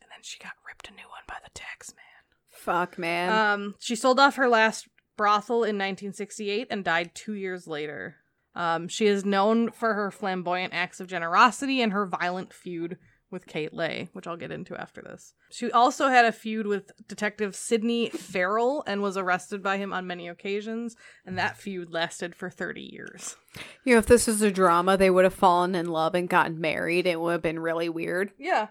And 0.00 0.10
then 0.10 0.22
she 0.22 0.38
got 0.38 0.52
ripped 0.66 0.88
a 0.88 0.92
new 0.92 1.08
one 1.08 1.22
by 1.26 1.36
the 1.42 1.50
tax 1.54 1.92
man. 1.94 2.04
Fuck, 2.50 2.98
man. 2.98 3.32
Um, 3.32 3.74
she 3.78 3.96
sold 3.96 4.20
off 4.20 4.36
her 4.36 4.48
last 4.48 4.88
brothel 5.16 5.56
in 5.58 5.76
1968 5.76 6.68
and 6.70 6.84
died 6.84 7.14
two 7.14 7.34
years 7.34 7.66
later. 7.66 8.16
Um, 8.54 8.88
she 8.88 9.06
is 9.06 9.24
known 9.24 9.70
for 9.70 9.94
her 9.94 10.10
flamboyant 10.10 10.72
acts 10.74 11.00
of 11.00 11.06
generosity 11.06 11.80
and 11.82 11.92
her 11.92 12.06
violent 12.06 12.52
feud 12.52 12.98
with 13.30 13.46
Kate 13.46 13.74
Leigh, 13.74 14.08
which 14.12 14.26
I'll 14.26 14.36
get 14.36 14.50
into 14.50 14.76
after 14.76 15.02
this. 15.02 15.34
She 15.50 15.70
also 15.70 16.08
had 16.08 16.24
a 16.24 16.32
feud 16.32 16.66
with 16.66 16.92
Detective 17.06 17.54
Sidney 17.54 18.08
Farrell 18.10 18.82
and 18.86 19.02
was 19.02 19.16
arrested 19.16 19.62
by 19.62 19.76
him 19.76 19.92
on 19.92 20.06
many 20.06 20.28
occasions, 20.28 20.96
and 21.26 21.38
that 21.38 21.56
feud 21.56 21.90
lasted 21.90 22.34
for 22.34 22.50
30 22.50 22.80
years. 22.80 23.36
you 23.84 23.94
know, 23.94 23.98
if 23.98 24.06
this 24.06 24.26
was 24.26 24.42
a 24.42 24.50
drama, 24.50 24.96
they 24.96 25.10
would 25.10 25.24
have 25.24 25.34
fallen 25.34 25.74
in 25.74 25.86
love 25.86 26.14
and 26.14 26.28
gotten 26.28 26.60
married. 26.60 27.06
It 27.06 27.20
would 27.20 27.32
have 27.32 27.42
been 27.42 27.60
really 27.60 27.88
weird. 27.88 28.32
Yeah. 28.38 28.68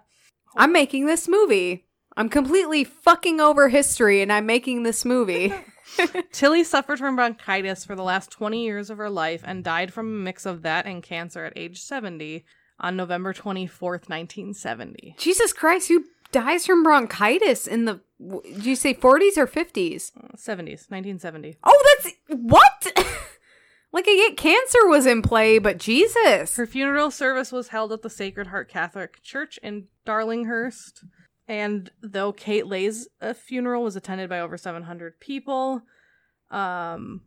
I'm 0.55 0.71
making 0.71 1.05
this 1.05 1.27
movie. 1.27 1.85
I'm 2.15 2.29
completely 2.29 2.83
fucking 2.83 3.39
over 3.39 3.69
history 3.69 4.21
and 4.21 4.33
I'm 4.33 4.47
making 4.47 4.83
this 4.83 5.05
movie. 5.05 5.53
Tilly 6.31 6.63
suffered 6.63 6.99
from 6.99 7.15
bronchitis 7.15 7.85
for 7.85 7.95
the 7.95 8.03
last 8.03 8.31
20 8.31 8.63
years 8.63 8.89
of 8.89 8.97
her 8.97 9.09
life 9.09 9.41
and 9.45 9.63
died 9.63 9.93
from 9.93 10.07
a 10.07 10.23
mix 10.23 10.45
of 10.45 10.61
that 10.63 10.85
and 10.85 11.01
cancer 11.01 11.45
at 11.45 11.53
age 11.55 11.81
70 11.81 12.45
on 12.79 12.95
November 12.95 13.33
24th, 13.33 14.09
1970. 14.09 15.15
Jesus 15.17 15.53
Christ, 15.53 15.87
who 15.87 16.05
dies 16.31 16.65
from 16.65 16.83
bronchitis 16.83 17.67
in 17.67 17.85
the, 17.85 18.01
did 18.43 18.65
you 18.65 18.75
say 18.75 18.93
40s 18.93 19.37
or 19.37 19.47
50s? 19.47 20.11
70s, 20.35 20.89
1970. 20.89 21.57
Oh, 21.63 21.97
that's, 22.03 22.15
what? 22.27 22.93
like, 23.91 24.05
I 24.07 24.15
get 24.15 24.37
cancer 24.37 24.87
was 24.87 25.05
in 25.05 25.21
play, 25.21 25.59
but 25.59 25.77
Jesus. 25.77 26.55
Her 26.55 26.67
funeral 26.67 27.11
service 27.11 27.51
was 27.51 27.69
held 27.69 27.91
at 27.91 28.01
the 28.01 28.09
Sacred 28.09 28.47
Heart 28.47 28.69
Catholic 28.69 29.21
Church 29.23 29.57
in 29.63 29.87
Darlinghurst. 30.05 31.03
And 31.47 31.91
though 32.01 32.33
Kate 32.33 32.67
Leigh's 32.67 33.07
uh, 33.21 33.33
funeral 33.33 33.83
was 33.83 33.95
attended 33.95 34.29
by 34.29 34.39
over 34.39 34.57
700 34.57 35.19
people, 35.19 35.81
um, 36.51 37.21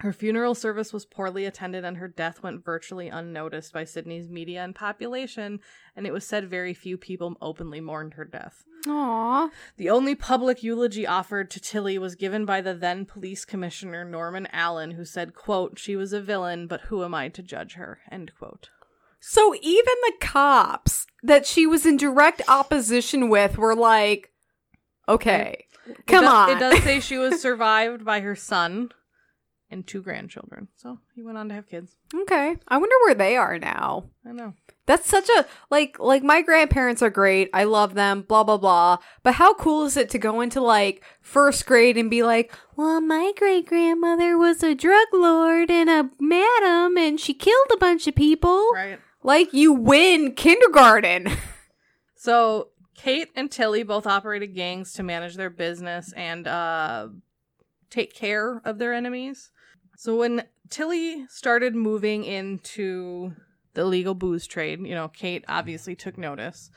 her 0.00 0.12
funeral 0.12 0.54
service 0.54 0.92
was 0.92 1.04
poorly 1.04 1.44
attended 1.44 1.84
and 1.84 1.96
her 1.96 2.06
death 2.06 2.42
went 2.42 2.64
virtually 2.64 3.08
unnoticed 3.08 3.72
by 3.72 3.82
Sydney's 3.82 4.28
media 4.28 4.62
and 4.62 4.74
population, 4.74 5.58
and 5.96 6.06
it 6.06 6.12
was 6.12 6.24
said 6.24 6.48
very 6.48 6.72
few 6.72 6.96
people 6.96 7.36
openly 7.40 7.80
mourned 7.80 8.14
her 8.14 8.24
death. 8.24 8.64
Aw. 8.86 9.50
The 9.76 9.90
only 9.90 10.14
public 10.14 10.62
eulogy 10.62 11.04
offered 11.04 11.50
to 11.50 11.60
Tilly 11.60 11.98
was 11.98 12.14
given 12.14 12.44
by 12.44 12.60
the 12.60 12.74
then 12.74 13.06
police 13.06 13.44
commissioner 13.44 14.04
Norman 14.04 14.46
Allan, 14.52 14.92
who 14.92 15.04
said, 15.04 15.34
quote, 15.34 15.80
She 15.80 15.96
was 15.96 16.12
a 16.12 16.20
villain, 16.20 16.68
but 16.68 16.82
who 16.82 17.02
am 17.02 17.12
I 17.12 17.28
to 17.30 17.42
judge 17.42 17.74
her? 17.74 17.98
End 18.10 18.30
quote. 18.38 18.70
So 19.18 19.52
even 19.60 19.94
the 20.06 20.12
cops 20.20 21.06
that 21.24 21.44
she 21.44 21.66
was 21.66 21.84
in 21.84 21.96
direct 21.96 22.40
opposition 22.46 23.28
with 23.28 23.58
were 23.58 23.74
like, 23.74 24.30
okay, 25.08 25.64
come 26.06 26.24
it 26.24 26.30
on. 26.30 26.50
It 26.50 26.60
does 26.60 26.82
say 26.84 27.00
she 27.00 27.18
was 27.18 27.42
survived 27.42 28.04
by 28.04 28.20
her 28.20 28.36
son 28.36 28.92
and 29.70 29.86
two 29.86 30.02
grandchildren. 30.02 30.68
So 30.76 30.98
he 31.14 31.22
went 31.22 31.38
on 31.38 31.48
to 31.48 31.54
have 31.54 31.68
kids. 31.68 31.96
okay. 32.14 32.56
I 32.68 32.76
wonder 32.78 32.94
where 33.04 33.14
they 33.14 33.36
are 33.36 33.58
now. 33.58 34.10
I 34.26 34.32
know. 34.32 34.54
That's 34.86 35.06
such 35.06 35.28
a 35.28 35.44
like 35.70 35.98
like 35.98 36.22
my 36.22 36.40
grandparents 36.40 37.02
are 37.02 37.10
great. 37.10 37.50
I 37.52 37.64
love 37.64 37.92
them, 37.92 38.22
blah 38.22 38.42
blah 38.44 38.56
blah. 38.56 38.96
But 39.22 39.34
how 39.34 39.52
cool 39.52 39.84
is 39.84 39.98
it 39.98 40.08
to 40.10 40.18
go 40.18 40.40
into 40.40 40.62
like 40.62 41.04
first 41.20 41.66
grade 41.66 41.98
and 41.98 42.08
be 42.08 42.22
like, 42.22 42.54
"Well, 42.74 43.02
my 43.02 43.32
great 43.36 43.66
grandmother 43.66 44.38
was 44.38 44.62
a 44.62 44.74
drug 44.74 45.08
lord 45.12 45.70
and 45.70 45.90
a 45.90 46.08
madam 46.18 46.96
and 46.96 47.20
she 47.20 47.34
killed 47.34 47.68
a 47.70 47.76
bunch 47.76 48.06
of 48.06 48.14
people." 48.14 48.70
Right. 48.72 48.98
Like 49.22 49.52
you 49.52 49.72
win 49.74 50.32
kindergarten. 50.32 51.28
So 52.20 52.70
Kate 52.96 53.28
and 53.36 53.48
Tilly 53.48 53.84
both 53.84 54.04
operated 54.06 54.52
gangs 54.54 54.92
to 54.94 55.04
manage 55.04 55.36
their 55.36 55.50
business 55.50 56.12
and 56.14 56.48
uh, 56.48 57.08
take 57.90 58.12
care 58.12 58.60
of 58.64 58.78
their 58.78 58.92
enemies. 58.92 59.50
So 59.98 60.14
when 60.14 60.44
Tilly 60.70 61.26
started 61.26 61.74
moving 61.74 62.22
into 62.22 63.34
the 63.74 63.84
legal 63.84 64.14
booze 64.14 64.46
trade, 64.46 64.78
you 64.86 64.94
know, 64.94 65.08
Kate 65.08 65.44
obviously 65.48 65.96
took 65.96 66.16
notice 66.16 66.70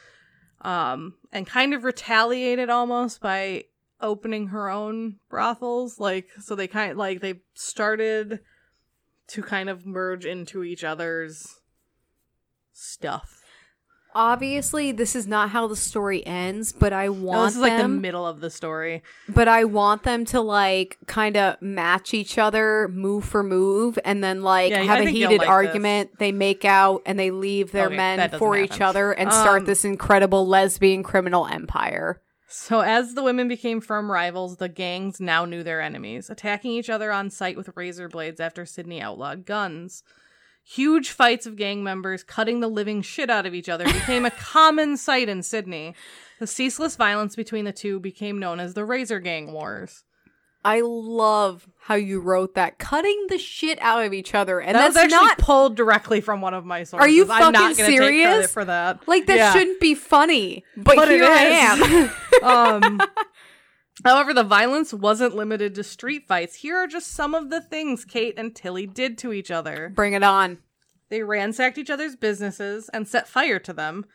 um, 0.62 1.14
and 1.32 1.46
kind 1.46 1.76
of 1.76 1.84
retaliated 1.84 2.72
almost 2.72 3.22
by 3.22 3.66
opening 4.02 4.48
her 4.48 4.72
own 4.72 5.18
brothels. 5.30 6.00
Like, 6.00 6.30
so 6.42 6.56
they 6.56 6.66
kind 6.66 6.94
of 6.94 6.98
like 6.98 7.22
they 7.22 7.42
started 7.54 8.40
to 9.28 9.44
kind 9.44 9.70
of 9.70 9.86
merge 9.86 10.26
into 10.26 10.64
each 10.64 10.84
other's 10.84 11.60
stuff. 12.74 13.41
Obviously, 14.14 14.92
this 14.92 15.16
is 15.16 15.26
not 15.28 15.50
how 15.52 15.68
the 15.68 15.76
story 15.76 16.26
ends, 16.26 16.74
but 16.74 16.92
I 16.94 17.06
No, 17.08 17.14
want 17.14 17.48
this 17.48 17.56
is 17.56 17.62
like 17.62 17.78
the 17.78 17.88
middle 17.88 18.28
of 18.28 18.42
the 18.42 18.50
story. 18.50 19.04
but 19.30 19.48
I 19.48 19.64
want 19.64 20.04
them 20.04 20.26
to 20.26 20.42
like 20.42 20.98
kind 21.08 21.38
of 21.38 21.62
match 21.62 22.14
each 22.14 22.38
other 22.38 22.90
move 22.90 23.24
for 23.26 23.44
move 23.44 23.98
and 24.04 24.24
then 24.24 24.42
like 24.44 24.72
Yeah, 24.72 24.84
have 24.84 25.00
a 25.00 25.10
heated 25.10 25.40
like 25.40 25.50
argument. 25.50 26.20
They 26.20 26.32
make 26.32 26.66
out 26.66 27.02
and 27.06 27.18
they 27.18 27.32
leave 27.32 27.72
their 27.72 27.88
Okay, 27.88 27.96
men 27.96 28.30
for 28.32 28.58
each 28.58 28.82
other 28.82 29.12
and 29.14 29.32
start 29.32 29.62
Um, 29.62 29.66
this 29.66 29.86
incredible 29.86 30.46
lesbian 30.48 31.04
criminal 31.04 31.48
empire. 31.48 32.22
So, 32.54 32.82
as 32.82 33.14
the 33.14 33.24
women 33.24 33.48
became 33.48 33.80
firm 33.80 34.12
rivals, 34.12 34.58
the 34.58 34.68
gangs 34.68 35.22
now 35.22 35.46
knew 35.46 35.64
their 35.64 35.80
enemies, 35.80 36.30
attacking 36.30 36.72
each 36.72 36.90
other 36.90 37.10
on 37.14 37.30
sight 37.30 37.56
with 37.56 37.70
razor 37.78 38.10
blades 38.10 38.42
after 38.42 38.66
Sydney 38.66 39.02
outlawed 39.02 39.46
guns. 39.46 40.04
Huge 40.64 41.10
fights 41.10 41.46
of 41.46 41.56
gang 41.56 41.84
members 41.84 42.24
cutting 42.24 42.60
the 42.60 42.68
living 42.68 43.02
shit 43.02 43.30
out 43.30 43.46
of 43.46 43.54
each 43.54 43.68
other 43.70 43.86
became 43.86 44.26
a 44.26 44.32
common 44.40 44.96
sight 44.98 45.28
in 45.28 45.44
Sydney. 45.44 45.96
The 46.40 46.48
ceaseless 46.48 46.96
violence 46.96 47.36
between 47.36 47.66
the 47.66 47.74
two 47.74 48.00
became 48.00 48.40
known 48.40 48.60
as 48.60 48.74
the 48.74 48.86
Razor 48.86 49.20
Gang 49.20 49.52
Wars. 49.52 50.04
I 50.64 50.82
love 50.82 51.68
how 51.80 51.96
you 51.96 52.20
wrote 52.20 52.54
that 52.54 52.78
cutting 52.78 53.26
the 53.30 53.40
shit 53.40 53.80
out 53.82 54.06
of 54.06 54.14
each 54.14 54.36
other 54.36 54.60
and 54.62 54.76
that 54.76 54.86
was 54.86 54.94
that's 54.94 55.12
actually 55.12 55.26
not 55.28 55.38
pulled 55.40 55.76
directly 55.76 56.22
from 56.22 56.40
one 56.40 56.54
of 56.54 56.66
my 56.66 56.84
sources. 56.84 57.04
Are 57.04 57.10
you 57.10 57.24
I'm 57.32 57.52
not 57.52 57.72
fucking 57.72 57.86
Take 57.86 57.98
serious? 57.98 58.54
for 58.54 58.64
that. 58.66 59.08
like 59.08 59.26
that 59.26 59.38
Yeah. 59.38 59.54
shouldn't 59.54 59.80
be 59.80 59.96
funny, 59.96 60.64
but, 60.78 60.96
But 60.98 61.10
here 61.10 61.24
I 61.26 62.10
am. 62.44 62.44
um 62.44 63.02
however 64.04 64.34
the 64.34 64.44
violence 64.44 64.94
wasn't 64.94 65.36
limited 65.36 65.76
to 65.76 65.84
street 65.84 66.28
fights 66.28 66.56
here 66.56 66.78
are 66.78 66.88
just 66.88 67.08
some 67.08 67.36
of 67.36 67.50
the 67.50 67.62
things 67.62 68.06
kate 68.06 68.36
and 68.38 68.56
tilly 68.56 68.88
did 68.88 69.18
to 69.18 69.34
each 69.34 69.52
other 69.52 69.92
Bring 69.96 70.14
it 70.14 70.24
on. 70.24 70.60
they 71.10 71.24
ransacked 71.24 71.78
each 71.78 71.90
other's 71.90 72.16
businesses 72.16 72.90
and 72.94 73.08
set 73.08 73.28
fire 73.28 73.60
to 73.60 73.74
them 73.74 74.06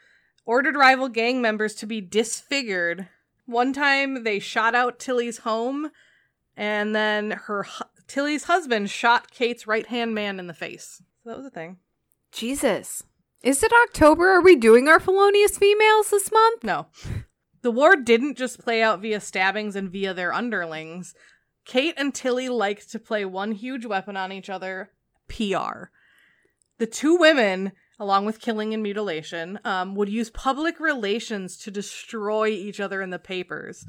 ordered 0.45 0.77
rival 0.77 1.09
gang 1.09 1.41
members 1.43 1.75
to 1.77 1.87
be 1.87 2.01
disfigured 2.01 3.09
one 3.47 3.73
time 3.73 4.25
they 4.25 4.39
shot 4.39 4.75
out 4.75 4.99
tilly's 4.99 5.39
home 5.39 5.91
and 6.57 6.95
then 6.95 7.33
her 7.33 7.65
hu- 7.65 7.85
tilly's 8.09 8.45
husband 8.45 8.89
shot 8.91 9.31
kate's 9.31 9.67
right 9.67 9.87
hand 9.87 10.15
man 10.15 10.39
in 10.41 10.47
the 10.47 10.55
face 10.55 11.03
so 11.23 11.31
that 11.31 11.37
was 11.37 11.47
a 11.47 11.51
thing 11.51 11.77
Jesus. 12.33 13.03
Is 13.43 13.63
it 13.63 13.73
October? 13.73 14.29
Are 14.29 14.43
we 14.43 14.57
doing 14.57 14.89
our 14.89 15.01
felonious 15.01 15.57
females 15.57 16.11
this 16.11 16.31
month? 16.31 16.65
no 16.65 16.87
The 17.67 17.73
war 17.73 17.97
didn't 17.97 18.39
just 18.39 18.61
play 18.61 18.81
out 18.81 19.03
via 19.03 19.19
stabbings 19.19 19.75
and 19.75 19.91
via 19.91 20.15
their 20.15 20.33
underlings. 20.33 21.17
Kate 21.65 21.95
and 21.97 22.15
Tilly 22.15 22.49
liked 22.49 22.93
to 22.93 23.01
play 23.01 23.25
one 23.25 23.51
huge 23.51 23.85
weapon 23.85 24.17
on 24.17 24.31
each 24.31 24.49
other 24.49 24.93
PR. 25.27 25.87
The 26.79 26.87
two 26.87 27.17
women, 27.17 27.73
along 27.99 28.25
with 28.25 28.41
killing 28.41 28.73
and 28.73 28.85
mutilation, 28.85 29.59
um, 29.65 29.97
would 29.97 30.09
use 30.09 30.31
public 30.31 30.79
relations 30.79 31.57
to 31.57 31.73
destroy 31.73 32.51
each 32.51 32.79
other 32.79 33.03
in 33.03 33.11
the 33.11 33.19
papers. 33.19 33.85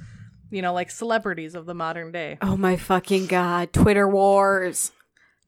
You 0.50 0.64
know, 0.64 0.74
like 0.74 0.90
celebrities 0.90 1.54
of 1.54 1.68
the 1.68 1.76
modern 1.76 2.12
day. 2.12 2.40
Oh 2.42 2.58
my 2.58 2.78
fucking 2.78 3.28
god. 3.28 3.74
Twitter 3.74 4.08
wars. 4.08 4.92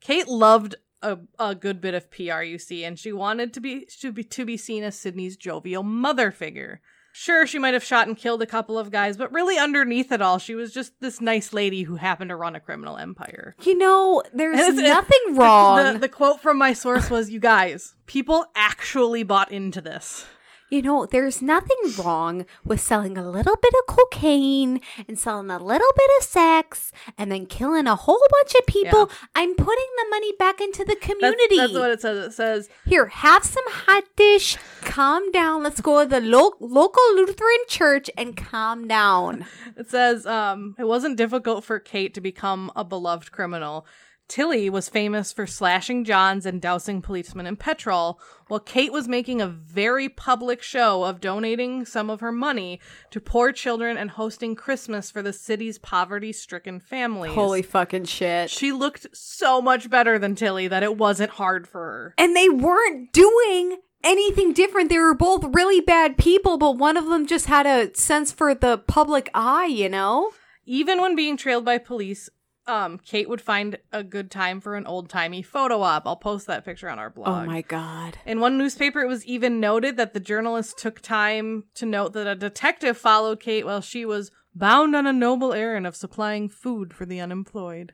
Kate 0.02 0.28
loved 0.28 0.76
a, 1.02 1.18
a 1.40 1.56
good 1.56 1.82
bit 1.82 1.96
of 1.96 2.12
PR, 2.12 2.44
you 2.44 2.60
see, 2.60 2.86
and 2.86 3.00
she 3.00 3.12
wanted 3.12 3.56
to 3.56 3.60
be 3.60 3.88
to 4.02 4.12
be 4.12 4.24
to 4.24 4.46
be 4.46 4.56
seen 4.56 4.84
as 4.84 4.96
Sydney's 4.96 5.36
jovial 5.36 5.82
mother 5.82 6.30
figure. 6.30 6.80
Sure, 7.12 7.46
she 7.46 7.60
might 7.60 7.74
have 7.74 7.84
shot 7.84 8.08
and 8.08 8.16
killed 8.18 8.42
a 8.42 8.46
couple 8.46 8.78
of 8.78 8.92
guys, 8.92 9.18
but 9.18 9.32
really 9.32 9.58
underneath 9.58 10.12
it 10.12 10.22
all, 10.22 10.38
she 10.38 10.56
was 10.56 10.74
just 10.74 10.94
this 11.02 11.20
nice 11.20 11.54
lady 11.54 11.84
who 11.84 11.96
happened 11.96 12.30
to 12.30 12.36
run 12.36 12.56
a 12.56 12.60
criminal 12.60 12.98
empire. 12.98 13.56
You 13.64 13.78
know, 13.78 14.24
there's 14.34 14.76
nothing 14.76 15.36
wrong. 15.36 15.94
The, 15.94 16.00
the 16.00 16.10
quote 16.10 16.42
from 16.42 16.58
my 16.58 16.74
source 16.74 17.10
was, 17.10 17.30
"You 17.30 17.40
guys, 17.40 17.96
people 18.06 18.46
actually 18.56 19.24
bought 19.24 19.52
into 19.52 19.82
this." 19.82 20.26
You 20.70 20.84
know, 20.84 21.06
there's 21.06 21.42
nothing 21.42 21.78
wrong 21.98 22.46
with 22.64 22.80
selling 22.80 23.18
a 23.18 23.28
little 23.28 23.56
bit 23.56 23.74
of 23.74 23.96
cocaine 23.96 24.82
and 25.08 25.18
selling 25.18 25.50
a 25.50 25.58
little 25.58 25.92
bit 25.98 26.10
of 26.20 26.24
sex 26.24 26.92
and 27.18 27.32
then 27.32 27.48
killing 27.48 27.88
a 27.88 27.96
whole 27.96 28.22
bunch 28.32 28.54
of 28.56 28.66
people. 28.68 29.10
I'm 29.36 29.56
putting 29.56 29.88
the 29.98 30.06
money 30.12 30.34
back 30.38 30.62
into 30.62 30.86
the 30.86 30.94
That's, 30.94 31.06
community. 31.08 31.58
that's 31.58 31.74
what 31.74 31.90
it 31.92 32.02
says. 32.02 32.18
It 32.28 32.34
says, 32.34 32.70
Here, 32.86 33.08
have 33.08 33.44
some 33.44 33.64
hot 33.68 34.04
dish. 34.16 34.58
Calm 34.82 35.32
down. 35.32 35.64
Let's 35.64 35.82
go 35.82 36.04
to 36.04 36.10
the 36.10 36.22
lo- 36.22 36.54
local 36.60 37.04
Lutheran 37.16 37.58
church 37.68 38.10
and 38.18 38.38
calm 38.38 38.88
down. 38.88 39.46
It 39.78 39.90
says, 39.90 40.26
um, 40.26 40.76
it 40.78 40.84
wasn't 40.84 41.16
difficult 41.16 41.64
for 41.64 41.80
Kate 41.80 42.14
to 42.16 42.20
become 42.22 42.70
a 42.76 42.84
beloved 42.84 43.32
criminal. 43.32 43.86
Tilly 44.30 44.70
was 44.70 44.88
famous 44.88 45.34
for 45.34 45.48
slashing 45.48 46.06
Johns 46.06 46.46
and 46.46 46.62
dousing 46.62 47.02
policemen 47.02 47.48
in 47.48 47.56
petrol, 47.56 48.20
while 48.48 48.60
Kate 48.60 48.94
was 48.94 49.08
making 49.08 49.42
a 49.42 49.48
very 49.48 50.08
public 50.08 50.62
show 50.62 51.04
of 51.04 51.20
donating 51.20 51.84
some 51.84 52.12
of 52.12 52.20
her 52.20 52.32
money 52.32 52.80
to 53.10 53.20
poor 53.20 53.52
children 53.52 53.98
and 53.98 54.12
hosting 54.12 54.56
Christmas 54.56 55.10
for 55.10 55.24
the 55.24 55.34
city's 55.34 55.80
poverty 55.80 56.32
stricken 56.32 56.80
families. 56.80 57.34
Holy 57.34 57.64
fucking 57.64 58.06
shit. 58.06 58.52
She 58.52 58.72
looked 58.72 59.08
so 59.14 59.62
much 59.62 59.90
better 59.90 60.20
than 60.20 60.36
Tilly 60.36 60.68
that 60.68 60.84
it 60.84 60.96
wasn't 60.96 61.32
hard 61.32 61.68
for 61.68 61.82
her. 61.82 62.14
And 62.18 62.36
they 62.36 62.50
weren't 62.50 63.12
doing 63.12 63.78
anything 64.04 64.54
different. 64.54 64.90
They 64.90 65.00
were 65.00 65.16
both 65.16 65.56
really 65.56 65.82
bad 65.82 66.18
people, 66.18 66.60
but 66.60 66.78
one 66.78 66.98
of 66.98 67.08
them 67.08 67.26
just 67.26 67.48
had 67.48 67.66
a 67.66 67.94
sense 67.96 68.32
for 68.32 68.54
the 68.54 68.78
public 68.78 69.30
eye, 69.34 69.66
you 69.66 69.90
know? 69.90 70.32
Even 70.66 71.02
when 71.02 71.16
being 71.16 71.36
trailed 71.36 71.66
by 71.66 71.80
police, 71.80 72.30
um, 72.70 73.00
Kate 73.00 73.28
would 73.28 73.42
find 73.42 73.78
a 73.92 74.04
good 74.04 74.30
time 74.30 74.62
for 74.62 74.76
an 74.76 74.86
old 74.86 75.10
timey 75.10 75.42
photo 75.42 75.82
op. 75.82 76.06
I'll 76.06 76.16
post 76.16 76.48
that 76.48 76.64
picture 76.64 76.90
on 76.90 77.00
our 77.00 77.10
blog. 77.10 77.44
Oh 77.44 77.46
my 77.46 77.62
god. 77.62 78.18
In 78.26 78.40
one 78.40 78.58
newspaper, 78.58 79.02
it 79.02 79.08
was 79.08 79.26
even 79.26 79.60
noted 79.60 79.98
that 79.98 80.14
the 80.14 80.20
journalist 80.20 80.78
took 80.78 81.02
time 81.02 81.64
to 81.76 81.86
note 81.86 82.14
that 82.14 82.28
a 82.28 82.36
detective 82.36 82.98
followed 82.98 83.40
Kate 83.40 83.66
while 83.66 83.82
she 83.82 84.06
was 84.06 84.32
bound 84.54 84.96
on 84.96 85.08
a 85.08 85.14
noble 85.14 85.54
errand 85.54 85.88
of 85.88 85.96
supplying 85.96 86.48
food 86.48 86.94
for 86.94 87.06
the 87.06 87.20
unemployed. 87.20 87.94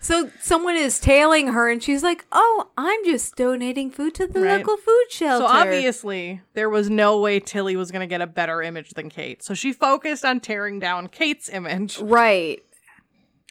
So 0.00 0.30
someone 0.40 0.74
is 0.74 0.98
tailing 0.98 1.48
her 1.48 1.70
and 1.70 1.80
she's 1.80 2.02
like, 2.02 2.24
"Oh, 2.32 2.70
I'm 2.76 3.04
just 3.04 3.36
donating 3.36 3.88
food 3.90 4.14
to 4.16 4.26
the 4.26 4.40
Right. 4.40 4.56
local 4.58 4.76
food 4.76 5.04
shelter." 5.10 5.46
So 5.46 5.52
obviously, 5.52 6.40
there 6.54 6.68
was 6.68 6.90
no 6.90 7.20
way 7.20 7.38
Tilly 7.38 7.76
was 7.76 7.92
going 7.92 8.00
to 8.00 8.08
get 8.08 8.20
a 8.20 8.26
better 8.26 8.60
image 8.62 8.90
than 8.94 9.08
Kate. 9.10 9.44
So 9.44 9.54
she 9.54 9.72
focused 9.72 10.24
on 10.24 10.40
tearing 10.40 10.80
down 10.80 11.06
Kate's 11.06 11.48
image. 11.48 11.98
Right. 12.00 12.62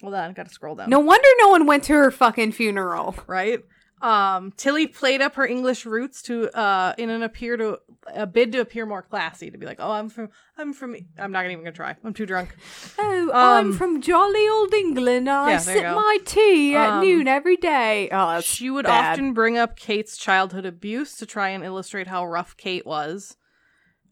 Hold 0.02 0.14
on, 0.16 0.30
I 0.30 0.34
gotta 0.34 0.50
scroll 0.50 0.76
down. 0.76 0.90
No 0.90 1.00
wonder 1.00 1.28
no 1.40 1.50
one 1.50 1.66
went 1.66 1.84
to 1.86 1.94
her 1.94 2.12
fucking 2.12 2.52
funeral. 2.54 3.16
right? 3.28 3.60
Um, 4.02 4.52
Tilly 4.58 4.88
played 4.88 5.22
up 5.22 5.36
her 5.36 5.46
English 5.46 5.86
roots 5.86 6.24
to 6.24 6.50
uh 6.58 6.96
in 6.98 7.12
an 7.12 7.22
appear 7.22 7.56
to 7.58 7.78
a 8.12 8.26
bid 8.26 8.52
to 8.54 8.60
appear 8.60 8.88
more 8.88 9.04
classy, 9.04 9.52
to 9.52 9.58
be 9.60 9.68
like, 9.68 9.78
oh, 9.80 9.92
I'm 9.92 10.10
from, 10.10 10.30
I'm 10.58 10.74
from, 10.74 10.96
I'm 11.20 11.32
not 11.32 11.46
even 11.46 11.60
gonna 11.60 11.72
try. 11.72 11.96
I'm 12.04 12.14
too 12.16 12.26
drunk. 12.26 12.56
Oh, 12.98 13.30
I'm 13.32 13.68
Um, 13.68 13.74
from 13.74 14.02
jolly 14.02 14.48
old 14.50 14.74
England. 14.74 15.30
I 15.30 15.52
Yeah, 15.52 15.58
sip 15.60 15.84
my 15.84 16.18
tea 16.26 16.76
at 16.76 16.90
Um, 16.94 17.02
noon 17.06 17.28
every 17.28 17.58
day. 17.58 18.10
Oh, 18.12 18.42
She 18.42 18.72
would 18.72 18.86
bad. 18.86 19.12
often 19.12 19.34
bring 19.34 19.60
up 19.60 19.76
Kate's 19.76 20.18
childhood 20.18 20.66
abuse 20.66 21.16
to 21.18 21.28
try 21.28 21.50
and 21.50 21.64
illustrate 21.64 22.08
how 22.08 22.26
rough 22.26 22.58
Kate 22.58 22.88
was. 22.88 23.38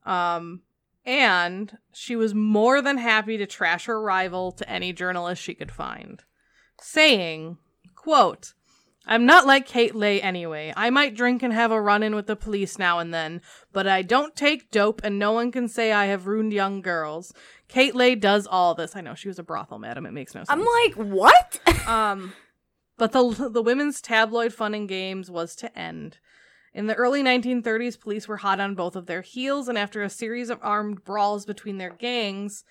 Um, 0.05 0.61
and 1.09 1.75
she 1.91 2.15
was 2.15 2.35
more 2.35 2.83
than 2.83 2.99
happy 2.99 3.35
to 3.35 3.47
trash 3.47 3.85
her 3.85 3.99
rival 3.99 4.51
to 4.51 4.69
any 4.69 4.93
journalist 4.93 5.41
she 5.41 5.55
could 5.55 5.71
find, 5.71 6.23
saying, 6.79 7.57
quote, 7.95 8.53
I'm 9.07 9.25
not 9.25 9.47
like 9.47 9.65
Kate 9.65 9.95
Leigh 9.95 10.21
anyway. 10.21 10.71
I 10.77 10.91
might 10.91 11.15
drink 11.15 11.41
and 11.41 11.51
have 11.51 11.71
a 11.71 11.81
run 11.81 12.03
in 12.03 12.13
with 12.13 12.27
the 12.27 12.35
police 12.35 12.77
now 12.77 12.99
and 12.99 13.11
then, 13.11 13.41
but 13.73 13.87
I 13.87 14.03
don't 14.03 14.35
take 14.35 14.69
dope 14.69 15.01
and 15.03 15.17
no 15.17 15.31
one 15.31 15.51
can 15.51 15.67
say 15.67 15.91
I 15.91 16.05
have 16.05 16.27
ruined 16.27 16.53
young 16.53 16.79
girls. 16.79 17.33
Kate 17.67 17.95
Leigh 17.95 18.13
does 18.13 18.45
all 18.45 18.75
this. 18.75 18.95
I 18.95 19.01
know 19.01 19.15
she 19.15 19.29
was 19.29 19.39
a 19.39 19.43
brothel 19.43 19.79
madam. 19.79 20.05
It 20.05 20.13
makes 20.13 20.35
no 20.35 20.41
sense. 20.41 20.49
I'm 20.51 20.63
like, 20.63 20.93
what? 20.93 21.59
Um, 21.87 22.33
but 22.99 23.13
the 23.13 23.49
the 23.51 23.63
women's 23.63 23.99
tabloid 23.99 24.53
fun 24.53 24.75
and 24.75 24.87
games 24.87 25.31
was 25.31 25.55
to 25.55 25.75
end. 25.75 26.19
In 26.73 26.87
the 26.87 26.95
early 26.95 27.23
1930s, 27.23 27.99
police 27.99 28.27
were 28.27 28.37
hot 28.37 28.59
on 28.59 28.75
both 28.75 28.95
of 28.95 29.05
their 29.07 29.21
heels, 29.21 29.67
and 29.67 29.77
after 29.77 30.03
a 30.03 30.09
series 30.09 30.49
of 30.49 30.59
armed 30.61 31.03
brawls 31.03 31.45
between 31.45 31.77
their 31.77 31.89
gangs, 31.89 32.63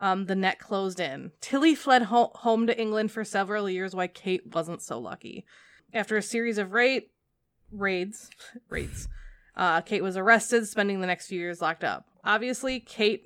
um, 0.00 0.26
the 0.26 0.34
net 0.34 0.58
closed 0.58 0.98
in. 0.98 1.32
Tilly 1.40 1.74
fled 1.74 2.02
ho- 2.04 2.32
home 2.36 2.66
to 2.66 2.78
England 2.80 3.12
for 3.12 3.24
several 3.24 3.68
years, 3.68 3.94
while 3.94 4.08
Kate 4.08 4.54
wasn't 4.54 4.82
so 4.82 4.98
lucky. 4.98 5.44
After 5.92 6.16
a 6.16 6.22
series 6.22 6.58
of 6.58 6.72
raid 6.72 7.04
raids, 7.70 8.30
raids, 8.68 9.08
uh, 9.56 9.82
Kate 9.82 10.02
was 10.02 10.16
arrested, 10.16 10.66
spending 10.66 11.00
the 11.00 11.06
next 11.06 11.28
few 11.28 11.38
years 11.38 11.60
locked 11.60 11.84
up. 11.84 12.06
Obviously, 12.24 12.80
Kate, 12.80 13.24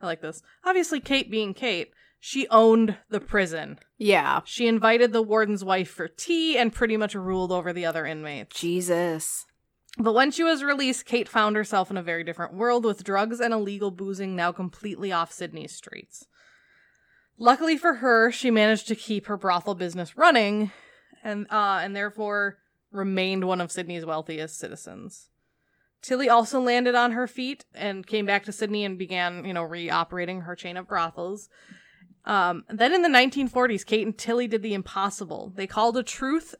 I 0.00 0.06
like 0.06 0.22
this. 0.22 0.42
Obviously, 0.64 0.98
Kate 1.00 1.30
being 1.30 1.52
Kate, 1.54 1.90
she 2.18 2.48
owned 2.48 2.96
the 3.10 3.20
prison. 3.20 3.78
yeah. 3.98 4.40
She 4.44 4.66
invited 4.66 5.12
the 5.12 5.22
warden's 5.22 5.62
wife 5.62 5.90
for 5.90 6.08
tea 6.08 6.56
and 6.58 6.72
pretty 6.72 6.96
much 6.96 7.14
ruled 7.14 7.52
over 7.52 7.72
the 7.72 7.86
other 7.86 8.06
inmates. 8.06 8.58
Jesus. 8.58 9.44
But 9.98 10.14
when 10.14 10.30
she 10.30 10.44
was 10.44 10.62
released, 10.62 11.06
Kate 11.06 11.28
found 11.28 11.56
herself 11.56 11.90
in 11.90 11.96
a 11.96 12.02
very 12.02 12.22
different 12.22 12.54
world 12.54 12.84
with 12.84 13.02
drugs 13.02 13.40
and 13.40 13.52
illegal 13.52 13.90
boozing 13.90 14.36
now 14.36 14.52
completely 14.52 15.10
off 15.10 15.32
Sydney's 15.32 15.74
streets. 15.74 16.26
Luckily 17.36 17.76
for 17.76 17.94
her, 17.94 18.30
she 18.30 18.50
managed 18.50 18.86
to 18.88 18.94
keep 18.94 19.26
her 19.26 19.36
brothel 19.36 19.74
business 19.74 20.16
running 20.16 20.70
and 21.24 21.46
uh 21.50 21.80
and 21.82 21.96
therefore 21.96 22.58
remained 22.92 23.44
one 23.44 23.60
of 23.60 23.72
Sydney's 23.72 24.06
wealthiest 24.06 24.56
citizens. 24.56 25.30
Tilly 26.00 26.28
also 26.28 26.60
landed 26.60 26.94
on 26.94 27.12
her 27.12 27.26
feet 27.26 27.64
and 27.74 28.06
came 28.06 28.24
back 28.24 28.44
to 28.44 28.52
Sydney 28.52 28.84
and 28.84 28.98
began, 28.98 29.44
you 29.44 29.52
know, 29.52 29.64
reoperating 29.64 30.42
her 30.42 30.54
chain 30.54 30.76
of 30.76 30.86
brothels. 30.86 31.48
Um, 32.24 32.64
then 32.68 32.92
in 32.92 33.02
the 33.02 33.08
1940s, 33.08 33.84
Kate 33.84 34.06
and 34.06 34.16
Tilly 34.16 34.46
did 34.46 34.62
the 34.62 34.74
impossible. 34.74 35.52
They 35.56 35.66
called 35.66 35.96
a 35.96 36.02
truth, 36.02 36.54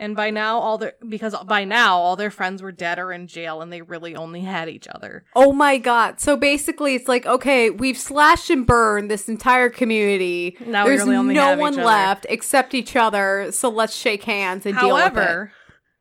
and 0.00 0.16
by 0.16 0.30
now 0.30 0.58
all 0.58 0.78
their 0.78 0.94
because 1.06 1.36
by 1.46 1.64
now 1.64 1.98
all 1.98 2.16
their 2.16 2.30
friends 2.30 2.62
were 2.62 2.72
dead 2.72 2.98
or 2.98 3.12
in 3.12 3.26
jail, 3.26 3.60
and 3.60 3.70
they 3.70 3.82
really 3.82 4.16
only 4.16 4.40
had 4.40 4.68
each 4.68 4.88
other. 4.88 5.24
Oh 5.36 5.52
my 5.52 5.76
god. 5.76 6.18
So 6.18 6.36
basically 6.36 6.94
it's 6.94 7.06
like, 7.06 7.26
okay, 7.26 7.68
we've 7.68 7.98
slashed 7.98 8.48
and 8.48 8.66
burned 8.66 9.10
this 9.10 9.28
entire 9.28 9.68
community. 9.68 10.56
Now 10.66 10.84
we 10.84 10.90
There's 10.90 11.02
really 11.02 11.16
only 11.16 11.34
no 11.34 11.48
have 11.48 11.58
one 11.58 11.76
left 11.76 12.26
except 12.30 12.74
each 12.74 12.96
other, 12.96 13.52
so 13.52 13.68
let's 13.68 13.94
shake 13.94 14.24
hands 14.24 14.64
and 14.64 14.76
deal 14.76 14.94
with 14.94 15.04
it. 15.04 15.14
However, 15.14 15.52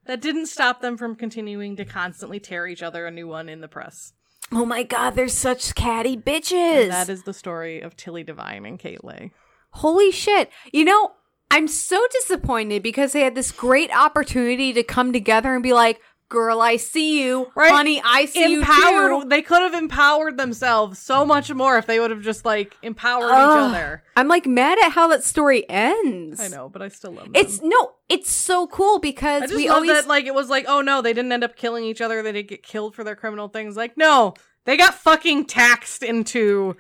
that 0.06 0.22
didn't 0.22 0.48
stop 0.48 0.82
them 0.82 0.98
from 0.98 1.16
continuing 1.16 1.76
to 1.76 1.86
constantly 1.86 2.40
tear 2.40 2.66
each 2.66 2.82
other 2.82 3.06
a 3.06 3.12
new 3.12 3.28
one 3.28 3.50
in 3.50 3.60
the 3.60 3.68
press. 3.68 4.14
Oh 4.52 4.66
my 4.66 4.84
god, 4.84 5.12
they're 5.12 5.28
such 5.28 5.76
catty 5.76 6.16
bitches. 6.16 6.84
And 6.84 6.92
that 6.92 7.10
is 7.10 7.24
the 7.24 7.34
story 7.34 7.82
of 7.82 7.98
Tilly 7.98 8.24
Devine 8.24 8.66
and 8.66 8.80
Kate 8.80 9.04
Leigh. 9.04 9.32
Holy 9.72 10.10
shit. 10.12 10.50
You 10.72 10.86
know, 10.86 11.12
I'm 11.52 11.68
so 11.68 12.06
disappointed 12.12 12.84
because 12.84 13.12
they 13.12 13.22
had 13.22 13.36
this 13.36 13.52
great 13.52 13.92
opportunity 13.96 14.74
to 14.74 14.84
come 14.84 15.12
together 15.12 15.54
and 15.54 15.64
be 15.64 15.74
like, 15.74 16.00
girl, 16.30 16.62
I 16.62 16.78
see 16.78 17.22
you. 17.22 17.52
Right. 17.56 17.72
Honey, 17.72 18.02
I 18.06 18.26
see 18.26 18.54
Empowered. 18.54 19.12
you 19.12 19.22
too. 19.24 19.30
They 19.30 19.42
could 19.42 19.62
have 19.64 19.74
empowered 19.74 20.38
themselves 20.38 21.00
so 21.00 21.26
much 21.26 21.52
more 21.52 21.78
if 21.78 21.88
they 21.88 22.00
would 22.00 22.12
have 22.12 22.22
just 22.22 22.46
like 22.46 22.78
empowered 22.84 23.30
each 23.30 23.34
other. 23.34 24.04
I'm 24.16 24.28
like 24.28 24.46
mad 24.46 24.78
at 24.84 24.92
how 24.92 25.08
that 25.08 25.24
story 25.24 25.68
ends. 25.68 26.40
I 26.40 26.48
know, 26.48 26.70
but 26.70 26.82
I 26.82 26.88
still 26.88 27.12
love 27.12 27.26
them. 27.26 27.34
It's 27.36 27.62
no, 27.62 27.94
it's 28.08 28.32
so 28.32 28.68
cool 28.68 29.00
because 29.00 29.52
we 29.52 29.68
always 29.68 29.90
that 29.90 30.08
like 30.08 30.26
it 30.26 30.36
was 30.36 30.50
like, 30.50 30.66
oh 30.68 30.82
no, 30.82 31.02
they 31.02 31.14
didn't 31.14 31.32
end 31.32 31.44
up 31.44 31.56
killing 31.56 31.84
each 31.84 32.00
other. 32.00 32.22
They 32.22 32.32
didn't 32.32 32.50
get 32.50 32.64
killed 32.64 32.96
for 32.96 33.04
their 33.04 33.16
criminal 33.16 33.48
things. 33.48 33.76
Like, 33.76 33.98
no, 33.98 34.36
they 34.66 34.78
got 34.78 34.94
fucking 34.94 35.46
taxed 35.46 36.04
into 36.04 36.78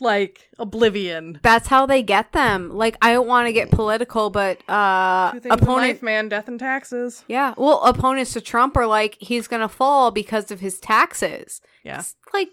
like 0.00 0.48
oblivion. 0.58 1.38
that's 1.42 1.68
how 1.68 1.86
they 1.86 2.02
get 2.02 2.32
them. 2.32 2.70
Like 2.70 2.96
I 3.02 3.12
don't 3.12 3.26
want 3.26 3.46
to 3.46 3.52
get 3.52 3.70
political, 3.70 4.30
but 4.30 4.58
uh 4.68 5.32
Two 5.32 5.40
things 5.40 5.54
opponent 5.54 6.02
man, 6.02 6.28
death 6.28 6.48
and 6.48 6.58
taxes. 6.58 7.24
Yeah. 7.28 7.54
Well, 7.56 7.82
opponents 7.82 8.32
to 8.34 8.40
Trump 8.40 8.76
are 8.76 8.86
like 8.86 9.16
he's 9.20 9.46
going 9.48 9.62
to 9.62 9.68
fall 9.68 10.10
because 10.10 10.50
of 10.50 10.60
his 10.60 10.78
taxes. 10.80 11.60
Yeah. 11.84 12.00
It's 12.00 12.14
like 12.32 12.48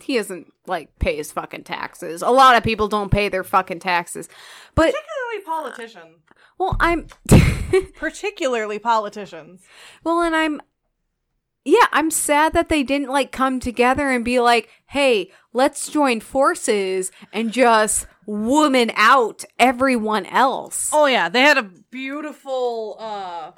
he 0.00 0.16
doesn't 0.16 0.52
like 0.66 0.98
pay 0.98 1.16
his 1.16 1.32
fucking 1.32 1.64
taxes. 1.64 2.22
A 2.22 2.30
lot 2.30 2.56
of 2.56 2.62
people 2.62 2.88
don't 2.88 3.10
pay 3.10 3.28
their 3.28 3.44
fucking 3.44 3.80
taxes. 3.80 4.28
But 4.74 4.92
Particularly 4.94 5.44
politicians. 5.44 6.16
well, 6.58 6.76
I'm 6.80 7.06
Particularly 7.96 8.78
politicians. 8.78 9.62
well, 10.04 10.20
and 10.22 10.34
I'm 10.36 10.60
yeah, 11.66 11.86
I'm 11.92 12.12
sad 12.12 12.52
that 12.52 12.68
they 12.68 12.84
didn't 12.84 13.08
like 13.08 13.32
come 13.32 13.58
together 13.58 14.08
and 14.08 14.24
be 14.24 14.38
like, 14.38 14.68
"Hey, 14.86 15.32
let's 15.52 15.90
join 15.90 16.20
forces 16.20 17.10
and 17.32 17.52
just 17.52 18.06
woman 18.24 18.92
out 18.94 19.44
everyone 19.58 20.26
else." 20.26 20.90
Oh 20.92 21.06
yeah, 21.06 21.28
they 21.28 21.42
had 21.42 21.58
a 21.58 21.64
beautiful 21.64 22.96
uh 23.00 23.50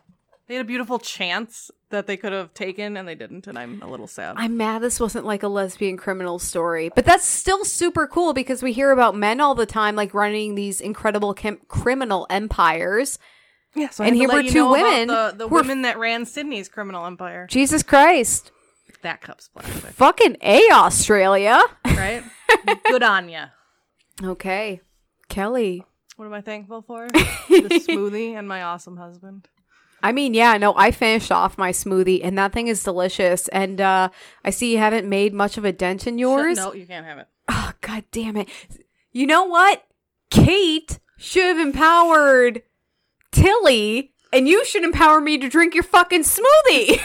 they 0.46 0.54
had 0.54 0.64
a 0.64 0.66
beautiful 0.66 0.98
chance 0.98 1.70
that 1.90 2.06
they 2.06 2.16
could 2.16 2.32
have 2.32 2.54
taken 2.54 2.96
and 2.96 3.06
they 3.06 3.14
didn't 3.14 3.46
and 3.46 3.58
I'm 3.58 3.82
a 3.82 3.86
little 3.86 4.06
sad. 4.06 4.36
I'm 4.38 4.56
mad 4.56 4.80
this 4.80 4.98
wasn't 4.98 5.26
like 5.26 5.42
a 5.42 5.48
lesbian 5.48 5.98
criminal 5.98 6.38
story, 6.38 6.90
but 6.94 7.04
that's 7.04 7.26
still 7.26 7.64
super 7.66 8.06
cool 8.06 8.32
because 8.32 8.62
we 8.62 8.72
hear 8.72 8.90
about 8.90 9.16
men 9.16 9.38
all 9.40 9.54
the 9.54 9.66
time, 9.66 9.96
like 9.96 10.14
running 10.14 10.54
these 10.54 10.80
incredible 10.80 11.34
kim- 11.34 11.60
criminal 11.68 12.26
empires. 12.30 13.18
Yeah, 13.74 13.90
so 13.90 14.04
and 14.04 14.16
here 14.16 14.28
were 14.28 14.42
two 14.42 14.70
women 14.70 15.08
the, 15.08 15.34
the 15.36 15.46
women 15.48 15.82
that 15.82 15.98
ran 15.98 16.24
Sydney's 16.26 16.68
criminal 16.68 17.06
empire. 17.06 17.46
Jesus 17.48 17.82
Christ. 17.82 18.50
That 19.02 19.20
cup's 19.20 19.48
plastic, 19.48 19.92
Fucking 19.92 20.38
A, 20.42 20.70
Australia. 20.72 21.60
right? 21.84 22.24
Good 22.86 23.02
on 23.02 23.28
ya. 23.28 23.46
Okay. 24.22 24.80
Kelley. 25.28 25.84
What 26.16 26.24
am 26.24 26.34
I 26.34 26.40
thankful 26.40 26.82
for? 26.82 27.06
the 27.12 27.84
smoothie 27.86 28.36
and 28.36 28.48
my 28.48 28.62
awesome 28.62 28.96
husband. 28.96 29.48
I 30.02 30.12
mean, 30.12 30.34
yeah, 30.34 30.56
no, 30.56 30.74
I 30.76 30.90
finished 30.90 31.30
off 31.30 31.58
my 31.58 31.70
smoothie 31.70 32.20
and 32.24 32.36
that 32.38 32.52
thing 32.52 32.66
is 32.66 32.82
delicious. 32.82 33.46
And 33.48 33.80
uh 33.80 34.08
I 34.44 34.50
see 34.50 34.72
you 34.72 34.78
haven't 34.78 35.08
made 35.08 35.32
much 35.32 35.58
of 35.58 35.64
a 35.64 35.72
dent 35.72 36.06
in 36.06 36.18
yours. 36.18 36.56
No, 36.56 36.72
you 36.72 36.86
can't 36.86 37.06
have 37.06 37.18
it. 37.18 37.28
Oh, 37.48 37.72
god 37.80 38.04
damn 38.10 38.36
it. 38.36 38.48
You 39.12 39.26
know 39.26 39.44
what? 39.44 39.84
Kate 40.30 40.98
should 41.16 41.56
have 41.56 41.58
empowered 41.58 42.62
Tilly, 43.32 44.12
and 44.32 44.48
you 44.48 44.64
should 44.64 44.84
empower 44.84 45.20
me 45.20 45.38
to 45.38 45.48
drink 45.48 45.74
your 45.74 45.84
fucking 45.84 46.22
smoothie. 46.22 47.00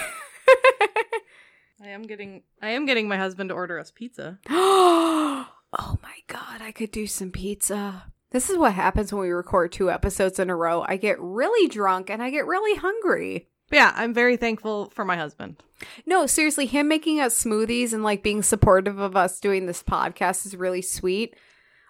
I 1.82 1.90
am 1.90 2.04
getting 2.04 2.44
I 2.62 2.70
am 2.70 2.86
getting 2.86 3.08
my 3.08 3.18
husband 3.18 3.50
to 3.50 3.56
order 3.56 3.78
us 3.80 3.92
pizza. 3.92 4.40
oh 4.50 5.48
my 5.74 6.16
god, 6.28 6.62
I 6.62 6.72
could 6.72 6.92
do 6.92 7.08
some 7.08 7.32
pizza. 7.32 8.06
This 8.32 8.50
is 8.50 8.58
what 8.58 8.74
happens 8.74 9.14
when 9.14 9.22
we 9.22 9.30
record 9.30 9.72
two 9.72 9.92
episodes 9.92 10.40
in 10.40 10.50
a 10.50 10.56
row. 10.56 10.84
I 10.88 10.98
get 10.98 11.20
really 11.20 11.68
drunk 11.68 12.10
and 12.10 12.24
I 12.24 12.32
get 12.32 12.48
really 12.48 12.78
hungry. 12.80 13.48
But 13.70 13.76
yeah, 13.76 13.94
I'm 13.96 14.14
very 14.14 14.38
thankful 14.38 14.90
for 14.90 15.06
my 15.06 15.18
husband. 15.18 15.62
No, 16.06 16.26
seriously, 16.26 16.66
him 16.66 16.88
making 16.88 17.20
us 17.20 17.44
smoothies 17.44 17.94
and 17.94 18.04
like 18.04 18.24
being 18.24 18.42
supportive 18.42 19.00
of 19.00 19.16
us 19.16 19.40
doing 19.40 19.66
this 19.66 19.84
podcast 19.84 20.46
is 20.46 20.56
really 20.56 20.82
sweet. 20.82 21.36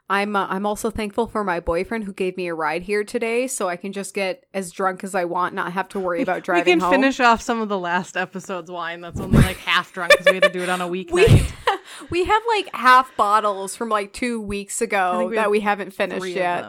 I'm 0.10 0.36
uh, 0.36 0.48
I'm 0.50 0.66
also 0.66 0.90
thankful 0.92 1.28
for 1.28 1.44
my 1.44 1.60
boyfriend 1.60 2.04
who 2.04 2.14
gave 2.14 2.36
me 2.36 2.48
a 2.48 2.54
ride 2.54 2.84
here 2.84 3.04
today, 3.04 3.48
so 3.48 3.70
I 3.70 3.78
can 3.78 3.94
just 3.94 4.14
get 4.14 4.46
as 4.54 4.72
drunk 4.72 5.04
as 5.04 5.16
I 5.16 5.26
want, 5.26 5.56
not 5.56 5.72
have 5.72 5.88
to 5.90 6.00
worry 6.00 6.22
about 6.22 6.44
driving 6.44 6.66
we 6.66 6.72
can 6.72 6.80
home. 6.82 6.92
finish 6.92 7.20
off 7.22 7.42
some 7.42 7.62
of 7.62 7.70
the 7.70 7.80
last 7.80 8.18
episode's 8.18 8.70
wine 8.70 9.00
that's 9.02 9.20
only 9.20 9.40
like 9.42 9.58
half 9.58 9.94
drunk 9.94 10.12
because 10.12 10.26
we 10.28 10.34
had 10.36 10.44
to 10.44 10.50
do 10.50 10.62
it 10.62 10.70
on 10.70 10.82
a 10.82 10.88
we 10.90 11.06
weeknight. 11.06 11.52
we 12.10 12.26
have 12.26 12.44
like 12.50 12.70
half 12.76 13.16
bottles 13.16 13.76
from 13.78 13.88
like 13.90 14.12
two 14.12 14.42
weeks 14.42 14.82
ago 14.82 15.28
we 15.30 15.36
that 15.36 15.50
we 15.50 15.62
haven't 15.62 15.92
finished 15.92 16.26
yet. 16.28 16.66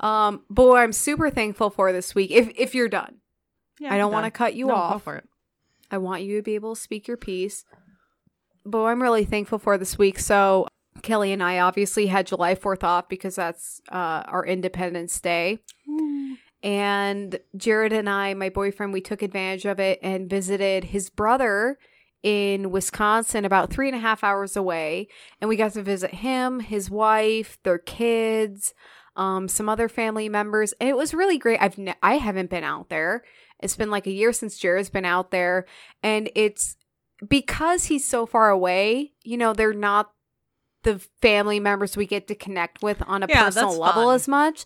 Um, 0.00 0.44
but 0.50 0.66
what 0.66 0.80
I'm 0.80 0.92
super 0.92 1.30
thankful 1.30 1.70
for 1.70 1.92
this 1.92 2.14
week, 2.14 2.30
if 2.32 2.50
if 2.56 2.74
you're 2.74 2.88
done, 2.88 3.18
Yeah, 3.78 3.94
I 3.94 3.98
don't 3.98 4.12
want 4.12 4.24
to 4.26 4.30
cut 4.30 4.54
you 4.54 4.66
No, 4.66 4.74
off. 4.74 5.02
for 5.04 5.16
it. 5.16 5.24
I 5.90 5.98
want 5.98 6.22
you 6.22 6.36
to 6.36 6.42
be 6.42 6.56
able 6.56 6.74
to 6.74 6.80
speak 6.80 7.06
your 7.06 7.16
piece. 7.16 7.64
But 8.64 8.84
I'm 8.84 9.00
really 9.02 9.24
thankful 9.24 9.58
for 9.58 9.78
this 9.78 9.96
week. 9.98 10.18
So 10.18 10.66
Kelley 11.02 11.32
and 11.32 11.42
I 11.42 11.58
obviously 11.58 12.06
had 12.06 12.26
July 12.26 12.54
4th 12.54 12.84
off 12.84 13.08
because 13.08 13.36
that's 13.36 13.80
uh, 13.90 14.22
our 14.26 14.44
Independence 14.44 15.20
Day. 15.20 15.58
And 16.62 17.38
Jared 17.56 17.92
and 17.92 18.08
I, 18.08 18.34
my 18.34 18.50
boyfriend, 18.50 18.92
we 18.92 19.00
took 19.00 19.22
advantage 19.22 19.64
of 19.64 19.80
it 19.80 19.98
and 20.02 20.28
visited 20.28 20.84
his 20.84 21.08
brother 21.08 21.78
in 22.22 22.70
Wisconsin, 22.70 23.46
about 23.46 23.70
three 23.70 23.88
and 23.88 23.96
a 23.96 24.00
half 24.00 24.22
hours 24.22 24.56
away. 24.56 25.08
And 25.40 25.48
we 25.48 25.56
got 25.56 25.72
to 25.72 25.82
visit 25.82 26.12
him, 26.12 26.60
his 26.60 26.90
wife, 26.90 27.58
their 27.62 27.78
kids, 27.78 28.74
um, 29.16 29.48
some 29.48 29.68
other 29.68 29.88
family 29.88 30.28
members, 30.28 30.72
and 30.80 30.88
it 30.88 30.96
was 30.96 31.14
really 31.14 31.38
great. 31.38 31.60
I've 31.60 31.78
ne- 31.78 31.96
I 32.02 32.14
haven't 32.14 32.50
been 32.50 32.64
out 32.64 32.88
there. 32.88 33.22
It's 33.58 33.76
been 33.76 33.90
like 33.90 34.06
a 34.06 34.12
year 34.12 34.32
since 34.32 34.58
Jared's 34.58 34.90
been 34.90 35.04
out 35.04 35.30
there, 35.30 35.66
and 36.02 36.30
it's 36.34 36.76
because 37.26 37.84
he's 37.84 38.06
so 38.06 38.24
far 38.24 38.50
away. 38.50 39.12
You 39.22 39.36
know, 39.36 39.52
they're 39.52 39.72
not 39.74 40.12
the 40.82 40.98
family 41.20 41.60
members 41.60 41.96
we 41.96 42.06
get 42.06 42.26
to 42.28 42.34
connect 42.34 42.82
with 42.82 43.02
on 43.06 43.22
a 43.22 43.26
Yeah, 43.28 43.44
personal 43.44 43.76
level 43.76 44.04
fun. 44.04 44.14
as 44.14 44.28
much. 44.28 44.64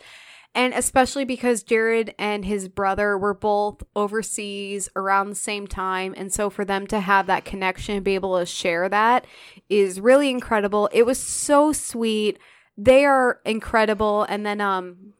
And 0.56 0.72
especially 0.72 1.24
because 1.24 1.64
Jared 1.64 2.14
and 2.16 2.44
his 2.44 2.68
brother 2.68 3.18
were 3.18 3.34
both 3.34 3.82
overseas 3.96 4.88
around 4.94 5.30
the 5.30 5.34
same 5.34 5.66
time. 5.66 6.14
And 6.16 6.32
so 6.32 6.48
for 6.48 6.64
them 6.64 6.86
to 6.88 7.00
have 7.00 7.26
that 7.26 7.44
connection 7.44 7.96
and 7.96 8.04
be 8.04 8.14
able 8.14 8.38
to 8.38 8.46
share 8.46 8.88
that 8.88 9.26
is 9.68 10.00
really 10.00 10.30
incredible. 10.30 10.88
It 10.92 11.04
was 11.06 11.18
so 11.18 11.72
sweet. 11.72 12.38
They 12.78 13.04
are 13.04 13.40
incredible. 13.44 14.22
And 14.28 14.46
then 14.46 14.60
um 14.60 15.14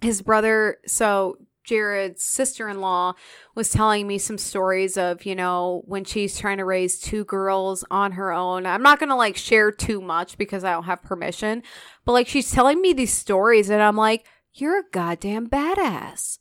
his 0.00 0.22
brother, 0.22 0.78
so 0.86 1.38
Jared's 1.68 2.24
sister-in-law 2.24 3.12
was 3.54 3.68
telling 3.70 4.06
me 4.06 4.16
some 4.16 4.38
stories 4.38 4.96
of, 4.96 5.26
you 5.26 5.34
know, 5.34 5.82
when 5.84 6.02
she's 6.04 6.38
trying 6.38 6.56
to 6.56 6.64
raise 6.64 6.98
two 6.98 7.24
girls 7.24 7.84
on 7.90 8.12
her 8.12 8.32
own. 8.32 8.64
I'm 8.64 8.82
not 8.82 8.98
going 8.98 9.10
to 9.10 9.14
like 9.14 9.36
share 9.36 9.70
too 9.70 10.00
much 10.00 10.38
because 10.38 10.64
I 10.64 10.72
don't 10.72 10.84
have 10.84 11.02
permission, 11.02 11.62
but 12.06 12.12
like 12.12 12.26
she's 12.26 12.50
telling 12.50 12.80
me 12.80 12.94
these 12.94 13.12
stories 13.12 13.68
and 13.68 13.82
I'm 13.82 13.96
like, 13.96 14.24
you're 14.54 14.78
a 14.80 14.90
goddamn 14.92 15.48
badass. 15.50 16.38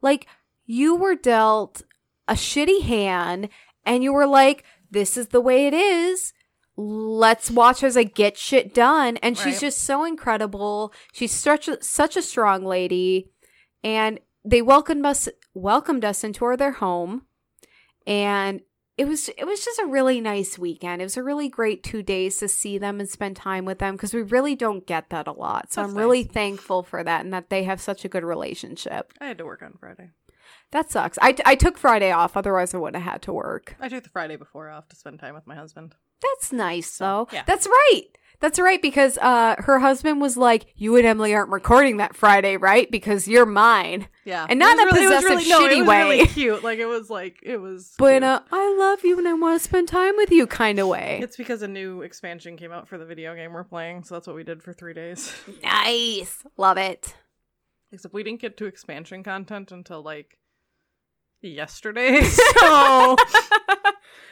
Like 0.00 0.28
you 0.64 0.94
were 0.94 1.16
dealt 1.16 1.82
a 2.28 2.34
shitty 2.34 2.82
hand 2.82 3.48
and 3.84 4.04
you 4.04 4.12
were 4.12 4.26
like, 4.28 4.62
this 4.92 5.16
is 5.16 5.28
the 5.28 5.40
way 5.40 5.66
it 5.66 5.74
is. 5.74 6.32
Let's 6.76 7.50
watch 7.50 7.82
as 7.82 7.96
I 7.96 8.04
get 8.04 8.36
shit 8.36 8.72
done. 8.72 9.16
And 9.16 9.36
she's 9.36 9.54
Right. 9.54 9.60
just 9.62 9.78
so 9.78 10.04
incredible. 10.04 10.92
She's 11.12 11.32
such 11.32 11.66
a, 11.66 11.82
such 11.82 12.16
a 12.16 12.22
strong 12.22 12.64
lady. 12.64 13.32
And 13.82 14.20
they 14.48 14.62
welcomed 14.62 15.04
us 15.04 15.28
welcomed 15.54 16.04
us 16.04 16.24
into 16.24 16.56
their 16.56 16.72
home. 16.72 17.22
And 18.06 18.62
it 18.96 19.06
was 19.06 19.28
it 19.28 19.44
was 19.46 19.64
just 19.64 19.78
a 19.78 19.86
really 19.86 20.20
nice 20.20 20.58
weekend. 20.58 21.02
It 21.02 21.04
was 21.04 21.16
a 21.16 21.22
really 21.22 21.48
great 21.48 21.84
two 21.84 22.02
days 22.02 22.38
to 22.38 22.48
see 22.48 22.78
them 22.78 22.98
and 22.98 23.08
spend 23.08 23.36
time 23.36 23.64
with 23.64 23.78
them 23.78 23.94
because 23.94 24.14
we 24.14 24.22
really 24.22 24.56
don't 24.56 24.86
get 24.86 25.10
that 25.10 25.28
a 25.28 25.32
lot. 25.32 25.72
So 25.72 25.82
That's 25.82 25.92
I'm 25.92 25.98
really 25.98 26.24
thankful 26.24 26.82
for 26.82 27.04
that 27.04 27.24
and 27.24 27.32
that 27.32 27.50
they 27.50 27.64
have 27.64 27.80
such 27.80 28.04
a 28.04 28.08
good 28.08 28.24
relationship. 28.24 29.12
I 29.20 29.26
had 29.26 29.38
to 29.38 29.44
work 29.44 29.62
on 29.62 29.74
Friday. 29.78 30.10
That 30.70 30.90
sucks. 30.90 31.18
I, 31.22 31.34
I 31.46 31.54
took 31.54 31.78
Friday 31.78 32.10
off, 32.10 32.36
otherwise 32.36 32.74
I 32.74 32.78
would 32.78 32.94
have 32.94 33.04
had 33.04 33.22
to 33.22 33.32
work. 33.32 33.76
I 33.80 33.88
took 33.88 34.02
the 34.02 34.10
Friday 34.10 34.36
before 34.36 34.68
off 34.68 34.88
to 34.88 34.96
spend 34.96 35.18
time 35.18 35.34
with 35.34 35.46
my 35.46 35.54
husband. 35.54 35.94
That's 36.20 36.52
nice 36.52 36.96
though. 36.96 37.28
yeah. 37.32 37.44
That's 37.46 37.66
right. 37.66 38.04
That's 38.40 38.58
right 38.60 38.80
because 38.80 39.18
uh 39.18 39.56
her 39.58 39.80
husband 39.80 40.20
was 40.20 40.36
like, 40.36 40.66
"You 40.76 40.96
and 40.96 41.04
Emily 41.04 41.34
aren't 41.34 41.50
recording 41.50 41.96
that 41.96 42.14
Friday, 42.14 42.56
right? 42.56 42.88
Because 42.90 43.26
you're 43.26 43.44
mine." 43.46 44.06
Yeah, 44.24 44.46
And 44.48 44.58
not 44.60 44.78
in 44.78 44.80
a 44.80 44.84
really- 44.92 45.06
possessive, 45.06 45.28
really- 45.30 45.48
no, 45.48 45.64
it 45.66 45.72
shitty 45.72 45.78
was 45.80 45.88
way. 45.88 46.02
Really 46.02 46.26
cute. 46.28 46.62
Like 46.62 46.78
it 46.78 46.86
was 46.86 47.10
like 47.10 47.38
it 47.42 47.56
was. 47.56 47.94
But 47.98 48.14
in 48.14 48.22
a 48.22 48.44
I 48.52 48.76
love 48.78 49.04
you 49.04 49.18
and 49.18 49.26
I 49.26 49.32
want 49.34 49.58
to 49.60 49.64
spend 49.64 49.88
time 49.88 50.14
with 50.16 50.30
you 50.30 50.46
kind 50.46 50.78
of 50.78 50.86
way. 50.86 51.18
It's 51.22 51.36
because 51.36 51.62
a 51.62 51.68
new 51.68 52.02
expansion 52.02 52.56
came 52.56 52.70
out 52.70 52.86
for 52.88 52.96
the 52.96 53.04
video 53.06 53.34
game 53.34 53.52
we're 53.52 53.64
playing, 53.64 54.04
so 54.04 54.14
that's 54.14 54.26
what 54.28 54.36
we 54.36 54.44
did 54.44 54.62
for 54.62 54.72
three 54.72 54.94
days. 54.94 55.32
Nice. 55.64 56.44
Love 56.56 56.78
it. 56.78 57.14
Except 57.90 58.12
we 58.14 58.22
didn't 58.22 58.40
get 58.40 58.56
to 58.58 58.66
expansion 58.66 59.24
content 59.24 59.72
until 59.72 60.02
like 60.02 60.38
yesterday. 61.40 62.22
So 62.58 63.16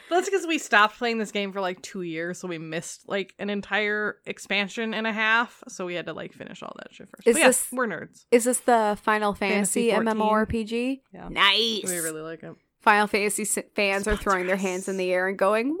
that's 0.09 0.29
because 0.29 0.45
we 0.47 0.57
stopped 0.57 0.97
playing 0.97 1.17
this 1.17 1.31
game 1.31 1.51
for 1.51 1.59
like 1.61 1.81
two 1.81 2.01
years, 2.01 2.39
so 2.39 2.47
we 2.47 2.57
missed 2.57 3.07
like 3.07 3.33
an 3.39 3.49
entire 3.49 4.17
expansion 4.25 4.93
and 4.93 5.05
a 5.07 5.13
half. 5.13 5.63
So 5.67 5.85
we 5.85 5.95
had 5.95 6.05
to 6.07 6.13
like 6.13 6.33
finish 6.33 6.61
all 6.63 6.73
that 6.77 6.93
shit 6.93 7.09
first. 7.09 7.27
Is 7.27 7.35
But 7.35 7.39
yeah, 7.39 7.47
this- 7.47 7.67
we're 7.71 7.87
nerds. 7.87 8.25
Is 8.31 8.43
this 8.45 8.59
the 8.59 8.97
Final 9.01 9.33
Fantasy, 9.33 9.91
Fantasy 9.91 10.17
MMORPG? 10.19 11.01
Yeah. 11.13 11.29
Nice. 11.29 11.83
We 11.85 11.97
really 11.99 12.21
like 12.21 12.43
it. 12.43 12.55
Final 12.81 13.07
Fantasy 13.07 13.43
fans 13.75 14.07
are 14.07 14.15
throwing 14.15 14.47
their 14.47 14.55
hands 14.55 14.87
in 14.87 14.97
the 14.97 15.11
air 15.11 15.27
and 15.27 15.37
going, 15.37 15.69
"Woo!" 15.69 15.77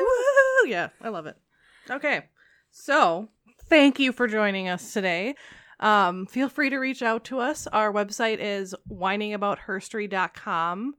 Woo! 0.00 0.68
Yeah, 0.68 0.88
I 1.00 1.08
love 1.08 1.26
it. 1.26 1.36
Okay. 1.90 2.24
So, 2.70 3.28
thank 3.68 3.98
you 3.98 4.12
for 4.12 4.26
joining 4.28 4.68
us 4.68 4.92
today. 4.92 5.34
Um, 5.80 6.26
feel 6.26 6.48
free 6.48 6.70
to 6.70 6.78
reach 6.78 7.02
out 7.02 7.24
to 7.26 7.38
us. 7.38 7.66
Our 7.68 7.92
website 7.92 8.38
is 8.40 8.74
whiningaboutherstory.com 8.90 10.94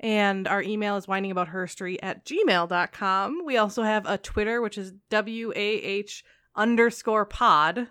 and 0.00 0.46
our 0.48 0.62
email 0.62 0.96
is 0.96 1.06
whiningaboutherstory 1.06 1.96
at 2.02 2.24
gmail.com. 2.24 3.42
We 3.44 3.56
also 3.56 3.82
have 3.82 4.06
a 4.06 4.18
Twitter, 4.18 4.60
which 4.60 4.78
is 4.78 4.92
W-A-H 5.10 6.24
underscore 6.54 7.24
pod. 7.24 7.88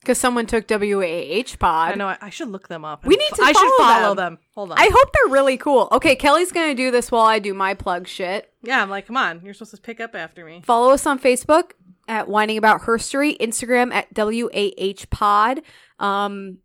Because 0.00 0.16
someone 0.16 0.46
took 0.46 0.66
WAH 0.70 1.56
pod. 1.58 1.92
I 1.92 1.94
know. 1.94 2.06
I, 2.08 2.16
I 2.22 2.30
should 2.30 2.48
look 2.48 2.68
them 2.68 2.86
up. 2.86 3.04
We 3.04 3.16
need 3.16 3.28
to 3.34 3.42
I 3.42 3.52
should 3.52 3.56
follow 3.76 3.76
follow 4.00 4.14
them. 4.14 4.34
them. 4.34 4.38
Hold 4.54 4.72
on. 4.72 4.78
I 4.78 4.88
hope 4.90 5.12
they're 5.12 5.32
really 5.32 5.58
cool. 5.58 5.88
Okay, 5.92 6.16
Kelley's 6.16 6.52
gonna 6.52 6.74
do 6.74 6.90
this 6.90 7.10
while 7.10 7.26
I 7.26 7.38
do 7.38 7.52
my 7.52 7.74
plug 7.74 8.08
shit. 8.08 8.50
yeah, 8.62 8.80
I'm 8.82 8.88
like, 8.88 9.06
come 9.06 9.18
on. 9.18 9.42
You're 9.44 9.52
supposed 9.52 9.74
to 9.74 9.80
pick 9.82 10.00
up 10.00 10.14
after 10.14 10.46
me. 10.46 10.62
Follow 10.64 10.90
us 10.92 11.04
on 11.04 11.18
Facebook 11.18 11.72
at 12.08 12.28
Whining 12.28 12.56
About 12.56 12.80
Herstory, 12.82 13.36
Instagram 13.38 13.92
at 13.92 14.06
WAH 14.16 15.04
Pod. 15.10 15.60
Um, 15.98 16.58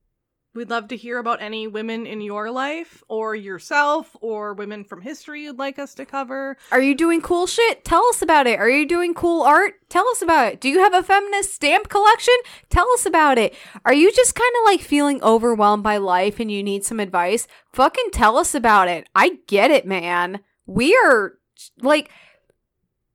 We'd 0.56 0.70
love 0.70 0.88
to 0.88 0.96
hear 0.96 1.18
about 1.18 1.42
any 1.42 1.68
women 1.68 2.08
in 2.08 2.22
your 2.22 2.50
life 2.50 3.04
or 3.10 3.36
yourself 3.36 4.16
or 4.22 4.54
women 4.54 4.86
from 4.86 5.02
history 5.02 5.44
you'd 5.44 5.60
like 5.60 5.78
us 5.78 5.94
to 5.96 6.06
cover. 6.06 6.56
are 6.72 6.82
you 6.82 6.96
doing 6.96 7.20
cool 7.20 7.46
shit? 7.46 7.84
Tell 7.84 8.06
us 8.06 8.22
about 8.22 8.48
it. 8.48 8.58
Are 8.58 8.70
you 8.70 8.88
doing 8.88 9.14
cool 9.14 9.44
art? 9.44 9.74
Tell 9.90 10.08
us 10.08 10.22
about 10.22 10.54
it. 10.54 10.62
Do 10.62 10.70
you 10.70 10.80
have 10.80 10.94
a 10.94 11.04
feminist 11.04 11.54
stamp 11.54 11.90
collection? 11.90 12.36
Tell 12.70 12.90
us 12.92 13.06
about 13.06 13.38
it. 13.38 13.54
Are 13.84 13.94
you 13.94 14.14
just 14.14 14.34
kind 14.34 14.54
of 14.62 14.72
like 14.72 14.80
feeling 14.80 15.22
overwhelmed 15.22 15.84
by 15.84 15.98
life 15.98 16.40
and 16.40 16.50
you 16.50 16.64
need 16.64 16.86
some 16.86 17.02
advice? 17.02 17.50
Fucking 17.74 18.12
tell 18.14 18.38
us 18.38 18.56
about 18.56 18.88
it. 18.88 19.10
I 19.14 19.40
get 19.48 19.72
it, 19.72 19.86
man. 19.86 20.40
We 20.66 20.96
are 20.96 21.34
like, 21.82 22.10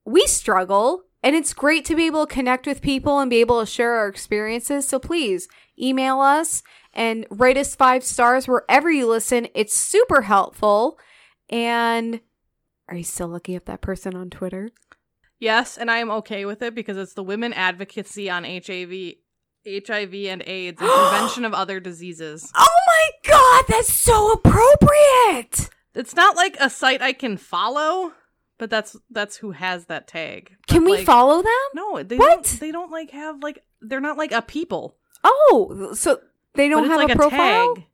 we 0.05 0.27
struggle 0.27 1.05
and 1.23 1.35
it's 1.35 1.55
great 1.55 1.85
to 1.87 1.97
be 1.97 2.07
able 2.07 2.27
to 2.27 2.35
connect 2.35 2.67
with 2.67 2.83
people 2.83 3.19
and 3.19 3.31
be 3.31 3.41
able 3.41 3.61
to 3.61 3.67
share 3.67 3.95
our 3.95 4.09
experiences. 4.09 4.87
So 4.87 4.99
please 4.99 5.49
email 5.79 6.21
us 6.21 6.63
and 6.93 7.27
rate 7.31 7.57
us 7.57 7.75
five 7.75 8.05
stars 8.05 8.47
wherever 8.49 8.91
you 8.91 9.07
listen. 9.09 9.49
It's 9.55 9.75
super 9.77 10.23
helpful. 10.23 10.99
And 11.49 12.21
are 12.89 12.97
you 12.97 13.05
still 13.05 13.29
looking 13.29 13.57
up 13.57 13.65
that 13.67 13.81
person 13.81 14.15
on 14.17 14.31
Twitter? 14.31 14.71
Yes, 15.39 15.79
and 15.79 15.91
I 15.91 15.99
am 15.99 16.11
okay 16.11 16.45
with 16.45 16.61
it 16.63 16.75
because 16.75 16.97
it's 16.97 17.15
the 17.15 17.23
women 17.23 17.53
advocacy 17.55 18.29
on 18.29 18.45
HIV, 18.45 19.15
HIV 19.67 20.15
and 20.15 20.43
AIDS 20.47 20.81
and 20.83 20.91
prevention 21.11 21.45
of 21.45 21.55
other 21.55 21.81
diseases. 21.81 22.51
Oh 22.55 22.79
my 22.87 23.11
god, 23.31 23.65
that's 23.69 23.93
so 23.93 24.33
appropriate. 24.33 25.71
It's 25.95 26.15
not 26.15 26.37
like 26.37 26.57
a 26.61 26.71
site 26.71 27.03
I 27.03 27.13
can 27.13 27.37
follow, 27.37 28.13
but 28.59 28.71
that's 28.71 28.97
that's 29.11 29.37
who 29.37 29.53
has 29.53 29.87
that 29.87 30.07
tag. 30.07 30.53
Can 30.69 30.83
But, 30.83 30.91
we 30.91 30.97
like, 30.99 31.07
follow 31.07 31.43
them? 31.43 31.53
No, 31.75 32.03
they 32.03 32.17
What? 32.17 32.45
don't. 32.45 32.61
They 32.61 32.71
don't 32.73 32.91
like 32.93 33.11
have 33.11 33.43
like 33.43 33.61
they're 33.81 34.01
not 34.01 34.19
like 34.19 34.33
a 34.33 34.43
people. 34.43 34.97
Oh, 35.25 35.93
so 35.95 36.21
they 36.55 36.69
don't 36.69 36.87
have 36.89 36.97
like 36.97 37.11
a 37.11 37.17
profile? 37.17 37.75
tag. 37.75 37.85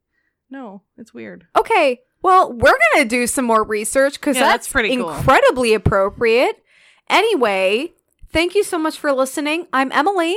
No, 0.51 0.83
it's 0.97 1.13
weird. 1.13 1.47
Okay. 1.57 2.01
Well, 2.23 2.51
we're 2.53 2.79
going 2.95 3.05
to 3.05 3.09
do 3.09 3.27
some 3.27 3.45
more 3.45 3.63
research 3.63 4.15
because 4.15 4.37
Yeah, 4.37 4.43
that's, 4.43 4.67
that's 4.67 4.73
pretty 4.73 4.97
cool. 4.97 5.11
incredibly 5.11 5.75
appropriate. 5.75 6.63
Anyway, 7.09 7.93
thank 8.31 8.55
you 8.55 8.65
so 8.65 8.79
much 8.79 8.99
for 8.99 9.13
listening. 9.13 9.67
I'm 9.73 9.93
Emily, 9.93 10.37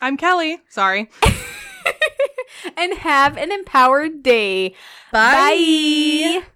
I'm 0.00 0.16
Kelley. 0.16 0.58
Sorry. 0.68 1.10
and 2.76 2.94
have 2.98 3.36
an 3.36 3.52
empowered 3.52 4.22
day. 4.22 4.70
Bye. 5.12 6.40
Bye. 6.42 6.46